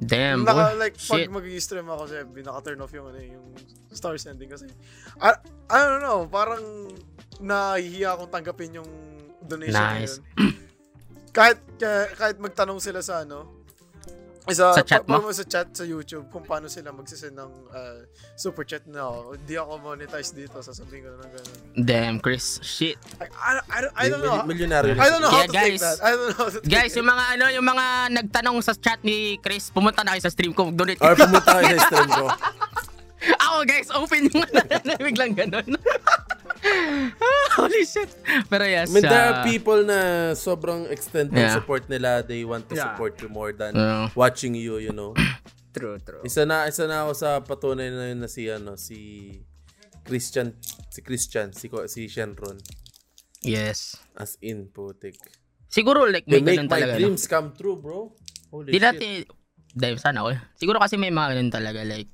Damn, 0.02 0.42
naka, 0.42 0.74
boy. 0.74 0.78
like, 0.78 0.96
Shit. 0.98 1.30
pag 1.30 1.42
mag-stream 1.42 1.86
ako 1.86 2.02
FB, 2.10 2.36
naka-turn 2.42 2.80
off 2.82 2.92
yung, 2.92 3.06
ano, 3.08 3.18
yung 3.22 3.46
star 3.94 4.18
sending 4.18 4.50
kasi. 4.50 4.66
I, 5.22 5.38
I 5.70 5.78
don't 5.86 6.02
know, 6.02 6.26
parang 6.26 6.90
nahihiya 7.38 8.14
akong 8.18 8.30
tanggapin 8.30 8.82
yung 8.82 8.90
donation 9.42 9.78
Nice. 9.78 10.18
na 10.18 10.42
yun. 10.42 10.54
kahit, 11.36 11.58
kahit, 11.78 12.10
kahit 12.18 12.36
magtanong 12.42 12.82
sila 12.82 13.02
sa 13.02 13.22
ano, 13.22 13.63
sa, 14.46 14.72
Sa 14.72 14.84
chat 14.84 15.00
mo? 15.04 15.16
pa- 15.16 15.32
sa 15.32 15.40
chat 15.42 15.72
sa 15.72 15.82
YouTube 15.82 16.28
kung 16.28 16.42
paano 16.42 16.68
sila 16.68 16.92
magsisend 16.92 17.32
ng 17.32 17.50
uh, 17.70 18.04
super 18.34 18.60
chat 18.62 18.84
na 18.84 19.00
ako. 19.02 19.18
Di 19.40 19.54
ako 19.54 19.72
monetize 19.80 20.30
dito, 20.30 20.60
sasabihin 20.60 21.00
ko 21.02 21.08
na 21.10 21.16
ng 21.18 21.32
ganun. 21.32 21.56
Damn, 21.78 22.16
Chris. 22.18 22.60
Shit. 22.60 23.00
I, 23.16 23.24
I, 23.24 23.50
I, 23.64 23.78
don't- 23.80 23.94
I 23.96 24.04
don't 24.06 24.20
know. 24.20 24.44
Milyonaryo. 24.44 24.92
I 24.94 25.08
don't 25.08 25.20
know 25.20 25.32
how 25.32 25.40
Kaya 25.40 25.48
to 25.48 25.54
take 25.54 25.64
guys, 25.70 25.80
that. 25.80 25.96
I 25.98 26.10
don't 26.10 26.26
know 26.26 26.36
how 26.36 26.48
to 26.48 26.58
take 26.60 26.68
Guys, 26.68 26.92
it. 26.92 26.98
yung 26.98 27.08
mga 27.08 27.24
ano, 27.32 27.44
yung 27.50 27.66
mga 27.66 27.84
nagtanong 28.12 28.56
sa 28.60 28.72
chat 28.74 29.00
ni 29.00 29.16
Chris, 29.38 29.72
pumunta 29.72 30.04
na 30.04 30.12
kayo 30.12 30.22
sa 30.22 30.32
stream 30.32 30.52
ko, 30.52 30.68
donate. 30.68 31.00
Or 31.00 31.14
pumunta 31.14 31.50
kayo 31.54 31.80
sa 31.80 31.86
stream 31.88 32.10
ko. 32.10 32.26
Ako 33.48 33.64
guys, 33.64 33.88
open 33.88 34.28
yung 34.28 34.44
biglang 35.08 35.32
ganun. 35.32 35.64
Holy 37.60 37.84
shit. 37.84 38.10
Pero 38.46 38.64
yes. 38.64 38.90
I 38.90 38.92
mean, 38.92 39.04
there 39.04 39.14
uh, 39.14 39.32
are 39.32 39.44
people 39.44 39.80
na 39.82 39.98
sobrang 40.34 40.90
extend 40.90 41.30
ng 41.30 41.38
Yeah. 41.38 41.54
support 41.54 41.86
nila. 41.86 42.20
They 42.20 42.42
want 42.42 42.66
to 42.68 42.74
Yeah. 42.74 42.92
support 42.92 43.18
you 43.18 43.28
more 43.28 43.52
than 43.52 43.74
Yeah. 43.74 44.10
watching 44.12 44.54
you, 44.54 44.78
you 44.78 44.90
know. 44.90 45.14
True, 45.74 45.98
true. 45.98 46.22
Isa 46.22 46.46
na 46.46 46.70
isa 46.70 46.86
na 46.86 47.02
ako 47.02 47.12
sa 47.12 47.42
patunay 47.42 47.90
na 47.90 48.06
yun 48.06 48.22
na 48.22 48.30
si 48.30 48.46
ano 48.46 48.78
si 48.78 49.26
Christian 50.06 50.54
si 50.86 51.02
Christian 51.02 51.50
si 51.50 51.66
si 51.90 52.06
Shenron 52.06 52.62
Yes. 53.42 53.98
as 54.14 54.38
in 54.38 54.70
putik. 54.70 55.18
Siguro 55.66 56.06
like 56.06 56.30
may 56.30 56.38
make 56.38 56.62
ganun 56.62 56.70
my 56.70 56.78
talaga. 56.78 56.94
no? 56.94 56.98
dreams 57.02 57.26
come 57.26 57.50
true, 57.52 57.74
bro. 57.74 58.14
Holy 58.54 58.70
Di 58.70 58.78
shit. 58.78 58.86
natin, 58.86 59.10
dahil 59.74 59.98
sana 59.98 60.22
all. 60.22 60.38
Siguro 60.54 60.78
kasi 60.78 60.94
may 60.94 61.10
mga 61.10 61.34
ganun 61.34 61.50
talaga, 61.50 61.82
like, 61.82 62.06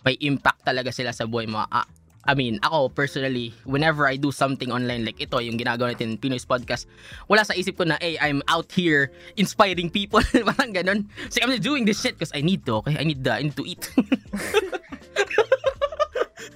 may 0.00 0.16
impact 0.24 0.64
talaga 0.64 0.88
sila 0.88 1.12
sa 1.12 1.28
buhay 1.28 1.44
mo. 1.44 1.60
Ah, 1.60 1.84
I 2.26 2.32
mean, 2.32 2.58
ako 2.64 2.88
personally, 2.88 3.52
whenever 3.64 4.08
I 4.08 4.16
do 4.16 4.32
something 4.32 4.72
online, 4.72 5.04
like 5.04 5.20
ito, 5.20 5.38
yung 5.38 5.60
ginagawa 5.60 5.92
natin, 5.92 6.16
Pinoy's 6.16 6.48
Podcast, 6.48 6.88
wala 7.28 7.44
sa 7.44 7.52
isip 7.52 7.76
ko 7.76 7.84
na, 7.84 8.00
hey, 8.00 8.16
I'm 8.16 8.40
out 8.48 8.72
here 8.72 9.12
inspiring 9.36 9.92
people. 9.92 10.24
Parang 10.56 10.72
ganun. 10.72 11.04
So, 11.28 11.44
I'm 11.44 11.52
just 11.52 11.62
doing 11.62 11.84
this 11.84 12.00
shit 12.00 12.16
because 12.16 12.32
I 12.32 12.40
need 12.40 12.64
to, 12.64 12.80
okay? 12.80 12.96
I 12.96 13.04
need, 13.04 13.22
the, 13.24 13.32
I 13.36 13.42
need 13.44 13.56
to 13.56 13.64
eat. 13.68 13.84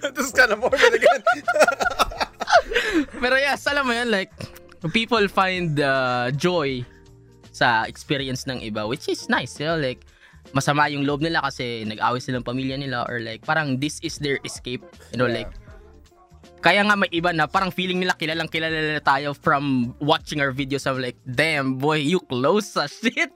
This 0.01 0.27
is 0.27 0.33
kind 0.33 0.51
of 0.53 0.59
morbid 0.59 0.95
again. 0.95 1.23
Pero 3.23 3.37
yes, 3.39 3.67
alam 3.67 3.87
mo 3.87 3.93
yun, 3.95 4.11
like, 4.11 4.31
people 4.95 5.27
find 5.29 5.79
uh, 5.79 6.31
joy 6.35 6.83
sa 7.51 7.83
experience 7.87 8.47
ng 8.47 8.63
iba, 8.63 8.87
which 8.87 9.07
is 9.07 9.29
nice, 9.29 9.59
you 9.59 9.67
know, 9.67 9.79
like, 9.79 10.07
masama 10.53 10.89
yung 10.89 11.05
loob 11.05 11.21
nila 11.21 11.45
kasi 11.45 11.85
nag-away 11.85 12.21
silang 12.21 12.45
pamilya 12.47 12.79
nila 12.79 13.05
or 13.09 13.21
like, 13.21 13.45
parang 13.45 13.77
this 13.77 14.01
is 14.01 14.17
their 14.19 14.41
escape, 14.45 14.83
you 15.13 15.19
know, 15.21 15.29
Yeah. 15.29 15.45
like, 15.45 15.53
kaya 16.59 16.83
nga 16.83 16.99
may 16.99 17.07
iba 17.15 17.31
na 17.31 17.47
parang 17.47 17.71
feeling 17.71 18.03
nila 18.03 18.19
kilalang 18.19 18.51
kilala 18.51 18.75
nila 18.75 18.99
tayo 18.99 19.31
from 19.31 19.95
watching 20.03 20.43
our 20.43 20.51
videos 20.51 20.91
of 20.91 20.99
like, 20.99 21.15
damn 21.23 21.79
boy, 21.79 22.03
you 22.03 22.19
close 22.27 22.75
sa 22.75 22.91
shit. 22.91 23.31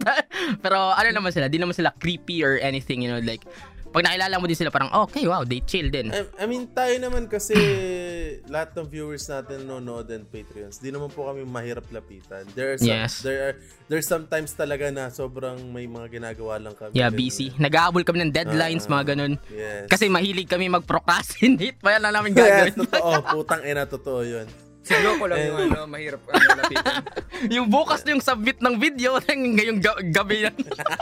Pero 0.58 0.90
ano 0.90 1.08
naman 1.14 1.30
sila, 1.30 1.46
di 1.46 1.58
naman 1.62 1.76
sila 1.76 1.94
creepy 2.02 2.42
or 2.42 2.58
anything, 2.58 2.98
you 3.04 3.10
know, 3.12 3.22
like, 3.22 3.46
pag 3.92 4.02
nakilala 4.02 4.34
mo 4.36 4.44
din 4.44 4.56
sila 4.56 4.72
parang, 4.72 4.90
okay, 5.04 5.24
wow, 5.24 5.44
they 5.44 5.60
chill 5.60 5.86
din. 5.86 6.08
I, 6.08 6.24
I 6.34 6.44
mean, 6.44 6.66
tayo 6.66 6.96
naman 6.96 7.28
kasi 7.28 7.52
lahat 8.52 8.72
ng 8.72 8.88
viewers 8.88 9.22
natin 9.24 9.62
nanonood 9.62 10.08
and 10.08 10.24
Patreons, 10.24 10.80
di 10.80 10.88
naman 10.88 11.08
po 11.08 11.28
kami 11.28 11.44
mahirap 11.44 11.84
lapitan. 11.88 12.48
There 12.52 12.72
are 12.72 12.78
some, 12.80 12.88
Yes. 12.88 13.20
there 13.20 13.40
are 13.42 13.54
there's 13.86 14.08
sometimes 14.08 14.50
talaga 14.52 14.88
na 14.88 15.08
sobrang 15.08 15.60
may 15.68 15.84
mga 15.84 16.08
ginagawa 16.10 16.56
lang 16.56 16.72
kami. 16.72 16.96
Yeah, 16.96 17.12
busy. 17.12 17.52
Nag-aabol 17.54 18.02
kami 18.02 18.24
ng 18.24 18.32
deadlines, 18.32 18.88
Ah, 18.88 18.96
mga 18.96 19.12
ganun. 19.12 19.32
Yes. 19.46 19.86
Kasi 19.86 20.08
mahilig 20.08 20.48
kami 20.48 20.66
mag-procrastinate. 20.66 21.76
Kaya 21.76 22.00
lang 22.00 22.16
namin 22.16 22.32
yes, 22.32 22.40
gagawin. 22.40 22.74
totoo. 22.82 23.10
Putang 23.36 23.62
ina, 23.62 23.84
totoo 23.84 24.20
yun. 24.24 24.48
Siguro 24.82 25.14
ko 25.14 25.24
lang 25.30 25.38
yung 25.46 25.58
ano, 25.68 25.86
mahirap 25.86 26.18
ano, 26.26 26.42
lapitan. 26.58 27.06
yung 27.54 27.70
bukas 27.70 28.02
na 28.02 28.18
yung 28.18 28.24
submit 28.24 28.58
ng 28.58 28.74
video, 28.76 29.14
ngayong 29.30 29.78
ga- 29.78 30.02
gabi 30.10 30.42
yan. 30.42 30.56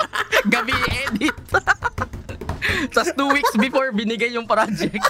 gabi 0.53 0.75
edit. 1.01 1.37
Tapos 2.95 3.11
two 3.15 3.31
weeks 3.31 3.55
before, 3.57 3.93
binigay 3.93 4.33
yung 4.35 4.47
project. 4.47 5.01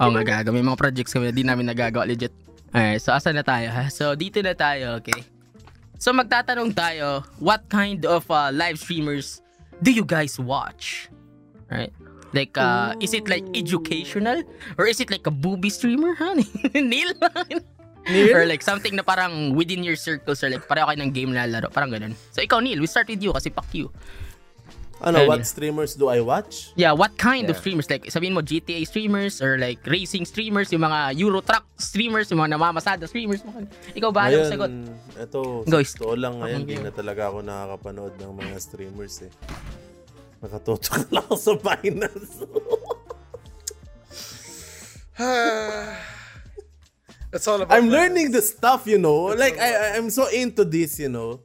oh 0.00 0.10
my 0.10 0.22
god, 0.22 0.48
may 0.50 0.64
mga 0.64 0.78
projects 0.78 1.12
kami 1.14 1.30
na 1.30 1.34
di 1.34 1.44
namin 1.46 1.68
nagagawa 1.68 2.06
legit. 2.06 2.32
Alright, 2.74 2.98
so 2.98 3.14
asan 3.14 3.38
na 3.38 3.46
tayo 3.46 3.70
ha? 3.70 3.86
So 3.86 4.18
dito 4.18 4.42
na 4.42 4.54
tayo, 4.54 4.98
okay? 4.98 5.22
So 6.02 6.10
magtatanong 6.10 6.74
tayo, 6.74 7.22
what 7.38 7.70
kind 7.70 8.02
of 8.02 8.26
uh, 8.26 8.50
live 8.50 8.82
streamers 8.82 9.40
do 9.80 9.94
you 9.94 10.02
guys 10.02 10.36
watch? 10.38 11.08
Right? 11.70 11.94
Like, 12.34 12.58
uh, 12.58 12.98
is 12.98 13.14
it 13.14 13.30
like 13.30 13.46
educational? 13.54 14.42
Or 14.76 14.90
is 14.90 14.98
it 14.98 15.08
like 15.08 15.26
a 15.26 15.30
booby 15.30 15.70
streamer? 15.70 16.18
Huh? 16.18 16.34
Neil? 16.74 17.14
Or 18.34 18.44
like 18.44 18.60
something 18.60 18.98
na 18.98 19.06
parang 19.06 19.54
within 19.54 19.86
your 19.86 19.94
circles 19.94 20.42
or 20.42 20.50
like 20.50 20.66
pareho 20.66 20.90
kayo 20.90 20.98
ng 20.98 21.14
game 21.14 21.30
na 21.32 21.46
laro. 21.46 21.70
Parang 21.70 21.94
ganun. 21.94 22.18
So 22.34 22.42
ikaw 22.42 22.58
Neil, 22.58 22.82
we 22.82 22.90
start 22.90 23.06
with 23.06 23.22
you 23.22 23.32
kasi 23.32 23.54
fuck 23.54 23.70
you. 23.70 23.88
Ano, 25.02 25.18
Ayun 25.18 25.28
what 25.28 25.42
streamers 25.44 25.92
do 25.94 26.06
I 26.06 26.20
watch? 26.20 26.70
Yeah, 26.74 26.92
what 26.92 27.18
kind 27.18 27.50
of 27.50 27.56
Yeah. 27.56 27.60
streamers? 27.60 27.86
Like 27.88 28.06
sabihin 28.08 28.32
mo 28.32 28.40
GTA 28.40 28.86
streamers 28.86 29.42
or 29.42 29.58
like 29.58 29.82
racing 29.84 30.22
streamers, 30.24 30.70
yung 30.70 30.80
mga 30.80 31.18
Euro 31.18 31.42
truck 31.42 31.66
streamers, 31.76 32.30
yung 32.30 32.40
mga 32.40 32.54
namamasada 32.54 33.04
streamers. 33.04 33.42
Mga- 33.42 33.68
Ikaw 33.94 34.10
ba 34.10 34.30
yung 34.30 34.46
sagot? 34.46 34.70
ito, 35.18 35.40
Go, 35.66 35.78
sa 35.82 35.98
totoo 35.98 36.14
lang 36.14 36.38
ngayon, 36.38 36.60
hindi 36.62 36.78
na 36.78 36.88
talaga 36.90 37.28
ako 37.28 37.42
nakakapanood 37.42 38.14
ng 38.16 38.32
mga 38.32 38.56
streamers 38.56 39.14
eh. 39.22 39.32
Nakatutok 40.40 41.10
lang 41.10 41.24
ako 41.26 41.36
sa 41.36 41.52
Binance. 41.56 42.32
It's 47.32 47.46
all 47.48 47.62
about 47.62 47.74
I'm 47.74 47.88
learning 47.88 48.30
the 48.30 48.42
stuff, 48.42 48.86
you 48.86 48.98
know. 48.98 49.30
Like, 49.34 49.58
I- 49.58 49.96
I'm 49.96 50.10
so 50.10 50.26
into 50.28 50.64
this, 50.64 50.98
you 50.98 51.08
know. 51.08 51.40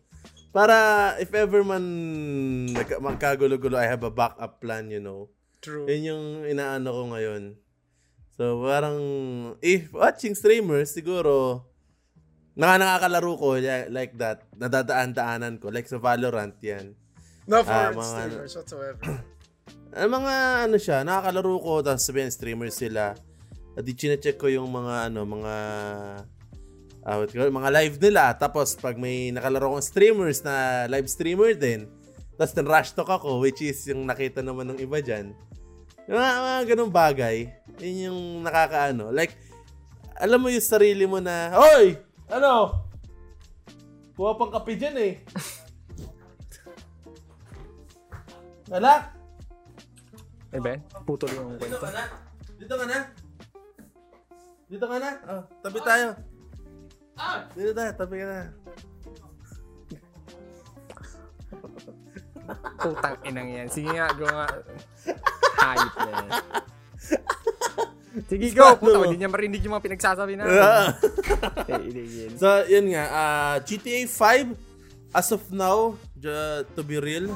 Para 0.50 0.76
if 1.22 1.30
ever 1.32 1.62
man 1.62 1.86
magkagulo-gulo, 2.74 3.78
I 3.78 3.86
have 3.86 4.02
a 4.02 4.10
backup 4.10 4.58
plan, 4.58 4.90
you 4.90 4.98
know. 4.98 5.30
True. 5.62 5.86
Yun 5.86 6.02
yung 6.04 6.26
inaano 6.48 6.90
ko 6.90 7.04
ngayon. 7.14 7.44
So, 8.34 8.64
parang, 8.64 8.98
if 9.60 9.92
watching 9.92 10.32
streamers, 10.34 10.96
siguro, 10.96 11.68
naka 12.56 12.80
nakakalaro 12.80 13.36
ko, 13.36 13.48
like 13.92 14.16
that, 14.16 14.48
nadadaan-daanan 14.56 15.60
ko. 15.60 15.68
Like 15.70 15.86
sa 15.86 16.00
Valorant 16.00 16.56
yan. 16.64 16.96
No 17.46 17.62
for 17.62 17.76
Ah, 17.76 17.92
mga- 17.92 18.08
streamers 18.32 18.54
whatsoever. 18.56 19.04
Ang 19.92 20.12
mga 20.18 20.34
ano 20.66 20.78
siya, 20.80 21.04
nakakalaro 21.04 21.56
ko, 21.60 21.74
tapos 21.84 22.08
sabihin 22.08 22.32
streamers 22.32 22.80
sila. 22.80 23.14
At 23.76 23.84
di 23.84 23.94
chinecheck 23.94 24.40
ko 24.40 24.48
yung 24.48 24.72
mga 24.72 25.12
ano, 25.12 25.28
mga 25.28 25.54
ah, 27.10 27.26
it, 27.26 27.34
mga 27.34 27.70
live 27.74 27.98
nila. 27.98 28.38
Tapos 28.38 28.78
pag 28.78 28.94
may 28.94 29.34
nakalaro 29.34 29.74
kong 29.74 29.82
streamers 29.82 30.46
na 30.46 30.86
live 30.86 31.10
streamer 31.10 31.58
din, 31.58 31.90
tapos 32.38 32.54
rush 32.62 32.94
talk 32.94 33.10
ako, 33.10 33.42
which 33.42 33.66
is 33.66 33.82
yung 33.90 34.06
nakita 34.06 34.46
naman 34.46 34.70
ng 34.70 34.80
iba 34.80 35.02
dyan. 35.02 35.34
Yung 36.06 36.18
mga, 36.18 36.34
mga 36.38 36.62
ganung 36.70 36.94
bagay, 36.94 37.38
yun 37.82 38.14
yung 38.14 38.20
nakakaano. 38.46 39.10
Like, 39.10 39.34
alam 40.22 40.38
mo 40.38 40.54
yung 40.54 40.64
sarili 40.64 41.10
mo 41.10 41.18
na, 41.18 41.50
Hoy! 41.58 41.98
Ano? 42.30 42.86
Kuha 44.14 44.38
pang 44.38 44.54
kape 44.54 44.78
dyan 44.78 44.96
eh. 45.02 45.14
Alak! 48.78 49.18
Eh, 50.54 50.62
Ben? 50.62 50.82
Putol 51.06 51.30
yung 51.34 51.58
Dito 51.58 51.78
kwento. 51.78 51.82
ka 51.82 51.90
na? 51.90 52.04
Dito 52.58 52.76
ka 52.78 52.86
na? 52.86 53.00
Dito 54.70 54.86
ka 54.86 54.98
na? 55.02 55.10
Oh, 55.26 55.44
tabi 55.66 55.80
tayo. 55.82 56.08
Dito 57.54 57.72
tayo, 57.76 57.92
tabi 57.96 58.16
ka 58.20 58.26
na. 58.26 58.42
Putang 62.80 63.18
inang 63.28 63.50
yan. 63.50 63.68
Sige 63.70 63.90
nga, 63.92 64.08
go 64.16 64.26
nga. 64.26 64.48
Hayop 65.60 65.94
na 66.00 66.10
yan. 66.10 66.30
Sige, 68.26 68.48
go. 68.58 68.74
Puta, 68.80 69.06
hindi 69.06 69.22
niya 69.22 69.32
marinig 69.32 69.62
yung 69.64 69.78
mga 69.78 69.86
pinagsasabi 69.86 70.34
na. 70.36 70.44
so, 72.42 72.48
yun 72.66 72.90
nga. 72.92 73.06
ah, 73.12 73.56
GTA 73.62 74.10
5, 74.10 75.14
as 75.14 75.30
of 75.30 75.44
now, 75.54 75.94
to 76.74 76.82
be 76.82 76.98
real, 76.98 77.30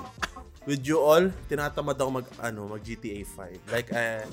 with 0.65 0.81
you 0.83 0.97
all, 0.97 1.29
tinatamad 1.47 1.99
ako 1.99 2.09
mag, 2.23 2.27
ano, 2.41 2.67
mag 2.67 2.81
GTA 2.81 3.21
5. 3.21 3.73
Like, 3.73 3.89
eh, 3.93 4.25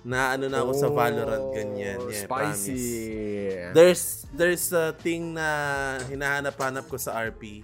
na 0.00 0.32
ano 0.32 0.48
na 0.48 0.64
ako 0.64 0.72
sa 0.72 0.88
Valorant, 0.88 1.46
ganyan. 1.52 1.98
Yeah, 2.00 2.24
Oh, 2.24 2.24
Spicy. 2.24 2.26
promise. 2.26 3.74
There's, 3.76 4.02
there's 4.32 4.66
a 4.72 4.96
thing 4.96 5.36
na 5.36 5.46
hinahanap-hanap 6.08 6.88
ko 6.88 6.96
sa 6.96 7.20
RP 7.20 7.60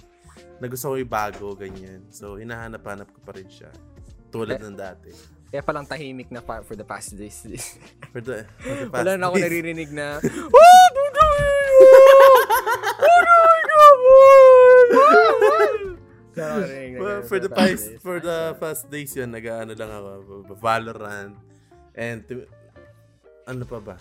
na 0.61 0.68
gusto 0.68 0.93
ko 0.93 0.97
bago, 1.03 1.57
ganyan. 1.57 2.05
So, 2.12 2.37
hinahanap-hanap 2.37 3.09
ko 3.09 3.18
pa 3.24 3.32
rin 3.32 3.49
siya. 3.49 3.72
Tulad 4.28 4.61
ng 4.61 4.76
dati. 4.76 5.11
Kaya 5.47 5.62
palang 5.62 5.87
tahimik 5.87 6.28
na 6.28 6.43
pa 6.43 6.61
for 6.61 6.76
the 6.76 6.84
past 6.84 7.16
days. 7.16 7.41
For 8.12 8.20
the, 8.20 8.45
for 8.59 8.74
the 8.74 8.87
past 8.89 9.01
Wala 9.05 9.12
na 9.16 9.24
ako 9.28 9.37
naririnig 9.41 9.91
na, 9.93 10.07
Oh, 10.57 10.89
Well, 16.37 17.22
for 17.30 17.41
the 17.41 17.49
past 17.49 17.97
for 18.05 18.20
the 18.20 18.53
past 18.61 18.91
days 18.93 19.16
yun, 19.16 19.32
nag-ano 19.32 19.72
lang 19.72 19.89
ako, 19.89 20.12
Valorant, 20.61 21.32
and 21.97 22.22
to- 22.28 22.49
ano 23.49 23.64
pa 23.64 23.80
ba? 23.80 23.97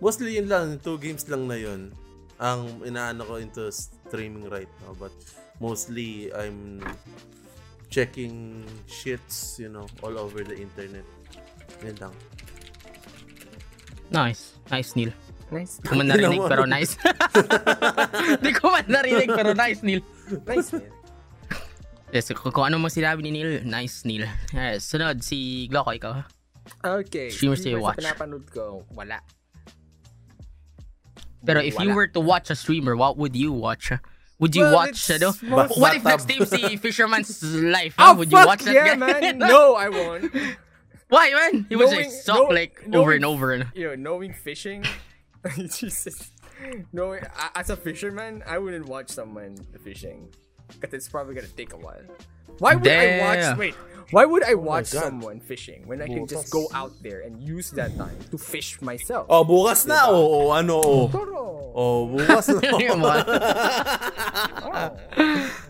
Mostly 0.00 0.38
yun 0.38 0.48
lang, 0.48 0.78
two 0.80 0.96
games 0.98 1.26
lang 1.28 1.46
na 1.46 1.58
yun 1.58 1.92
ang 2.38 2.86
inaano 2.86 3.26
ko 3.26 3.34
into 3.42 3.66
streaming 3.74 4.46
right 4.46 4.70
now. 4.86 4.94
But 4.94 5.12
mostly, 5.58 6.30
I'm 6.30 6.80
checking 7.90 8.62
shits, 8.86 9.58
you 9.58 9.68
know, 9.68 9.86
all 10.02 10.14
over 10.18 10.46
the 10.46 10.54
internet. 10.54 11.04
Yun 11.82 11.98
lang. 11.98 12.14
Nice. 14.08 14.56
Nice, 14.70 14.94
Neil. 14.96 15.12
Nice. 15.50 15.80
Di 15.82 15.88
ko 15.88 15.94
man 15.96 16.08
narinig, 16.08 16.40
mo. 16.40 16.48
pero 16.48 16.64
nice. 16.68 16.96
Di 18.44 18.50
ko 18.54 18.72
man 18.72 18.86
narinig, 18.86 19.28
pero 19.32 19.52
nice, 19.52 19.80
Neil. 19.82 20.00
Nice, 20.46 20.70
man. 20.72 20.88
Yes, 22.08 22.32
kung, 22.32 22.52
kung 22.52 22.64
ano 22.64 22.80
mang 22.80 22.92
sinabi 22.92 23.20
ni 23.20 23.32
Neil, 23.36 23.64
nice, 23.68 24.04
Neil. 24.08 24.24
Yes, 24.54 24.88
sunod, 24.88 25.20
si 25.20 25.68
Gloco, 25.68 25.92
ikaw. 25.92 26.24
Okay. 26.84 27.30
Streamers 27.30 27.62
do 27.62 27.70
you 27.70 27.76
na 27.76 27.82
watch? 27.82 27.96
pinapanood 27.98 28.50
ko, 28.50 28.84
wala. 28.94 29.20
Pero 31.44 31.60
if 31.60 31.78
you 31.78 31.94
were 31.94 32.06
to 32.08 32.20
watch 32.20 32.50
a 32.50 32.56
streamer, 32.56 32.96
what 32.96 33.16
would 33.16 33.36
you 33.36 33.52
watch? 33.52 33.92
Would 34.38 34.54
you 34.54 34.62
Well, 34.62 34.74
watch, 34.86 35.10
ano? 35.10 35.34
more- 35.42 35.66
What 35.78 35.96
if 35.96 36.04
next 36.04 36.28
time 36.28 36.46
si 36.46 36.76
Fisherman's 36.82 37.42
Life? 37.42 37.94
Oh, 37.98 38.14
would 38.14 38.30
you 38.30 38.38
watch 38.38 38.62
that 38.62 38.74
yeah, 38.74 38.94
guy? 38.94 38.96
man. 38.96 39.38
No, 39.42 39.74
I 39.74 39.88
won't. 39.88 40.30
Why, 41.08 41.32
man? 41.32 41.66
He 41.68 41.74
was 41.76 41.90
Knowing- 41.90 42.04
just 42.04 42.24
suck 42.24 42.50
like 42.50 42.78
over 42.92 43.12
and 43.12 43.24
over. 43.24 43.54
ano? 43.54 43.66
You 43.74 43.88
know, 43.88 43.94
knowing 43.96 44.32
fishing, 44.34 44.84
Jesus. 45.74 46.30
Knowing, 46.92 47.22
as 47.54 47.70
a 47.70 47.76
fisherman, 47.76 48.42
I 48.46 48.58
wouldn't 48.58 48.86
watch 48.86 49.08
someone 49.10 49.56
fishing. 49.82 50.28
Because 50.68 50.92
it's 50.92 51.08
probably 51.08 51.34
gonna 51.34 51.48
take 51.48 51.72
a 51.72 51.78
while. 51.80 52.02
Why 52.58 52.74
would 52.74 52.88
I 52.88 53.18
watch, 53.20 53.58
wait, 53.58 53.74
why 54.10 54.24
would 54.24 54.42
I 54.42 54.54
watch 54.54 54.92
God. 54.92 55.02
someone 55.04 55.40
fishing 55.40 55.86
when 55.86 56.00
I 56.00 56.06
can 56.06 56.26
just 56.26 56.50
go 56.50 56.68
out 56.72 56.92
there 57.02 57.20
and 57.20 57.42
use 57.42 57.70
that 57.72 57.96
time 57.96 58.16
to 58.30 58.38
fish 58.38 58.80
myself? 58.80 59.26
Oh, 59.28 59.44
bukas 59.44 59.86
na. 59.86 60.08
Oo, 60.08 60.50
ano, 60.50 60.80
oo. 60.80 61.08
Toro. 61.12 61.72
Oh, 61.76 62.08
bukas 62.08 62.48
na. 62.48 62.60
Yung 62.82 63.04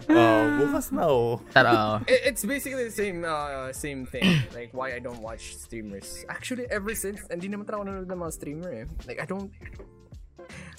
oh, 0.09 0.43
bukas 0.63 0.93
na, 0.95 1.03
oh. 1.11 1.43
Pero, 1.53 2.01
It- 2.09 2.33
it's 2.33 2.45
basically 2.47 2.85
the 2.87 2.95
same 2.95 3.27
uh, 3.27 3.73
same 3.75 4.07
thing. 4.07 4.25
Like 4.55 4.71
why 4.71 4.95
I 4.95 5.01
don't 5.03 5.21
watch 5.21 5.59
streamers. 5.59 6.25
Actually, 6.31 6.71
ever 6.71 6.95
since 6.95 7.21
hindi 7.27 7.51
naman 7.51 7.67
talaga 7.67 7.83
ako 7.83 7.85
nanonood 7.91 8.09
ng 8.09 8.21
mga 8.23 8.33
streamer 8.33 8.73
eh. 8.73 8.87
Like 9.05 9.19
I 9.21 9.27
don't 9.27 9.51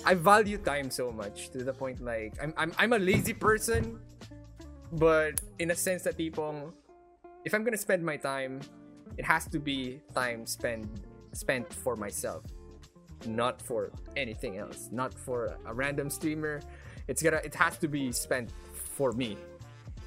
I 0.07 0.15
value 0.15 0.57
time 0.57 0.89
so 0.89 1.11
much 1.11 1.51
to 1.51 1.61
the 1.61 1.75
point 1.75 1.99
like 2.01 2.33
I'm 2.41 2.55
I'm 2.55 2.71
I'm 2.79 2.93
a 2.95 3.01
lazy 3.01 3.35
person 3.35 3.99
but 4.93 5.41
in 5.59 5.71
a 5.71 5.75
sense 5.75 6.03
that 6.03 6.17
people, 6.17 6.73
if 7.45 7.53
I'm 7.53 7.63
gonna 7.63 7.77
spend 7.77 8.03
my 8.03 8.17
time 8.17 8.61
it 9.17 9.25
has 9.25 9.47
to 9.47 9.59
be 9.59 10.01
time 10.13 10.45
spent 10.45 10.85
spent 11.33 11.71
for 11.73 11.95
myself 11.95 12.43
not 13.25 13.61
for 13.61 13.91
anything 14.15 14.57
else 14.57 14.89
not 14.91 15.13
for 15.13 15.57
a 15.65 15.73
random 15.73 16.09
streamer 16.09 16.61
it's 17.07 17.21
gonna 17.21 17.41
it 17.43 17.53
has 17.55 17.77
to 17.77 17.87
be 17.87 18.11
spent 18.11 18.49
for 18.73 19.11
me 19.11 19.35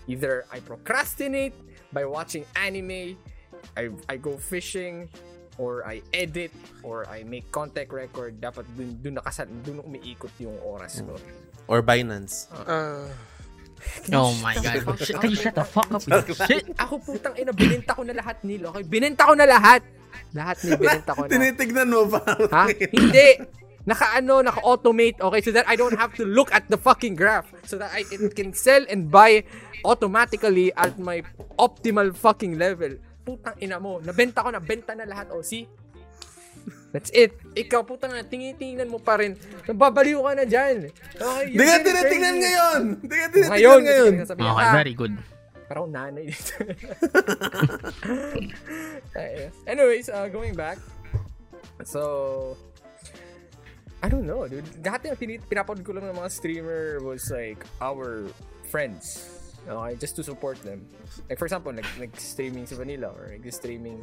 either 0.07 0.45
I 0.51 0.61
procrastinate 0.61 1.55
by 1.93 2.05
watching 2.05 2.45
anime, 2.57 3.17
I 3.77 3.93
I 4.09 4.17
go 4.17 4.37
fishing, 4.37 5.09
or 5.59 5.87
I 5.87 6.03
edit, 6.13 6.51
or 6.83 7.07
I 7.07 7.23
make 7.23 7.53
contact 7.53 7.93
record. 7.93 8.41
Dapat 8.41 8.65
dun, 8.75 8.99
dun 9.01 9.13
nakasal, 9.21 9.47
dun 9.63 9.85
umiikot 9.85 10.33
yung 10.41 10.57
oras 10.65 11.05
ko. 11.05 11.15
Or 11.69 11.85
Binance. 11.85 12.51
Ah, 12.67 13.07
oh 14.13 14.33
my 14.43 14.55
god. 14.59 14.83
Can 15.21 15.31
you 15.31 15.39
shut 15.39 15.55
the 15.55 15.67
fuck 15.67 15.91
up 15.93 16.03
shit? 16.47 16.67
Ako 16.79 17.03
putang 17.03 17.35
ina, 17.39 17.53
binenta 17.53 17.95
ko 17.95 18.03
na 18.03 18.15
lahat 18.17 18.41
nilo. 18.47 18.71
Okay, 18.73 18.85
binenta 18.87 19.29
ko 19.29 19.35
na 19.35 19.47
lahat. 19.47 19.83
Lahat 20.33 20.57
ni 20.65 20.77
binenta 20.77 21.13
ko 21.13 21.27
na. 21.27 21.31
Tinitignan 21.33 21.89
mo 21.89 22.09
ba? 22.09 22.21
Ha? 22.25 22.71
Hindi. 22.73 23.29
Naka-ano, 23.83 24.47
naka-automate, 24.47 25.19
okay? 25.19 25.43
So 25.43 25.51
that 25.51 25.67
I 25.67 25.75
don't 25.75 25.99
have 25.99 26.15
to 26.15 26.23
look 26.23 26.55
at 26.55 26.71
the 26.71 26.79
fucking 26.79 27.19
graph. 27.19 27.51
So 27.67 27.83
that 27.83 27.91
I 27.91 28.07
it 28.07 28.39
can 28.39 28.55
sell 28.55 28.87
and 28.87 29.11
buy 29.11 29.43
automatically 29.83 30.71
at 30.79 31.03
my 31.03 31.27
optimal 31.59 32.15
fucking 32.15 32.63
level. 32.63 32.95
Putang 33.27 33.59
ina 33.59 33.83
mo. 33.83 33.99
Nabenta 33.99 34.47
ko 34.47 34.55
na. 34.55 34.63
Benta 34.63 34.95
na 34.95 35.03
lahat. 35.03 35.35
Oh, 35.35 35.43
see? 35.43 35.67
That's 36.93 37.09
it. 37.17 37.33
Ikaw, 37.57 37.89
putang 37.89 38.13
na, 38.13 38.21
tingin-tingnan 38.21 38.93
mo 38.93 39.01
pa 39.01 39.17
rin. 39.17 39.33
Nababaliw 39.65 40.21
ka 40.21 40.33
na 40.37 40.45
dyan. 40.45 40.93
Okay, 41.17 41.45
Hindi 41.49 41.57
you're 41.57 41.81
ka 41.81 41.81
crazy. 41.89 42.21
ngayon! 42.21 42.83
Hindi 43.01 43.17
ka 43.17 43.27
tinitignan 43.33 43.53
Ngayon, 43.57 43.81
ngayon! 43.81 44.13
Okay, 44.29 44.45
ah, 44.45 44.75
very 44.77 44.95
good. 44.95 45.15
Parang 45.73 45.89
nanay 45.89 46.29
dito. 46.29 46.53
Anyways, 49.73 50.13
uh, 50.13 50.29
going 50.29 50.53
back. 50.53 50.77
So, 51.89 52.61
I 54.05 54.13
don't 54.13 54.29
know, 54.29 54.45
dude. 54.45 54.69
Dati 54.85 55.09
ang 55.09 55.17
pinit 55.17 55.49
pinapanood 55.49 55.81
ko 55.81 55.97
lang 55.97 56.13
ng 56.13 56.17
mga 56.21 56.29
streamer 56.29 57.01
was 57.01 57.33
like 57.33 57.65
our 57.81 58.29
friends. 58.69 59.25
Okay, 59.63 59.95
just 59.97 60.19
to 60.19 60.27
support 60.27 60.59
them. 60.67 60.83
Like 61.31 61.39
for 61.39 61.47
example, 61.47 61.71
nag 61.71 61.87
nag-streaming 61.95 62.67
si 62.67 62.75
Vanilla 62.75 63.15
or 63.15 63.31
nag-streaming 63.31 64.03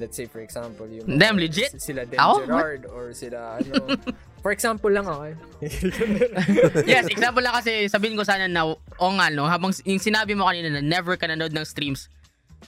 let's 0.00 0.16
say 0.16 0.24
for 0.24 0.40
example 0.40 0.88
yung 0.88 1.04
Damn, 1.20 1.36
legit? 1.36 1.76
sila 1.76 2.08
Den 2.08 2.16
Ako? 2.16 2.48
Gerard 2.48 2.82
or 2.88 3.12
sila 3.12 3.60
ano 3.60 4.00
for 4.42 4.50
example 4.50 4.88
lang 4.88 5.04
okay 5.04 5.36
yes, 6.88 7.04
example 7.12 7.44
lang 7.44 7.52
kasi 7.60 7.86
sabihin 7.86 8.16
ko 8.16 8.24
sana 8.24 8.48
na, 8.48 8.64
o 8.72 9.06
nga 9.20 9.28
no, 9.28 9.44
habang 9.44 9.70
yung 9.84 10.00
sinabi 10.00 10.32
mo 10.32 10.48
kanina 10.48 10.72
na 10.72 10.80
never 10.80 11.14
ka 11.14 11.28
nanood 11.28 11.52
ng 11.52 11.66
streams, 11.68 12.08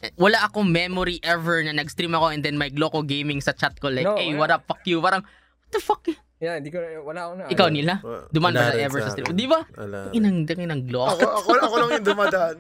eh, 0.05 0.13
wala 0.21 0.45
akong 0.45 0.69
memory 0.69 1.17
ever 1.25 1.65
na 1.65 1.73
nag-stream 1.73 2.13
ako 2.13 2.29
and 2.29 2.45
then 2.45 2.61
may 2.61 2.69
Gloco 2.69 3.01
Gaming 3.01 3.41
sa 3.41 3.57
chat 3.57 3.73
ko 3.81 3.89
like, 3.89 4.05
No, 4.05 4.21
hey, 4.21 4.37
wala. 4.37 4.39
what 4.39 4.51
up, 4.53 4.63
fuck 4.69 4.85
you, 4.85 5.01
parang, 5.01 5.25
what 5.25 5.71
the 5.73 5.81
fuck? 5.81 6.05
Yeah 6.43 6.59
hindi 6.59 6.69
ko 6.69 6.79
na- 6.79 7.01
wala 7.01 7.21
ako 7.23 7.33
na 7.33 7.45
Ikaw 7.47 7.69
nila? 7.71 7.95
Duman 8.29 8.51
ba 8.51 8.67
sa 8.67 8.75
ever 8.77 8.99
sa 8.99 9.05
sa 9.05 9.11
stream? 9.15 9.27
akin. 9.31 9.39
Di 9.39 9.47
ba? 9.47 9.61
Inang, 10.11 10.37
inang 10.45 10.83
ako, 10.83 10.91
Gloco. 10.91 11.23
ako, 11.23 11.49
ako 11.57 11.75
lang 11.79 11.91
yung 11.95 12.07
dumadaan. 12.07 12.55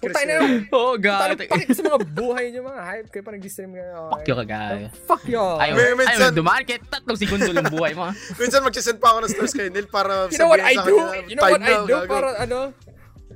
Putay 0.00 0.24
na 0.24 0.32
yun. 0.34 0.50
Oh, 0.72 0.96
God. 0.96 1.36
pakit 1.38 1.68
sa 1.70 1.82
mga 1.84 1.98
buhay 2.08 2.44
niyo 2.48 2.64
mga 2.64 2.80
hype 2.82 3.08
kayo 3.12 3.22
parang 3.22 3.38
nag-stream 3.38 3.70
kayo. 3.70 3.92
okay? 3.92 4.08
Fuck 4.08 4.24
you 4.24 4.34
kagaya. 4.34 4.88
Fuck 5.04 5.22
y'all. 5.28 5.58
Ayaw, 5.60 5.74
May- 5.94 6.08
ayaw 6.08 6.32
dumaan 6.32 6.64
kahit 6.64 6.82
tatlong 6.88 7.18
segundo 7.20 7.50
lang 7.50 7.68
buhay 7.68 7.92
mo. 7.92 8.08
Minsan 8.40 8.64
magsisend 8.64 8.96
pa 8.96 9.12
ako 9.12 9.18
ng 9.22 9.30
stars 9.30 9.52
kay 9.52 9.68
Neil 9.68 9.86
para 9.86 10.26
you 10.26 10.38
know 10.38 10.48
what 10.48 10.58
I 10.58 10.72
sabihin 10.72 10.80
sa 10.80 10.88
do? 10.88 10.96
kanya, 10.96 11.28
You 11.28 11.36
know 11.36 11.44
what 11.44 11.60
I 11.60 11.74
do 11.84 11.96
para 12.08 12.28
ano? 12.40 12.58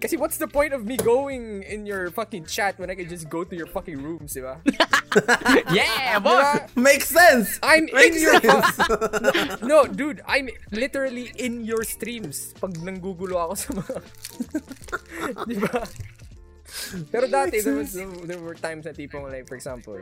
Kasi 0.00 0.16
what's 0.16 0.40
the 0.40 0.48
point 0.48 0.72
of 0.72 0.88
me 0.88 0.96
going 0.96 1.62
in 1.62 1.84
your 1.84 2.08
fucking 2.10 2.48
chat 2.48 2.78
when 2.80 2.88
I 2.88 2.96
can 2.96 3.04
just 3.06 3.28
go 3.28 3.44
to 3.44 3.54
your 3.54 3.68
fucking 3.68 4.00
rooms, 4.00 4.32
di 4.32 4.40
ba? 4.40 4.56
Yeah, 5.76 6.16
Di 6.16 6.24
boss! 6.24 6.64
ba? 6.64 6.80
Makes 6.80 7.08
sense! 7.12 7.60
I'm 7.60 7.84
in 7.84 7.94
Makes 7.94 8.22
your 8.22 8.40
sense! 8.40 8.80
no, 9.62 9.84
dude, 9.84 10.24
I'm 10.24 10.48
literally 10.72 11.34
in 11.36 11.68
your 11.68 11.84
streams 11.84 12.56
pag 12.56 12.80
nanggugulo 12.80 13.36
ako 13.44 13.54
sa 13.60 13.68
mga 13.76 13.94
Di 15.52 15.56
ba? 15.60 15.84
Pero 17.12 17.24
dati, 17.28 17.60
there, 17.60 17.76
was, 17.76 17.92
there 18.24 18.40
were 18.40 18.54
times 18.54 18.86
na 18.86 18.94
tipong 18.96 19.28
like, 19.28 19.44
for 19.44 19.58
example, 19.58 20.00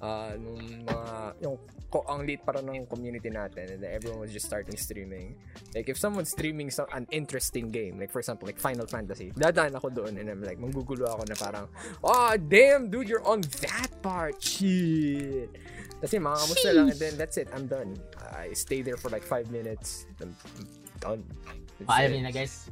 uh, 0.00 0.32
nung 0.36 0.60
mga, 0.84 1.08
yung, 1.44 1.56
ko, 1.90 2.06
ang 2.06 2.22
lit 2.22 2.40
para 2.46 2.62
ng 2.62 2.86
community 2.86 3.28
natin 3.30 3.76
and 3.76 3.80
then 3.82 3.92
everyone 3.92 4.20
was 4.20 4.32
just 4.32 4.46
starting 4.46 4.76
streaming. 4.76 5.34
Like, 5.74 5.88
if 5.88 5.98
someone's 5.98 6.30
streaming 6.30 6.70
some, 6.70 6.86
an 6.92 7.06
interesting 7.10 7.70
game, 7.70 7.98
like 7.98 8.10
for 8.10 8.20
example, 8.20 8.46
like 8.46 8.58
Final 8.58 8.86
Fantasy, 8.86 9.34
dadaan 9.34 9.74
ako 9.74 9.90
doon 9.90 10.16
and 10.18 10.30
I'm 10.30 10.42
like, 10.42 10.58
manggugulo 10.58 11.10
ako 11.10 11.22
na 11.26 11.36
parang, 11.36 11.66
oh, 12.02 12.32
damn, 12.38 12.88
dude, 12.88 13.08
you're 13.08 13.26
on 13.26 13.42
that 13.62 13.90
part. 14.02 14.38
Shit. 14.38 15.50
Kasi 16.00 16.16
mga 16.16 16.36
kamusta 16.40 16.70
lang 16.72 16.88
and 16.88 17.00
then 17.00 17.14
that's 17.18 17.36
it, 17.36 17.48
I'm 17.52 17.66
done. 17.68 17.98
I 18.32 18.54
stay 18.56 18.80
there 18.80 18.96
for 18.96 19.10
like 19.12 19.26
five 19.26 19.50
minutes. 19.50 20.06
I'm, 20.22 20.32
I'm 20.32 20.66
done. 21.02 21.22
That's 21.82 21.90
Paalam 21.90 22.22
na 22.24 22.32
guys. 22.32 22.70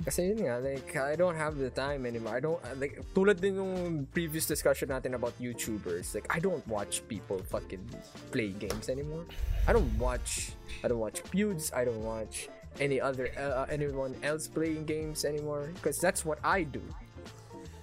Kasi 0.00 0.32
yun 0.32 0.48
nga, 0.48 0.56
like, 0.64 0.96
I 0.96 1.12
don't 1.12 1.36
have 1.36 1.60
the 1.60 1.68
time 1.68 2.06
anymore. 2.08 2.32
I 2.32 2.40
don't, 2.40 2.56
like, 2.80 3.04
tulad 3.12 3.36
din 3.36 3.60
yung 3.60 4.06
previous 4.16 4.48
discussion 4.48 4.88
natin 4.88 5.12
about 5.12 5.36
YouTubers. 5.36 6.14
Like, 6.16 6.24
I 6.32 6.40
don't 6.40 6.64
watch 6.64 7.04
people 7.04 7.36
fucking 7.52 7.84
play 8.32 8.56
games 8.56 8.88
anymore. 8.88 9.28
I 9.68 9.76
don't 9.76 9.92
watch, 10.00 10.56
I 10.80 10.88
don't 10.88 11.04
watch 11.04 11.20
feuds. 11.28 11.68
I 11.76 11.84
don't 11.84 12.00
watch 12.00 12.48
any 12.80 12.96
other, 12.96 13.28
uh, 13.36 13.68
anyone 13.68 14.16
else 14.24 14.48
playing 14.48 14.88
games 14.88 15.28
anymore. 15.28 15.68
Because 15.76 16.00
that's 16.00 16.24
what 16.24 16.40
I 16.40 16.64
do. 16.64 16.80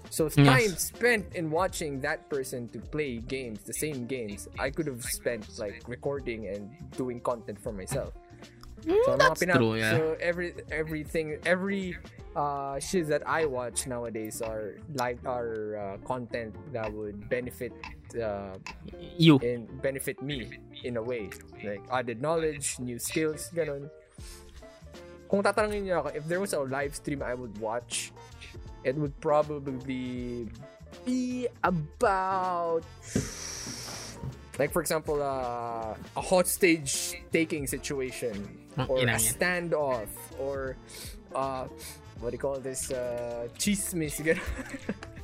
So 0.09 0.31
Yes. 0.34 0.47
time 0.47 0.73
spent 0.80 1.26
in 1.35 1.51
watching 1.51 1.99
that 2.01 2.31
person 2.31 2.72
to 2.72 2.80
play 2.80 3.19
games, 3.19 3.61
the 3.68 3.76
same 3.76 4.07
games, 4.07 4.47
I 4.57 4.72
could 4.72 4.88
have 4.88 5.03
spent 5.03 5.43
like 5.59 5.84
recording 5.85 6.47
and 6.47 6.72
doing 6.95 7.19
content 7.19 7.59
for 7.59 7.76
myself. 7.76 8.15
So, 8.88 9.11
ang 9.14 9.19
mga 9.19 9.35
that's 9.35 9.43
true, 9.59 9.76
yeah. 9.76 9.91
so 9.99 10.15
every 10.23 10.55
everything 10.72 11.35
every 11.43 11.99
uh 12.39 12.80
shit 12.80 13.11
that 13.11 13.27
I 13.27 13.43
watch 13.43 13.84
nowadays 13.84 14.39
are 14.39 14.80
like 14.95 15.19
are 15.27 15.76
uh, 15.76 15.97
content 16.07 16.55
that 16.72 16.88
would 16.95 17.27
benefit 17.27 17.76
uh, 18.15 18.55
You. 19.19 19.43
and 19.43 19.68
benefit 19.84 20.23
me 20.23 20.55
in 20.88 20.95
a 20.95 21.03
way 21.03 21.27
like 21.59 21.84
added 21.91 22.23
knowledge 22.23 22.80
new 22.80 22.95
skills 22.95 23.51
ganun 23.51 23.91
kung 25.27 25.43
tatanungin 25.43 25.91
niyo 25.91 26.07
ako 26.07 26.09
if 26.15 26.23
there 26.31 26.39
was 26.39 26.55
a 26.55 26.64
live 26.64 26.95
stream 26.95 27.19
I 27.19 27.35
would 27.35 27.59
watch 27.59 28.15
it 28.88 28.95
would 28.95 29.19
probably 29.19 30.47
be 31.03 31.51
about 31.59 32.88
like 34.58 34.72
for 34.72 34.82
example 34.82 35.22
uh, 35.22 35.96
a 36.16 36.22
hostage 36.22 37.22
taking 37.32 37.68
situation 37.68 38.34
or 38.90 39.00
a 39.00 39.18
standoff 39.18 40.10
or 40.40 40.78
uh, 41.36 41.66
what 42.20 42.30
do 42.32 42.36
you 42.36 42.42
call 42.42 42.60
this 42.60 42.92
uh, 42.92 43.48
chismis 43.58 44.18
ganun. 44.22 44.42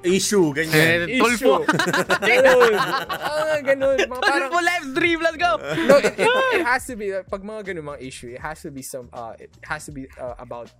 Issue, 0.00 0.56
ganyan. 0.56 1.12
Eh, 1.12 1.20
Tulfo. 1.20 1.60
ganun. 2.24 2.72
Ah, 2.72 3.60
ganun. 3.60 4.00
Mga 4.00 4.22
parang, 4.24 4.48
Tulfo 4.48 4.60
live 4.64 4.86
stream, 4.96 5.18
let's 5.20 5.36
go! 5.36 5.60
no, 5.60 6.00
it, 6.00 6.16
it, 6.16 6.28
it 6.56 6.64
has 6.64 6.88
to 6.88 6.96
be, 6.96 7.12
uh, 7.12 7.20
pag 7.28 7.44
mga 7.44 7.60
ganun 7.68 7.84
mga 7.84 8.00
issue, 8.00 8.32
it 8.32 8.40
has 8.40 8.64
to 8.64 8.72
be 8.72 8.80
some, 8.80 9.12
uh, 9.12 9.36
it 9.36 9.52
has 9.60 9.84
to 9.84 9.92
be 9.92 10.08
uh, 10.16 10.40
about 10.40 10.72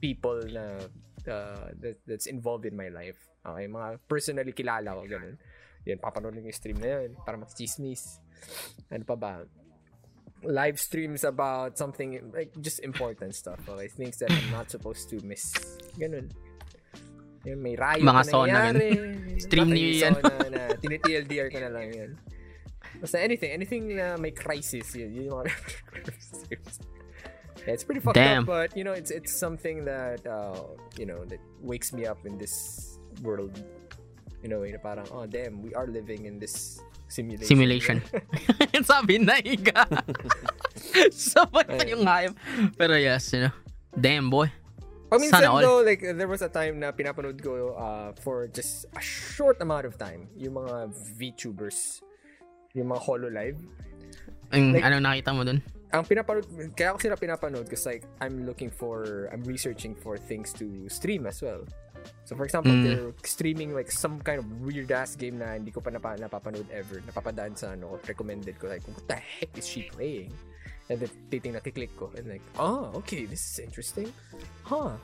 people 0.00 0.40
na, 0.48 0.80
uh, 1.28 1.76
that, 1.76 2.00
that's 2.08 2.24
involved 2.24 2.64
in 2.64 2.72
my 2.72 2.88
life. 2.88 3.20
Okay, 3.44 3.68
mga 3.68 4.00
personally 4.08 4.56
kilala 4.56 4.96
ko, 4.96 5.04
ganun. 5.04 5.36
Yan, 5.84 6.00
papanood 6.00 6.34
yung 6.34 6.48
stream 6.52 6.80
na 6.80 7.00
yun 7.00 7.16
para 7.24 7.36
makichismis. 7.36 8.20
Ano 8.88 9.04
pa 9.04 9.16
ba? 9.16 9.32
Live 10.44 10.76
streams 10.76 11.24
about 11.24 11.80
something, 11.80 12.20
like, 12.32 12.52
just 12.60 12.80
important 12.84 13.32
stuff. 13.32 13.60
Okay, 13.64 13.88
things 13.88 14.20
that 14.20 14.28
I'm 14.28 14.52
not 14.52 14.68
supposed 14.68 15.08
to 15.12 15.20
miss. 15.24 15.56
Ganun. 15.96 16.28
Yan, 17.44 17.60
may 17.60 17.76
riot 17.76 18.04
Mga 18.04 18.12
na 18.12 18.24
sauna 18.24 18.72
nangyari. 18.72 19.40
Stream 19.40 19.68
May 19.68 19.76
ni- 19.76 20.00
yan. 20.00 20.16
sauna 20.16 20.48
na, 20.48 20.62
tinitldr 20.80 21.46
ko 21.52 21.58
na 21.60 21.70
lang 21.72 21.88
yan. 21.92 22.10
Basta 23.00 23.20
anything, 23.20 23.52
anything 23.52 23.82
na 23.96 24.16
may 24.16 24.32
crisis, 24.32 24.96
yun, 24.96 25.12
yun 25.12 25.24
yung 25.32 25.44
Yeah, 25.44 26.56
it's 27.76 27.84
pretty 27.84 28.00
fucked 28.00 28.16
Damn. 28.16 28.44
up, 28.44 28.46
but 28.46 28.76
you 28.76 28.84
know, 28.84 28.92
it's 28.92 29.10
it's 29.10 29.32
something 29.32 29.84
that 29.84 30.24
uh, 30.28 30.60
you 31.00 31.04
know 31.08 31.24
that 31.24 31.40
wakes 31.60 31.92
me 31.92 32.04
up 32.06 32.24
in 32.24 32.38
this 32.38 32.96
world. 33.24 33.56
You 34.44 34.52
know, 34.52 34.60
in 34.60 34.76
a 34.76 34.76
way, 34.76 34.76
na 34.76 34.80
parang, 34.84 35.08
oh 35.08 35.24
damn, 35.24 35.64
we 35.64 35.72
are 35.72 35.88
living 35.88 36.28
in 36.28 36.36
this 36.36 36.76
simulation. 37.08 37.48
Simulation. 37.48 37.96
Sabi 38.84 39.16
na 39.16 39.40
higa. 39.40 39.88
Sabay 41.08 41.64
pa 41.64 41.80
yung 41.88 42.04
hayop. 42.04 42.36
Pero 42.76 42.92
yes, 43.00 43.32
you 43.32 43.48
know. 43.48 43.54
Damn, 43.96 44.28
boy. 44.28 44.52
Paminsan 45.08 45.40
Sana 45.40 45.48
all. 45.48 45.64
though, 45.64 45.80
like, 45.80 46.04
there 46.04 46.28
was 46.28 46.44
a 46.44 46.52
time 46.52 46.76
na 46.76 46.92
pinapanood 46.92 47.40
ko 47.40 47.72
uh, 47.72 48.12
for 48.20 48.52
just 48.52 48.84
a 48.92 49.00
short 49.00 49.56
amount 49.64 49.88
of 49.88 49.96
time, 49.96 50.28
yung 50.36 50.60
mga 50.60 50.92
VTubers, 51.16 52.04
yung 52.76 52.92
mga 52.92 53.00
HoloLive. 53.00 53.56
Ang, 54.52 54.76
Like- 54.76 54.84
ano 54.84 55.00
nakita 55.00 55.32
mo 55.32 55.40
dun? 55.40 55.64
Ang 55.94 56.02
pinapanood, 56.04 56.44
kaya 56.74 56.92
ako 56.92 56.98
sila 57.00 57.16
pinapanood 57.16 57.70
kasi 57.70 57.96
like, 57.96 58.04
I'm 58.20 58.44
looking 58.44 58.68
for, 58.68 59.30
I'm 59.32 59.46
researching 59.46 59.94
for 59.96 60.18
things 60.18 60.52
to 60.58 60.84
stream 60.90 61.24
as 61.24 61.40
well. 61.40 61.64
So 62.24 62.36
for 62.36 62.44
example, 62.44 62.72
Mm. 62.72 62.82
they're 62.84 63.12
streaming 63.24 63.74
like 63.74 63.92
some 63.92 64.20
kind 64.20 64.38
of 64.40 64.46
weird 64.64 64.90
ass 64.92 65.14
game 65.16 65.38
na 65.38 65.54
hindi 65.54 65.70
ko 65.70 65.80
pa 65.80 65.90
napa, 65.92 66.16
napapanood 66.16 66.68
ever. 66.72 67.00
Napapadaan 67.04 67.52
sa 67.56 67.76
ano, 67.76 68.00
recommended 68.08 68.56
ko. 68.58 68.68
Like, 68.68 68.84
what 68.88 69.04
the 69.08 69.16
heck 69.20 69.52
is 69.56 69.68
she 69.68 69.88
playing? 69.92 70.32
And 70.88 71.00
then 71.00 71.08
titing 71.32 71.56
nakiklik 71.56 71.92
ko. 71.96 72.12
And 72.16 72.28
like, 72.28 72.44
oh, 72.60 72.92
okay, 73.04 73.24
this 73.24 73.40
is 73.40 73.56
interesting. 73.60 74.08
Huh. 74.64 74.96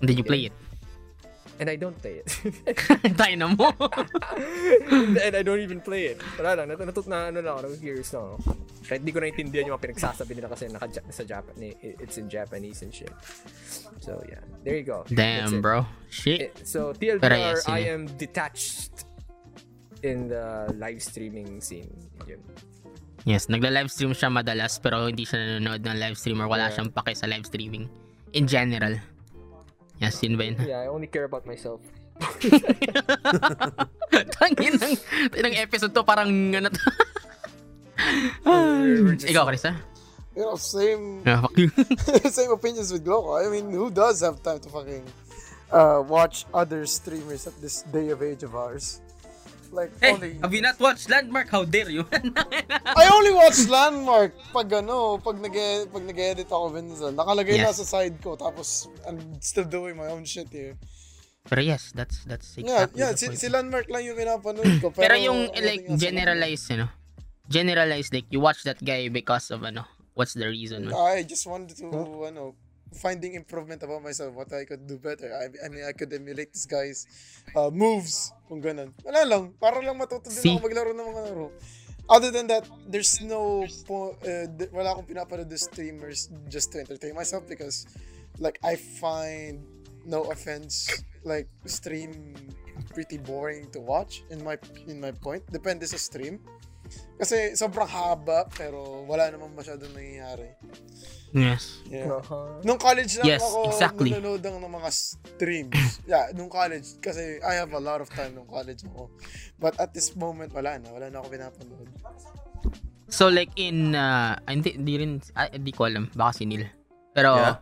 Did 0.00 0.16
you 0.20 0.24
play 0.24 0.48
it? 0.48 0.54
And 1.56 1.72
I 1.72 1.76
don't 1.80 1.96
play 1.96 2.20
it. 2.20 2.28
Tayo 3.20 3.34
na 3.40 3.48
mo. 3.48 3.72
and 5.24 5.32
I 5.32 5.40
don't 5.40 5.60
even 5.60 5.80
play 5.80 6.12
it. 6.12 6.20
Wala 6.36 6.52
lang, 6.52 6.68
nat 6.68 6.80
natut 6.84 7.08
na 7.08 7.32
ano 7.32 7.40
lang 7.40 7.56
ako, 7.56 7.80
curious 7.80 8.12
lang 8.12 8.36
ako. 8.36 8.36
Kahit 8.86 9.00
di 9.02 9.10
ko 9.10 9.18
naintindihan 9.24 9.64
yung 9.66 9.74
mga 9.80 9.84
pinagsasabi 9.88 10.36
nila 10.36 10.52
kasi 10.52 10.68
naka 10.68 10.86
sa 11.08 11.24
Japan, 11.24 11.54
it's 11.80 12.20
in 12.20 12.28
Japanese 12.28 12.84
and 12.84 12.92
shit. 12.92 13.10
So 14.04 14.20
yeah, 14.28 14.44
there 14.68 14.76
you 14.76 14.84
go. 14.84 15.08
Damn, 15.08 15.64
bro. 15.64 15.82
Eh, 15.82 16.12
Shit. 16.12 16.60
So 16.68 16.92
TLDR, 16.92 17.24
Pero 17.24 17.34
yes, 17.40 17.64
I 17.66 17.88
eh. 17.88 17.94
am 17.96 18.04
detached 18.20 19.08
in 20.04 20.28
the 20.28 20.70
live 20.76 21.00
streaming 21.00 21.64
scene. 21.64 21.88
Yun. 22.28 22.38
Yes, 23.26 23.50
nagla-live 23.50 23.90
stream 23.90 24.14
siya 24.14 24.30
madalas 24.30 24.78
pero 24.78 25.10
hindi 25.10 25.26
siya 25.26 25.58
nanonood 25.58 25.82
ng 25.82 25.96
live 25.98 26.14
stream 26.14 26.38
or 26.38 26.46
wala 26.46 26.70
Yeah. 26.70 26.78
siyang 26.78 26.94
pake 26.94 27.16
sa 27.18 27.26
live 27.26 27.42
streaming. 27.42 27.90
In 28.36 28.46
general. 28.46 29.00
Yes, 29.98 30.20
yun 30.22 30.36
ba 30.36 30.44
yun? 30.44 30.56
Yeah, 30.60 30.84
I 30.84 30.88
only 30.92 31.06
care 31.08 31.24
about 31.24 31.46
myself. 31.46 31.80
Tangin 34.40 34.76
ng, 34.80 34.94
ng 35.36 35.54
episode 35.60 35.92
to 35.92 36.02
parang 36.04 36.28
ano 36.54 36.68
to. 36.68 36.80
Ikaw, 39.32 39.44
Chris, 39.48 39.64
ha? 39.64 39.74
You 40.36 40.44
know, 40.44 40.56
same 40.60 41.24
Ah, 41.24 41.40
fuck 41.48 41.56
you. 41.56 41.72
same 42.28 42.52
opinions 42.52 42.92
with 42.92 43.04
Gloco. 43.04 43.40
I 43.40 43.48
mean, 43.48 43.72
who 43.72 43.88
does 43.88 44.20
have 44.20 44.42
time 44.44 44.60
to 44.60 44.68
fucking 44.68 45.04
uh, 45.72 46.04
watch 46.04 46.44
other 46.52 46.84
streamers 46.84 47.46
at 47.48 47.56
this 47.60 47.82
day 47.88 48.12
of 48.12 48.20
age 48.20 48.44
of 48.44 48.52
ours? 48.54 49.00
Like, 49.76 49.92
only... 50.00 50.40
you 50.56 50.64
not 50.64 50.80
watched 50.80 51.12
Landmark? 51.12 51.52
How 51.52 51.68
dare 51.68 51.92
you? 51.92 52.08
I 52.96 53.04
only 53.12 53.36
watch 53.36 53.60
Landmark 53.68 54.32
pag 54.56 54.72
ano, 54.72 55.20
pag 55.20 55.36
nag 55.36 55.52
pag 55.92 56.04
nag-edit 56.08 56.48
ako 56.48 56.72
minsan. 56.72 57.12
Nakalagay 57.12 57.60
na 57.60 57.68
Yes. 57.70 57.84
sa 57.84 58.00
side 58.00 58.16
ko 58.24 58.40
tapos 58.40 58.88
I'm 59.04 59.20
still 59.44 59.68
doing 59.68 60.00
my 60.00 60.08
own 60.08 60.24
shit 60.24 60.48
here. 60.48 60.74
pero 61.46 61.62
yes, 61.62 61.94
that's 61.94 62.26
that's 62.26 62.58
Yeah, 62.58 62.90
exactly 62.90 62.98
yeah, 62.98 63.10
the 63.14 63.18
si, 63.22 63.26
point. 63.30 63.38
si 63.38 63.46
Landmark 63.46 63.86
lang 63.86 64.02
yung 64.02 64.18
pinapanood 64.18 64.66
ko. 64.82 64.90
Pero, 64.90 65.14
Pero, 65.14 65.14
yung 65.14 65.46
like 65.54 65.86
generalized, 65.94 66.66
you 66.74 66.82
know, 66.82 66.90
generalized 67.46 68.10
like 68.10 68.26
you 68.34 68.42
watch 68.42 68.66
that 68.66 68.82
guy 68.82 69.06
because 69.06 69.54
of 69.54 69.62
ano, 69.62 69.86
what's 70.18 70.34
the 70.34 70.48
reason? 70.50 70.90
Man? 70.90 70.94
I 70.98 71.22
just 71.22 71.46
wanted 71.46 71.78
to, 71.78 71.86
ano, 72.26 72.58
finding 72.96 73.36
improvement 73.36 73.84
about 73.84 74.00
myself, 74.02 74.32
what 74.32 74.48
I 74.52 74.64
could 74.64 74.88
do 74.88 74.96
better. 74.96 75.28
I, 75.30 75.52
I 75.64 75.68
mean, 75.68 75.84
I 75.84 75.92
could 75.92 76.12
emulate 76.12 76.56
this 76.56 76.64
guy's 76.64 77.06
uh, 77.54 77.68
moves, 77.68 78.32
kung 78.48 78.64
ganun. 78.64 78.96
Wala 79.04 79.22
lang, 79.28 79.52
para 79.60 79.78
lang 79.84 80.00
matuto 80.00 80.32
din 80.32 80.56
ako 80.56 80.64
maglaro 80.64 80.90
ng 80.96 81.06
mga 81.06 81.22
laro. 81.28 81.48
Other 82.08 82.30
than 82.30 82.46
that, 82.48 82.64
there's 82.86 83.20
no, 83.20 83.66
po, 83.84 84.16
uh, 84.24 84.46
wala 84.72 84.94
akong 84.94 85.10
pinapanood 85.10 85.50
the 85.50 85.58
streamers 85.58 86.30
just 86.48 86.72
to 86.72 86.80
entertain 86.80 87.14
myself 87.14 87.44
because, 87.44 87.84
like, 88.38 88.58
I 88.62 88.78
find, 88.78 89.66
no 90.06 90.30
offense, 90.30 90.86
like, 91.26 91.50
stream 91.66 92.34
pretty 92.94 93.18
boring 93.18 93.66
to 93.72 93.80
watch 93.80 94.22
in 94.30 94.44
my 94.44 94.56
in 94.86 95.00
my 95.00 95.10
point. 95.10 95.42
Depende 95.50 95.84
sa 95.88 95.96
stream. 95.96 96.38
Kasi 97.16 97.56
sobrang 97.56 97.88
haba 97.88 98.46
pero 98.52 99.04
wala 99.04 99.30
namang 99.30 99.54
masyadong 99.54 99.90
nangyayari. 99.92 100.52
Yes. 101.36 101.84
Yeah. 101.86 102.08
Uh-huh. 102.08 102.62
Nung 102.64 102.80
college 102.80 103.20
lang 103.20 103.28
Yes, 103.28 103.44
ako 103.44 103.68
exactly. 103.68 104.10
nanonood 104.14 104.40
ng 104.40 104.56
ng 104.56 104.72
mga 104.72 104.90
streams. 104.92 106.00
yeah, 106.08 106.32
nung 106.32 106.48
college. 106.48 106.96
Kasi 106.98 107.42
I 107.44 107.60
have 107.60 107.72
a 107.72 107.82
lot 107.82 108.00
of 108.00 108.08
time 108.08 108.32
nung 108.32 108.48
college 108.48 108.86
ako. 108.88 109.12
But 109.56 109.76
at 109.76 109.92
this 109.92 110.16
moment, 110.16 110.54
wala 110.54 110.80
na. 110.80 110.88
Wala 110.92 111.12
na 111.12 111.20
ako 111.20 111.28
pinapanood. 111.28 111.88
So 113.06 113.28
like 113.28 113.54
in 113.54 113.94
uh, 113.94 114.34
hindi 114.50 114.74
di 114.74 114.98
rin 114.98 115.22
ah, 115.34 115.46
hindi 115.46 115.70
ko 115.70 115.86
alam 115.86 116.10
baka 116.10 116.42
si 116.42 116.44
Neil. 116.44 116.66
Pero 117.12 117.36
Yeah. 117.36 117.56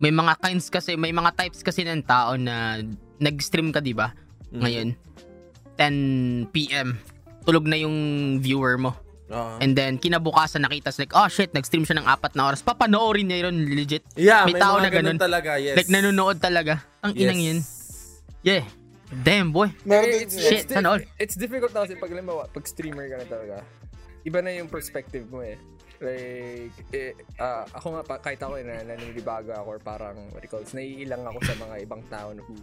may 0.00 0.12
mga 0.12 0.34
kinds 0.40 0.68
kasi 0.68 0.96
may 0.96 1.12
mga 1.12 1.36
types 1.36 1.60
kasi 1.60 1.84
ng 1.84 2.04
tao 2.04 2.36
na 2.36 2.80
nag-stream 3.20 3.68
ka, 3.68 3.84
di 3.84 3.92
ba? 3.92 4.12
Mhm. 4.48 4.60
Ngayon, 4.60 4.88
10 5.76 6.52
p.m. 6.52 6.96
Tulog 7.44 7.64
na 7.64 7.76
yung 7.76 7.96
viewer 8.38 8.76
mo. 8.76 8.92
Oo. 9.30 9.62
And 9.62 9.78
then, 9.78 9.94
kinabukasan 9.96 10.66
nakita 10.66 10.90
like, 10.98 11.14
oh 11.14 11.30
shit, 11.30 11.54
nag-stream 11.54 11.86
siya 11.86 12.02
ng 12.02 12.06
apat 12.06 12.34
na 12.34 12.50
oras. 12.50 12.66
Papanoorin 12.66 13.30
niya 13.30 13.46
yun, 13.46 13.62
legit. 13.70 14.02
yeah, 14.18 14.42
may 14.42 14.58
may, 14.58 14.60
tao 14.60 14.76
mga 14.76 14.82
na 14.82 14.90
ganun. 14.90 15.06
ganun 15.14 15.22
talaga, 15.22 15.50
yes. 15.62 15.76
Like, 15.78 15.90
nanonood 15.90 16.38
talaga. 16.42 16.82
Ang 17.06 17.12
Yes. 17.14 17.22
inang 17.22 17.40
yun. 17.40 17.58
Yeah. 18.42 18.64
Damn, 19.10 19.50
boy. 19.50 19.70
Meron 19.86 20.06
din. 20.06 20.30
Shit, 20.30 20.70
it's, 20.70 20.86
all. 20.86 21.02
it's 21.18 21.34
difficult 21.38 21.74
na 21.74 21.86
kasi 21.86 21.94
pag, 21.98 22.10
halimbawa, 22.10 22.46
pag 22.50 22.64
streamer 22.66 23.06
ka 23.10 23.16
na 23.22 23.26
talaga, 23.26 23.56
iba 24.26 24.38
na 24.42 24.50
yung 24.54 24.70
perspective 24.70 25.26
mo 25.30 25.42
eh. 25.42 25.58
Like, 26.00 26.74
eh, 26.90 27.12
ah, 27.38 27.66
ako 27.70 27.86
nga, 27.98 28.02
pa, 28.06 28.14
kahit 28.18 28.40
ako 28.40 28.56
eh, 28.58 28.64
na, 28.66 28.82
naninibago 28.82 29.52
ako 29.52 29.66
or 29.66 29.78
parang, 29.78 30.16
what 30.32 30.40
do 30.40 30.46
you 30.46 30.50
call 30.50 30.62
this, 30.62 30.72
naiilang 30.74 31.22
ako 31.22 31.38
sa 31.44 31.54
mga 31.54 31.74
ibang 31.84 32.02
tao 32.08 32.32
na 32.32 32.42
who, 32.42 32.54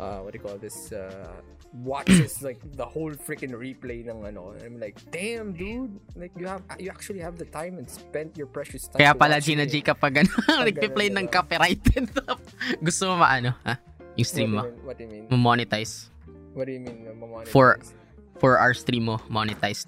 uh, 0.00 0.24
what 0.24 0.32
do 0.32 0.40
you 0.40 0.44
call 0.44 0.56
this, 0.56 0.90
uh, 0.96 1.36
watches 1.76 2.40
like 2.46 2.58
the 2.74 2.84
whole 2.84 3.12
freaking 3.12 3.52
replay 3.52 4.00
ng 4.02 4.24
ano. 4.24 4.56
I'm 4.64 4.80
like, 4.80 4.96
damn, 5.12 5.52
dude, 5.52 5.92
like 6.16 6.32
you 6.34 6.48
have, 6.48 6.64
you 6.80 6.88
actually 6.88 7.20
have 7.20 7.36
the 7.36 7.44
time 7.46 7.76
and 7.76 7.84
spent 7.84 8.34
your 8.40 8.48
precious 8.48 8.88
time. 8.88 8.98
Kaya 9.04 9.12
pala, 9.14 9.38
Gina. 9.38 9.68
G, 9.68 9.84
kapag 9.84 10.24
ano, 10.24 10.32
nagpi-play 10.64 11.08
ganun, 11.12 11.22
ng 11.22 11.26
diba? 11.28 11.36
copyrighted, 11.36 12.08
gusto 12.88 13.12
mo 13.12 13.20
maano, 13.20 13.52
ha? 13.68 13.76
Yung 14.16 14.26
stream 14.26 14.56
mo, 14.56 14.64
What 14.82 14.96
do 14.98 15.04
you 15.04 15.10
mean? 15.12 15.24
What 15.28 15.36
do 15.36 15.36
you 15.36 15.38
mean? 15.38 15.44
monetize. 15.44 16.10
What 16.56 16.64
do 16.66 16.72
you 16.74 16.82
mean? 16.82 17.06
mamonetize? 17.06 17.52
For- 17.52 17.78
For 18.40 18.56
our 18.56 18.72
stream 18.72 19.04
mo, 19.04 19.20
monetized. 19.28 19.84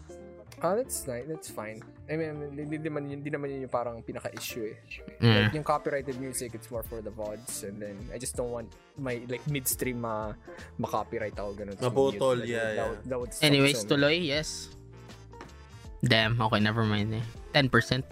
Ah, 0.62 0.78
that's 0.78 1.02
nice. 1.10 1.26
That's 1.26 1.50
fine. 1.50 1.82
I 2.06 2.14
mean, 2.14 2.54
hindi 2.54 2.78
naman 2.78 3.10
yun, 3.10 3.18
hindi 3.18 3.34
naman 3.34 3.50
yun 3.50 3.66
yung 3.66 3.74
parang 3.74 3.98
pinaka-issue 3.98 4.70
eh. 4.70 4.76
Mm. 5.18 5.34
Like, 5.34 5.54
yung 5.58 5.66
copyrighted 5.66 6.22
music, 6.22 6.54
it's 6.54 6.70
more 6.70 6.86
for 6.86 7.02
the 7.02 7.10
VODs 7.10 7.66
and 7.66 7.82
then 7.82 7.98
I 8.14 8.18
just 8.22 8.38
don't 8.38 8.54
want 8.54 8.70
my 8.94 9.18
like 9.26 9.42
midstream 9.50 10.06
ma 10.06 10.30
ma-copyright 10.78 11.34
ako 11.34 11.58
ganun. 11.58 11.74
Mabutol, 11.82 12.46
yeah, 12.46 12.62
that, 12.62 12.74
yeah. 12.78 12.88
Would, 12.88 13.02
that 13.10 13.18
would 13.18 13.30
Anyways, 13.42 13.82
so 13.82 13.90
tuloy, 13.90 14.22
yes. 14.22 14.70
Damn, 15.98 16.38
okay, 16.38 16.62
never 16.62 16.86
mind 16.86 17.10
eh. 17.18 17.24
10%. 17.58 18.06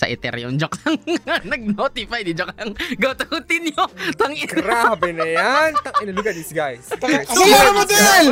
Sa 0.00 0.08
Ethereum, 0.08 0.56
joke 0.56 0.80
lang. 0.80 0.96
Nag-notify, 1.52 2.24
di 2.24 2.32
joke 2.32 2.56
lang. 2.56 2.72
Go 2.96 3.12
to 3.12 3.28
continue. 3.28 3.76
Tangin. 4.16 4.48
Grabe 4.48 5.12
na 5.12 5.28
yan! 5.28 5.76
Tang- 5.76 6.00
ina, 6.00 6.16
look 6.16 6.24
at 6.24 6.32
these 6.32 6.56
guys. 6.56 6.88
Kasalanan 6.88 7.72
mo 7.76 7.82
Nel! 7.84 8.28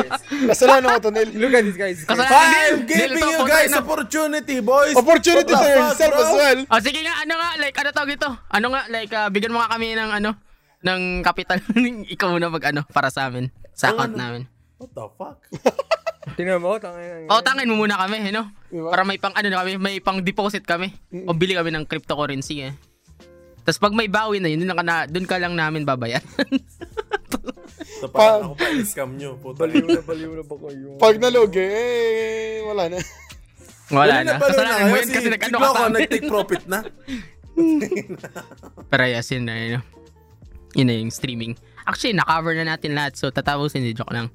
Kasalanan 0.48 0.88
mo 0.88 0.96
to. 0.96 1.10
Look 1.36 1.52
at 1.52 1.64
these 1.68 1.76
guys. 1.76 2.08
Kasalanan- 2.08 2.56
I'm 2.72 2.88
giving 2.88 3.20
you 3.20 3.44
guys 3.44 3.76
opportunity, 3.76 4.64
boys. 4.64 4.96
Opportunity 4.96 5.52
to 5.52 5.68
yourself 5.68 6.14
as 6.16 6.30
well. 6.32 6.58
Oh, 6.72 6.80
sige 6.80 7.04
nga, 7.04 7.20
ano 7.20 7.36
nga, 7.36 7.50
like, 7.60 7.76
ano 7.76 7.88
tawag 7.92 8.16
ito? 8.16 8.30
Ano 8.48 8.66
nga, 8.72 8.80
like, 8.88 9.12
ah, 9.12 9.28
bigyan 9.28 9.52
mo 9.52 9.60
nga 9.60 9.76
kami 9.76 9.92
ng 9.92 10.08
ano, 10.08 10.40
ng 10.80 11.20
kapital. 11.20 11.60
Ikaw 12.16 12.32
muna 12.32 12.48
mag 12.48 12.64
ano, 12.64 12.80
para 12.88 13.12
sa 13.12 13.28
amin. 13.28 13.52
Sa 13.76 13.92
Ang 13.92 14.00
account 14.00 14.14
ano? 14.16 14.22
namin. 14.24 14.42
What 14.80 14.90
the 14.96 15.04
fuck? 15.20 15.36
Tingnan 16.36 16.60
mo, 16.60 16.76
tangin. 16.76 17.30
O, 17.30 17.40
tangin 17.40 17.68
mo 17.70 17.80
muna 17.80 17.96
kami, 17.96 18.28
you 18.28 18.34
know? 18.34 18.46
Diba? 18.68 18.90
Para 18.92 19.02
may 19.06 19.16
pang, 19.16 19.32
ano 19.32 19.46
na 19.48 19.62
kami, 19.64 19.80
may 19.80 19.96
pang 20.02 20.20
deposit 20.20 20.66
kami. 20.66 20.92
O 21.24 21.32
bili 21.32 21.54
kami 21.54 21.72
ng 21.72 21.86
cryptocurrency, 21.88 22.68
eh. 22.68 22.74
Tapos 23.62 23.80
pag 23.80 23.92
may 23.92 24.08
bawi 24.08 24.40
na 24.40 24.48
yun, 24.48 24.64
dun, 24.64 24.72
ka 24.72 24.84
na, 24.84 25.04
dun 25.04 25.28
ka 25.28 25.36
lang 25.36 25.52
namin 25.52 25.84
babayan. 25.84 26.24
So, 27.98 28.06
parang 28.06 28.54
ako 28.54 28.54
pa 28.54 28.66
scam 28.86 29.18
nyo. 29.18 29.34
Puta. 29.42 29.66
Baliw 29.66 29.86
na, 29.90 30.00
baliw 30.00 30.32
na 30.38 30.44
ba 30.46 30.56
kayo? 30.56 30.88
Pag 31.02 31.18
nalugi, 31.18 31.66
eh, 31.66 32.62
wala 32.62 32.86
na. 32.86 32.98
Wala 33.90 34.16
na. 34.22 34.32
balo 34.38 34.54
Kasalanan 34.54 34.86
mo 34.86 34.96
yun 34.96 35.08
Si 35.08 35.14
kasi 35.18 35.28
nag-ano 35.32 35.56
ka 35.58 35.68
sa 35.68 35.80
amin. 35.84 35.94
nag-take 35.98 36.28
profit 36.30 36.62
na. 36.70 36.78
Pero 38.90 39.04
yes, 39.08 39.28
yun 39.34 39.44
na, 39.50 39.54
yun. 39.58 39.82
Yun 40.78 40.86
na 40.86 40.94
yung 40.94 41.10
streaming. 41.10 41.58
Actually, 41.88 42.14
na-cover 42.14 42.54
na 42.54 42.76
natin 42.76 42.94
lahat. 42.94 43.18
So, 43.18 43.34
tatapusin, 43.34 43.82
di 43.82 43.96
joke 43.96 44.14
lang. 44.14 44.30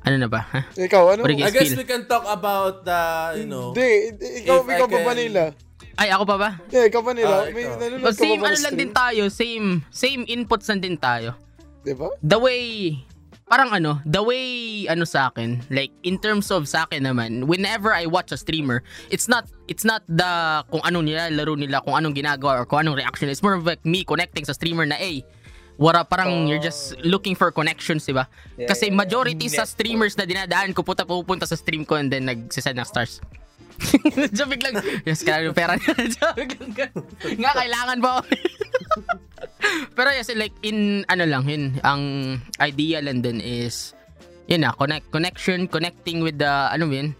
Ano 0.00 0.16
na 0.16 0.28
ba? 0.28 0.40
Ha? 0.48 0.60
Ikaw, 0.72 1.02
ano? 1.12 1.20
I 1.28 1.52
guess 1.52 1.72
feel? 1.72 1.78
we 1.78 1.84
can 1.84 2.08
talk 2.08 2.24
about 2.24 2.84
the, 2.84 3.00
you 3.36 3.46
know, 3.46 3.76
Hindi, 3.76 4.16
ikaw, 4.44 4.64
ikaw 4.64 4.86
pa 4.88 4.96
can- 4.96 5.06
Manila. 5.06 5.44
Ay, 6.00 6.08
ako 6.08 6.24
pa 6.24 6.36
ba? 6.40 6.50
Yeah, 6.72 6.88
ikaw 6.88 7.04
pa 7.04 7.12
nila. 7.12 7.34
Ah, 7.44 7.52
May 7.52 7.68
ikaw. 7.68 7.76
nanonood 7.76 8.08
Oh, 8.08 8.12
ka 8.12 8.16
same 8.16 8.40
ba 8.40 8.48
ano 8.48 8.56
ng 8.56 8.64
lang 8.64 8.76
din 8.80 8.90
tayo. 8.90 9.22
Same, 9.28 9.66
same 9.92 10.24
inputs 10.24 10.64
lang 10.72 10.80
din 10.80 10.96
tayo. 10.96 11.36
Diba? 11.84 12.08
The 12.24 12.40
way, 12.40 12.96
parang 13.44 13.68
ano, 13.68 14.00
the 14.08 14.24
way, 14.24 14.44
ano 14.88 15.04
sa 15.04 15.28
akin, 15.28 15.60
like, 15.68 15.92
in 16.00 16.16
terms 16.16 16.48
of 16.48 16.64
sa 16.64 16.88
akin 16.88 17.04
naman, 17.04 17.44
whenever 17.44 17.92
I 17.92 18.08
watch 18.08 18.32
a 18.32 18.40
streamer, 18.40 18.80
it's 19.12 19.28
not, 19.28 19.52
it's 19.68 19.84
not 19.84 20.00
the, 20.08 20.64
kung 20.72 20.80
anong 20.80 21.04
nila, 21.04 21.28
laro 21.28 21.52
nila, 21.52 21.84
kung 21.84 21.92
anong 21.92 22.16
ginagawa, 22.16 22.56
or 22.56 22.64
kung 22.64 22.80
anong 22.80 22.96
reaction. 22.96 23.28
It's 23.28 23.44
more 23.44 23.52
of 23.52 23.68
like 23.68 23.84
me 23.84 24.00
connecting 24.00 24.48
sa 24.48 24.56
streamer 24.56 24.88
na, 24.88 24.96
eh, 24.96 25.20
wara, 25.80 26.04
parang 26.04 26.44
you're 26.44 26.60
just 26.60 26.92
looking 27.00 27.32
for 27.32 27.48
connections, 27.48 28.04
diba? 28.04 28.28
Yeah, 28.60 28.68
Kasi 28.68 28.86
yeah, 28.86 28.92
yeah. 28.92 29.00
majority 29.00 29.46
sa 29.48 29.64
streamers 29.64 30.12
na 30.20 30.28
dinadaan 30.28 30.76
ko, 30.76 30.84
puta 30.84 31.08
pupunta 31.08 31.48
sa 31.48 31.56
stream 31.56 31.88
ko 31.88 31.96
and 31.96 32.12
then 32.12 32.28
nagsisend 32.28 32.76
ng 32.76 32.84
stars. 32.84 33.24
Diyan 34.36 34.48
biglang, 34.52 34.76
yes, 35.08 35.24
kaya 35.24 35.48
yung 35.48 35.56
pera 35.56 35.80
niya. 35.80 35.96
Nga, 37.40 37.52
kailangan 37.56 37.98
ba? 38.04 38.20
Pero 39.96 40.08
yes, 40.12 40.28
like, 40.36 40.52
in, 40.60 41.08
ano 41.08 41.24
lang, 41.24 41.48
yun, 41.48 41.80
ang 41.80 42.02
idea 42.60 43.00
lang 43.00 43.24
din 43.24 43.40
is, 43.40 43.96
yun 44.52 44.68
na, 44.68 44.76
connect, 44.76 45.08
connection, 45.08 45.64
connecting 45.64 46.20
with 46.20 46.36
the, 46.36 46.52
ano 46.68 46.92
yun, 46.92 47.16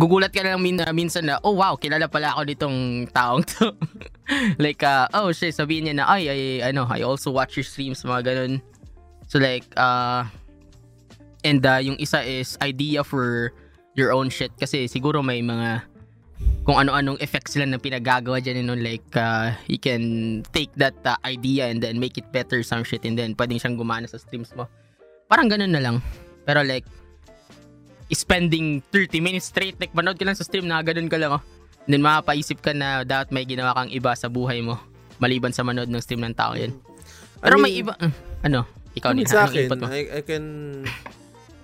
gugulat 0.00 0.32
ka 0.32 0.40
lang 0.40 0.64
min, 0.64 0.80
minsan 0.96 1.28
na, 1.28 1.36
oh 1.44 1.52
wow, 1.52 1.76
kilala 1.76 2.08
pala 2.08 2.32
ako 2.32 2.48
nitong 2.48 2.78
taong 3.12 3.44
to. 3.44 3.76
like, 4.64 4.80
uh, 4.80 5.04
oh 5.12 5.28
shit, 5.36 5.52
sabihin 5.52 5.92
niya 5.92 6.00
na, 6.00 6.08
ay, 6.08 6.24
ay, 6.32 6.42
ano, 6.72 6.88
I 6.88 7.04
also 7.04 7.28
watch 7.28 7.60
your 7.60 7.68
streams, 7.68 8.00
mga 8.00 8.32
ganun. 8.32 8.64
So 9.28 9.36
like, 9.36 9.68
uh, 9.76 10.24
and 11.44 11.60
uh, 11.60 11.84
yung 11.84 12.00
isa 12.00 12.24
is 12.24 12.56
idea 12.64 13.04
for 13.04 13.52
your 13.92 14.16
own 14.16 14.32
shit 14.32 14.56
kasi 14.56 14.88
siguro 14.88 15.20
may 15.20 15.44
mga 15.44 15.84
kung 16.64 16.76
ano-anong 16.80 17.20
effects 17.20 17.56
sila 17.56 17.68
na 17.68 17.76
pinagagawa 17.76 18.40
dyan, 18.40 18.64
you 18.64 18.66
know, 18.66 18.78
like, 18.78 19.04
uh, 19.16 19.52
you 19.68 19.76
can 19.80 20.40
take 20.52 20.72
that 20.76 20.96
uh, 21.04 21.16
idea 21.24 21.68
and 21.68 21.84
then 21.84 22.00
make 22.00 22.16
it 22.16 22.28
better 22.32 22.64
some 22.64 22.84
shit 22.84 23.04
and 23.04 23.16
then 23.16 23.36
pwedeng 23.36 23.60
siyang 23.60 23.76
gumana 23.76 24.08
sa 24.08 24.16
streams 24.16 24.52
mo. 24.56 24.68
Parang 25.28 25.48
ganun 25.48 25.72
na 25.72 25.80
lang. 25.80 25.96
Pero 26.44 26.64
like, 26.64 26.84
spending 28.12 28.82
30 28.92 29.22
minutes 29.22 29.48
straight, 29.48 29.78
like, 29.78 29.94
manood 29.94 30.18
ka 30.18 30.24
lang 30.26 30.34
sa 30.34 30.42
stream 30.42 30.66
na 30.66 30.82
ganun 30.82 31.06
ka 31.06 31.16
lang, 31.16 31.38
oh. 31.38 31.42
And 31.86 31.96
then 31.96 32.02
mapapaisip 32.04 32.60
ka 32.60 32.70
na 32.70 33.02
dapat 33.02 33.32
may 33.32 33.46
ginawa 33.46 33.72
kang 33.74 33.90
iba 33.90 34.12
sa 34.14 34.28
buhay 34.28 34.60
mo 34.60 34.78
maliban 35.20 35.52
sa 35.52 35.60
manood 35.60 35.92
ng 35.92 36.00
stream 36.00 36.24
ng 36.24 36.32
tao 36.32 36.56
yan. 36.56 36.72
Pero 37.40 37.56
I 37.56 37.60
may 37.60 37.72
mean, 37.76 37.80
iba, 37.84 37.92
uh, 38.00 38.12
ano, 38.40 38.64
ikaw 38.96 39.12
I 39.12 39.14
mean, 39.14 39.28
ni 39.28 39.30
sa 39.30 39.44
akin? 39.46 39.68
I, 39.86 40.02
I 40.18 40.20
can... 40.24 40.44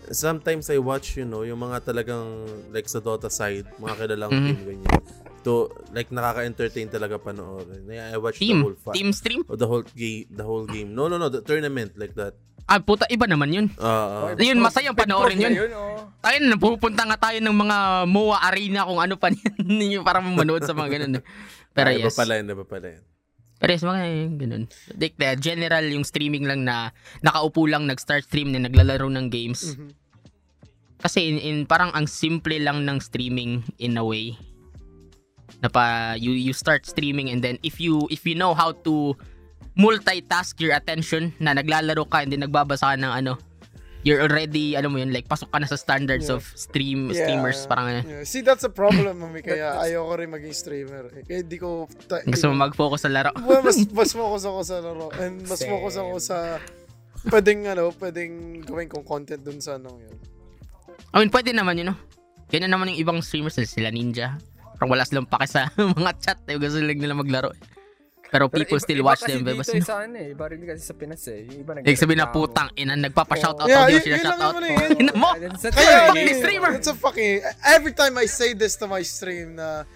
Sometimes 0.06 0.70
I 0.70 0.78
watch, 0.78 1.18
you 1.18 1.26
know, 1.26 1.42
yung 1.42 1.58
mga 1.58 1.82
talagang 1.82 2.46
like 2.70 2.86
sa 2.86 3.02
Dota 3.02 3.26
side, 3.26 3.66
mga 3.82 4.06
kilalang 4.06 4.30
Mhm. 4.30 4.44
team, 4.46 4.58
ganyan. 4.62 5.02
To, 5.46 5.70
like, 5.94 6.10
nakaka-entertain 6.10 6.90
talaga 6.90 7.22
panoorin. 7.22 7.86
I, 7.86 8.12
I 8.12 8.18
watch 8.18 8.42
the 8.42 8.50
Team, 8.50 8.66
whole 8.66 8.74
fight. 8.74 8.98
team 8.98 9.14
stream? 9.14 9.46
Oh, 9.46 9.54
the 9.54 9.62
whole 9.64 9.86
game, 9.86 10.26
the 10.28 10.42
whole 10.42 10.66
game. 10.66 10.90
No, 10.90 11.06
no, 11.06 11.16
no, 11.16 11.30
the 11.30 11.38
tournament 11.38 11.94
like 11.94 12.18
that. 12.18 12.34
Ah, 12.66 12.82
puta, 12.82 13.06
iba 13.06 13.30
naman 13.30 13.54
yun. 13.54 13.66
Ah, 13.78 14.34
ah. 14.34 14.34
Yun, 14.34 14.58
masayang 14.58 14.98
panoorin 14.98 15.38
yun. 15.38 15.54
Yun, 15.54 15.70
oh. 15.70 16.02
Tayo 16.18 16.36
na, 16.42 16.58
pupunta 16.58 17.06
nga 17.06 17.30
tayo 17.30 17.38
ng 17.38 17.54
mga 17.54 17.76
MOA 18.10 18.42
arena 18.42 18.82
kung 18.82 18.98
ano 18.98 19.14
pa 19.14 19.30
yan. 19.30 19.54
yung 19.94 20.02
parang 20.02 20.26
manood 20.34 20.66
sa 20.66 20.74
mga 20.74 20.98
ganun. 20.98 21.22
Pero 21.70 21.88
Ah, 21.88 21.94
iba 21.94 22.10
yes. 22.10 22.18
pala 22.18 22.42
yun, 22.42 22.50
iba 22.50 22.66
pala 22.66 22.86
yun. 22.90 23.04
Pero 23.56 23.70
yes, 23.70 23.86
mga 23.86 24.02
ganun. 24.34 24.64
Like, 24.98 25.14
the 25.14 25.30
general 25.38 25.86
yung 25.86 26.02
streaming 26.02 26.42
lang 26.42 26.66
na 26.66 26.90
nakaupo 27.22 27.70
lang, 27.70 27.86
nag-start 27.86 28.26
stream 28.26 28.50
na 28.50 28.58
naglalaro 28.58 29.06
ng 29.06 29.30
games. 29.30 29.78
Mhm. 29.78 29.94
Kasi 30.98 31.22
in, 31.22 31.38
in 31.38 31.56
parang 31.64 31.94
ang 31.94 32.10
simple 32.10 32.58
lang 32.58 32.82
ng 32.82 32.98
streaming 32.98 33.62
in 33.78 33.94
a 33.94 34.02
way. 34.02 34.34
Na 35.60 35.68
pa 35.68 36.14
you 36.14 36.32
you 36.32 36.52
start 36.52 36.84
streaming 36.84 37.30
and 37.32 37.40
then 37.40 37.56
if 37.62 37.80
you 37.80 38.04
if 38.12 38.26
you 38.26 38.36
know 38.36 38.52
how 38.52 38.72
to 38.84 39.16
multitask 39.76 40.56
your 40.60 40.72
attention 40.72 41.32
na 41.36 41.52
naglalaro 41.52 42.04
ka 42.08 42.24
and 42.24 42.32
then 42.32 42.40
nagbabasa 42.40 42.92
ka 42.92 42.96
ng 42.96 43.12
ano 43.12 43.36
you're 44.06 44.22
already 44.22 44.78
ano 44.78 44.86
mo 44.86 45.02
yun 45.02 45.10
like 45.10 45.26
pasok 45.26 45.50
ka 45.50 45.58
na 45.58 45.66
sa 45.66 45.74
standards 45.74 46.30
Yeah. 46.30 46.38
of 46.38 46.46
stream 46.54 47.10
Yeah. 47.10 47.26
streamers 47.26 47.66
parang 47.66 47.86
ano. 47.90 48.00
Yeah. 48.06 48.22
See, 48.22 48.38
that's 48.38 48.62
a 48.62 48.70
problem, 48.70 49.18
mami. 49.18 49.42
Kaya 49.42 49.74
ayoko 49.82 50.14
rin 50.22 50.30
maging 50.30 50.54
streamer. 50.54 51.10
Eh. 51.10 51.26
Kaya 51.26 51.40
di 51.42 51.58
ko... 51.58 51.90
Ta- 52.06 52.22
gusto 52.22 52.46
mo 52.54 52.54
mag-focus 52.54 53.02
sa 53.02 53.10
laro. 53.10 53.34
Well, 53.34 53.66
mas, 53.66 53.82
mas 53.98 54.14
focus 54.14 54.46
ako 54.46 54.60
sa 54.62 54.76
laro. 54.78 55.10
And 55.18 55.42
mas 55.42 55.58
Same. 55.58 55.74
focus 55.74 55.98
ako 55.98 56.14
sa... 56.22 56.62
Pwedeng, 57.26 57.66
ano, 57.66 57.90
pwedeng 57.98 58.62
gawin 58.62 58.86
kong 58.86 59.02
content 59.02 59.42
dun 59.42 59.58
sa 59.58 59.74
ano 59.74 59.98
yun. 59.98 60.14
I 61.10 61.16
mean 61.18 61.34
pwede 61.34 61.50
naman 61.50 61.74
yun 61.74 61.90
no. 61.90 61.98
Ganyan 62.46 62.70
naman 62.70 62.94
yung 62.94 63.02
ibang 63.02 63.18
streamers 63.18 63.58
sila 63.58 63.90
ninja. 63.90 64.38
Parang 64.76 64.90
wala 64.92 65.02
silang 65.02 65.24
pake 65.24 65.46
sa 65.46 65.66
mga 65.98 66.12
chat. 66.20 66.38
Eh, 66.46 66.56
gusto 66.56 66.78
lang 66.78 66.96
nila 66.96 67.16
maglaro. 67.16 67.50
Pero 68.26 68.50
Pero 68.50 68.58
people 68.58 68.76
iba- 68.76 68.84
still 68.84 69.00
iba 69.00 69.06
watch 69.06 69.22
kasi 69.22 69.32
them. 69.32 69.46
dito 69.46 69.62
Basta, 69.62 69.72
eh, 69.72 69.82
sa 69.82 69.96
ano 70.02 70.16
eh. 70.18 70.34
Iba 70.34 70.44
rin 70.50 70.60
kasi 70.60 70.82
sa 70.82 70.92
Pinas 70.92 71.22
eh. 71.30 71.46
Yung 71.46 71.58
iba 71.62 71.72
Ibig 71.78 71.94
sabihin 71.94 72.20
na 72.20 72.28
putang 72.28 72.68
ina, 72.74 72.98
nagpapa-shoutout 72.98 73.64
Yeah, 73.64 73.86
ako, 73.86 73.90
yun- 73.90 74.02
sila 74.02 74.12
yun 74.12 74.18
lang 74.18 74.32
shoutout. 74.34 74.52
naman 74.52 74.64
eh. 74.66 75.00
Ina 75.00 75.12
mo? 75.14 75.28
Kaya, 75.70 75.98
fucking 76.10 76.34
streamer. 76.36 76.70
It's 76.74 76.90
a 76.90 76.96
fucking... 76.96 77.32
Every 77.64 77.94
time 77.94 78.18
I 78.18 78.26
say 78.26 78.50
this 78.52 78.74
to 78.76 78.86
my 78.86 79.00
stream 79.00 79.54
na 79.54 79.86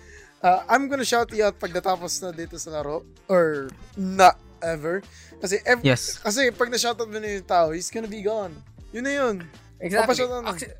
uh, 0.40 0.60
I'm 0.70 0.86
gonna 0.86 1.04
shout 1.04 1.28
you 1.34 1.42
out 1.42 1.58
pag 1.58 1.74
natapos 1.74 2.22
na 2.22 2.30
dito 2.30 2.54
sa 2.54 2.70
laro 2.70 3.02
or 3.26 3.66
na 3.98 4.32
ever. 4.62 5.02
Kasi, 5.42 5.58
ev- 5.66 5.82
Yes. 5.82 6.22
kasi 6.22 6.54
pag 6.54 6.70
na-shoutout 6.70 7.10
mo 7.10 7.18
na 7.18 7.34
yung 7.34 7.44
tao, 7.44 7.74
he's 7.74 7.90
gonna 7.90 8.06
be 8.06 8.22
gone. 8.22 8.54
Yun 8.94 9.04
na 9.04 9.12
yun. 9.12 9.36
Exactly. 9.82 10.06
Papashoutout 10.06 10.42
na. 10.44 10.54
Actually, 10.54 10.76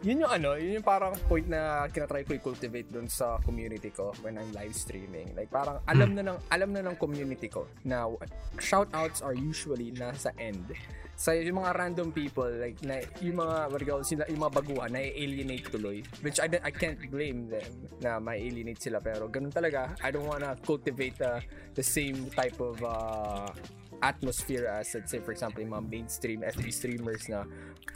yun 0.00 0.24
yung 0.24 0.32
ano, 0.32 0.56
yun 0.56 0.80
yung 0.80 0.86
parang 0.86 1.12
point 1.28 1.44
na 1.44 1.84
kinatry 1.92 2.24
ko 2.24 2.32
i-cultivate 2.32 2.88
dun 2.88 3.04
sa 3.04 3.36
community 3.44 3.92
ko 3.92 4.16
when 4.24 4.40
I'm 4.40 4.48
live 4.56 4.72
streaming. 4.72 5.36
Like 5.36 5.52
parang 5.52 5.84
alam 5.84 6.16
na 6.16 6.24
ng 6.24 6.38
alam 6.48 6.72
na 6.72 6.80
ng 6.88 6.96
community 6.96 7.52
ko 7.52 7.68
na 7.84 8.08
shoutouts 8.56 9.20
are 9.20 9.36
usually 9.36 9.92
nasa 9.92 10.32
end. 10.40 10.72
Sa 11.20 11.36
yung 11.36 11.60
mga 11.60 11.76
random 11.76 12.16
people 12.16 12.48
like 12.48 12.80
na 12.80 13.04
yung 13.20 13.44
mga 13.44 13.68
what 13.68 14.08
sila 14.08 14.24
yung 14.32 14.40
mga 14.40 14.54
baguhan 14.56 14.88
na 14.88 15.04
alienate 15.04 15.68
tuloy 15.68 16.00
which 16.24 16.40
I 16.40 16.48
I 16.64 16.72
can't 16.72 16.96
blame 17.12 17.52
them 17.52 17.68
na 18.00 18.16
may 18.16 18.40
alienate 18.40 18.80
sila 18.80 19.04
pero 19.04 19.28
ganun 19.28 19.52
talaga 19.52 19.92
I 20.00 20.08
don't 20.08 20.24
wanna 20.24 20.56
cultivate 20.64 21.20
the 21.20 21.44
the 21.76 21.84
same 21.84 22.32
type 22.32 22.56
of 22.56 22.80
uh, 22.80 23.52
atmosphere 24.00 24.66
as 24.68 24.92
let's 24.96 25.12
say 25.12 25.20
for 25.20 25.32
example 25.32 25.60
yung 25.60 25.72
mga 25.76 25.84
mainstream 25.88 26.40
FB 26.40 26.66
streamers 26.72 27.28
na 27.28 27.44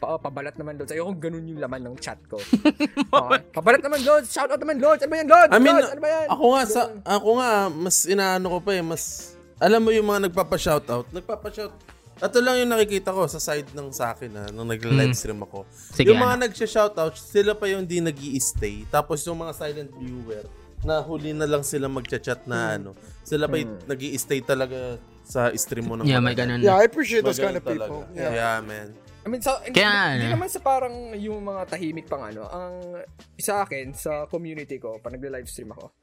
pa, 0.05 0.15
oh, 0.15 0.21
pabalat 0.21 0.55
naman 0.61 0.77
Lods. 0.77 0.93
Ayoko 0.93 1.17
ganun 1.17 1.45
yung 1.49 1.61
laman 1.65 1.81
ng 1.81 1.97
chat 1.97 2.21
ko. 2.29 2.37
okay. 3.17 3.41
Pabalat 3.57 3.81
naman 3.81 4.01
Lods. 4.05 4.29
Shout 4.29 4.53
out 4.53 4.61
naman 4.61 4.77
Lods. 4.77 5.01
Ano 5.01 5.11
ba 5.11 5.17
yan 5.17 5.29
Lods? 5.33 5.51
I 5.51 5.59
mean, 5.59 5.77
Lods, 5.81 5.91
ano 5.97 6.01
ba 6.05 6.11
yan? 6.13 6.27
ako 6.29 6.45
nga, 6.53 6.63
sa, 6.69 6.81
ako 7.09 7.29
nga, 7.41 7.51
mas 7.73 7.97
inaano 8.05 8.47
ko 8.53 8.59
pa 8.61 8.71
eh, 8.77 8.85
mas, 8.85 9.05
alam 9.57 9.81
mo 9.81 9.91
yung 9.95 10.05
mga 10.05 10.21
nagpapa-shoutout, 10.29 11.07
nagpapa-shout, 11.15 11.75
ito 12.15 12.39
lang 12.39 12.57
yung 12.63 12.71
nakikita 12.71 13.11
ko 13.11 13.27
sa 13.27 13.43
side 13.43 13.75
ng 13.75 13.91
sa 13.91 14.15
akin 14.15 14.31
na 14.31 14.43
nung 14.55 14.71
nag-live 14.71 15.17
stream 15.19 15.43
ako. 15.43 15.67
Sige, 15.73 16.13
yung 16.13 16.23
mga 16.23 16.37
ano? 16.37 16.43
nagsha-shoutout, 16.47 17.15
sila 17.17 17.57
pa 17.57 17.67
yung 17.67 17.89
di 17.89 17.99
nag 17.99 18.19
stay 18.39 18.87
Tapos 18.87 19.25
yung 19.27 19.41
mga 19.41 19.53
silent 19.57 19.91
viewer, 19.99 20.47
na 20.85 21.01
huli 21.01 21.33
na 21.33 21.49
lang 21.49 21.65
sila 21.65 21.89
magchat-chat 21.89 22.45
na 22.45 22.77
ano. 22.77 22.93
Sila 23.25 23.49
pa 23.49 23.57
yung 23.57 23.81
nag 23.89 24.01
stay 24.21 24.45
talaga 24.45 25.01
sa 25.25 25.49
stream 25.57 25.89
mo 25.89 25.95
ng 25.97 26.05
Yeah, 26.05 26.21
may 26.21 26.37
ganun. 26.37 26.61
Yeah, 26.61 26.77
I 26.77 26.85
appreciate 26.85 27.25
May 27.25 27.33
those 27.33 27.41
kind 27.41 27.57
of 27.57 27.65
people. 27.65 28.05
talaga. 28.05 28.15
Yeah. 28.15 28.33
Yeah, 28.33 28.57
man. 28.61 28.89
I 29.25 29.29
mean, 29.33 29.41
so, 29.41 29.57
hindi, 29.65 29.81
Kaya, 29.81 30.21
hindi 30.21 30.29
ano? 30.29 30.37
naman 30.37 30.49
sa 30.53 30.61
parang 30.61 30.95
yung 31.17 31.41
mga 31.41 31.73
tahimik 31.73 32.05
pang 32.05 32.21
ano. 32.21 32.45
Ang 32.45 32.75
sa 33.41 33.65
akin, 33.65 33.97
sa 33.97 34.29
community 34.29 34.77
ko, 34.77 35.01
pag 35.01 35.17
nag-live 35.17 35.49
stream 35.49 35.73
ako, 35.73 35.97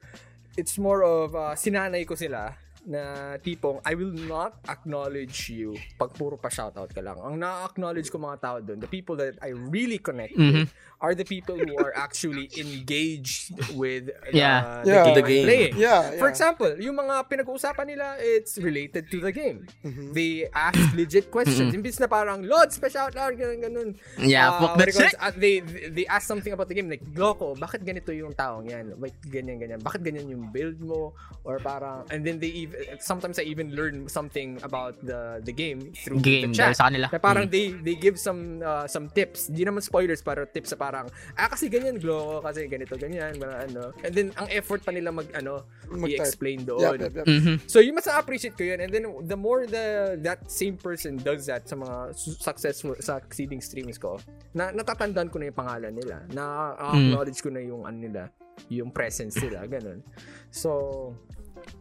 it's 0.58 0.82
more 0.82 1.06
of, 1.06 1.38
uh, 1.38 1.54
sinanay 1.54 2.02
ko 2.02 2.18
sila 2.18 2.50
na 2.82 3.38
tipong, 3.38 3.78
I 3.86 3.94
will 3.94 4.10
not 4.26 4.58
acknowledge 4.66 5.54
you 5.54 5.78
pag 6.02 6.18
puro 6.18 6.34
pa 6.34 6.50
shoutout 6.50 6.90
ka 6.90 6.98
lang. 6.98 7.14
Ang 7.22 7.38
na-acknowledge 7.38 8.10
ko 8.10 8.18
mga 8.18 8.42
tao 8.42 8.58
doon, 8.58 8.82
the 8.82 8.90
people 8.90 9.14
that 9.22 9.38
I 9.38 9.54
really 9.54 10.02
connect 10.02 10.34
Mhm. 10.34 10.66
with, 10.66 10.74
are 11.02 11.14
the 11.14 11.26
people 11.26 11.58
who 11.58 11.74
are 11.78 11.92
actually 11.98 12.46
engaged 12.62 13.50
with 13.74 14.08
the, 14.08 14.32
Yeah. 14.32 14.82
the 14.86 14.92
Yeah. 14.92 15.04
game 15.04 15.16
The 15.16 15.26
game. 15.26 15.46
playing. 15.46 15.74
Yeah, 15.78 16.02
For 16.16 16.28
yeah. 16.28 16.34
example, 16.34 16.72
yung 16.78 16.96
mga 16.96 17.16
pinag-uusapan 17.26 17.86
nila, 17.88 18.08
it's 18.20 18.58
related 18.58 19.10
to 19.10 19.18
the 19.20 19.32
game. 19.32 19.66
Mm-hmm. 19.82 20.14
They 20.14 20.46
ask 20.52 20.78
legit 21.00 21.30
questions. 21.30 21.74
Imbis 21.74 21.98
na 21.98 22.06
parang, 22.06 22.44
Lord, 22.44 22.70
special 22.70 23.02
out, 23.02 23.16
Lord, 23.16 23.38
ganun, 23.38 23.60
ganun. 23.60 23.90
Yeah, 24.18 24.50
Ah, 24.52 24.60
fuck 24.60 24.74
that 24.78 24.90
shit. 24.92 25.14
it? 25.14 25.16
Ah, 25.18 25.32
they, 25.32 25.60
they 25.90 26.06
ask 26.06 26.28
something 26.28 26.52
about 26.52 26.68
the 26.68 26.76
game, 26.76 26.86
like, 26.86 27.02
Loko, 27.16 27.56
bakit 27.56 27.82
ganito 27.82 28.12
yung 28.12 28.34
taong 28.34 28.68
yan? 28.68 28.94
Wait, 29.00 29.16
ganyan, 29.26 29.58
ganyan. 29.58 29.80
Bakit 29.80 30.04
ganyan 30.04 30.28
yung 30.28 30.52
build 30.52 30.78
mo? 30.78 31.14
Or 31.42 31.58
parang, 31.58 32.06
and 32.12 32.22
then 32.22 32.38
they 32.38 32.52
even, 32.68 32.78
sometimes 33.00 33.40
I 33.40 33.48
even 33.48 33.74
learn 33.74 34.06
something 34.06 34.60
about 34.62 35.00
the 35.02 35.40
the 35.42 35.50
game 35.50 35.90
through 35.96 36.22
Game, 36.22 36.52
the 36.52 36.60
chat. 36.60 36.78
sa 36.78 36.92
kanila. 36.92 37.08
Na 37.10 37.18
parang 37.18 37.48
Mm. 37.48 37.54
they 37.54 37.66
they 37.82 37.96
give 37.96 38.20
some 38.20 38.60
uh, 38.62 38.86
some 38.86 39.08
tips. 39.10 39.48
Hindi 39.48 39.64
naman 39.64 39.82
spoilers, 39.82 40.20
pero 40.22 40.44
tips 40.46 40.70
sa 40.70 40.78
parang, 40.78 40.91
ah, 40.94 41.48
kasi 41.50 41.72
ganyan, 41.72 41.98
Gloko, 41.98 42.44
kasi 42.44 42.68
ganito, 42.68 42.94
ganyan, 43.00 43.36
mga 43.40 43.56
ano. 43.72 43.96
And 44.04 44.14
then, 44.14 44.28
ang 44.36 44.48
effort 44.52 44.84
pa 44.84 44.92
nila 44.92 45.10
mag, 45.12 45.28
ano, 45.32 45.64
Mag-type. 45.88 46.20
i-explain 46.20 46.64
doon. 46.64 47.00
Yep, 47.00 47.12
yep, 47.12 47.14
yep. 47.24 47.28
Mhm. 47.28 47.56
So, 47.66 47.80
yung 47.80 47.96
mas 47.96 48.08
appreciate 48.08 48.56
ko 48.56 48.64
yun. 48.64 48.80
And 48.80 48.92
then, 48.92 49.06
the 49.24 49.36
more 49.36 49.64
the 49.66 50.16
that 50.22 50.52
same 50.52 50.76
person 50.76 51.16
does 51.18 51.48
that 51.48 51.68
sa 51.68 51.76
mga 51.76 52.16
su- 52.16 52.38
successful, 52.38 52.96
succeeding 53.00 53.60
streams 53.64 53.96
ko, 53.96 54.20
na 54.52 54.72
natatandaan 54.72 55.32
ko 55.32 55.40
na 55.40 55.52
yung 55.52 55.60
pangalan 55.60 55.94
nila. 55.96 56.24
Na 56.32 56.76
acknowledge 56.92 57.40
ko 57.40 57.50
na 57.50 57.64
yung 57.64 57.88
ano 57.88 57.98
nila, 57.98 58.22
yung 58.68 58.92
presence 58.92 59.40
nila, 59.40 59.64
ganun. 59.72 60.04
So, 60.52 61.14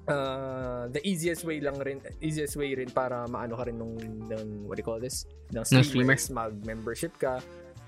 uh, 0.06 0.86
the 0.88 1.00
easiest 1.06 1.44
way 1.44 1.60
lang 1.60 1.78
rin, 1.80 2.00
easiest 2.20 2.56
way 2.56 2.74
rin 2.74 2.90
para 2.90 3.26
maano 3.28 3.56
ka 3.56 3.64
rin 3.68 3.78
nung, 3.78 3.96
ng, 3.98 4.66
what 4.66 4.76
do 4.76 4.80
you 4.80 4.86
call 4.86 5.00
this? 5.00 5.26
Ng 5.50 5.64
streamers, 5.64 6.30
mag-membership 6.30 7.16
ka. 7.18 7.40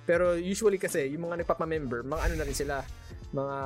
Pero 0.03 0.35
usually 0.35 0.79
kasi, 0.79 1.15
yung 1.15 1.31
mga 1.31 1.47
nagpapa-member, 1.47 2.03
mga 2.03 2.23
ano 2.27 2.35
na 2.39 2.47
rin 2.47 2.57
sila, 2.57 2.83
mga 3.33 3.57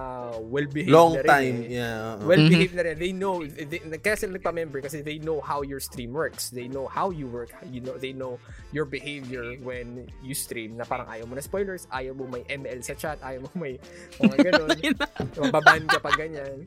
well-behaved 0.47 0.95
Long 0.95 1.13
na 1.15 1.23
rin 1.23 1.29
time. 1.29 1.57
eh 1.67 1.75
Yeah. 1.77 1.95
uh-uh. 2.17 2.27
well-behaved 2.27 2.75
na 2.75 2.83
rin. 2.83 2.97
They 2.97 3.11
know, 3.11 3.43
they, 3.43 3.67
kaya 3.99 4.15
sila 4.15 4.39
nagpa-member 4.39 4.79
kasi 4.81 5.03
they 5.03 5.19
know 5.19 5.43
how 5.43 5.61
your 5.61 5.83
stream 5.83 6.15
works. 6.15 6.49
They 6.49 6.67
know 6.67 6.87
how 6.87 7.11
you 7.11 7.27
work. 7.27 7.51
You 7.67 7.83
know, 7.83 7.99
they 7.99 8.15
know 8.15 8.39
your 8.71 8.87
behavior 8.87 9.59
when 9.61 10.07
you 10.23 10.35
stream 10.35 10.79
na 10.79 10.85
parang 10.85 11.07
ayaw 11.07 11.27
mo 11.27 11.35
na 11.35 11.43
spoilers, 11.43 11.91
ayaw 11.91 12.15
mo 12.15 12.27
may 12.27 12.47
ML 12.47 12.79
sa 12.81 12.95
chat, 12.95 13.19
ayaw 13.21 13.43
mo 13.43 13.51
may 13.59 13.75
mga 14.23 14.37
ganun. 14.47 14.79
Mababan 15.37 15.83
ka 15.91 15.99
pa 15.99 16.15
ganyan. 16.15 16.63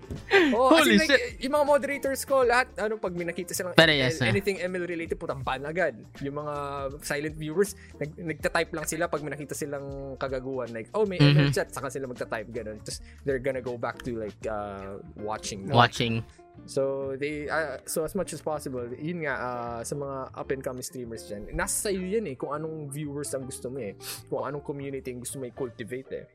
Oh, 0.52 0.76
Holy 0.76 0.96
Holy 0.96 0.98
like, 1.00 1.40
yung 1.40 1.56
mga 1.56 1.66
moderators 1.66 2.22
ko, 2.24 2.44
lahat, 2.44 2.68
ano, 2.76 3.00
pag 3.00 3.16
may 3.16 3.24
nakita 3.24 3.56
silang 3.56 3.74
Pero 3.74 3.92
ML, 3.92 4.02
yes, 4.02 4.20
ah. 4.20 4.28
anything 4.28 4.60
ML 4.60 4.84
related, 4.84 5.16
putang 5.16 5.40
ban 5.40 5.64
agad. 5.64 5.96
Yung 6.20 6.36
mga 6.36 6.56
silent 7.00 7.36
viewers, 7.36 7.80
nag, 7.96 8.12
nagta-type 8.18 8.72
lang 8.74 8.84
sila 8.84 9.08
pag 9.08 9.24
may 9.24 9.32
nakita 9.32 9.56
silang 9.56 9.88
kagaguhan. 10.16 10.68
Like, 10.70 10.92
oh, 10.92 11.08
may 11.08 11.16
ML 11.18 11.48
Mhm. 11.48 11.56
chat, 11.56 11.72
saka 11.72 11.88
sila 11.88 12.04
magta-type, 12.06 12.50
ganun. 12.52 12.82
Tapos, 12.90 13.06
they're 13.24 13.40
gonna 13.40 13.62
go 13.62 13.78
back 13.78 14.02
to 14.02 14.18
like 14.18 14.36
uh, 14.50 14.98
watching. 15.16 15.70
Watching. 15.70 16.26
So 16.66 17.16
they 17.16 17.48
uh, 17.48 17.80
so 17.88 18.04
as 18.04 18.16
much 18.18 18.34
as 18.34 18.42
possible, 18.42 18.84
yun 19.00 19.24
nga 19.24 19.36
uh, 19.40 19.80
sa 19.86 19.96
mga 19.96 20.18
up 20.36 20.50
and 20.52 20.60
coming 20.60 20.84
streamers 20.84 21.30
diyan. 21.32 21.56
Nasa 21.56 21.88
sa 21.88 21.90
iyo 21.94 22.04
yan 22.04 22.28
eh 22.28 22.36
kung 22.36 22.52
anong 22.52 22.92
viewers 22.92 23.32
ang 23.32 23.48
gusto 23.48 23.72
mo 23.72 23.80
eh. 23.80 23.96
Kung 24.28 24.44
anong 24.44 24.66
community 24.66 25.14
ang 25.16 25.24
gusto 25.24 25.40
mo 25.40 25.48
i-cultivate 25.48 26.12
eh. 26.12 26.26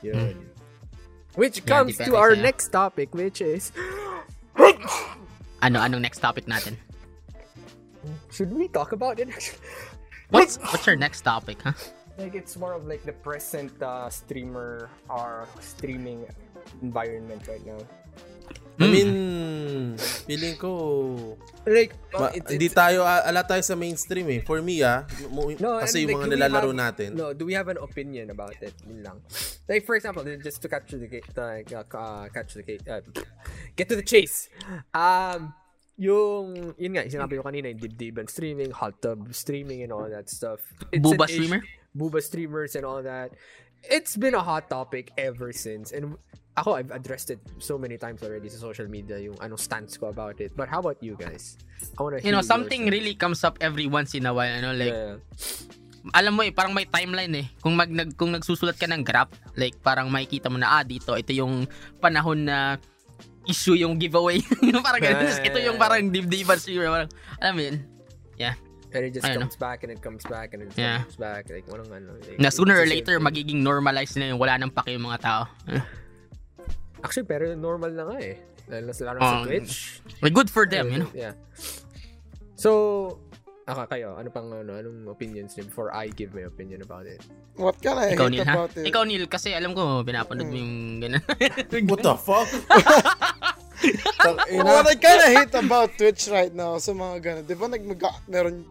Yun. 0.00 0.48
Which 1.36 1.60
Yeah, 1.60 1.68
comes 1.76 2.00
to 2.00 2.16
our 2.16 2.32
sa'yo. 2.32 2.40
next 2.42 2.72
topic 2.72 3.12
which 3.12 3.44
is 3.44 3.68
Ano, 5.60 5.76
anong 5.84 6.00
next 6.00 6.24
topic 6.24 6.48
natin? 6.48 6.80
should 8.32 8.48
we 8.56 8.64
talk 8.72 8.96
about 8.96 9.20
it? 9.20 9.28
What's 10.32 10.56
what's 10.72 10.86
your 10.88 10.96
next 10.96 11.20
topic, 11.20 11.60
huh? 11.60 11.76
Like 12.20 12.36
it's 12.36 12.56
more 12.56 12.72
of 12.76 12.84
like 12.86 13.02
the 13.02 13.16
present 13.16 13.72
uh, 13.80 14.08
streamer 14.08 14.88
or 15.08 15.48
streaming 15.60 16.28
environment 16.82 17.42
right 17.48 17.64
now. 17.64 17.80
I 18.80 18.88
Hmm. 18.88 18.92
mean, 18.96 19.10
feeling 20.24 20.56
ko, 20.56 20.72
Like 21.68 21.92
ma- 22.16 22.32
it's- 22.32 22.48
hindi 22.48 22.72
tayo, 22.72 23.04
ala 23.04 23.44
tayo 23.44 23.60
sa 23.60 23.76
mainstream 23.76 24.24
eh. 24.32 24.40
For 24.40 24.64
me 24.64 24.80
ah, 24.80 25.04
mo- 25.28 25.52
No, 25.52 25.76
kasi 25.84 26.00
and, 26.00 26.08
yung 26.08 26.16
like, 26.16 26.20
mga 26.24 26.32
nilalaro 26.40 26.72
have- 26.72 26.80
natin. 26.96 27.08
No, 27.12 27.36
do 27.36 27.44
we 27.44 27.52
have 27.52 27.68
an 27.68 27.76
opinion 27.76 28.32
about 28.32 28.56
it? 28.64 28.72
Yun 28.88 29.04
lang. 29.04 29.20
Like 29.68 29.84
for 29.84 30.00
example, 30.00 30.24
just 30.40 30.64
to 30.64 30.68
capture 30.72 30.96
the 30.96 31.12
gate, 31.12 31.28
uh, 31.36 31.60
uh, 31.76 32.32
catch 32.32 32.56
the 32.56 32.64
gate, 32.64 32.80
uh, 32.88 33.04
get 33.76 33.92
to 33.92 33.96
the 34.00 34.06
chase. 34.06 34.48
Um, 34.96 35.52
yung, 36.00 36.72
yun 36.80 36.96
nga, 36.96 37.04
sinabi 37.04 37.36
ko 37.36 37.44
kanina, 37.44 37.68
yung 37.68 37.84
dibdiban 37.84 38.32
streaming, 38.32 38.72
hot 38.72 38.96
tub 39.04 39.28
streaming 39.36 39.84
and 39.84 39.92
all 39.92 40.08
that 40.08 40.32
stuff. 40.32 40.64
It's 40.88 41.04
Booba 41.04 41.28
an 41.28 41.28
issue- 41.28 41.44
streamer? 41.44 41.60
Booba 41.96 42.22
streamers 42.22 42.74
and 42.76 42.84
all 42.84 43.02
that. 43.02 43.34
It's 43.82 44.16
been 44.16 44.34
a 44.34 44.44
hot 44.44 44.68
topic 44.68 45.10
ever 45.16 45.52
since. 45.52 45.90
And 45.92 46.16
ako, 46.56 46.76
I've 46.76 46.90
addressed 46.90 47.30
it 47.30 47.40
so 47.58 47.78
many 47.78 47.96
times 47.96 48.22
already 48.22 48.48
sa 48.52 48.60
social 48.60 48.86
media, 48.86 49.16
yung 49.16 49.38
anong 49.40 49.60
stance 49.60 49.96
ko 49.96 50.12
about 50.12 50.40
it. 50.40 50.52
But 50.52 50.68
how 50.68 50.84
about 50.84 51.00
you 51.00 51.16
guys? 51.16 51.56
I 51.96 52.02
wanna 52.02 52.20
You 52.20 52.32
know, 52.32 52.44
something 52.44 52.86
yours. 52.86 52.92
really 52.92 53.14
comes 53.16 53.42
up 53.42 53.56
every 53.64 53.88
once 53.88 54.12
in 54.12 54.26
a 54.26 54.34
while, 54.34 54.52
ano, 54.52 54.76
like, 54.76 54.92
Yeah. 54.92 55.16
alam 56.16 56.32
mo 56.36 56.42
eh, 56.44 56.52
parang 56.52 56.72
may 56.72 56.88
timeline 56.88 57.32
eh. 57.36 57.46
Kung 57.60 57.76
mag 57.76 57.88
nag, 57.92 58.16
kung 58.16 58.32
nagsusulat 58.32 58.76
ka 58.76 58.88
ng 58.88 59.04
graph, 59.04 59.32
like 59.56 59.76
parang 59.84 60.08
makikita 60.08 60.48
mo 60.48 60.56
na 60.56 60.80
ah 60.80 60.84
dito 60.84 61.12
ito 61.12 61.32
yung 61.36 61.68
panahon 62.00 62.48
na 62.48 62.80
issue 63.44 63.76
yung 63.76 64.00
giveaway. 64.00 64.40
parang 64.86 65.00
ganun. 65.00 65.28
Yeah, 65.28 65.40
yeah, 65.40 65.48
ito 65.48 65.58
yung 65.60 65.76
yeah. 65.76 65.82
parang 65.82 66.08
dibdiban 66.08 66.60
siguro. 66.60 66.92
Parang, 66.92 67.10
alam 67.40 67.52
mo 67.56 67.62
yun? 67.64 67.76
And 68.90 69.02
it 69.06 69.14
just 69.14 69.26
don't 69.26 69.46
comes 69.46 69.54
back 69.54 69.82
and 69.82 69.90
it 69.90 70.00
comes 70.00 70.24
back 70.24 70.52
and 70.52 70.66
it 70.66 70.74
Yeah. 70.74 71.02
comes 71.02 71.14
back. 71.14 71.46
Like, 71.46 71.66
walang 71.66 71.88
ano. 71.88 72.18
Like, 72.18 72.38
Na 72.38 72.50
sooner 72.50 72.74
or 72.74 72.86
later, 72.86 73.16
thing. 73.16 73.26
magiging 73.26 73.60
normalized 73.62 74.18
na 74.18 74.34
yung 74.34 74.38
wala 74.38 74.58
nang 74.58 74.70
pake 74.70 74.94
yung 74.94 75.06
mga 75.06 75.20
tao. 75.22 75.42
Actually, 77.04 77.24
pero 77.24 77.54
normal 77.54 77.94
na 77.94 78.04
nga 78.04 78.16
eh. 78.20 78.36
Lalo 78.68 78.82
na 78.86 78.92
lalo 78.92 79.16
na 79.16 79.24
sa 79.24 79.36
Um, 79.40 79.46
Twitch. 79.46 79.74
Like, 80.20 80.34
good 80.34 80.50
for 80.50 80.66
them, 80.66 80.90
you 80.90 80.98
know? 81.02 81.10
Yeah. 81.16 81.32
So, 82.54 82.70
aka 83.64 83.86
kayo, 83.88 84.18
ano 84.18 84.28
pang 84.28 84.50
ano, 84.52 84.74
anong 84.74 85.08
opinions 85.08 85.54
niyo 85.54 85.64
before 85.64 85.94
I 85.94 86.10
give 86.10 86.34
my 86.34 86.44
opinion 86.44 86.82
about 86.82 87.06
it? 87.06 87.22
What 87.56 87.78
can 87.80 87.96
I 87.96 88.12
Ikaw, 88.12 88.26
hate 88.28 88.34
Neil, 88.36 88.44
ha? 88.44 88.54
about 88.58 88.72
it? 88.76 88.84
Ikaw, 88.84 89.02
Neil, 89.06 89.24
kasi 89.30 89.54
alam 89.54 89.72
ko, 89.72 90.02
pinapanood 90.04 90.50
mo 90.50 90.56
yung 90.58 90.74
ganun. 91.00 91.22
What 91.90 92.02
the 92.02 92.14
fuck? 92.18 92.50
What 94.64 94.86
I 94.86 94.94
kinda 94.94 95.26
hate 95.32 95.54
about 95.56 95.96
Twitch 95.96 96.28
right 96.28 96.52
now 96.52 96.78
sa 96.78 96.92
mga 96.92 97.16
ganun, 97.22 97.44
di 97.48 97.54
ba 97.56 97.66
nag 97.68 97.82
mag- 97.84 98.22
meron, 98.28 98.64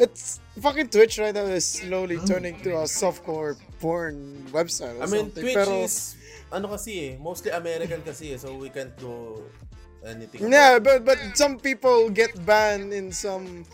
it's, 0.00 0.40
fucking 0.60 0.88
Twitch 0.88 1.18
right 1.18 1.34
now 1.34 1.44
is 1.48 1.64
slowly 1.64 2.16
turning 2.24 2.56
to 2.64 2.80
a 2.80 2.88
softcore 2.88 3.56
porn 3.80 4.16
website 4.52 4.96
or 4.96 5.04
I 5.04 5.06
mean, 5.06 5.28
something. 5.28 5.42
Twitch 5.44 5.56
Pero, 5.56 5.84
is, 5.84 6.16
ano 6.52 6.68
kasi 6.72 6.90
eh, 7.00 7.12
mostly 7.20 7.50
American 7.52 8.00
kasi 8.00 8.32
eh, 8.32 8.38
so 8.40 8.56
we 8.56 8.72
can't 8.72 8.96
go 8.96 9.42
anything. 10.06 10.48
Yeah, 10.48 10.78
but 10.78 11.04
but 11.04 11.18
some 11.34 11.58
people 11.58 12.08
get 12.08 12.32
banned 12.46 12.94
in 12.94 13.10
some 13.12 13.66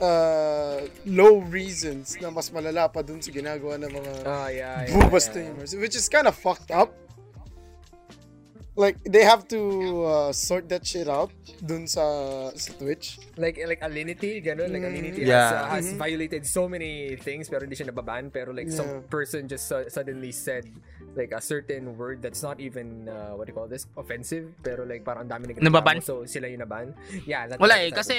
uh, 0.00 0.86
low 1.06 1.40
reasons 1.48 2.16
na 2.20 2.30
mas 2.30 2.50
malala 2.50 2.86
pa 2.92 3.02
dun 3.02 3.20
sa 3.24 3.32
ginagawa 3.32 3.80
ng 3.80 3.90
mga 3.90 4.12
Ah, 4.28 4.48
yeah, 4.48 4.84
yeah, 4.86 4.92
booba 4.92 5.18
yeah. 5.18 5.24
streamers, 5.24 5.70
which 5.76 5.96
is 5.96 6.08
kind 6.08 6.28
of 6.28 6.36
fucked 6.36 6.70
up. 6.70 6.92
Like 8.78 9.02
they 9.04 9.24
have 9.26 9.48
to 9.50 9.60
uh, 10.06 10.32
sort 10.32 10.70
that 10.70 10.86
shit 10.86 11.08
out 11.10 11.34
dun 11.60 11.86
sa 11.90 12.04
sa 12.54 12.70
Twitch. 12.78 13.18
Like 13.36 13.58
like 13.66 13.82
Alinity, 13.82 14.38
ganun. 14.40 14.70
Like 14.70 14.86
Alinity 14.86 15.26
Yeah. 15.26 15.34
has, 15.34 15.52
uh, 15.52 15.66
has 15.74 15.86
violated 15.98 16.46
so 16.46 16.70
many 16.70 17.16
things 17.18 17.50
pero 17.50 17.66
hindi 17.66 17.74
siya 17.76 17.90
nababan. 17.90 18.30
Pero 18.32 18.54
like 18.54 18.70
some 18.70 19.02
Yeah. 19.02 19.10
person 19.10 19.50
just 19.50 19.66
su- 19.66 19.90
suddenly 19.90 20.30
said 20.32 20.64
like 21.18 21.34
a 21.34 21.42
certain 21.42 21.98
word 21.98 22.22
that's 22.22 22.38
not 22.38 22.62
even, 22.62 23.10
uh, 23.10 23.34
what 23.34 23.50
do 23.50 23.50
you 23.50 23.58
call 23.58 23.66
this, 23.66 23.90
offensive. 23.98 24.54
Pero 24.62 24.86
like 24.86 25.02
parang 25.02 25.26
ang 25.26 25.42
dami 25.42 25.50
nag 25.50 25.58
Nababan? 25.58 25.98
So 25.98 26.22
sila 26.24 26.46
yung 26.46 26.62
naban. 26.62 26.94
Yeah. 27.26 27.50
that- 27.50 27.58
Wala 27.58 27.74
that 27.74 27.84
eh, 27.84 27.90
kasi 27.90 28.16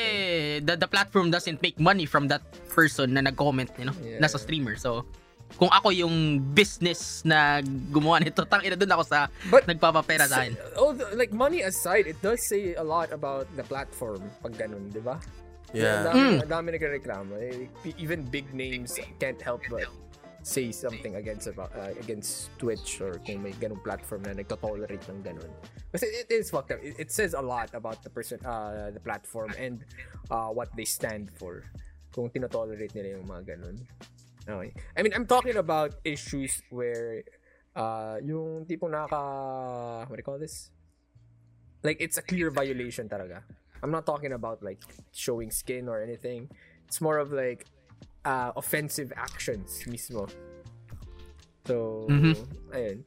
the, 0.59 0.75
the 0.75 0.89
platform 0.91 1.31
doesn't 1.31 1.63
make 1.63 1.79
money 1.79 2.03
from 2.03 2.27
that 2.27 2.43
person 2.67 3.15
na 3.15 3.23
nag-comment, 3.23 3.71
you 3.79 3.87
know, 3.87 3.95
Yeah. 4.03 4.19
nasa 4.19 4.35
streamer. 4.37 4.75
So, 4.75 5.07
kung 5.55 5.69
ako 5.69 5.91
yung 5.91 6.15
business 6.51 7.21
na 7.23 7.59
gumawa 7.89 8.19
nito, 8.19 8.43
tangina 8.43 8.75
doon 8.75 8.91
ako 8.91 9.03
sa 9.03 9.19
But- 9.49 9.67
nagpapapera 9.67 10.25
sa 10.25 10.41
akin. 10.41 10.55
Oh, 10.75 10.93
like 11.13 11.31
money 11.31 11.61
aside, 11.61 12.07
it 12.07 12.19
does 12.19 12.43
say 12.45 12.73
a 12.75 12.83
lot 12.83 13.11
about 13.11 13.47
the 13.55 13.63
platform 13.63 14.21
pag 14.41 14.53
ganun, 14.55 14.89
di 14.89 14.99
ba? 14.99 15.19
Ang 15.71 15.77
Yeah. 15.77 16.03
dami, 16.03 16.19
Mm. 16.19 16.39
ang 16.43 16.51
dami 16.51 16.67
nagreklamo. 16.75 17.31
Eh, 17.39 17.71
Even 17.95 18.27
big 18.27 18.51
names 18.51 18.99
can't 19.17 19.39
help 19.39 19.63
but 19.71 19.87
say 20.41 20.73
something 20.73 21.15
against 21.15 21.45
about 21.45 21.69
uh, 21.77 21.93
against 22.01 22.49
Twitch 22.57 22.97
or 22.97 23.21
kung 23.23 23.45
may 23.45 23.53
ganung 23.55 23.77
platform 23.79 24.25
na 24.25 24.33
nagto-tolerate 24.33 25.05
ng 25.07 25.21
ganun. 25.21 25.47
Kasi 25.93 26.09
it 26.09 26.27
is 26.33 26.49
fucked 26.49 26.73
up. 26.73 26.81
It, 26.81 26.97
it 26.97 27.09
says 27.13 27.37
a 27.37 27.43
lot 27.45 27.69
about 27.77 28.01
the 28.01 28.09
person, 28.09 28.41
uh, 28.41 28.89
the 28.89 28.99
platform 28.99 29.53
and 29.55 29.85
uh, 30.33 30.49
what 30.49 30.73
they 30.73 30.83
stand 30.83 31.29
for. 31.37 31.61
Kung 32.11 32.27
tinotolerate 32.27 32.91
nila 32.91 33.21
yung 33.21 33.29
mga 33.29 33.55
ganun. 33.55 33.79
Okay. 34.47 34.73
I 34.97 35.01
mean, 35.03 35.13
I'm 35.13 35.25
talking 35.25 35.55
about 35.57 35.95
issues 36.03 36.61
where 36.69 37.23
uh, 37.75 38.17
yung 38.23 38.65
tipong 38.65 38.91
naka, 38.91 40.05
what 40.09 40.15
do 40.15 40.19
you 40.19 40.23
call 40.23 40.39
this? 40.39 40.71
Like, 41.83 41.97
it's 41.99 42.17
a 42.17 42.21
clear 42.21 42.49
violation 42.51 43.07
talaga. 43.09 43.43
I'm 43.83 43.91
not 43.91 44.05
talking 44.05 44.33
about 44.33 44.61
like 44.61 44.81
showing 45.13 45.49
skin 45.51 45.89
or 45.89 46.01
anything. 46.01 46.49
It's 46.87 47.01
more 47.01 47.17
of 47.17 47.31
like 47.31 47.65
uh, 48.25 48.51
offensive 48.55 49.11
actions 49.15 49.81
mismo. 49.87 50.29
So, 51.65 52.05
Mhm. 52.09 52.35
ayun. 52.73 52.99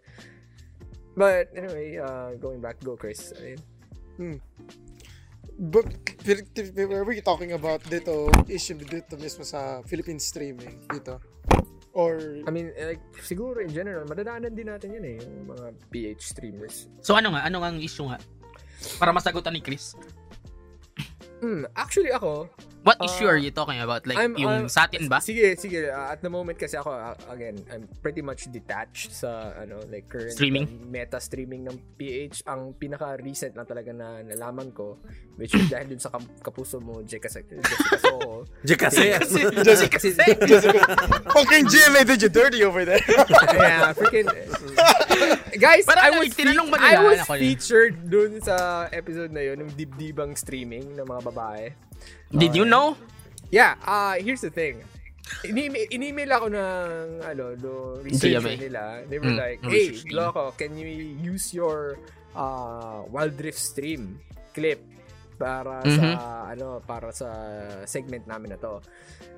But 1.17 1.51
anyway, 1.55 1.99
uh, 1.99 2.35
going 2.43 2.59
back, 2.61 2.83
go 2.83 2.97
Chris. 2.97 3.31
Ayun. 3.39 3.61
But 4.19 4.94
were 5.59 7.05
we 7.07 7.21
talking 7.23 7.53
about 7.55 7.83
dito 7.87 8.27
issue 8.51 8.75
dito 8.75 9.15
mismo 9.19 9.47
sa 9.47 9.83
Philippine 9.87 10.19
streaming 10.19 10.83
dito? 10.91 11.23
Or 11.95 12.19
I 12.19 12.51
mean, 12.51 12.75
like, 12.75 12.99
siguro 13.23 13.63
in 13.63 13.71
general, 13.71 14.03
madadaanan 14.11 14.59
din 14.59 14.67
natin 14.67 14.99
yun 14.99 15.05
eh, 15.07 15.17
yung 15.23 15.55
mga 15.55 15.67
PH 15.95 16.23
streamers. 16.35 16.91
So 16.99 17.15
ano 17.15 17.39
nga, 17.39 17.47
ano 17.47 17.63
nga 17.63 17.71
ang 17.71 17.79
issue 17.79 18.11
nga? 18.11 18.19
Para 18.99 19.15
masagutan 19.15 19.55
ni 19.55 19.63
Chris. 19.63 19.95
Hmm, 21.45 21.69
actually 21.77 22.09
ako, 22.09 22.49
What 22.85 23.01
Uh, 23.01 23.09
issue 23.09 23.25
are 23.25 23.41
you 23.41 23.49
talking 23.49 23.81
about? 23.81 24.05
Like, 24.05 24.21
I'm, 24.21 24.37
yung 24.37 24.65
uh, 24.65 24.69
sa 24.69 24.85
atin 24.85 25.09
ba? 25.09 25.17
Sige, 25.17 25.57
sige. 25.57 25.89
uh, 25.89 26.13
at 26.13 26.21
the 26.21 26.29
moment 26.29 26.61
kasi 26.61 26.77
ako, 26.77 26.93
uh, 26.93 27.17
again, 27.33 27.57
I'm 27.73 27.89
pretty 28.05 28.21
much 28.21 28.45
detached 28.53 29.09
sa, 29.09 29.57
ano, 29.57 29.81
like, 29.89 30.05
current 30.05 30.37
Streaming? 30.37 30.69
uh, 30.69 30.85
meta 30.93 31.17
streaming 31.17 31.65
ng 31.65 31.81
PH. 31.97 32.45
Ang 32.45 32.77
pinaka-recent 32.77 33.57
lang 33.57 33.65
talaga 33.65 33.89
na 33.89 34.21
nalaman 34.21 34.69
ko, 34.77 35.01
which 35.41 35.57
is 35.57 35.65
dahil 35.73 35.97
dun 35.97 36.01
sa 36.01 36.13
kapuso 36.45 36.77
mo, 36.77 37.01
Jessica, 37.09 37.57
Jessica 37.57 37.97
Soho. 38.05 38.45
Kasi. 38.69 39.17
just 39.65 39.89
kasi, 39.89 40.13
fucking 41.33 41.65
GMA 41.65 42.05
did 42.05 42.21
you 42.21 42.29
dirty 42.29 42.69
over 42.69 42.85
there? 42.85 43.01
yeah, 43.57 43.97
freaking, 43.97 44.29
guys, 45.61 45.85
Parang 45.85 46.05
I 46.05 46.11
was, 46.13 46.31
tinanong 46.31 46.69
ba 46.69 46.77
fe- 46.77 46.85
nila? 46.85 46.95
I 46.95 47.05
was 47.05 47.21
yun. 47.21 47.39
featured 47.39 47.95
dun 48.05 48.33
sa 48.41 48.55
episode 48.89 49.31
na 49.31 49.43
yun, 49.43 49.57
ng 49.59 49.71
dibdibang 49.73 50.35
streaming 50.35 50.93
ng 50.93 51.05
mga 51.05 51.23
babae. 51.25 51.71
Did 52.31 52.55
you 52.55 52.65
know? 52.65 52.99
Yeah, 53.49 53.79
uh, 53.81 54.15
here's 54.17 54.41
the 54.41 54.51
thing. 54.51 54.83
Ini- 55.43 55.89
in-email 55.89 56.31
ako 56.33 56.47
ng 56.51 56.85
ano, 57.23 57.45
do 57.55 57.73
researcher 57.99 58.45
GMA. 58.45 58.61
nila. 58.61 58.83
They 59.07 59.17
were 59.17 59.31
Mm, 59.31 59.41
like, 59.41 59.61
"Hey, 59.63 59.89
research 59.89 60.05
team." 60.05 60.17
Loco, 60.17 60.53
can 60.53 60.77
you 60.77 60.89
use 61.17 61.49
your 61.51 61.97
uh, 62.35 63.07
Wild 63.07 63.39
Rift 63.39 63.57
stream 63.57 64.21
clip 64.53 64.83
para 65.35 65.83
sa 65.83 66.07
Mhm. 66.07 66.17
ano, 66.57 66.67
para 66.81 67.09
sa 67.11 67.29
segment 67.85 68.25
namin 68.27 68.55
na 68.55 68.59
to?" 68.59 68.81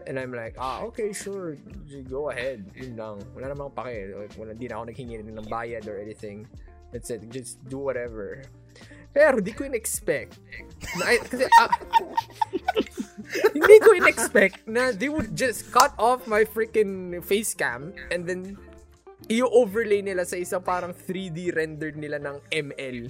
And 0.07 0.17
I'm 0.17 0.31
like, 0.31 0.55
"Ah, 0.57 0.87
okay, 0.87 1.11
sure. 1.11 1.59
Go 2.07 2.31
ahead." 2.31 2.63
Yun 2.79 2.95
lang. 2.95 3.17
Wala 3.35 3.51
namang 3.51 3.75
pake. 3.75 4.15
Wala 4.39 4.53
din 4.55 4.71
ako 4.71 4.83
naghingi 4.87 5.19
ng 5.21 5.49
bayad 5.51 5.85
or 5.91 5.99
anything. 5.99 6.47
That's 6.95 7.11
it. 7.11 7.27
Just 7.29 7.59
do 7.67 7.83
whatever. 7.83 8.47
Pero 9.11 9.41
di 9.41 9.51
ko 9.51 9.65
in-expect. 9.65 10.37
Na, 11.01 11.09
kasi, 11.25 11.49
ah, 11.59 11.73
hindi 13.57 13.77
ko 13.81 13.97
in-expect 13.97 14.69
na 14.69 14.93
they 14.93 15.09
would 15.09 15.33
just 15.33 15.73
cut 15.73 15.97
off 15.97 16.29
my 16.29 16.45
freaking 16.45 17.19
face 17.25 17.57
cam 17.57 17.97
and 18.13 18.29
then 18.29 18.55
i-overlay 19.27 20.05
nila 20.05 20.23
sa 20.29 20.37
isang 20.37 20.61
parang 20.63 20.93
3D 20.93 21.51
rendered 21.51 21.97
nila 21.97 22.21
ng 22.21 22.37
ML. 22.53 23.09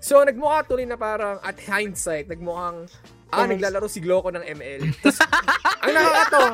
So, 0.00 0.24
nagmukha 0.24 0.64
tuloy 0.64 0.88
na 0.88 0.96
parang 0.96 1.36
at 1.44 1.60
hindsight, 1.60 2.24
nagmukhang 2.26 2.88
ah, 3.30 3.44
naglalaro 3.44 3.84
si 3.84 4.00
Gloco 4.00 4.32
ng 4.32 4.40
ML. 4.42 4.80
Tapos, 4.98 5.20
ang 5.84 5.92
nakakatawa, 5.92 6.50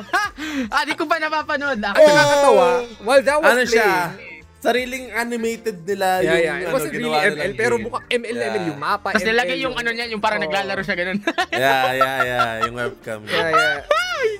ah, 0.67 0.83
di 0.83 0.93
ko 0.93 1.03
pa 1.07 1.15
napapanood. 1.17 1.79
Ah. 1.79 1.95
ang 1.95 2.05
nakakatawa, 2.11 2.67
while 3.01 3.23
that 3.23 3.39
was 3.39 3.47
ano 3.47 3.63
siya? 3.63 3.91
playing, 4.13 4.35
Sariling 4.57 5.13
animated 5.13 5.85
nila 5.85 6.17
yeah, 6.17 6.25
yung 6.25 6.33
yeah, 6.33 6.57
it 6.57 6.65
ano, 6.65 6.73
wasn't 6.73 6.93
really 6.97 7.13
ginawa 7.13 7.29
ML, 7.29 7.51
pero 7.53 7.73
mukhang 7.77 8.05
ML 8.09 8.35
Yeah. 8.35 8.67
yung 8.67 8.79
mapa. 8.81 9.07
Tapos 9.13 9.21
ML 9.23 9.29
nilagay 9.31 9.57
yung 9.61 9.75
ano 9.77 9.89
niya, 9.93 10.05
yung 10.09 10.19
parang 10.19 10.41
Oh. 10.41 10.45
naglalaro 10.49 10.81
siya 10.81 10.97
ganun. 10.97 11.17
Yeah, 11.53 11.85
yeah, 11.93 12.17
yeah. 12.25 12.51
Yung 12.65 12.75
webcam. 12.75 13.19
Yeah, 13.29 13.49
yeah. 13.53 13.77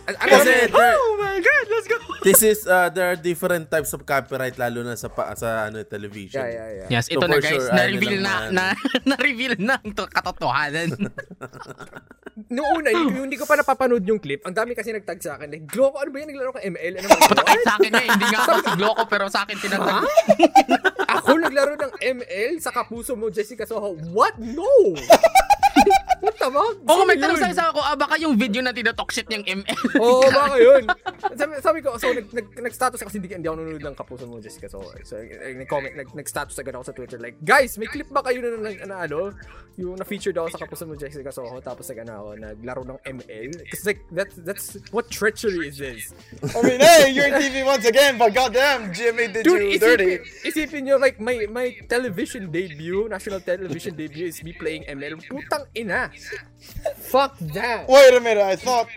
Ano 0.08 0.18
Kasi 0.18 0.52
there, 0.68 0.96
oh 0.96 1.14
my 1.16 1.38
God, 1.38 1.66
let's 1.68 1.88
go! 1.88 1.98
this 2.28 2.40
is, 2.42 2.64
uh, 2.64 2.88
there 2.90 3.12
are 3.12 3.18
different 3.18 3.68
types 3.68 3.92
of 3.92 4.04
copyright 4.04 4.56
lalo 4.56 4.82
na 4.82 4.96
sa, 4.96 5.08
pa, 5.08 5.36
sa 5.36 5.68
ano, 5.68 5.84
television. 5.84 6.40
yeah, 6.40 6.50
yeah, 6.50 6.70
yeah. 6.86 6.88
Yes, 6.90 7.08
So, 7.08 7.20
ito 7.20 7.26
na 7.26 7.38
guys, 7.38 7.60
sure, 7.60 7.72
na-reveal 7.72 8.20
ano 8.22 8.52
na, 8.52 8.52
na, 8.52 8.66
na-reveal 9.14 9.54
na 9.60 9.76
ang 9.78 9.92
to- 9.92 10.08
katotohanan. 10.08 10.90
Noong 12.54 12.70
una, 12.80 12.90
hindi, 12.94 13.12
ko- 13.12 13.24
hindi 13.26 13.38
ko 13.38 13.46
pa 13.46 13.56
napapanood 13.58 14.06
yung 14.06 14.22
clip. 14.22 14.46
Ang 14.46 14.54
dami 14.54 14.78
kasi 14.78 14.94
nagtag 14.94 15.18
sa 15.20 15.36
akin. 15.36 15.50
Like, 15.50 15.66
Gloco, 15.66 15.98
ano 15.98 16.10
ba 16.10 16.18
yan? 16.22 16.28
Naglaro 16.30 16.52
ka 16.54 16.62
ML? 16.62 16.94
Ano 17.02 17.08
yun? 17.10 17.66
sa 17.66 17.74
akin 17.76 17.92
nga, 17.92 18.04
hindi 18.06 18.26
nga 18.30 18.40
ako 18.46 18.52
si 18.62 18.72
Gloco, 18.78 19.04
pero 19.10 19.26
sa 19.28 19.40
akin 19.44 19.58
tinatag. 19.58 20.06
Ako 21.08 21.30
naglaro 21.36 21.74
ng 21.76 21.94
ML 21.98 22.54
sa 22.62 22.70
kapuso 22.70 23.18
mo, 23.18 23.34
Jessica 23.34 23.66
Soho. 23.66 23.98
What? 24.14 24.38
No! 24.38 24.70
What 26.18 26.36
the 26.42 26.50
fuck? 26.50 26.76
Oo, 26.90 27.04
may 27.06 27.18
tanong 27.22 27.38
sa 27.38 27.50
isa 27.52 27.66
ako, 27.70 27.80
ah, 27.82 27.94
baka 27.94 28.18
yung 28.18 28.34
video 28.34 28.62
na 28.66 28.74
tinotalk 28.74 29.14
shit 29.14 29.30
niyang 29.30 29.46
ML. 29.62 29.80
Oo, 30.02 30.26
baka 30.38 30.56
yun. 30.58 30.84
Sabi, 31.38 31.52
sabi 31.62 31.80
ko, 31.86 31.94
so 32.02 32.10
nag, 32.10 32.28
nag, 32.34 32.48
nag-status 32.58 33.00
ako 33.02 33.08
kasi 33.10 33.18
hindi, 33.22 33.30
hindi 33.38 33.46
ako 33.46 33.58
nanonood 33.62 33.86
ng 33.86 33.98
kapuso 33.98 34.26
mo, 34.26 34.42
Jessica. 34.42 34.66
So, 34.66 34.82
eh, 35.22 35.54
nag-comment, 35.54 35.94
nag, 35.94 36.10
nag-status 36.18 36.58
agad 36.58 36.74
ako 36.74 36.84
sa 36.90 36.94
Twitter, 36.98 37.20
like, 37.22 37.38
guys, 37.46 37.78
may 37.78 37.86
clip 37.86 38.10
ba 38.10 38.26
kayo 38.26 38.42
na, 38.42 38.50
na, 38.58 38.70
na, 38.86 38.96
ano, 39.06 39.34
yung 39.78 39.94
na-featured 39.94 40.34
ako 40.34 40.48
sa 40.50 40.60
kapuso 40.66 40.84
mo, 40.90 40.98
Jessica 40.98 41.30
Soho, 41.30 41.62
tapos 41.62 41.86
nag, 41.94 42.00
ano 42.02 42.12
ako, 42.18 42.30
naglaro 42.42 42.82
ng 42.82 43.00
ML? 43.06 43.50
Kasi 43.70 43.84
like, 43.94 44.02
that's, 44.10 44.36
that's, 44.42 44.66
what 44.90 45.06
treachery 45.14 45.70
is 45.70 45.78
this? 45.78 46.18
I 46.42 46.60
mean, 46.66 46.82
hey, 46.82 47.14
you're 47.14 47.30
in 47.30 47.38
TV 47.38 47.62
once 47.62 47.86
again, 47.86 48.18
but 48.18 48.34
goddamn, 48.34 48.90
GMA 48.90 49.38
did 49.38 49.46
Dude, 49.46 49.62
you 49.62 49.78
isipin, 49.78 49.98
dirty. 50.02 50.14
isipin 50.50 50.82
nyo, 50.90 50.98
like, 50.98 51.22
my, 51.22 51.46
my 51.54 51.78
television 51.86 52.50
debut, 52.50 53.06
national 53.06 53.40
television 53.42 53.94
debut 53.94 54.28
is 54.34 54.42
me 54.42 54.54
playing 54.58 54.82
ML. 54.90 55.22
Putang 55.30 55.70
ina. 55.78 56.10
Fuck 56.98 57.38
that. 57.54 57.88
Wait 57.88 58.14
a 58.14 58.20
minute, 58.20 58.44
I 58.44 58.56
thought 58.56 58.88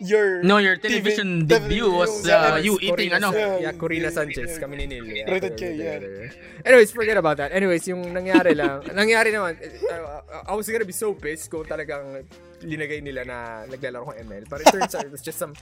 your 0.00 0.42
No, 0.42 0.58
your 0.58 0.76
television 0.76 1.42
TV 1.44 1.48
debut 1.48 1.90
was 1.90 2.26
uh, 2.28 2.60
you 2.62 2.78
Corina 2.78 2.86
eating 2.94 3.12
ano. 3.12 3.32
San- 3.32 3.62
Yeah, 3.62 3.72
Corina 3.74 4.10
Sanchez. 4.12 4.58
Kami 4.58 4.76
ni 4.76 4.86
Neil. 4.86 5.04
Yeah, 5.04 5.30
Rated 5.30 5.56
K, 5.58 5.74
yeah. 5.74 6.30
Anyways, 6.64 6.92
forget 6.92 7.16
about 7.18 7.36
that. 7.38 7.50
Anyways, 7.52 7.86
yung 7.88 8.02
nangyari 8.14 8.54
lang, 8.54 8.82
nangyari 8.98 9.34
naman, 9.34 9.58
uh, 9.90 10.22
I 10.46 10.54
was 10.54 10.68
gonna 10.70 10.86
be 10.86 10.94
so 10.94 11.14
pissed 11.14 11.50
kung 11.50 11.64
talagang 11.66 12.22
linagay 12.62 13.02
nila 13.02 13.26
na 13.26 13.38
naglalaro 13.66 14.06
ko 14.06 14.12
ML. 14.22 14.46
But 14.48 14.62
it 14.62 14.70
turns 14.70 14.94
out 14.94 15.04
it 15.04 15.12
was 15.12 15.22
just 15.22 15.38
some 15.38 15.54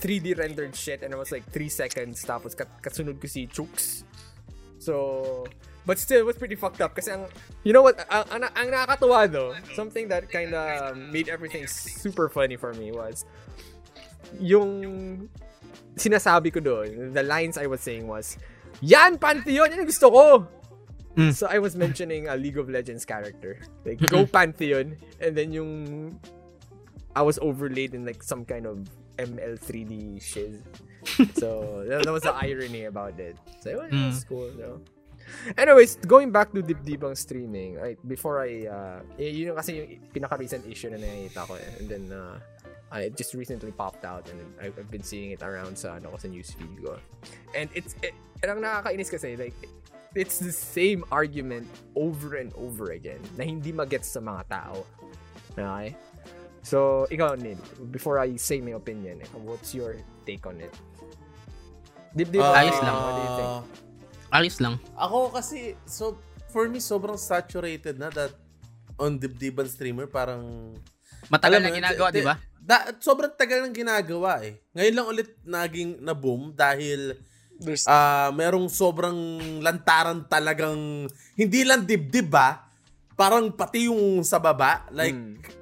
3D 0.00 0.36
rendered 0.40 0.72
shit 0.76 1.02
and 1.04 1.12
it 1.12 1.18
was 1.20 1.28
like 1.32 1.44
3 1.52 1.68
seconds 1.68 2.24
tapos 2.24 2.56
kat 2.56 2.68
kasunod 2.80 3.20
ko 3.20 3.28
si 3.28 3.44
Chooks. 3.48 4.04
So, 4.80 5.44
but 5.86 5.98
still, 5.98 6.20
it 6.20 6.26
was 6.26 6.36
pretty 6.36 6.54
fucked 6.54 6.80
up 6.80 6.94
kasi 6.94 7.10
ang, 7.10 7.26
you 7.64 7.72
know 7.72 7.82
what, 7.82 7.98
ang, 8.10 8.24
ang, 8.30 8.42
ang 8.54 8.68
nakakatuwa 8.70 9.30
though, 9.30 9.54
something 9.74 10.08
that 10.08 10.30
kind 10.30 10.54
of 10.54 10.96
made 10.96 11.28
everything 11.28 11.66
super 11.66 12.28
funny 12.28 12.56
for 12.56 12.72
me 12.74 12.92
was, 12.92 13.24
yung 14.38 15.28
sinasabi 15.96 16.52
ko 16.52 16.60
doon, 16.60 17.12
the 17.12 17.22
lines 17.22 17.58
I 17.58 17.66
was 17.66 17.80
saying 17.80 18.06
was, 18.06 18.38
yan, 18.80 19.18
Pantheon, 19.18 19.70
yan 19.70 19.80
ang 19.80 19.90
gusto 19.90 20.10
ko. 20.10 20.24
Mm. 21.16 21.32
So 21.34 21.46
I 21.46 21.58
was 21.58 21.76
mentioning 21.76 22.28
a 22.28 22.36
League 22.36 22.56
of 22.56 22.70
Legends 22.70 23.04
character. 23.04 23.60
Like 23.84 24.00
Go 24.08 24.24
Pantheon 24.24 24.96
and 25.20 25.36
then 25.36 25.52
yung 25.52 26.18
I 27.14 27.20
was 27.20 27.38
overlaid 27.40 27.92
in 27.94 28.06
like 28.06 28.22
some 28.22 28.44
kind 28.44 28.64
of 28.64 28.88
ML 29.18 29.60
3D 29.60 30.22
shiz. 30.22 30.64
so 31.36 31.84
that, 31.86 32.04
that 32.04 32.12
was 32.12 32.22
the 32.22 32.32
irony 32.32 32.84
about 32.84 33.18
it. 33.20 33.36
So 33.60 33.70
it 33.70 33.76
was, 33.76 33.92
was 33.92 34.24
cool, 34.24 34.50
no? 34.56 34.80
Anyways, 35.58 35.96
going 36.06 36.30
back 36.30 36.52
to 36.52 36.62
Deep 36.62 36.82
Deepang 36.84 37.16
streaming, 37.16 37.76
right, 37.76 37.98
before 38.06 38.42
I, 38.42 38.66
uh, 38.66 38.98
yun 39.18 39.52
yung 39.52 39.56
kasi 39.56 39.70
yung 39.78 39.88
pinaka-recent 40.12 40.66
issue 40.66 40.90
na 40.90 40.98
nakita 40.98 41.46
ko 41.46 41.54
eh. 41.56 41.70
And 41.80 41.86
then, 41.88 42.04
uh, 42.12 42.38
I 42.92 43.08
it 43.08 43.16
just 43.16 43.32
recently 43.32 43.72
popped 43.72 44.04
out 44.04 44.28
and 44.28 44.36
I've, 44.60 44.76
I've 44.76 44.90
been 44.92 45.02
seeing 45.02 45.32
it 45.32 45.40
around 45.40 45.78
sa, 45.80 45.96
ano, 45.96 46.12
sa 46.20 46.28
newsfeed 46.28 46.84
ko. 46.84 47.00
And 47.56 47.72
it's, 47.72 47.96
it, 48.04 48.12
ang 48.44 48.60
nakakainis 48.60 49.08
kasi, 49.08 49.36
like, 49.36 49.56
it's 50.14 50.38
the 50.38 50.52
same 50.52 51.04
argument 51.10 51.64
over 51.96 52.36
and 52.36 52.52
over 52.60 52.92
again 52.92 53.20
na 53.40 53.44
hindi 53.48 53.72
magets 53.72 54.12
sa 54.12 54.20
mga 54.20 54.44
tao. 54.48 54.84
Okay? 55.56 55.96
So, 56.62 57.08
ikaw, 57.10 57.34
Neil, 57.40 57.58
before 57.90 58.20
I 58.22 58.36
say 58.36 58.60
my 58.60 58.78
opinion, 58.78 59.24
eh, 59.24 59.28
what's 59.40 59.74
your 59.74 59.96
take 60.28 60.46
on 60.46 60.60
it? 60.62 60.70
Deep 62.14 62.30
Deep, 62.30 62.44
Ah, 62.44 62.60
Ayos 62.60 62.76
lang. 62.84 62.92
What 62.94 63.14
do 63.16 63.22
you 63.24 63.34
think? 63.40 63.52
Ayos 64.32 64.56
lang. 64.64 64.80
Ako 64.96 65.28
kasi, 65.28 65.76
so, 65.84 66.16
for 66.48 66.64
me, 66.64 66.80
sobrang 66.80 67.20
saturated 67.20 68.00
na 68.00 68.08
that 68.08 68.32
on 68.96 69.20
dibdiban 69.20 69.68
streamer, 69.68 70.08
parang... 70.08 70.72
Matagal 71.28 71.60
na 71.60 71.70
ginagawa, 71.70 72.08
di- 72.08 72.24
ba? 72.24 72.40
Da, 72.62 72.94
sobrang 72.96 73.34
tagal 73.34 73.60
ng 73.66 73.74
ginagawa 73.74 74.40
eh. 74.40 74.62
Ngayon 74.72 74.94
lang 74.94 75.06
ulit 75.10 75.28
naging 75.42 75.98
na-boom 76.00 76.54
dahil 76.54 77.18
There's, 77.58 77.86
ah 77.86 78.30
merong 78.34 78.66
sobrang 78.66 79.14
lantaran 79.62 80.26
talagang 80.26 81.06
hindi 81.38 81.60
lang 81.62 81.86
dibdib 81.86 82.30
ba? 82.30 82.70
Parang 83.14 83.54
pati 83.54 83.86
yung 83.86 84.22
sa 84.26 84.42
baba, 84.42 84.86
like 84.90 85.14
Hmm. 85.14 85.61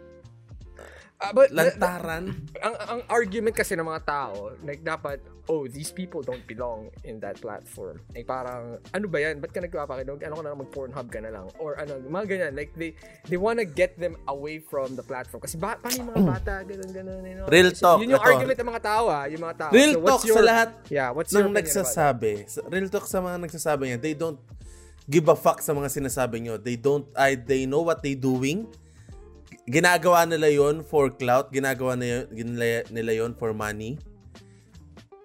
Ah, 1.20 1.36
but, 1.36 1.52
lantaran. 1.52 2.32
ang 2.64 2.74
ang 2.80 3.01
argument 3.12 3.52
kasi 3.52 3.76
ng 3.76 3.84
mga 3.84 4.09
tao, 4.09 4.56
like 4.64 4.80
dapat, 4.80 5.20
oh, 5.52 5.68
these 5.68 5.92
people 5.92 6.24
don't 6.24 6.40
belong 6.48 6.88
in 7.05 7.20
that 7.20 7.36
platform. 7.36 8.01
Like 8.16 8.24
parang, 8.24 8.80
ano 8.88 9.05
ba 9.05 9.20
yan? 9.20 9.36
Ba't 9.36 9.52
ka 9.52 9.60
nagpapakinog? 9.60 10.16
Ano 10.24 10.32
ka 10.32 10.42
na 10.42 10.48
lang, 10.56 10.60
mag-Pornhub 10.64 11.09
ka 11.12 11.20
na 11.20 11.28
lang? 11.28 11.47
Or 11.60 11.76
ano, 11.76 12.01
mga 12.01 12.24
ganyan. 12.24 12.52
Like, 12.56 12.72
they 12.72 12.97
they 13.28 13.36
wanna 13.36 13.68
get 13.68 14.01
them 14.01 14.16
away 14.32 14.64
from 14.64 14.97
the 14.97 15.05
platform. 15.05 15.44
Kasi 15.44 15.60
ba, 15.60 15.76
paano 15.76 16.01
yung 16.01 16.09
mga 16.09 16.24
bata, 16.24 16.52
ganun, 16.64 16.88
ganun, 16.88 17.20
you 17.20 17.36
know? 17.36 17.47
Real 17.52 17.68
talk, 17.76 18.01
Yun 18.01 18.16
yung 18.16 18.22
ito. 18.24 18.30
argument 18.32 18.56
ng 18.56 18.70
mga 18.72 18.82
tao, 18.88 19.05
ah. 19.12 19.24
Yung 19.28 19.42
mga 19.44 19.56
tao. 19.60 19.70
Real 19.76 19.92
So, 19.92 20.09
talk 20.09 20.22
your, 20.24 20.36
sa 20.40 20.42
lahat 20.42 20.68
Yeah, 20.88 21.09
what's 21.12 21.32
your 21.36 21.52
nagsasabi. 21.52 22.32
Sa- 22.48 22.64
Real 22.64 22.88
talk 22.88 23.05
sa 23.05 23.20
mga 23.20 23.36
nagsasabi 23.44 23.82
niya, 23.92 23.98
they 24.01 24.16
don't 24.16 24.40
give 25.05 25.28
a 25.28 25.36
fuck 25.36 25.60
sa 25.60 25.76
mga 25.76 25.92
sinasabi 25.92 26.40
nyo. 26.40 26.56
They 26.56 26.80
don't, 26.80 27.05
I, 27.12 27.36
they 27.36 27.68
know 27.68 27.84
what 27.84 28.01
they 28.01 28.16
doing. 28.16 28.70
Ginagawa 29.66 30.27
nila 30.27 30.48
yon 30.48 30.82
for 30.82 31.10
clout. 31.10 31.51
Ginagawa 31.51 31.94
nila, 31.94 32.27
nila, 32.32 32.82
nila 32.90 33.12
yon 33.14 33.32
for 33.35 33.55
money. 33.55 33.98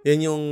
Yan 0.06 0.22
yung 0.22 0.44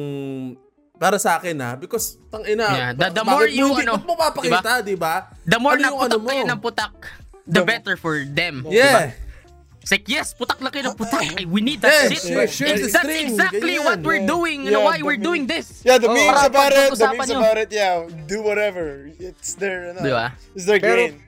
para 0.98 1.18
sa 1.20 1.38
akin 1.38 1.58
ha 1.60 1.76
because 1.76 2.18
tang 2.32 2.46
ina 2.48 2.64
Yeah, 2.70 2.90
the- 2.96 3.12
the 3.12 3.24
more 3.26 3.46
mo 3.46 3.50
you, 3.50 3.68
hindi- 3.70 3.86
ano, 3.86 4.02
mo 4.02 4.14
papakita 4.16 4.82
di 4.82 4.96
ba 4.96 5.30
The 5.44 5.60
more 5.60 5.76
Ano 5.78 5.82
na 5.82 5.88
yung 5.90 6.00
putak 6.00 6.10
ano 6.10 6.18
mo? 6.18 6.30
kayo 6.30 6.44
ng 6.48 6.60
putak, 6.62 6.94
the 7.46 7.62
better 7.62 7.96
for 7.98 8.24
them. 8.24 8.66
yeah 8.70 9.14
It's 9.84 9.92
like, 9.92 10.08
yes, 10.08 10.32
putak 10.32 10.64
lang 10.64 10.72
kayo 10.72 10.88
ng 10.88 10.96
putak. 10.96 11.44
We 11.44 11.60
need 11.60 11.84
that 11.84 11.92
Yeah, 11.92 12.16
shit. 12.16 12.24
share- 12.24 12.48
share 12.48 12.72
the 12.80 12.88
That's 12.88 13.04
stream, 13.04 13.36
exactly 13.36 13.76
ganyan. 13.76 13.84
what 13.84 14.00
we're 14.00 14.24
Yeah. 14.24 14.32
doing 14.32 14.60
and 14.64 14.80
Yeah, 14.80 14.88
why 14.88 14.96
the 14.96 15.04
we're 15.04 15.20
meme- 15.20 15.28
doing 15.28 15.44
this. 15.44 15.84
yeah, 15.84 16.00
the 16.00 16.08
Oh, 16.08 16.16
memes 16.16 16.40
about 16.40 16.72
it, 16.72 16.88
the 16.88 17.04
memes 17.12 17.28
about 17.36 17.58
it, 17.60 17.68
yeah, 17.68 18.08
do 18.24 18.40
whatever. 18.48 19.12
It's 19.20 19.60
their, 19.60 19.92
ano, 19.92 20.00
Di 20.00 20.08
ba? 20.16 20.40
it's 20.56 20.64
their 20.64 20.80
Pero- 20.80 21.12
gain. 21.12 21.20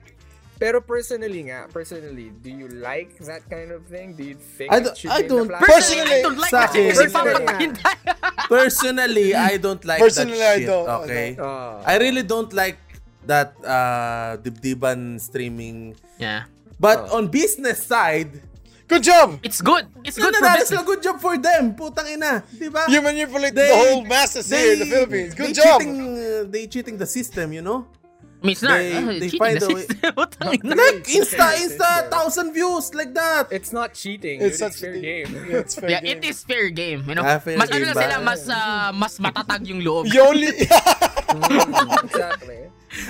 Pero 0.56 0.80
personally 0.80 1.52
nga, 1.52 1.68
personally, 1.68 2.32
do 2.32 2.48
you 2.48 2.68
like 2.80 3.12
that 3.28 3.44
kind 3.52 3.68
of 3.70 3.84
thing? 3.86 4.16
Do 4.16 4.24
you 4.24 4.40
think 4.40 4.72
I 4.72 4.80
it 4.80 4.84
don't- 4.88 4.96
should 4.96 5.12
I 5.12 5.20
be 5.20 5.22
in 5.24 5.28
don't- 5.28 5.44
the 5.44 5.52
platform? 5.52 5.68
Personally, 5.68 6.12
I 6.16 6.22
don't 6.24 6.40
like 6.40 6.50
Sa 6.52 6.58
that 6.64 6.68
shit 6.72 6.80
akin- 6.80 6.88
kasi 6.88 7.04
Personally, 7.04 7.34
papatayin 7.36 7.72
tayo. 7.84 8.48
personally 8.48 9.28
I 9.34 9.52
don't 9.60 9.84
like 9.84 10.00
Personally, 10.00 10.38
that 10.40 10.52
I 10.52 10.58
shit 10.60 10.68
don't, 10.72 10.88
okay 11.04 11.28
Ah. 11.36 11.82
I 11.84 11.94
really 12.00 12.24
don't 12.24 12.52
like 12.56 12.78
that 13.26 13.52
uh 13.60 14.38
dibdiban 14.40 15.18
streaming 15.20 15.92
Yeah. 16.16 16.48
but 16.80 17.10
on 17.12 17.28
business 17.28 17.84
side 17.84 18.40
Good 18.86 19.02
job! 19.02 19.42
It's 19.42 19.58
good. 19.58 19.82
It's 20.06 20.14
good 20.14 20.30
Good 20.30 20.38
for 20.38 20.46
that's 20.46 20.70
business. 20.70 20.78
a 20.78 20.86
good 20.86 21.02
job 21.02 21.18
for 21.18 21.34
them. 21.34 21.74
Putang 21.74 22.06
ina. 22.06 22.46
Di 22.54 22.70
ba? 22.70 22.86
You 22.86 23.02
manipulate 23.02 23.50
They- 23.50 23.66
the 23.66 23.74
whole 23.74 24.06
masses 24.06 24.46
here 24.46 24.78
in 24.78 24.78
the 24.78 24.86
Philippines. 24.86 25.34
Good 25.34 25.50
they 25.50 25.58
job! 25.58 25.82
Cheating, 25.82 25.98
uh, 26.14 26.22
they 26.46 26.70
cheating 26.70 26.94
the 26.94 27.02
system, 27.10 27.50
you 27.50 27.66
know? 27.66 27.90
I 28.36 28.44
mean, 28.44 28.52
it's 28.52 28.60
not. 28.62 28.76
They- 28.76 28.92
uh, 28.92 29.06
they 29.16 29.28
cheating 29.32 29.40
find 29.40 29.56
the 29.62 29.66
a 29.66 29.74
way-. 29.74 29.88
Like, 30.76 31.04
Insta, 31.08 31.46
Insta, 31.56 31.90
thousand 32.12 32.52
views, 32.52 32.92
like 32.92 33.16
that. 33.16 33.48
It's 33.50 33.72
not 33.72 33.96
cheating. 33.96 34.44
It's 34.44 34.60
It's, 34.60 34.76
fair 34.78 34.92
a- 34.92 35.00
game. 35.00 35.28
Yeah, 35.48 35.62
it's 35.64 35.74
fair 35.74 35.88
Yeah, 35.88 36.00
game. 36.04 36.18
it 36.18 36.24
is 36.24 36.44
fair 36.44 36.68
game, 36.68 37.00
you 37.08 37.16
know. 37.16 37.24
Ah, 37.24 37.40
fair 37.40 37.56
mas 37.56 37.72
ano 37.72 37.80
game 37.80 37.96
ba? 37.96 38.02
sila, 38.04 38.16
mas 38.20 38.42
ah, 38.46 38.90
mas 38.92 39.14
matatag 39.16 39.64
yung 39.66 39.80
loob. 39.80 40.04
Only... 40.06 40.52
Mm, 40.52 42.04
exactly. 42.06 42.60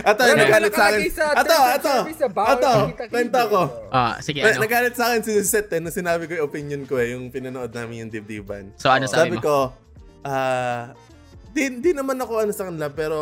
Ato, 0.03 0.23
Pero 0.25 0.39
nagalit 0.41 0.73
sa 0.73 0.85
akin. 0.91 1.01
Ato, 1.37 1.57
ato. 1.75 1.95
Ato, 2.43 2.73
kwento 3.07 3.41
ko. 3.47 3.61
Ah, 3.91 4.19
sige, 4.19 4.43
Eh, 4.43 4.51
ano. 4.51 4.63
Nagalit 4.63 4.95
sa 4.95 5.11
akin 5.11 5.21
si 5.23 5.33
Seth 5.43 5.71
eh, 5.71 5.79
na 5.79 5.91
sinabi 5.91 6.27
ko 6.27 6.35
yung 6.35 6.47
opinion 6.47 6.83
ko 6.87 6.99
eh, 6.99 7.15
yung 7.15 7.31
pinanood 7.31 7.71
namin 7.71 8.07
yung 8.07 8.11
dibdiban. 8.11 8.73
So, 8.79 8.91
ano 8.91 9.07
sabi 9.07 9.35
Sabi 9.35 9.37
mo? 9.39 9.43
ko, 9.43 9.57
ah, 10.23 10.91
di, 11.51 11.71
di 11.79 11.91
naman 11.93 12.19
ako 12.19 12.33
ano 12.41 12.51
sa 12.51 12.67
kanila, 12.67 12.91
pero 12.91 13.19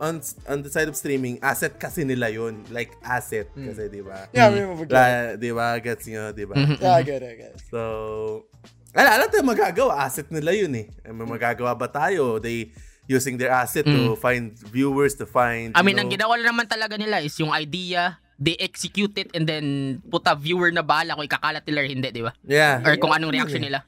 on, 0.00 0.24
on 0.48 0.64
the 0.64 0.72
side 0.72 0.88
of 0.88 0.96
streaming, 0.96 1.36
asset 1.44 1.76
kasi 1.76 2.02
nila 2.02 2.32
yun. 2.32 2.64
Like, 2.72 2.96
asset 3.04 3.52
kasi, 3.52 3.92
di 3.92 4.00
ba? 4.00 4.26
yeah, 4.32 4.48
remember. 4.48 4.88
La, 4.88 5.36
di 5.36 5.52
ba? 5.52 5.76
Gets 5.76 6.08
nyo, 6.08 6.32
di 6.32 6.48
ba? 6.48 6.56
Mhm. 6.56 6.80
Yeah, 6.80 6.96
I 6.96 7.02
get 7.04 7.20
it, 7.20 7.28
I 7.28 7.36
get 7.36 7.50
it. 7.54 7.62
So, 7.68 8.48
ala, 8.96 9.20
ala 9.20 9.24
tayo 9.28 9.44
magagawa. 9.44 10.00
Asset 10.00 10.32
nila 10.32 10.56
yun 10.56 10.72
eh. 10.74 10.88
May 11.04 11.28
magagawa 11.28 11.76
ba 11.76 11.86
tayo? 11.86 12.40
They 12.40 12.72
using 13.04 13.36
their 13.36 13.50
asset 13.50 13.84
to 13.84 14.14
find 14.16 14.54
viewers, 14.70 15.18
to 15.18 15.26
find, 15.26 15.74
I 15.74 15.82
mean, 15.82 15.98
you 15.98 16.06
ang 16.06 16.08
know, 16.08 16.14
ginawa 16.16 16.34
naman 16.38 16.70
talaga 16.70 16.94
nila 16.94 17.18
is 17.20 17.34
yung 17.42 17.50
idea, 17.50 18.22
they 18.38 18.54
execute 18.56 19.12
it 19.18 19.28
and 19.34 19.50
then 19.50 19.98
puta 20.08 20.32
viewer 20.38 20.70
na 20.70 20.80
bahala 20.80 21.18
kung 21.18 21.26
ikakalat 21.26 21.66
nila 21.66 21.78
or 21.82 21.88
hindi, 21.90 22.08
di 22.14 22.22
ba? 22.22 22.32
Yeah. 22.46 22.80
Or 22.86 22.94
kung 22.96 23.10
anong 23.10 23.34
reaction 23.34 23.66
nila. 23.66 23.82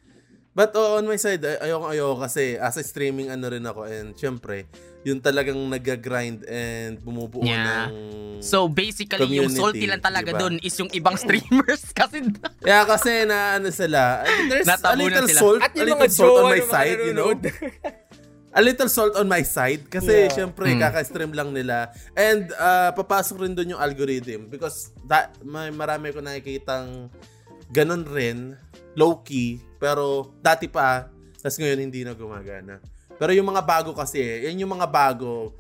But 0.53 0.77
oh, 0.77 1.01
on 1.01 1.09
my 1.09 1.17
side, 1.17 1.41
ay- 1.41 1.71
ayoko 1.71 1.87
ayoko 1.89 2.17
kasi 2.21 2.59
as 2.61 2.77
a 2.77 2.85
streaming 2.85 3.33
ano 3.33 3.49
rin 3.49 3.65
ako 3.65 3.89
and 3.89 4.13
syempre, 4.19 4.69
yun 5.03 5.19
talagang 5.19 5.59
nag-grind 5.67 6.47
and 6.47 6.99
bumubuo 7.03 7.43
Yeah. 7.43 7.91
ng 7.91 8.43
So 8.43 8.67
basically, 8.67 9.39
yung 9.39 9.51
salty 9.51 9.87
lang 9.87 10.03
talaga 10.03 10.35
diba? 10.35 10.41
dun 10.43 10.55
is 10.59 10.75
yung 10.75 10.91
ibang 10.91 11.15
streamers 11.15 11.91
kasi 11.99 12.27
Yeah, 12.63 12.83
kasi 12.83 13.23
na 13.23 13.59
ano 13.59 13.71
sila, 13.71 14.27
there's 14.51 14.67
a 14.67 14.95
little 14.95 15.27
sila. 15.31 15.39
salt, 15.39 15.61
At 15.63 15.71
a 15.71 15.79
yung 15.79 15.87
little 15.95 16.07
mga 16.07 16.15
salt 16.15 16.37
on 16.39 16.47
my 16.51 16.63
side, 16.63 16.99
you 17.03 17.15
know? 17.15 17.31
a 18.53 18.61
little 18.61 18.91
salt 18.91 19.15
on 19.17 19.27
my 19.27 19.41
side 19.41 19.89
kasi 19.89 20.29
Yeah. 20.29 20.35
syempre 20.35 20.69
kaka-stream 20.77 21.33
lang 21.33 21.57
nila 21.57 21.89
and 22.13 22.53
uh, 22.55 22.93
papasok 22.93 23.47
rin 23.47 23.53
doon 23.57 23.75
yung 23.75 23.83
algorithm 23.83 24.47
because 24.47 24.93
that, 25.09 25.33
may 25.41 25.73
marami 25.73 26.13
ko 26.13 26.21
nakikitang 26.21 27.09
ganun 27.73 28.05
rin 28.05 28.53
low 28.93 29.25
key 29.25 29.57
pero 29.81 30.37
dati 30.45 30.69
pa 30.69 31.09
tas 31.41 31.57
ngayon 31.57 31.81
hindi 31.81 32.05
na 32.05 32.13
gumagana 32.13 32.77
pero 33.23 33.31
yung 33.31 33.47
mga 33.47 33.63
bago 33.63 33.95
kasi 33.95 34.19
yan 34.43 34.59
yung 34.59 34.75
mga 34.75 34.91
bago 34.91 35.55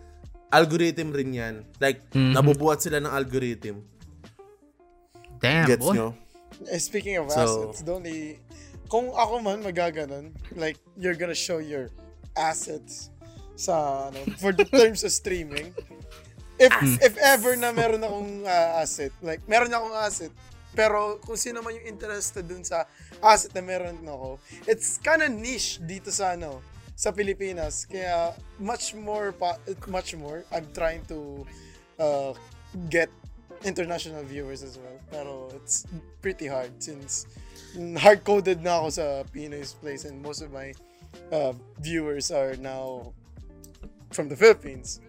algorithm 0.50 1.14
rin 1.14 1.30
yan 1.32 1.54
like 1.78 2.02
Mhm. 2.10 2.34
nabubuhat 2.34 2.82
sila 2.82 2.98
ng 2.98 3.06
algorithm 3.08 3.86
Damn, 5.38 5.66
gets 5.66 5.78
boy. 5.80 5.94
nyo 5.94 6.08
Eh, 6.64 6.78
Speaking 6.78 7.18
of 7.18 7.26
So- 7.26 7.42
assets, 7.42 7.82
the 7.82 7.90
only... 7.90 8.38
Kung 8.86 9.10
ako 9.10 9.40
man 9.40 9.64
magaganon, 9.64 10.30
like, 10.54 10.78
you're 10.94 11.16
gonna 11.16 11.34
show 11.34 11.58
your 11.58 11.90
assets 12.36 13.10
sa, 13.56 14.06
ano, 14.06 14.20
for 14.36 14.52
the 14.52 14.62
terms 14.78 15.02
of 15.02 15.10
streaming. 15.10 15.74
If, 16.60 16.70
if 17.02 17.14
ever 17.18 17.56
na 17.56 17.72
meron 17.72 17.98
akong 17.98 18.44
uh, 18.44 18.78
asset, 18.78 19.10
like, 19.18 19.42
meron 19.48 19.72
akong 19.72 19.96
asset, 19.96 20.30
pero 20.70 21.18
kung 21.18 21.34
sino 21.34 21.58
man 21.58 21.74
yung 21.74 21.88
interested 21.88 22.46
dun 22.46 22.62
sa 22.62 22.86
asset 23.18 23.50
na 23.50 23.64
meron 23.64 23.98
ako, 23.98 24.38
it's 24.68 25.00
kind 25.00 25.18
of 25.18 25.32
niche 25.32 25.82
dito 25.82 26.12
sa, 26.12 26.36
ano, 26.36 26.62
sa 26.94 27.10
Pilipinas. 27.10 27.84
Kaya, 27.88 28.36
much 28.58 28.94
more, 28.94 29.32
pa, 29.32 29.56
much 29.88 30.14
more, 30.16 30.44
I'm 30.52 30.66
trying 30.74 31.04
to 31.08 31.46
uh, 31.98 32.32
get 32.88 33.08
international 33.64 34.22
viewers 34.24 34.62
as 34.62 34.78
well. 34.78 34.98
Pero 35.10 35.32
it's 35.54 35.86
pretty 36.20 36.46
hard 36.46 36.70
since 36.82 37.26
hard-coded 37.96 38.60
na 38.60 38.84
ako 38.84 38.88
sa 38.92 39.06
Pinoy's 39.32 39.72
place 39.72 40.04
and 40.04 40.20
most 40.20 40.44
of 40.44 40.52
my 40.52 40.76
uh, 41.32 41.56
viewers 41.80 42.28
are 42.28 42.56
now 42.60 43.12
from 44.12 44.28
the 44.28 44.36
Philippines. 44.36 45.00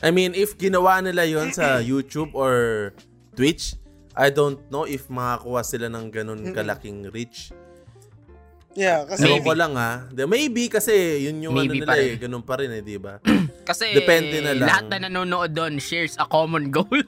I 0.00 0.14
mean 0.14 0.32
if 0.32 0.56
ginawa 0.56 1.02
nila 1.02 1.26
yon 1.26 1.52
sa 1.52 1.78
YouTube 1.90 2.32
or 2.32 2.94
Twitch 3.34 3.74
I 4.18 4.30
don't 4.30 4.58
know 4.70 4.86
if 4.86 5.10
makakuha 5.10 5.62
sila 5.66 5.90
ng 5.90 6.10
ganun 6.10 6.54
kalaking 6.54 7.10
reach 7.12 7.50
Yeah, 8.78 9.10
kasi 9.10 9.26
Ewan 9.26 9.42
ko 9.42 9.52
lang 9.58 9.72
ha. 9.74 10.06
De, 10.06 10.22
maybe 10.30 10.70
kasi 10.70 11.26
yun 11.26 11.42
yung 11.42 11.58
Maybe 11.58 11.82
ano 11.82 11.90
nila 11.90 11.98
eh. 11.98 12.14
Ganun 12.14 12.46
pa 12.46 12.62
rin 12.62 12.70
eh, 12.70 12.78
di 12.78 12.94
ba? 12.94 13.18
Kasi 13.68 13.90
Depende 13.90 14.38
na 14.38 14.54
lang. 14.54 14.68
lahat 14.70 14.84
na 14.86 14.98
nanonood 15.10 15.50
doon 15.50 15.82
shares 15.82 16.14
a 16.16 16.24
common 16.24 16.70
goal. 16.70 16.86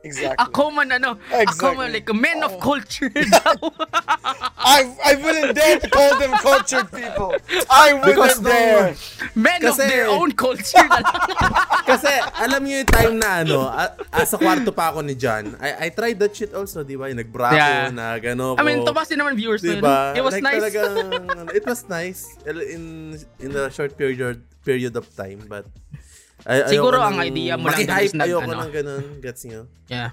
Exactly. 0.00 0.40
a 0.40 0.46
common 0.48 0.88
ano, 0.90 1.20
a 1.28 1.44
Exactly. 1.44 1.60
common 1.60 1.86
like 1.92 2.08
men 2.16 2.40
of 2.40 2.56
culture 2.56 3.12
daw. 3.36 3.52
I 4.56 4.88
I 4.96 5.12
wouldn't 5.20 5.52
dare 5.52 5.76
to 5.76 5.88
call 5.92 6.16
them 6.16 6.32
cultured 6.40 6.88
people. 6.88 7.36
I 7.68 7.92
Because 8.00 8.40
wouldn't 8.40 8.48
dare. 8.48 8.96
Men 9.36 9.60
of 9.60 9.76
Kasi- 9.76 9.88
their 9.92 10.08
own 10.08 10.32
culture 10.32 10.80
na 10.88 11.04
lang. 11.04 11.20
Kasi, 11.90 12.12
alam 12.40 12.60
niyo 12.64 12.80
yung 12.80 12.88
time 12.88 13.14
na 13.20 13.44
ano, 13.44 13.68
a- 13.68 13.92
ah, 14.08 14.24
sa 14.24 14.40
kwarto 14.40 14.72
pa 14.72 14.88
ako 14.88 15.04
ni 15.04 15.12
John, 15.14 15.52
I, 15.60 15.86
I 15.86 15.92
tried 15.92 16.16
that 16.18 16.32
shit 16.32 16.56
also, 16.56 16.80
di 16.80 16.96
ba? 16.96 17.12
Yung 17.12 17.20
nagbrako, 17.20 17.60
Yeah. 17.60 17.92
na 17.92 18.16
gano 18.16 18.56
I 18.56 18.62
mean, 18.64 18.80
tumas 18.86 19.04
din 19.04 19.20
naman 19.20 19.36
viewers 19.36 19.60
Di 19.60 19.76
nun. 19.76 19.84
ba? 19.84 20.16
It 20.16 20.24
was 20.24 20.32
like, 20.32 20.44
nice. 20.48 20.64
Talagang, 20.64 20.96
it 21.52 21.64
was 21.66 21.80
nice 21.88 22.24
in 22.48 22.82
in 23.36 23.50
the 23.52 23.68
short 23.68 24.00
period 24.00 24.40
period 24.64 24.96
of 24.96 25.04
time, 25.12 25.44
but 25.44 25.68
ay, 26.48 26.72
Siguro 26.72 26.96
ang 27.00 27.20
ng- 27.20 27.26
idea 27.26 27.54
mo 27.56 27.68
lang 27.68 27.80
is 28.00 28.12
nag- 28.16 28.28
ayoko 28.28 28.48
ano. 28.48 28.62
ng 28.64 28.72
ganun, 28.72 29.04
gets 29.20 29.42
niyo? 29.44 29.68
yeah. 29.88 30.12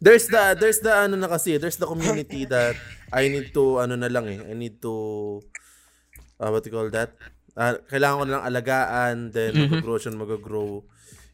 There's 0.00 0.32
the 0.32 0.56
there's 0.56 0.80
the 0.80 0.88
ano 0.88 1.20
na 1.20 1.28
kasi, 1.28 1.60
there's 1.60 1.76
the 1.76 1.84
community 1.84 2.48
that 2.52 2.72
I 3.12 3.28
need 3.28 3.52
to 3.52 3.84
ano 3.84 4.00
na 4.00 4.08
lang 4.08 4.32
eh. 4.32 4.40
I 4.40 4.56
need 4.56 4.80
to 4.80 4.94
uh, 6.40 6.48
what 6.48 6.64
you 6.64 6.72
call 6.72 6.88
that? 6.88 7.12
Ah, 7.52 7.76
kailangan 7.76 8.16
ko 8.16 8.24
na 8.24 8.32
lang 8.40 8.44
alagaan, 8.48 9.16
then 9.28 9.52
mag-grow 9.68 10.00
siya, 10.00 10.16
mag-grow 10.16 10.80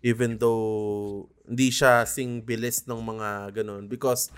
even 0.03 0.35
though 0.35 1.27
hindi 1.47 1.71
siya 1.71 2.03
sing 2.03 2.43
bilis 2.43 2.91
ng 2.91 2.99
mga 2.99 3.55
ganun 3.55 3.87
because 3.87 4.35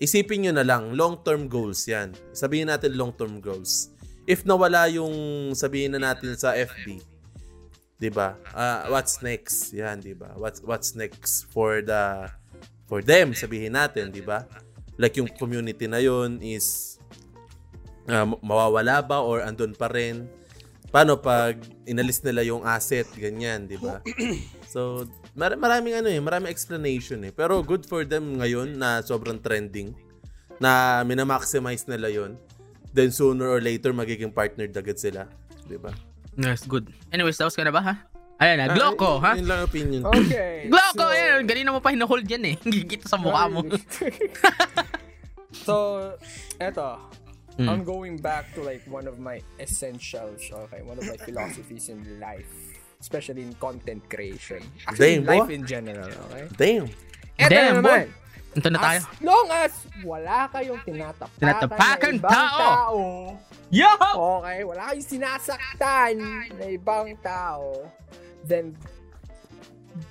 isipin 0.00 0.48
nyo 0.48 0.52
na 0.56 0.64
lang, 0.64 0.96
long-term 0.96 1.46
goals 1.52 1.84
yan. 1.84 2.16
Sabihin 2.32 2.72
natin 2.72 2.96
long-term 2.96 3.38
goals. 3.38 3.92
If 4.24 4.42
nawala 4.42 4.88
yung 4.88 5.12
sabihin 5.52 5.94
na 5.94 6.12
natin 6.12 6.32
sa 6.34 6.56
FB, 6.56 7.11
'di 8.02 8.10
ba? 8.10 8.34
Ah, 8.50 8.90
what's 8.90 9.22
next? 9.22 9.70
Yan, 9.70 10.02
'di 10.02 10.18
ba? 10.18 10.34
What's 10.34 10.58
what's 10.66 10.98
next 10.98 11.46
for 11.54 11.78
the 11.86 12.26
for 12.90 12.98
them, 12.98 13.30
sabihin 13.30 13.78
natin, 13.78 14.10
'di 14.10 14.26
ba? 14.26 14.42
Like 14.98 15.22
yung 15.22 15.30
community 15.30 15.86
na 15.86 16.02
yun 16.02 16.42
is 16.42 16.98
ma- 18.10 18.42
mawawala 18.42 19.06
ba 19.06 19.22
or 19.22 19.46
andun 19.46 19.78
pa 19.78 19.86
rin? 19.86 20.26
Paano 20.90 21.16
pag 21.16 21.56
inalis 21.86 22.20
nila 22.26 22.42
yung 22.42 22.66
asset, 22.66 23.06
ganyan, 23.14 23.70
'di 23.70 23.78
ba? 23.78 24.02
So, 24.72 25.06
mar- 25.38 25.56
maraming 25.56 26.02
ano 26.02 26.10
eh, 26.10 26.18
maraming 26.18 26.50
explanation 26.50 27.22
eh. 27.22 27.30
Pero 27.30 27.62
good 27.62 27.86
for 27.86 28.02
them 28.02 28.42
ngayon 28.42 28.74
na 28.80 29.04
sobrang 29.04 29.38
trending 29.38 29.94
na 30.58 31.04
minamaximize 31.06 31.86
nila 31.86 32.10
yon 32.10 32.34
then 32.92 33.14
sooner 33.14 33.48
or 33.48 33.60
later 33.62 33.94
magiging 33.94 34.34
partner 34.34 34.66
agad 34.68 34.98
sila, 34.98 35.30
'di 35.70 35.78
ba? 35.78 36.11
Yes, 36.36 36.64
good. 36.64 36.88
Anyways, 37.12 37.36
tapos 37.36 37.52
ka 37.52 37.62
na 37.62 37.72
ba 37.72 37.82
ha? 37.82 37.94
Ayan 38.40 38.58
na, 38.58 38.74
Gloco, 38.74 39.20
ha? 39.22 39.38
Yun 39.38 39.46
lang 39.46 39.62
opinion. 39.62 40.02
Okay. 40.08 40.66
Gloco, 40.72 41.04
so- 41.06 41.12
ayan. 41.12 41.46
Ganina 41.46 41.70
mo 41.70 41.78
pa 41.78 41.92
hinahold 41.94 42.24
yan 42.26 42.42
eh. 42.48 42.56
Gigit 42.74 43.04
sa 43.06 43.20
mukha 43.20 43.46
mo. 43.46 43.62
so, 45.66 45.74
eto. 46.58 46.98
Mm. 47.60 47.68
I'm 47.68 47.84
going 47.84 48.16
back 48.16 48.48
to 48.56 48.64
like 48.64 48.80
one 48.88 49.04
of 49.06 49.20
my 49.20 49.38
essentials, 49.60 50.40
okay? 50.50 50.80
One 50.80 50.96
of 50.96 51.04
my 51.04 51.20
philosophies 51.20 51.92
in 51.92 52.00
life. 52.18 52.48
Especially 52.98 53.42
in 53.42 53.52
content 53.60 54.08
creation. 54.08 54.62
Actually, 54.88 55.20
Damn, 55.20 55.26
life 55.28 55.48
boy. 55.50 55.54
in 55.54 55.64
general, 55.66 56.08
okay? 56.32 56.48
Damn. 56.56 56.86
Eto 57.36 57.50
Damn, 57.52 57.74
na 57.76 57.80
naman. 57.84 58.02
Ito 58.52 58.68
na 58.68 58.78
tayo. 58.78 59.00
As 59.00 59.20
long 59.20 59.46
as 59.50 59.72
wala 60.02 60.38
kayong 60.48 60.80
tinatapakan, 60.84 61.40
Tinatapakan 61.40 62.14
na 62.20 62.28
tao. 62.28 62.58
tao. 62.58 63.00
Yo! 63.72 63.88
Okay, 64.38 64.58
wala 64.62 64.82
kayong 64.92 65.08
sinasaktan 65.08 66.14
na 66.52 66.64
ibang 66.68 67.16
tao, 67.18 67.88
then 68.44 68.76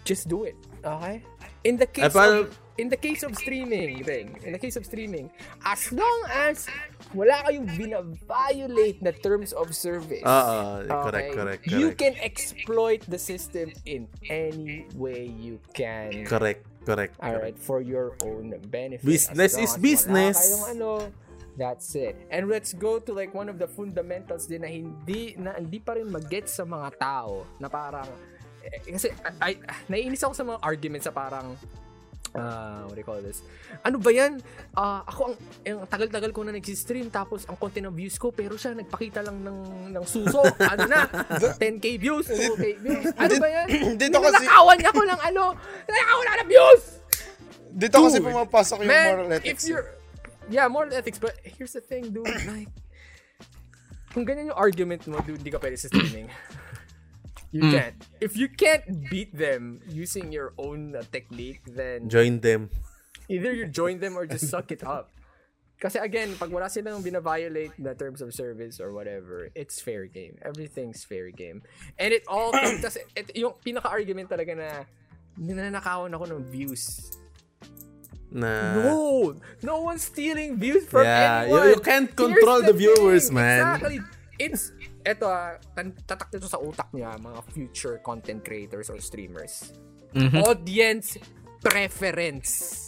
just 0.04 0.26
do 0.26 0.46
it. 0.46 0.58
Okay? 0.82 1.22
In 1.62 1.78
the 1.78 1.86
case 1.86 2.06
Eh, 2.06 2.10
paano- 2.10 2.50
of 2.50 2.58
in 2.78 2.90
the 2.90 2.98
case 2.98 3.22
of 3.22 3.38
streaming, 3.38 4.02
then, 4.02 4.34
in 4.42 4.52
the 4.52 4.58
case 4.58 4.74
of 4.74 4.82
streaming, 4.82 5.30
as 5.62 5.94
long 5.94 6.20
as 6.34 6.66
wala 7.14 7.46
kayong 7.46 7.70
bina-violate 7.78 8.98
na 8.98 9.14
terms 9.14 9.54
of 9.54 9.70
service. 9.72 10.26
Oo, 10.26 10.82
correct, 10.82 10.90
okay, 10.90 11.30
correct, 11.30 11.62
correct. 11.62 11.62
You 11.70 11.94
can 11.94 12.18
exploit 12.18 13.06
the 13.06 13.22
system 13.22 13.70
in 13.86 14.10
any 14.26 14.90
way 14.98 15.30
you 15.30 15.62
can. 15.78 16.26
Correct, 16.26 16.66
correct. 16.86 17.16
All 17.22 17.32
right, 17.32 17.56
correct. 17.56 17.60
for 17.60 17.80
your 17.82 18.16
own 18.24 18.56
benefit. 18.70 19.06
Business 19.06 19.58
is 19.58 19.78
business. 19.78 20.38
Kayong 20.38 20.66
ano, 20.78 20.90
that's 21.58 21.96
it. 21.96 22.16
And 22.32 22.48
let's 22.48 22.74
go 22.74 23.00
to 23.00 23.12
like 23.14 23.34
one 23.34 23.50
of 23.50 23.60
the 23.60 23.68
fundamentals 23.68 24.48
din 24.48 24.62
na 24.66 24.70
hindi 24.72 25.36
na 25.38 25.58
hindi 25.58 25.80
pa 25.80 25.98
rin 25.98 26.10
mag-gets 26.10 26.58
sa 26.58 26.66
mga 26.66 26.90
tao 26.98 27.46
na 27.60 27.68
parang 27.68 28.08
eh, 28.62 28.82
kasi 28.94 29.10
I, 29.42 29.58
I 29.58 29.58
naiinis 29.90 30.22
ako 30.24 30.34
sa 30.34 30.46
mga 30.46 30.60
arguments 30.62 31.06
sa 31.10 31.14
parang 31.14 31.58
ah, 32.34 32.88
what 32.88 32.96
do 32.96 33.02
you 33.02 33.08
call 33.08 33.20
this? 33.20 33.44
Ano 33.84 34.00
ba 34.00 34.12
yan? 34.12 34.40
Ah, 34.72 35.04
ako 35.04 35.32
ang, 35.32 35.36
ang 35.64 35.88
tagal-tagal 35.88 36.32
ko 36.32 36.42
na 36.44 36.52
nag-stream 36.52 37.12
tapos 37.12 37.44
ang 37.46 37.56
content 37.56 37.92
ng 37.92 37.96
views 37.96 38.16
ko 38.16 38.32
pero 38.32 38.56
siya 38.56 38.72
nagpakita 38.72 39.20
lang 39.22 39.44
ng 39.44 39.60
ng 39.92 40.04
suso. 40.08 40.40
ano 40.60 40.84
na? 40.88 41.08
10k 41.62 41.86
views, 42.00 42.28
2k 42.28 42.66
views. 42.80 43.06
Ano 43.22 43.34
ba 43.38 43.48
yan? 43.48 43.68
Dito 43.96 44.18
kasi- 44.20 44.48
Ninakawan 44.48 44.78
niya 44.80 44.92
ko 44.92 45.02
lang 45.04 45.20
ano. 45.22 45.44
Ninakawan 45.86 46.26
na 46.26 46.34
ng 46.40 46.50
views! 46.50 46.84
Dito 47.72 47.96
kasi 48.04 48.18
Dude, 48.20 48.28
pumapasok 48.28 48.78
yung 48.84 48.92
Man, 48.92 49.08
moral 49.16 49.30
ethics. 49.32 49.64
if 49.64 49.70
you're 49.72 49.88
yeah, 50.52 50.68
moral 50.68 50.92
ethics, 50.92 51.16
but 51.16 51.32
here's 51.44 51.72
the 51.72 51.80
thing, 51.80 52.12
dude, 52.12 52.28
like 52.44 52.68
kung 54.12 54.28
ganyan 54.28 54.52
yung 54.52 54.60
argument 54.60 55.08
mo, 55.08 55.24
dude, 55.24 55.40
hindi 55.40 55.48
ka 55.48 55.60
pwede 55.64 55.80
sa 55.80 55.88
streaming. 55.88 56.28
You 57.52 57.68
Mm. 57.68 57.72
can't. 57.76 58.00
If 58.24 58.40
you 58.40 58.48
can't 58.48 58.88
beat 59.12 59.36
them 59.36 59.84
using 59.88 60.32
your 60.32 60.56
own 60.58 60.96
uh, 60.96 61.04
technique, 61.12 61.62
then 61.68 62.08
Join 62.08 62.40
them. 62.40 62.72
either 63.28 63.52
you 63.52 63.68
join 63.68 64.00
them 64.00 64.16
or 64.16 64.24
just 64.26 64.48
suck 64.54 64.72
it 64.72 64.84
up. 64.84 65.12
Kasi 65.82 65.98
again, 65.98 66.38
pag 66.38 66.48
wala 66.54 66.70
silang 66.70 67.02
binaviolate 67.02 67.74
the 67.76 67.92
terms 67.98 68.22
of 68.22 68.32
service 68.32 68.78
or 68.80 68.94
whatever, 68.94 69.50
it's 69.58 69.82
fair 69.82 70.06
game. 70.06 70.38
Everything's 70.46 71.04
fair 71.04 71.28
game. 71.34 71.66
And 71.98 72.14
it 72.14 72.24
all 72.30 72.54
comes, 72.54 72.80
tas, 72.86 73.02
it, 73.18 73.34
yung 73.36 73.58
pinaka-argument 73.60 74.30
talaga 74.30 74.54
na 74.56 74.70
ninanakawan 75.36 76.14
ako 76.14 76.38
ng 76.38 76.42
views. 76.48 77.18
Na, 78.32 78.78
No! 78.80 79.36
No 79.66 79.82
one's 79.82 80.04
stealing 80.08 80.56
views 80.56 80.86
from 80.88 81.04
Yeah, 81.04 81.44
anyone. 81.50 81.64
you- 81.68 81.70
you 81.76 81.82
can't 81.82 82.12
control 82.16 82.62
Here's 82.64 82.72
the 82.72 82.78
viewers, 82.78 83.26
thing. 83.28 83.36
man. 83.36 83.60
Exactly. 83.76 83.98
It's, 84.40 84.72
eto 85.02 85.26
ah, 85.26 85.58
tatak 86.06 86.30
nito 86.32 86.48
sa 86.48 86.62
utak 86.62 86.90
niya, 86.94 87.18
mga 87.18 87.40
future 87.52 87.98
content 88.02 88.42
creators 88.42 88.90
or 88.90 89.02
streamers. 89.02 89.74
Mhm. 90.14 90.44
Audience 90.44 91.18
preference. 91.62 92.88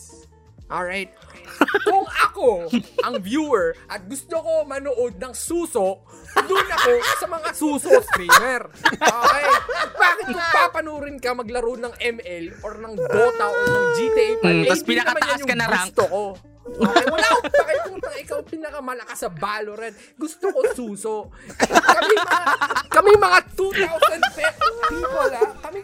Alright? 0.67 1.11
Kung 1.87 2.07
ako, 2.07 2.71
ang 3.03 3.15
viewer, 3.21 3.77
at 3.85 4.07
gusto 4.07 4.41
ko 4.41 4.65
manood 4.65 5.19
ng 5.19 5.33
suso, 5.35 6.01
doon 6.33 6.67
ako 6.71 6.91
sa 7.19 7.27
mga 7.29 7.49
suso 7.53 7.91
streamer. 8.09 8.71
Okay? 8.97 9.45
Bakit 9.93 10.25
kung 10.33 10.39
papanurin 10.39 11.17
ka 11.21 11.35
maglaro 11.35 11.77
ng 11.77 11.93
ML 11.93 12.45
or 12.65 12.79
ng 12.79 12.93
Dota 12.95 13.45
or 13.45 13.63
ng 13.69 13.85
GTA 13.99 14.27
5, 14.39 14.43
Mm, 14.43 14.49
eh, 14.49 14.55
hindi 14.65 14.81
pinakataas 14.81 15.41
ka 15.45 15.55
na 15.55 15.65
rank. 15.67 15.87
Gusto 15.93 16.03
ko. 16.09 16.21
Okay, 16.63 17.05
wala 17.05 17.25
akong 17.27 17.51
pakay 17.51 17.77
kung 17.83 17.99
ta- 17.99 18.15
ikaw 18.15 18.39
pinakamalakas 18.41 19.17
sa 19.17 19.29
Valorant. 19.29 19.91
Gusto 20.15 20.47
ko 20.47 20.59
suso. 20.71 21.15
Kami 21.59 22.13
mga, 22.15 22.41
kami 22.87 23.11
mga 23.13 23.39
2,000 23.51 23.83
pe- 24.31 24.57
people 24.87 25.31
ah. 25.33 25.51
Kami, 25.59 25.79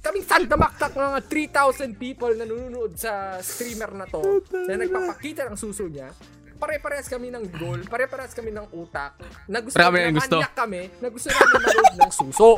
kaming 0.00 0.26
sandamaktak 0.26 0.92
ng 0.92 1.06
mga 1.06 1.22
3,000 1.54 1.94
people 1.94 2.32
na 2.32 2.42
nanonood 2.42 2.96
sa 2.96 3.38
streamer 3.38 3.92
na 3.92 4.04
to 4.04 4.20
na 4.66 4.74
nagpapakita 4.76 5.46
ng 5.46 5.54
suso 5.54 5.86
niya. 5.86 6.10
Pare-parehas 6.56 7.08
kami 7.08 7.30
ng 7.30 7.44
goal, 7.54 7.80
pare-parehas 7.86 8.34
kami 8.34 8.50
ng 8.50 8.68
utak, 8.74 9.16
na 9.46 9.64
gusto 9.64 9.76
Pare 9.76 9.88
kami 10.04 10.12
gusto. 10.12 10.36
kami, 10.52 10.80
na 11.00 11.08
gusto 11.08 11.26
namin 11.30 11.56
manood 11.56 11.96
ng 11.96 12.12
suso. 12.12 12.48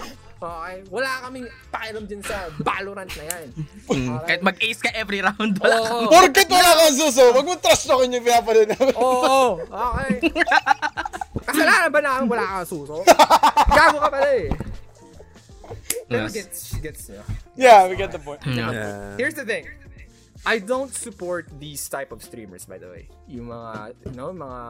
Okay? 0.43 0.77
Wala 0.91 1.11
kaming 1.23 1.47
pakialam 1.71 2.05
din 2.05 2.21
sa 2.23 2.51
Valorant 2.59 3.11
na 3.15 3.25
yan. 3.31 3.47
Mm, 3.55 4.09
Okay? 4.19 4.27
Kahit 4.27 4.43
mag-ace 4.43 4.81
ka 4.83 4.91
every 4.93 5.21
round, 5.23 5.55
wala 5.63 5.77
Oo. 5.79 5.87
kang... 5.87 6.11
Porket 6.11 6.49
wala 6.51 6.71
kang 6.83 6.95
suso, 6.99 7.23
wag 7.31 7.47
mo 7.47 7.55
trash 7.57 7.85
talkin 7.87 8.11
yung 8.13 8.25
pinapanood 8.27 8.69
namin. 8.69 8.95
Oo, 8.99 9.63
okay. 9.63 10.13
Kasalanan 11.49 11.91
ba 11.91 12.01
na 12.03 12.11
wala 12.23 12.45
kang 12.59 12.69
suso? 12.69 13.03
Gago 13.71 13.99
ka 14.03 14.09
pala 14.11 14.31
eh. 14.35 14.51
Yes. 16.13 16.33
gets, 16.37 16.61
gets 16.85 17.03
niya. 17.09 17.23
Yeah, 17.57 17.89
we 17.89 17.97
get 17.97 18.13
the 18.13 18.21
point. 18.21 18.45
Yeah. 18.45 18.69
yeah. 18.69 19.17
Here's 19.17 19.33
the 19.33 19.45
thing. 19.49 19.65
I 20.45 20.59
don't 20.59 20.91
support 20.93 21.47
these 21.63 21.87
type 21.89 22.11
of 22.11 22.19
streamers, 22.21 22.67
by 22.67 22.77
the 22.77 22.91
way. 22.91 23.07
Yung 23.31 23.47
mga, 23.47 23.95
you 24.05 24.13
know, 24.19 24.35
mga 24.35 24.61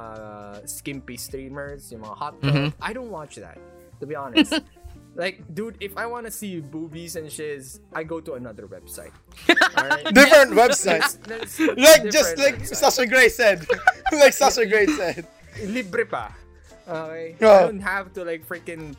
skimpy 0.68 1.16
streamers, 1.16 1.88
yung 1.90 2.04
mga 2.04 2.14
hot 2.14 2.34
dog. 2.44 2.52
Mhm. 2.52 2.68
I 2.76 2.92
don't 2.92 3.08
watch 3.10 3.40
that, 3.40 3.56
to 3.98 4.04
be 4.06 4.14
honest. 4.14 4.52
like, 5.14 5.42
dude, 5.54 5.76
if 5.80 5.96
I 5.96 6.06
want 6.06 6.26
to 6.26 6.32
see 6.32 6.60
boobies 6.60 7.16
and 7.16 7.30
shiz, 7.30 7.80
I 7.92 8.02
go 8.02 8.20
to 8.20 8.34
another 8.34 8.66
website. 8.66 9.12
Alright? 9.76 10.12
Different 10.14 10.52
websites. 10.52 11.20
There's 11.26 11.58
Like, 11.76 12.10
just 12.10 12.38
like 12.38 12.58
websites. 12.60 12.76
Sasha 12.76 13.06
Gray 13.06 13.28
said. 13.28 13.66
like 14.12 14.32
Sasha 14.32 14.64
Gray 14.66 14.86
said. 14.86 15.26
libre 15.66 16.06
pa. 16.06 16.34
Okay? 16.88 17.36
Oh. 17.40 17.56
I 17.56 17.60
don't 17.68 17.80
have 17.80 18.12
to 18.14 18.24
like 18.24 18.46
freaking 18.46 18.96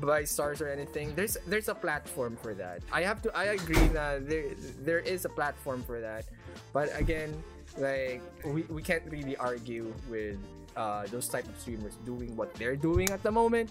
buy 0.00 0.24
stars 0.24 0.60
or 0.60 0.68
anything. 0.68 1.14
There's 1.14 1.36
there's 1.46 1.68
a 1.68 1.74
platform 1.74 2.36
for 2.40 2.52
that. 2.54 2.82
I 2.92 3.02
have 3.02 3.22
to 3.22 3.32
I 3.36 3.56
agree 3.56 3.88
that 3.96 4.28
there 4.28 4.52
there 4.84 5.00
is 5.00 5.24
a 5.24 5.32
platform 5.32 5.82
for 5.82 6.00
that. 6.00 6.24
But 6.72 6.92
again, 6.98 7.32
like 7.78 8.20
we, 8.44 8.62
we 8.68 8.82
can't 8.82 9.02
really 9.08 9.36
argue 9.36 9.92
with 10.10 10.38
uh, 10.76 11.06
those 11.10 11.26
type 11.26 11.46
of 11.46 11.56
streamers 11.58 11.94
doing 12.04 12.34
what 12.36 12.52
they're 12.54 12.76
doing 12.78 13.10
at 13.10 13.22
the 13.22 13.30
moment. 13.30 13.70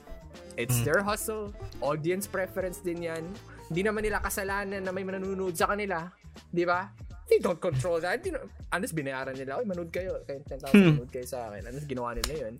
It's 0.57 0.81
Mm. 0.81 0.85
their 0.85 1.01
hustle. 1.03 1.53
Audience 1.79 2.25
preference 2.25 2.81
din 2.81 3.05
yan. 3.05 3.23
Hindi 3.69 3.81
naman 3.85 4.01
nila 4.03 4.19
kasalanan 4.19 4.81
na 4.81 4.91
may 4.91 5.05
manonood 5.05 5.53
sa 5.53 5.69
kanila. 5.69 6.09
Di 6.49 6.65
ba? 6.65 6.89
They 7.29 7.39
don't 7.39 7.61
control 7.61 8.01
that. 8.01 8.19
Di 8.25 8.33
unless 8.73 8.91
binayaran 8.91 9.37
nila, 9.37 9.61
oy, 9.61 9.65
manood 9.65 9.93
kayo. 9.93 10.19
Kaya 10.25 10.41
10,000 10.43 10.73
manood 10.99 11.11
kayo 11.13 11.25
sa 11.25 11.49
akin. 11.53 11.69
Unless 11.69 11.85
ginawa 11.85 12.17
nila 12.17 12.33
yun. 12.49 12.55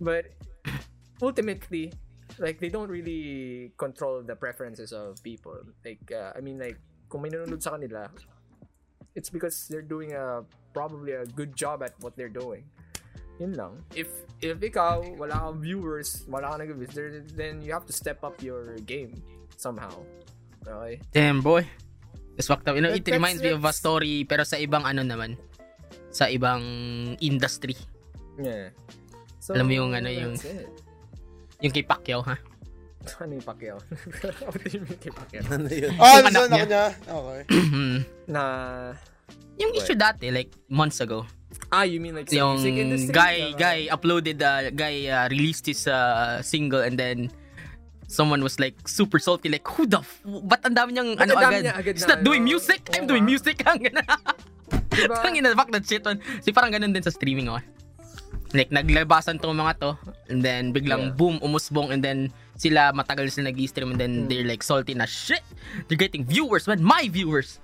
But 0.00 0.32
ultimately, 1.22 1.92
like 2.38 2.60
they 2.60 2.68
don't 2.68 2.90
really 2.90 3.72
control 3.76 4.22
the 4.22 4.36
preferences 4.36 4.92
of 4.92 5.18
people. 5.22 5.56
Like 5.84 6.04
uh, 6.12 6.32
I 6.36 6.40
mean 6.40 6.58
like 6.58 6.78
kung 7.08 7.22
may 7.22 7.30
nanonood 7.30 7.62
sa 7.62 7.76
kanila, 7.76 8.08
it's 9.14 9.30
because 9.30 9.66
they're 9.68 9.84
doing 9.86 10.12
a 10.12 10.44
probably 10.72 11.12
a 11.16 11.24
good 11.26 11.56
job 11.56 11.82
at 11.82 11.96
what 12.00 12.14
they're 12.16 12.32
doing. 12.32 12.64
Yun 13.38 13.52
lang. 13.54 13.72
If 13.94 14.10
if 14.38 14.58
ikaw 14.58 15.02
wala 15.14 15.34
kang 15.38 15.58
viewers, 15.58 16.26
wala 16.26 16.50
kang 16.50 16.62
nag-visit, 16.62 17.34
then 17.34 17.62
you 17.62 17.70
have 17.70 17.86
to 17.86 17.94
step 17.94 18.22
up 18.22 18.38
your 18.42 18.74
game 18.82 19.14
somehow. 19.54 19.94
Okay? 20.62 20.98
Damn, 21.10 21.40
boy. 21.40 21.66
It's 22.36 22.46
fucked 22.46 22.66
up. 22.66 22.74
You 22.74 22.82
know, 22.82 22.94
it 22.94 23.02
That- 23.02 23.14
reminds 23.14 23.42
me 23.42 23.50
of 23.50 23.62
a 23.62 23.72
story 23.72 24.22
pero 24.22 24.42
sa 24.42 24.58
ibang 24.58 24.82
ano 24.82 25.02
naman. 25.02 25.34
Sa 26.10 26.26
ibang 26.26 26.62
industry. 27.18 27.74
Yeah. 28.38 28.70
So, 29.42 29.54
Alam 29.54 29.66
mo 29.66 29.74
yung 29.74 29.90
ano, 29.94 30.06
yung- 30.10 30.38
it. 30.38 30.66
Yung 31.58 31.72
kay 31.74 31.82
Pacquiao, 31.82 32.22
ha? 32.22 32.38
Ano 33.22 33.34
yung 33.34 33.46
Pacquiao? 33.46 33.78
What 34.46 34.60
do 34.62 34.68
you 34.70 34.82
mean 34.84 34.98
kay 35.00 35.10
Pacquiao? 35.10 35.42
Ano 35.54 35.66
yun? 35.66 35.90
Ah, 35.96 36.20
Yung 36.22 36.28
anak 36.30 36.42
niya. 36.52 36.64
niya. 36.66 36.84
Okay. 37.08 37.40
Na, 38.34 38.42
yung 39.58 39.72
issue 39.74 39.98
dati, 39.98 40.30
like, 40.30 40.54
months 40.70 41.02
ago. 41.02 41.26
Ah, 41.68 41.82
you 41.82 41.98
mean 41.98 42.14
like 42.14 42.28
Yung 42.30 42.56
music 42.56 42.74
industry? 42.76 43.12
guy, 43.12 43.36
Uh, 43.40 43.56
guy 43.56 43.78
uploaded, 43.88 44.38
uh, 44.40 44.70
guy 44.70 45.06
uh, 45.06 45.28
released 45.28 45.66
his 45.66 45.84
uh, 45.84 46.40
single 46.40 46.80
and 46.80 46.96
then 46.96 47.28
someone 48.06 48.40
was 48.40 48.56
like 48.56 48.76
super 48.88 49.20
salty 49.20 49.48
like 49.48 49.68
who 49.68 49.84
the 49.84 50.00
f- 50.00 50.24
ba't 50.24 50.64
ang 50.64 50.72
dami 50.72 50.96
niyang 50.96 51.12
ano 51.14 51.28
dami 51.30 51.44
agad, 51.44 51.62
niya 51.62 51.74
agad 51.76 51.92
he's 51.92 52.08
na 52.08 52.16
not 52.16 52.24
doing 52.24 52.40
ano? 52.40 52.56
music 52.56 52.80
I'm 52.96 53.04
Oo 53.04 53.10
doing 53.12 53.24
music 53.26 53.56
ang 53.68 53.84
gana 53.84 54.00
Diba? 54.88 55.12
Parang 55.14 55.36
ina 55.36 55.52
fuck 55.52 55.68
that 55.70 55.84
shit 55.84 56.00
man. 56.02 56.16
Si 56.40 56.48
parang 56.50 56.72
ganun 56.72 56.90
din 56.90 57.04
sa 57.04 57.12
streaming 57.12 57.48
oh. 57.48 57.60
Like 58.50 58.72
naglabasan 58.72 59.38
tong 59.38 59.52
mga 59.54 59.76
to 59.78 59.90
and 60.26 60.40
then 60.40 60.72
biglang 60.72 61.12
Yeah. 61.12 61.14
boom 61.14 61.36
umusbong 61.38 61.92
and 61.92 62.00
then 62.00 62.32
sila 62.56 62.90
matagal 62.90 63.28
sila 63.28 63.52
nag-stream 63.52 63.92
and 63.92 64.00
then 64.00 64.12
Hmm. 64.24 64.26
they're 64.26 64.42
like 64.42 64.64
salty 64.64 64.96
na 64.96 65.04
shit. 65.04 65.44
They're 65.86 66.00
getting 66.00 66.24
viewers 66.24 66.64
man, 66.64 66.80
my 66.80 67.06
viewers. 67.06 67.60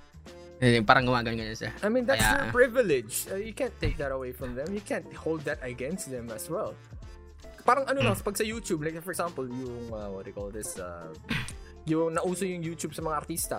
Then, 0.55 0.87
parang 0.87 1.03
gumagano 1.03 1.35
ganyan 1.35 1.53
siya. 1.53 1.71
I 1.83 1.89
mean, 1.89 2.07
that's 2.07 2.23
Kaya- 2.23 2.47
their 2.47 2.51
privilege. 2.51 3.27
Uh, 3.27 3.35
you 3.35 3.51
can't 3.51 3.75
take 3.77 3.99
that 3.99 4.09
away 4.09 4.31
from 4.31 4.55
them. 4.55 4.71
You 4.71 4.79
can't 4.79 5.03
hold 5.13 5.43
that 5.43 5.59
against 5.59 6.07
them 6.07 6.31
as 6.31 6.47
well. 6.47 6.73
Parang 7.65 7.83
ano 7.85 7.99
lang, 7.99 8.15
pag 8.15 8.37
sa 8.37 8.45
YouTube, 8.45 8.85
like 8.85 8.95
for 9.01 9.11
example, 9.11 9.43
yung, 9.43 9.89
uh, 9.89 10.07
what 10.13 10.23
do 10.23 10.31
you 10.31 10.37
call 10.37 10.47
this, 10.49 10.77
uh, 10.77 11.09
yung 11.83 12.13
nauso 12.13 12.45
yung 12.45 12.61
YouTube 12.61 12.93
sa 12.93 13.01
mga 13.01 13.15
artista. 13.19 13.57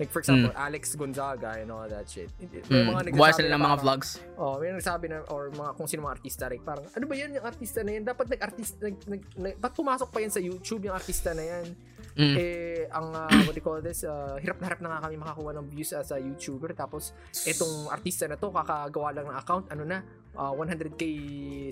Like 0.00 0.08
for 0.08 0.18
example, 0.18 0.50
Alex 0.56 0.96
Gonzaga 0.96 1.60
and 1.60 1.68
all 1.68 1.84
that 1.84 2.08
shit. 2.08 2.32
May 2.40 2.88
Mm. 2.88 3.12
mga 3.12 3.32
sila 3.36 3.54
ng 3.54 3.62
mga 3.62 3.76
vlogs. 3.78 4.18
Oh, 4.34 4.56
may 4.56 4.72
nagsabi 4.72 5.06
na 5.06 5.20
or 5.28 5.52
mga 5.52 5.76
kung 5.76 5.84
sino 5.86 6.02
mga 6.02 6.16
artista 6.16 6.48
like 6.48 6.64
parang 6.64 6.88
ano 6.88 7.04
ba 7.04 7.14
yan 7.14 7.36
yung 7.36 7.44
artista 7.44 7.84
na 7.84 7.92
yan? 7.92 8.02
Dapat 8.02 8.26
nag-artist 8.26 8.80
nag, 8.80 8.96
nag, 9.04 9.22
nag, 9.36 9.54
ba't 9.60 9.70
pumasok 9.70 10.08
pa 10.08 10.18
yan 10.18 10.32
sa 10.32 10.40
YouTube 10.40 10.88
yung 10.88 10.96
artista 10.96 11.36
na 11.36 11.44
yan? 11.44 11.76
Mm. 12.12 12.34
Eh 12.36 12.84
ang 12.92 13.08
uh, 13.08 13.28
what 13.48 13.52
do 13.52 13.58
you 13.58 13.64
call 13.64 13.80
this? 13.80 14.04
uh, 14.04 14.36
hirap 14.36 14.60
na 14.60 14.68
hirap 14.68 14.80
na 14.84 14.88
nga 14.92 15.00
kami 15.08 15.16
makakuha 15.16 15.50
ng 15.56 15.66
views 15.72 15.96
as 15.96 16.12
a 16.12 16.20
YouTuber 16.20 16.76
tapos 16.76 17.16
etong 17.48 17.88
artista 17.88 18.28
na 18.28 18.36
to 18.36 18.52
kakagawa 18.52 19.16
lang 19.16 19.26
ng 19.32 19.36
account 19.36 19.64
ano 19.72 19.82
na 19.88 20.04
uh, 20.36 20.52
100k 20.52 21.02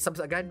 subs 0.01 0.21
agad. 0.21 0.49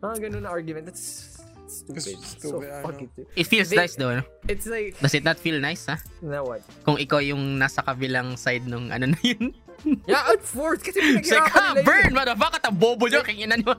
Mga 0.00 0.14
ganun 0.28 0.42
na 0.44 0.50
argument. 0.50 0.88
That's 0.88 1.36
stupid. 1.68 2.16
So 2.16 2.56
stupid, 2.56 2.72
fuck 2.80 2.96
know. 2.96 3.08
it. 3.20 3.28
It 3.36 3.46
feels 3.46 3.68
They- 3.68 3.76
nice 3.76 3.94
though. 4.00 4.16
No? 4.16 4.24
It's 4.48 4.64
like 4.64 4.96
Does 4.96 5.12
it 5.12 5.24
not 5.24 5.36
feel 5.36 5.60
nice, 5.60 5.84
ha? 5.84 6.00
na 6.24 6.40
what? 6.40 6.64
Kung 6.88 6.96
ikaw 6.96 7.20
yung 7.20 7.60
nasa 7.60 7.84
kabilang 7.84 8.40
side 8.40 8.64
nung 8.64 8.88
ano 8.88 9.12
na 9.12 9.20
yun. 9.20 9.52
Yeah, 10.10 10.26
I'm 10.26 10.42
forced 10.42 10.82
kasi 10.82 10.98
pinaghirapan 10.98 11.54
ha, 11.54 11.70
nila 11.74 11.86
burn, 11.86 12.10
motherfucker, 12.10 12.60
ta 12.60 12.70
bobo 12.74 13.06
nyo, 13.06 13.22
kaya 13.22 13.46
ina 13.46 13.54
nyo. 13.54 13.72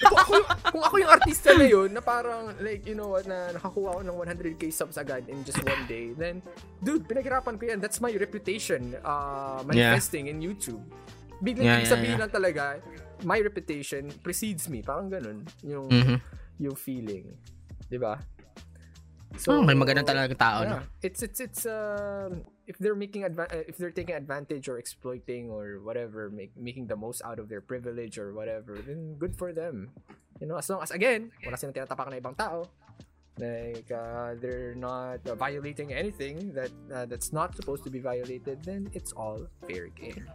kung 0.00 0.16
ako, 0.16 0.32
kung 0.72 0.82
ako 0.82 0.94
yung 0.96 1.12
artista 1.12 1.52
na 1.52 1.66
yun, 1.68 1.92
na 1.92 2.00
parang, 2.00 2.56
like, 2.64 2.88
you 2.88 2.96
know 2.96 3.12
what, 3.12 3.28
na 3.28 3.52
nakakuha 3.52 4.00
ako 4.00 4.02
ng 4.02 4.16
100k 4.16 4.72
subs 4.72 4.96
agad 4.96 5.28
in 5.28 5.44
just 5.44 5.60
one 5.60 5.84
day, 5.84 6.16
then, 6.16 6.40
dude, 6.80 7.04
pinaghirapan 7.04 7.60
ko 7.60 7.68
yan. 7.68 7.78
That's 7.84 8.00
my 8.00 8.12
reputation 8.16 8.96
uh, 9.04 9.60
manifesting 9.60 10.32
in 10.32 10.40
YouTube. 10.40 10.80
Biglang 11.44 11.68
Yeah, 11.68 11.84
yeah, 11.84 11.92
sabihin 11.92 12.16
yeah. 12.16 12.22
lang 12.24 12.32
talaga, 12.32 12.80
my 13.28 13.36
reputation 13.44 14.08
precedes 14.24 14.72
me. 14.72 14.80
Parang 14.80 15.12
ganun, 15.12 15.44
yung, 15.60 15.92
Mhm. 15.92 16.16
yung 16.64 16.76
feeling. 16.76 17.28
Di 17.86 18.00
ba? 18.00 18.16
Oh, 19.52 19.60
may 19.60 19.76
magandang 19.76 20.08
talaga 20.08 20.32
tao, 20.32 20.58
no? 20.64 20.80
yeah, 20.80 21.04
it's 21.04 21.20
it's 21.20 21.44
it's 21.44 21.62
um 21.68 22.40
if 22.66 22.78
they're 22.78 22.98
making 22.98 23.22
adva- 23.22 23.50
uh, 23.50 23.64
if 23.66 23.78
they're 23.78 23.94
taking 23.94 24.14
advantage 24.14 24.68
or 24.68 24.78
exploiting 24.78 25.50
or 25.50 25.80
whatever, 25.80 26.30
make, 26.30 26.50
making 26.56 26.86
the 26.86 26.96
most 26.96 27.22
out 27.24 27.38
of 27.38 27.48
their 27.48 27.60
privilege 27.60 28.18
or 28.18 28.34
whatever, 28.34 28.74
then 28.74 29.14
good 29.18 29.38
for 29.38 29.52
them. 29.52 29.90
You 30.40 30.46
know, 30.46 30.58
as 30.58 30.68
long 30.68 30.82
as 30.82 30.90
again, 30.90 31.30
wala 31.46 31.56
silang 31.56 31.72
tinatapakan 31.72 32.10
na 32.10 32.18
ibang 32.18 32.36
tao. 32.36 32.66
Like 33.38 33.88
uh, 33.92 34.34
they're 34.40 34.74
not 34.74 35.20
uh, 35.28 35.34
violating 35.36 35.92
anything 35.92 36.52
that 36.52 36.72
uh, 36.92 37.06
that's 37.06 37.32
not 37.32 37.54
supposed 37.54 37.84
to 37.84 37.90
be 37.90 38.00
violated, 38.00 38.64
then 38.64 38.90
it's 38.92 39.12
all 39.12 39.46
fair 39.68 39.88
game. 39.88 40.26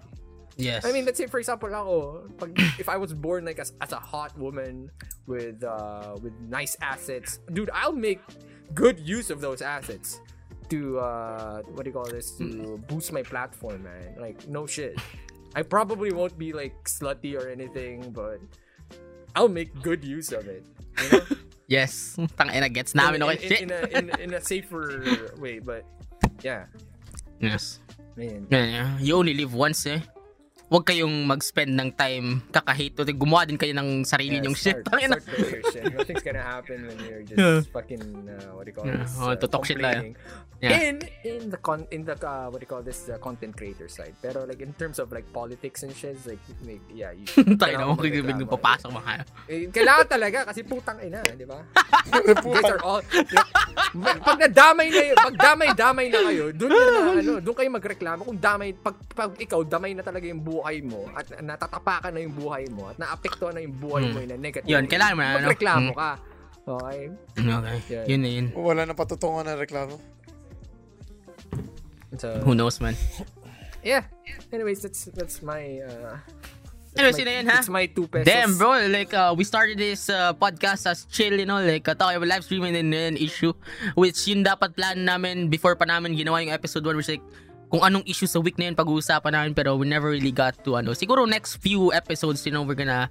Yes. 0.57 0.85
I 0.85 0.91
mean, 0.91 1.05
let's 1.05 1.17
say 1.17 1.27
for 1.27 1.39
example 1.39 1.73
ako, 1.73 2.27
pag, 2.37 2.53
if 2.77 2.87
I 2.89 2.97
was 2.97 3.13
born 3.13 3.45
like 3.45 3.57
as, 3.57 3.73
as 3.81 3.91
a 3.91 3.99
hot 3.99 4.37
woman 4.37 4.91
with 5.25 5.63
uh 5.63 6.15
with 6.21 6.33
nice 6.45 6.77
assets, 6.81 7.39
dude, 7.51 7.71
I'll 7.73 7.95
make 7.95 8.21
good 8.73 8.99
use 8.99 9.29
of 9.31 9.41
those 9.41 9.61
assets 9.61 10.21
to 10.71 10.99
uh 10.99 11.61
what 11.75 11.83
do 11.83 11.89
you 11.89 11.93
call 11.93 12.07
this 12.09 12.31
to 12.39 12.79
boost 12.87 13.11
my 13.11 13.21
platform, 13.21 13.83
man. 13.83 14.15
Like 14.17 14.47
no 14.47 14.65
shit. 14.65 14.97
I 15.53 15.61
probably 15.63 16.11
won't 16.11 16.37
be 16.39 16.53
like 16.53 16.73
slutty 16.87 17.35
or 17.35 17.49
anything, 17.49 18.11
but 18.11 18.39
I'll 19.35 19.51
make 19.51 19.75
good 19.83 20.03
use 20.03 20.31
of 20.31 20.47
it. 20.47 20.65
You 21.03 21.19
know? 21.19 21.25
yes. 21.67 22.15
Tangina, 22.39 22.71
gets 22.71 22.95
namin 22.95 23.21
in, 23.21 23.29
okay. 23.29 23.43
in, 23.43 23.49
Shit. 23.49 23.61
in, 23.61 23.71
a, 23.71 23.81
in, 23.97 24.05
in 24.21 24.33
a 24.33 24.41
safer 24.41 25.35
way, 25.37 25.59
but 25.59 25.83
yeah, 26.41 26.65
yes. 27.39 27.79
man. 28.15 28.47
Yeah, 28.49 28.97
You 28.99 29.15
only 29.17 29.33
live 29.33 29.53
once, 29.53 29.85
eh. 29.85 29.99
Huwag 30.71 30.87
kayong 30.87 31.27
mag-spend 31.27 31.75
ng 31.75 31.91
time 31.99 32.39
kakahit. 32.47 32.95
O, 32.95 33.03
Gumawa 33.03 33.43
din 33.43 33.59
kayo 33.59 33.75
ng 33.75 34.07
sarili 34.07 34.39
Yeah, 34.39 34.47
nyong 34.47 34.55
shit. 34.55 34.79
start, 34.79 35.03
start 35.03 35.23
doing 35.27 35.51
your 35.51 35.63
shit. 35.67 35.83
Nothing's 35.91 36.23
gonna 36.23 36.47
happen 36.47 36.87
when 36.87 36.95
you're 37.03 37.27
just 37.27 37.35
Yeah. 37.35 37.59
fucking 37.75 37.99
uh, 38.31 38.55
what 38.55 38.63
do 38.63 38.71
you 38.71 38.75
call 38.79 38.87
Yeah, 38.87 39.03
this? 39.03 39.19
oh, 39.19 39.35
tutok 39.35 39.67
shit 39.67 39.83
lang. 39.83 40.15
Yeah. 40.63 40.77
In 40.79 40.95
in 41.27 41.41
the 41.51 41.59
con 41.59 41.89
in 41.91 42.07
the 42.07 42.15
uh, 42.15 42.47
what 42.47 42.61
do 42.61 42.63
you 42.63 42.71
call 42.71 42.85
this 42.85 43.03
the 43.03 43.19
content 43.19 43.51
creator 43.59 43.91
side. 43.91 44.15
Pero 44.23 44.47
like 44.47 44.63
in 44.63 44.71
terms 44.79 44.95
of 44.95 45.11
like 45.11 45.27
politics 45.35 45.83
and 45.83 45.91
shit, 45.91 46.15
like, 46.23 46.39
like 46.63 46.79
yeah, 46.87 47.11
you 47.11 47.27
Tayo 47.59 47.75
na, 47.75 47.91
huwag 47.91 47.99
kayong 48.07 48.29
biglang 48.31 48.47
papasok 48.47 48.95
mga 48.95 49.11
Eh, 49.51 49.67
kailangan 49.73 50.07
talaga 50.07 50.37
kasi 50.47 50.63
putang 50.63 51.03
ina, 51.03 51.19
di 51.35 51.43
ba? 51.43 51.59
guys 52.47 52.63
are 52.69 52.79
all 52.85 53.01
pag, 54.21 54.37
nadamay 54.39 54.87
na 54.87 55.01
yun, 55.11 55.17
pag 55.17 55.35
damay-damay 55.35 56.05
na 56.07 56.19
kayo, 56.29 56.45
doon 56.55 56.69
na 56.71 56.83
ano, 57.19 57.33
doon 57.41 57.55
kayo 57.57 57.69
magreklamo 57.73 58.21
kung 58.23 58.39
damay 58.39 58.71
pag, 58.71 58.95
pag 59.11 59.31
ikaw 59.35 59.65
damay 59.65 59.91
na 59.91 60.05
talaga 60.05 60.29
yung 60.29 60.39
buhay 60.61 60.77
mo 60.85 61.09
at 61.17 61.25
natatapakan 61.41 62.13
na 62.13 62.21
yung 62.21 62.37
buhay 62.37 62.69
mo 62.69 62.93
at 62.93 63.01
naapektuhan 63.01 63.57
na 63.57 63.65
yung 63.65 63.73
buhay 63.73 64.05
mo 64.13 64.21
in 64.21 64.29
a 64.29 64.37
negative. 64.37 64.69
Hmm. 64.69 64.77
Yun, 64.77 64.83
way, 64.85 64.91
kailangan 64.93 65.13
mo 65.17 65.21
na, 65.21 65.25
ano? 65.25 65.37
Magreklamo 65.49 65.89
Mm. 65.89 65.97
ka. 65.97 66.11
Okay? 66.61 67.01
Okay. 67.57 67.77
Yeah. 67.89 68.05
Yun 68.05 68.21
na 68.21 68.29
yun. 68.29 68.45
Wala 68.53 68.81
na 68.85 68.93
patutungan 68.93 69.43
ng 69.43 69.57
reklamo. 69.57 69.97
So, 72.17 72.27
Who 72.45 72.53
knows, 72.53 72.77
man. 72.77 72.93
yeah. 73.81 74.03
Anyways, 74.51 74.83
that's 74.83 75.09
that's 75.15 75.41
my 75.41 75.79
uh 75.81 76.19
Anyways, 76.91 77.15
my, 77.15 77.19
yun 77.23 77.27
na 77.27 77.33
yun, 77.39 77.45
ha? 77.47 77.57
It's 77.63 77.71
my 77.71 77.85
two 77.87 78.03
pesos. 78.05 78.27
Damn, 78.27 78.59
bro. 78.59 78.75
Like, 78.91 79.15
uh, 79.15 79.31
we 79.31 79.47
started 79.47 79.79
this 79.79 80.11
uh, 80.11 80.35
podcast 80.35 80.83
as 80.85 81.07
chill, 81.07 81.39
you 81.39 81.47
know, 81.47 81.63
like, 81.63 81.87
uh, 81.87 81.95
talking 81.95 82.19
about 82.19 82.27
live 82.27 82.43
streaming 82.43 82.75
and 82.75 82.91
an 82.91 83.15
issue, 83.15 83.55
which 83.95 84.27
yun 84.27 84.43
dapat 84.43 84.75
plan 84.75 84.99
namin 85.07 85.47
before 85.47 85.79
pa 85.79 85.87
namin 85.87 86.19
ginawa 86.19 86.43
yung 86.43 86.51
episode 86.51 86.83
1, 86.83 86.99
which 86.99 87.07
like, 87.07 87.23
kung 87.71 87.87
anong 87.87 88.03
issue 88.03 88.27
sa 88.27 88.43
week 88.43 88.59
na 88.59 88.67
yun, 88.67 88.75
pag-uusapan 88.75 89.31
namin, 89.31 89.51
pero 89.55 89.79
we 89.79 89.87
never 89.87 90.11
really 90.11 90.35
got 90.35 90.59
to, 90.67 90.75
ano, 90.75 90.91
siguro 90.91 91.23
next 91.23 91.55
few 91.63 91.95
episodes, 91.95 92.43
you 92.43 92.51
know, 92.51 92.67
we're 92.67 92.75
gonna 92.75 93.07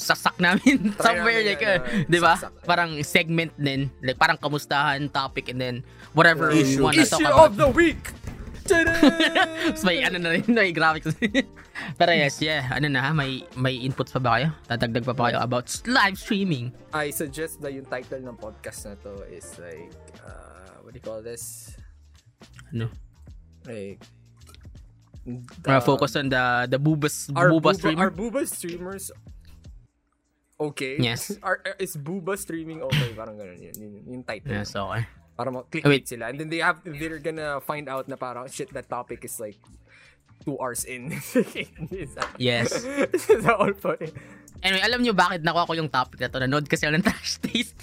sasak 0.00 0.32
namin 0.40 0.88
Try 0.96 1.04
somewhere, 1.04 1.44
namin 1.44 1.52
like, 1.52 1.64
uh, 1.68 1.78
uh, 1.84 2.08
di 2.08 2.18
ba? 2.18 2.34
Parang 2.64 2.96
segment 3.04 3.52
din, 3.60 3.92
like, 4.00 4.16
parang 4.16 4.40
kamustahan, 4.40 5.12
topic, 5.12 5.52
and 5.52 5.60
then, 5.60 5.84
whatever 6.16 6.48
we 6.48 6.64
Issue. 6.64 6.80
wanna 6.80 7.04
talk 7.04 7.20
Issue 7.20 7.28
about. 7.28 7.52
of 7.52 7.60
the 7.60 7.68
week. 7.76 8.00
Tapos 8.64 9.84
may 9.88 10.00
ano 10.00 10.16
na 10.16 10.32
rin, 10.32 10.48
may 10.48 10.72
graphics. 10.72 11.12
Pero 12.00 12.12
yes, 12.16 12.40
yeah. 12.40 12.64
Ano 12.72 12.88
na, 12.88 13.12
may 13.12 13.44
may 13.60 13.76
inputs 13.84 14.16
pa 14.16 14.20
ba 14.24 14.40
kayo? 14.40 14.48
Tatagdag 14.64 15.04
pa 15.04 15.12
ba 15.12 15.22
kayo 15.28 15.38
about 15.44 15.68
live 15.84 16.16
streaming? 16.16 16.72
I 16.96 17.12
suggest 17.12 17.60
na 17.60 17.68
yung 17.68 17.84
title 17.84 18.24
ng 18.24 18.40
podcast 18.40 18.88
na 18.88 18.96
to 19.04 19.20
is 19.28 19.44
like, 19.60 19.92
uh, 20.24 20.80
what 20.80 20.96
do 20.96 20.98
you 20.98 21.04
call 21.04 21.20
this? 21.20 21.76
Ano? 22.72 22.88
Like, 23.64 24.00
Uh, 25.64 25.80
focus 25.80 26.20
on 26.20 26.28
the 26.28 26.68
the 26.68 26.76
boobas 26.76 27.32
Are 27.32 27.48
booba 27.48 27.72
Booba, 27.72 27.80
streamer. 27.80 28.02
are 28.04 28.12
Booba 28.12 28.40
streamers 28.44 29.08
okay? 30.60 31.00
Yes. 31.00 31.32
Are, 31.40 31.64
is 31.80 31.96
Booba 31.96 32.36
streaming 32.36 32.84
okay? 32.84 33.08
Parang 33.16 33.40
ganun 33.40 33.56
yun. 33.56 33.72
Yun, 33.72 33.92
yung 34.04 34.22
title. 34.22 34.52
Yes, 34.52 34.76
okay. 34.76 35.08
Para 35.34 35.48
ma-click 35.50 35.80
Wait. 35.88 36.04
sila. 36.06 36.28
And 36.28 36.36
then 36.38 36.52
they 36.52 36.60
have, 36.60 36.78
they're 36.84 37.18
gonna 37.18 37.58
find 37.64 37.88
out 37.88 38.04
na 38.06 38.14
parang, 38.14 38.46
shit, 38.52 38.68
that 38.76 38.86
topic 38.86 39.24
is 39.24 39.40
like 39.40 39.56
two 40.42 40.58
hours 40.58 40.84
in. 40.84 41.14
Yes. 42.38 42.72
This 43.12 43.30
is 43.30 43.46
all 43.46 43.70
funny. 43.74 44.10
Anyway, 44.64 44.80
alam 44.80 45.04
nyo 45.04 45.12
bakit 45.12 45.44
nakuha 45.44 45.68
ko 45.68 45.76
yung 45.76 45.92
topic 45.92 46.24
na 46.24 46.32
to? 46.32 46.40
Nanood 46.40 46.64
kasi 46.64 46.88
ako 46.88 46.96
ng 46.96 47.04
Trash 47.04 47.36
Taste. 47.44 47.76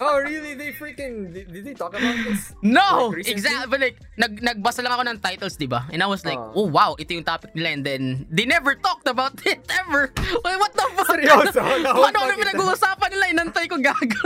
Oh, 0.00 0.16
really? 0.16 0.56
They 0.56 0.72
freaking, 0.72 1.28
did, 1.28 1.52
did 1.52 1.68
they 1.68 1.76
talk 1.76 1.92
about 1.92 2.16
this? 2.24 2.56
no! 2.64 3.12
Like, 3.12 3.28
exactly. 3.28 3.76
Like, 3.76 4.00
nag, 4.16 4.40
nagbasa 4.40 4.80
lang 4.80 4.96
ako 4.96 5.04
ng 5.04 5.18
titles, 5.20 5.60
di 5.60 5.68
ba? 5.68 5.84
And 5.92 6.00
I 6.00 6.08
was 6.08 6.24
like, 6.24 6.40
Ah. 6.40 6.56
oh 6.56 6.64
wow, 6.64 6.96
ito 6.96 7.12
yung 7.12 7.28
topic 7.28 7.52
nila. 7.52 7.76
And 7.76 7.82
then, 7.84 8.02
they 8.32 8.48
never 8.48 8.72
talked 8.72 9.04
about 9.04 9.36
it 9.44 9.60
ever. 9.84 10.08
Wait, 10.16 10.56
what 10.56 10.72
the 10.72 10.86
fuck? 10.96 11.12
Seryoso? 11.12 11.60
Kung 11.92 12.08
ano 12.08 12.18
Bakit? 12.24 12.40
pinag-uusapan 12.40 13.08
nila, 13.12 13.24
inantay 13.28 13.64
ko 13.68 13.76
gago. 13.76 14.24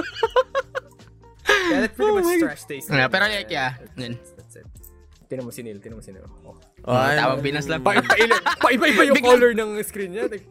Yeah, 1.48 1.80
that's 1.82 1.96
pretty 1.96 2.12
Oh 2.12 2.20
much 2.20 2.38
trash 2.44 2.62
taste. 2.68 2.92
Yeah, 2.92 3.08
pero 3.08 3.26
like, 3.26 3.48
yeah, 3.50 3.74
yun. 3.96 4.20
That's, 4.20 4.32
that's 4.38 4.56
it. 4.62 4.66
Tinan 5.26 5.48
mo 5.48 5.50
si 5.50 5.64
Neil, 5.64 5.80
tinan 5.80 5.98
mo 5.98 6.04
si 6.04 6.12
Neil. 6.12 6.28
Oh. 6.44 6.57
Oh, 6.86 6.94
Tawag 6.94 7.42
Pinas 7.42 7.66
lang. 7.66 7.82
Paiba-iba 7.82 9.02
yung 9.04 9.16
Biglang- 9.18 9.38
color 9.38 9.52
ng 9.52 9.70
screen 9.82 10.10
niya. 10.14 10.30
Like, 10.30 10.46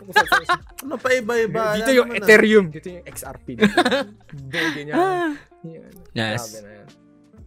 Ano 0.84 0.96
pa 1.00 1.10
iba-iba? 1.14 1.80
Dito 1.80 1.92
yung. 1.96 2.10
Ethereum. 2.14 2.66
Dito 2.70 2.88
yung 2.92 3.06
XRP. 3.08 3.48
Dito 3.58 4.56
yung 4.58 4.86
niya. 4.86 4.96
Yan. 4.98 5.94
Yes. 6.14 6.44
Grabe 6.44 6.60
na 6.62 6.72
yan. 6.72 6.88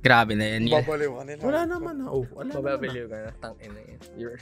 Grabe 0.01 0.33
na 0.33 0.47
yan. 0.49 0.63
Yeah. 0.65 0.81
Babaliw 0.81 1.13
ka 1.13 1.23
nila. 1.29 1.41
Wala 1.45 1.61
naman 1.69 1.95
na. 2.01 2.05
Oh, 2.09 2.25
wala 2.33 2.51
naman 2.51 2.57
na. 2.57 2.73
Mababaliw 2.73 3.07
ka 3.07 3.17
na. 3.21 3.31
Tangin 3.39 3.71
na 3.71 3.81
yan. 3.85 3.99
You're, 4.17 4.39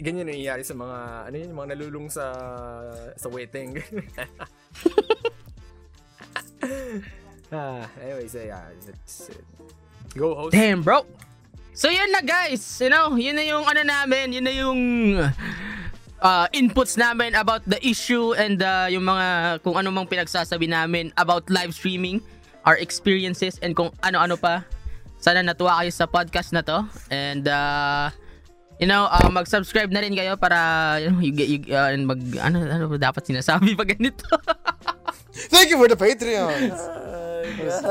ganyan 0.00 0.24
ang 0.24 0.32
nangyayari 0.32 0.62
sa 0.64 0.74
mga, 0.74 0.96
ano 1.28 1.34
yun, 1.36 1.48
yung 1.52 1.60
mga 1.60 1.70
nalulung 1.76 2.08
sa, 2.08 2.24
sa 3.14 3.28
wedding. 3.28 3.76
ah, 7.52 7.84
anyway, 8.00 8.26
so 8.26 8.40
yeah, 8.40 8.64
that's 8.82 9.28
it. 9.28 9.44
Go 10.16 10.34
host. 10.34 10.56
Damn, 10.56 10.80
bro. 10.82 11.04
So 11.80 11.88
yun 11.88 12.12
na 12.12 12.20
guys, 12.20 12.60
you 12.76 12.92
know, 12.92 13.16
yun 13.16 13.40
na 13.40 13.44
yung 13.48 13.64
ano 13.64 13.80
namin, 13.80 14.36
yun 14.36 14.44
na 14.44 14.52
yung 14.52 14.80
uh, 16.20 16.46
inputs 16.52 17.00
namin 17.00 17.32
about 17.32 17.64
the 17.64 17.80
issue 17.80 18.36
and 18.36 18.60
uh, 18.60 18.84
yung 18.92 19.08
mga 19.08 19.56
kung 19.64 19.80
ano 19.80 19.88
mang 19.88 20.04
pinagsasabi 20.04 20.68
namin 20.68 21.08
about 21.16 21.48
live 21.48 21.72
streaming, 21.72 22.20
our 22.68 22.76
experiences 22.76 23.56
and 23.64 23.72
kung 23.72 23.88
ano-ano 24.04 24.36
pa. 24.36 24.60
Sana 25.24 25.40
natuwa 25.40 25.80
kayo 25.80 25.88
sa 25.88 26.04
podcast 26.04 26.52
na 26.52 26.60
to 26.60 26.84
and 27.08 27.48
uh, 27.48 28.12
you 28.76 28.84
know, 28.84 29.08
uh, 29.08 29.32
mag-subscribe 29.32 29.88
na 29.88 30.04
rin 30.04 30.12
kayo 30.12 30.36
para 30.36 31.00
you 31.00 31.08
know, 31.08 31.20
you, 31.24 31.32
you, 31.32 31.60
uh, 31.72 31.96
mag 31.96 32.20
ano 32.44 32.56
ano 32.60 32.84
dapat 33.00 33.24
sinasabi 33.24 33.72
pag 33.72 33.96
ganito. 33.96 34.28
Thank 35.48 35.72
you 35.72 35.80
for 35.80 35.88
the 35.88 35.96
Patreon! 35.96 36.76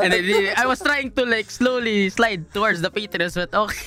And 0.04 0.14
then, 0.14 0.54
I 0.58 0.66
was 0.66 0.80
trying 0.80 1.12
to 1.18 1.26
like 1.26 1.50
slowly 1.50 2.10
slide 2.10 2.52
towards 2.54 2.82
the 2.82 2.92
Patreons 2.92 3.36
but 3.36 3.54
okay. 3.54 3.86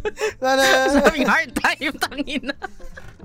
Lala! 0.44 0.64
Sabing 0.94 1.28
hard 1.28 1.50
time, 1.56 1.94
tangina. 2.00 2.56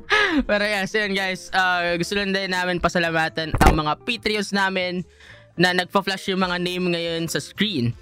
Pero 0.50 0.64
yes, 0.64 0.94
yun 0.94 1.14
guys. 1.18 1.50
Uh, 1.50 1.98
gusto 1.98 2.14
lang 2.16 2.32
din 2.32 2.52
namin 2.54 2.78
pasalamatan 2.78 3.56
ang 3.66 3.74
mga 3.74 3.94
Patreons 4.06 4.54
namin 4.54 5.02
na 5.56 5.72
nagpa-flash 5.72 6.30
yung 6.30 6.44
mga 6.44 6.58
name 6.62 6.86
ngayon 6.94 7.32
sa 7.32 7.40
screen. 7.40 7.96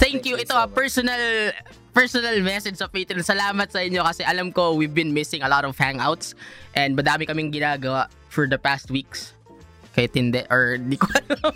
Thank, 0.00 0.24
you. 0.24 0.38
you 0.38 0.46
Ito 0.46 0.56
so 0.56 0.64
a 0.64 0.68
personal 0.70 1.52
personal 1.90 2.38
message 2.40 2.78
sa 2.78 2.86
Patreon. 2.86 3.26
Salamat 3.26 3.68
sa 3.68 3.82
inyo 3.82 4.00
kasi 4.06 4.22
alam 4.22 4.54
ko 4.54 4.78
we've 4.78 4.94
been 4.94 5.12
missing 5.12 5.42
a 5.42 5.50
lot 5.50 5.66
of 5.66 5.74
hangouts 5.74 6.38
and 6.78 6.94
madami 6.94 7.26
kaming 7.26 7.50
ginagawa 7.50 8.06
for 8.30 8.46
the 8.46 8.56
past 8.56 8.88
weeks. 8.88 9.34
Kahit 9.90 10.14
hindi, 10.14 10.46
or 10.48 10.78
di 10.78 10.94
ko 10.94 11.10
alam. 11.10 11.50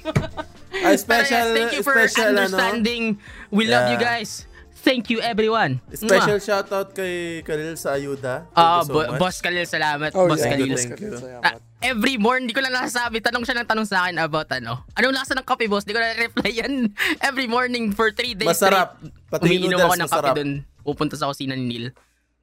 Ay, 0.74 0.82
Pero 0.92 0.98
special, 0.98 1.44
yes, 1.44 1.54
thank 1.54 1.70
you 1.72 1.82
for 1.82 1.94
special, 1.96 2.28
ano, 2.28 2.38
understanding. 2.42 3.02
We 3.48 3.64
love 3.64 3.88
you 3.88 3.96
Yeah. 3.96 4.18
guys. 4.18 4.44
Thank 4.76 5.08
you 5.08 5.16
everyone. 5.18 5.80
special 5.88 6.36
Mwah. 6.36 6.44
shoutout 6.44 6.92
kay 6.92 7.40
Kalil 7.40 7.72
sa 7.72 7.94
ayuda. 7.94 8.44
Thank 8.44 8.52
Ah, 8.52 8.76
you 8.76 8.84
so 8.84 8.92
bo- 8.92 9.08
much. 9.08 9.16
Boss 9.16 9.36
Kalil, 9.40 9.64
salamat. 9.64 10.12
Oh, 10.12 10.28
Boss 10.28 10.44
yeah. 10.44 10.52
Kalil. 10.52 10.76
Thank 10.76 11.00
you. 11.00 11.16
Ah, 11.40 11.56
every 11.80 12.18
morning, 12.18 12.44
di 12.44 12.52
ko 12.52 12.60
lang 12.60 12.68
nasasabi. 12.70 13.16
Tanong 13.18 13.42
siya 13.42 13.56
ng 13.56 13.64
tanong 13.64 13.86
sa 13.86 14.04
akin 14.04 14.20
about 14.20 14.44
ano. 14.52 14.84
Anong 14.92 15.14
lasa 15.14 15.32
ng 15.32 15.40
kape, 15.42 15.64
boss? 15.66 15.82
Di 15.82 15.96
ko 15.96 16.00
na 16.00 16.12
reply 16.12 16.52
yan. 16.60 16.92
Every 17.18 17.46
morning 17.46 17.90
for 17.90 18.12
three 18.12 18.34
days 18.34 18.50
Masarap. 18.50 19.00
straight. 19.00 19.32
Pati 19.32 19.44
Umiinom 19.46 19.78
ako 19.78 19.94
ng 19.94 20.00
kape 20.02 20.20
masarap. 20.20 20.34
dun. 20.36 20.50
Pupunta 20.78 21.16
sa 21.16 21.32
kusina 21.32 21.54
ni 21.54 21.64
Neil. 21.64 21.86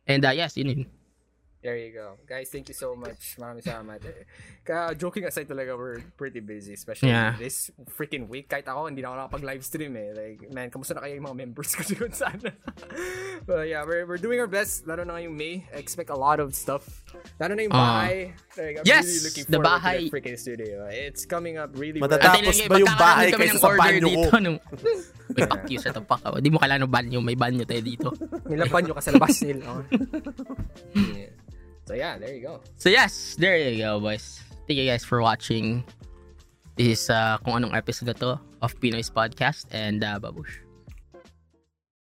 And 0.04 0.26
uh, 0.26 0.34
yes, 0.34 0.58
yun 0.58 0.68
yun. 0.68 0.82
There 1.62 1.78
you 1.78 1.94
go. 1.94 2.18
Guys, 2.26 2.50
thank 2.50 2.66
you 2.68 2.74
so 2.74 2.98
much. 2.98 3.38
Maraming 3.38 3.62
salamat. 3.62 4.02
Kaya 4.66 4.98
joking 4.98 5.30
aside 5.30 5.46
talaga, 5.46 5.78
we're 5.78 6.02
pretty 6.18 6.42
busy. 6.42 6.74
Especially 6.74 7.14
Yeah. 7.14 7.38
this 7.38 7.70
freaking 7.94 8.26
week. 8.26 8.50
Kahit 8.50 8.66
ako, 8.66 8.90
hindi 8.90 9.06
na 9.06 9.14
ako 9.14 9.18
nakapag-live 9.30 9.62
stream 9.62 9.94
eh. 9.94 10.10
Like, 10.10 10.50
man, 10.50 10.74
kamusta 10.74 10.98
na 10.98 11.06
kayo 11.06 11.22
yung 11.22 11.30
mga 11.30 11.38
members 11.38 11.78
ko 11.78 11.86
doon 11.94 12.10
sana? 12.12 12.50
But 13.46 13.70
yeah, 13.70 13.86
we're, 13.86 14.10
we're 14.10 14.18
doing 14.18 14.42
our 14.42 14.50
best. 14.50 14.90
Lalo 14.90 15.06
na 15.06 15.22
ngayong 15.22 15.38
May. 15.38 15.62
I 15.70 15.78
expect 15.78 16.10
a 16.10 16.18
lot 16.18 16.42
of 16.42 16.58
stuff. 16.58 16.82
Lalo 17.38 17.54
na 17.54 17.62
yung 17.62 17.78
Ah. 17.78 18.10
bahay. 18.10 18.34
Like, 18.58 18.76
I'm 18.82 18.86
Yes! 18.90 19.06
really 19.06 19.24
looking 19.30 19.46
The 19.46 19.58
forward 19.62 19.70
bahay. 19.70 19.94
to 19.94 20.02
the 20.02 20.12
freaking 20.18 20.38
studio. 20.42 20.76
It's 20.90 21.24
coming 21.30 21.62
up 21.62 21.70
really 21.78 22.02
Matata- 22.02 22.42
well. 22.42 22.58
Ba 22.74 22.78
yung 22.82 22.98
bahay 22.98 23.28
kaysa 23.32 23.62
sa 23.62 23.70
banyo 23.78 24.06
ko? 24.10 24.38
Nung, 24.42 24.58
Uy, 25.32 25.48
fuck 25.48 25.64
you 25.70 25.80
sa 25.80 25.96
tapak. 25.96 26.20
Di 26.44 26.52
mo 26.52 26.60
kailangan 26.60 26.84
ng 26.84 26.92
banyo. 26.92 27.18
May 27.24 27.40
banyo 27.40 27.64
tayo 27.64 27.80
dito. 27.80 28.10
May 28.50 28.60
laban 28.60 28.84
nyo 28.84 28.98
ka 28.98 29.04
sa 29.06 29.14
labas 29.16 29.40
nil. 29.46 29.62
Oh. 29.72 29.80
yeah. 30.92 31.31
So 31.86 31.94
yeah, 31.94 32.18
there 32.18 32.34
you 32.34 32.42
go. 32.42 32.62
So 32.78 32.90
yes, 32.90 33.36
there 33.38 33.58
you 33.58 33.78
go, 33.78 34.00
boys. 34.00 34.40
Thank 34.68 34.80
you 34.80 34.88
guys 34.88 35.04
for 35.04 35.22
watching. 35.22 35.84
This 36.78 37.04
is 37.04 37.10
uh, 37.10 37.38
kung 37.44 37.62
anong 37.62 37.76
episode 37.76 38.16
to 38.24 38.40
of 38.62 38.72
Pinoy's 38.80 39.10
Podcast 39.10 39.66
and 39.76 40.04
uh, 40.04 40.20
babush. 40.22 40.62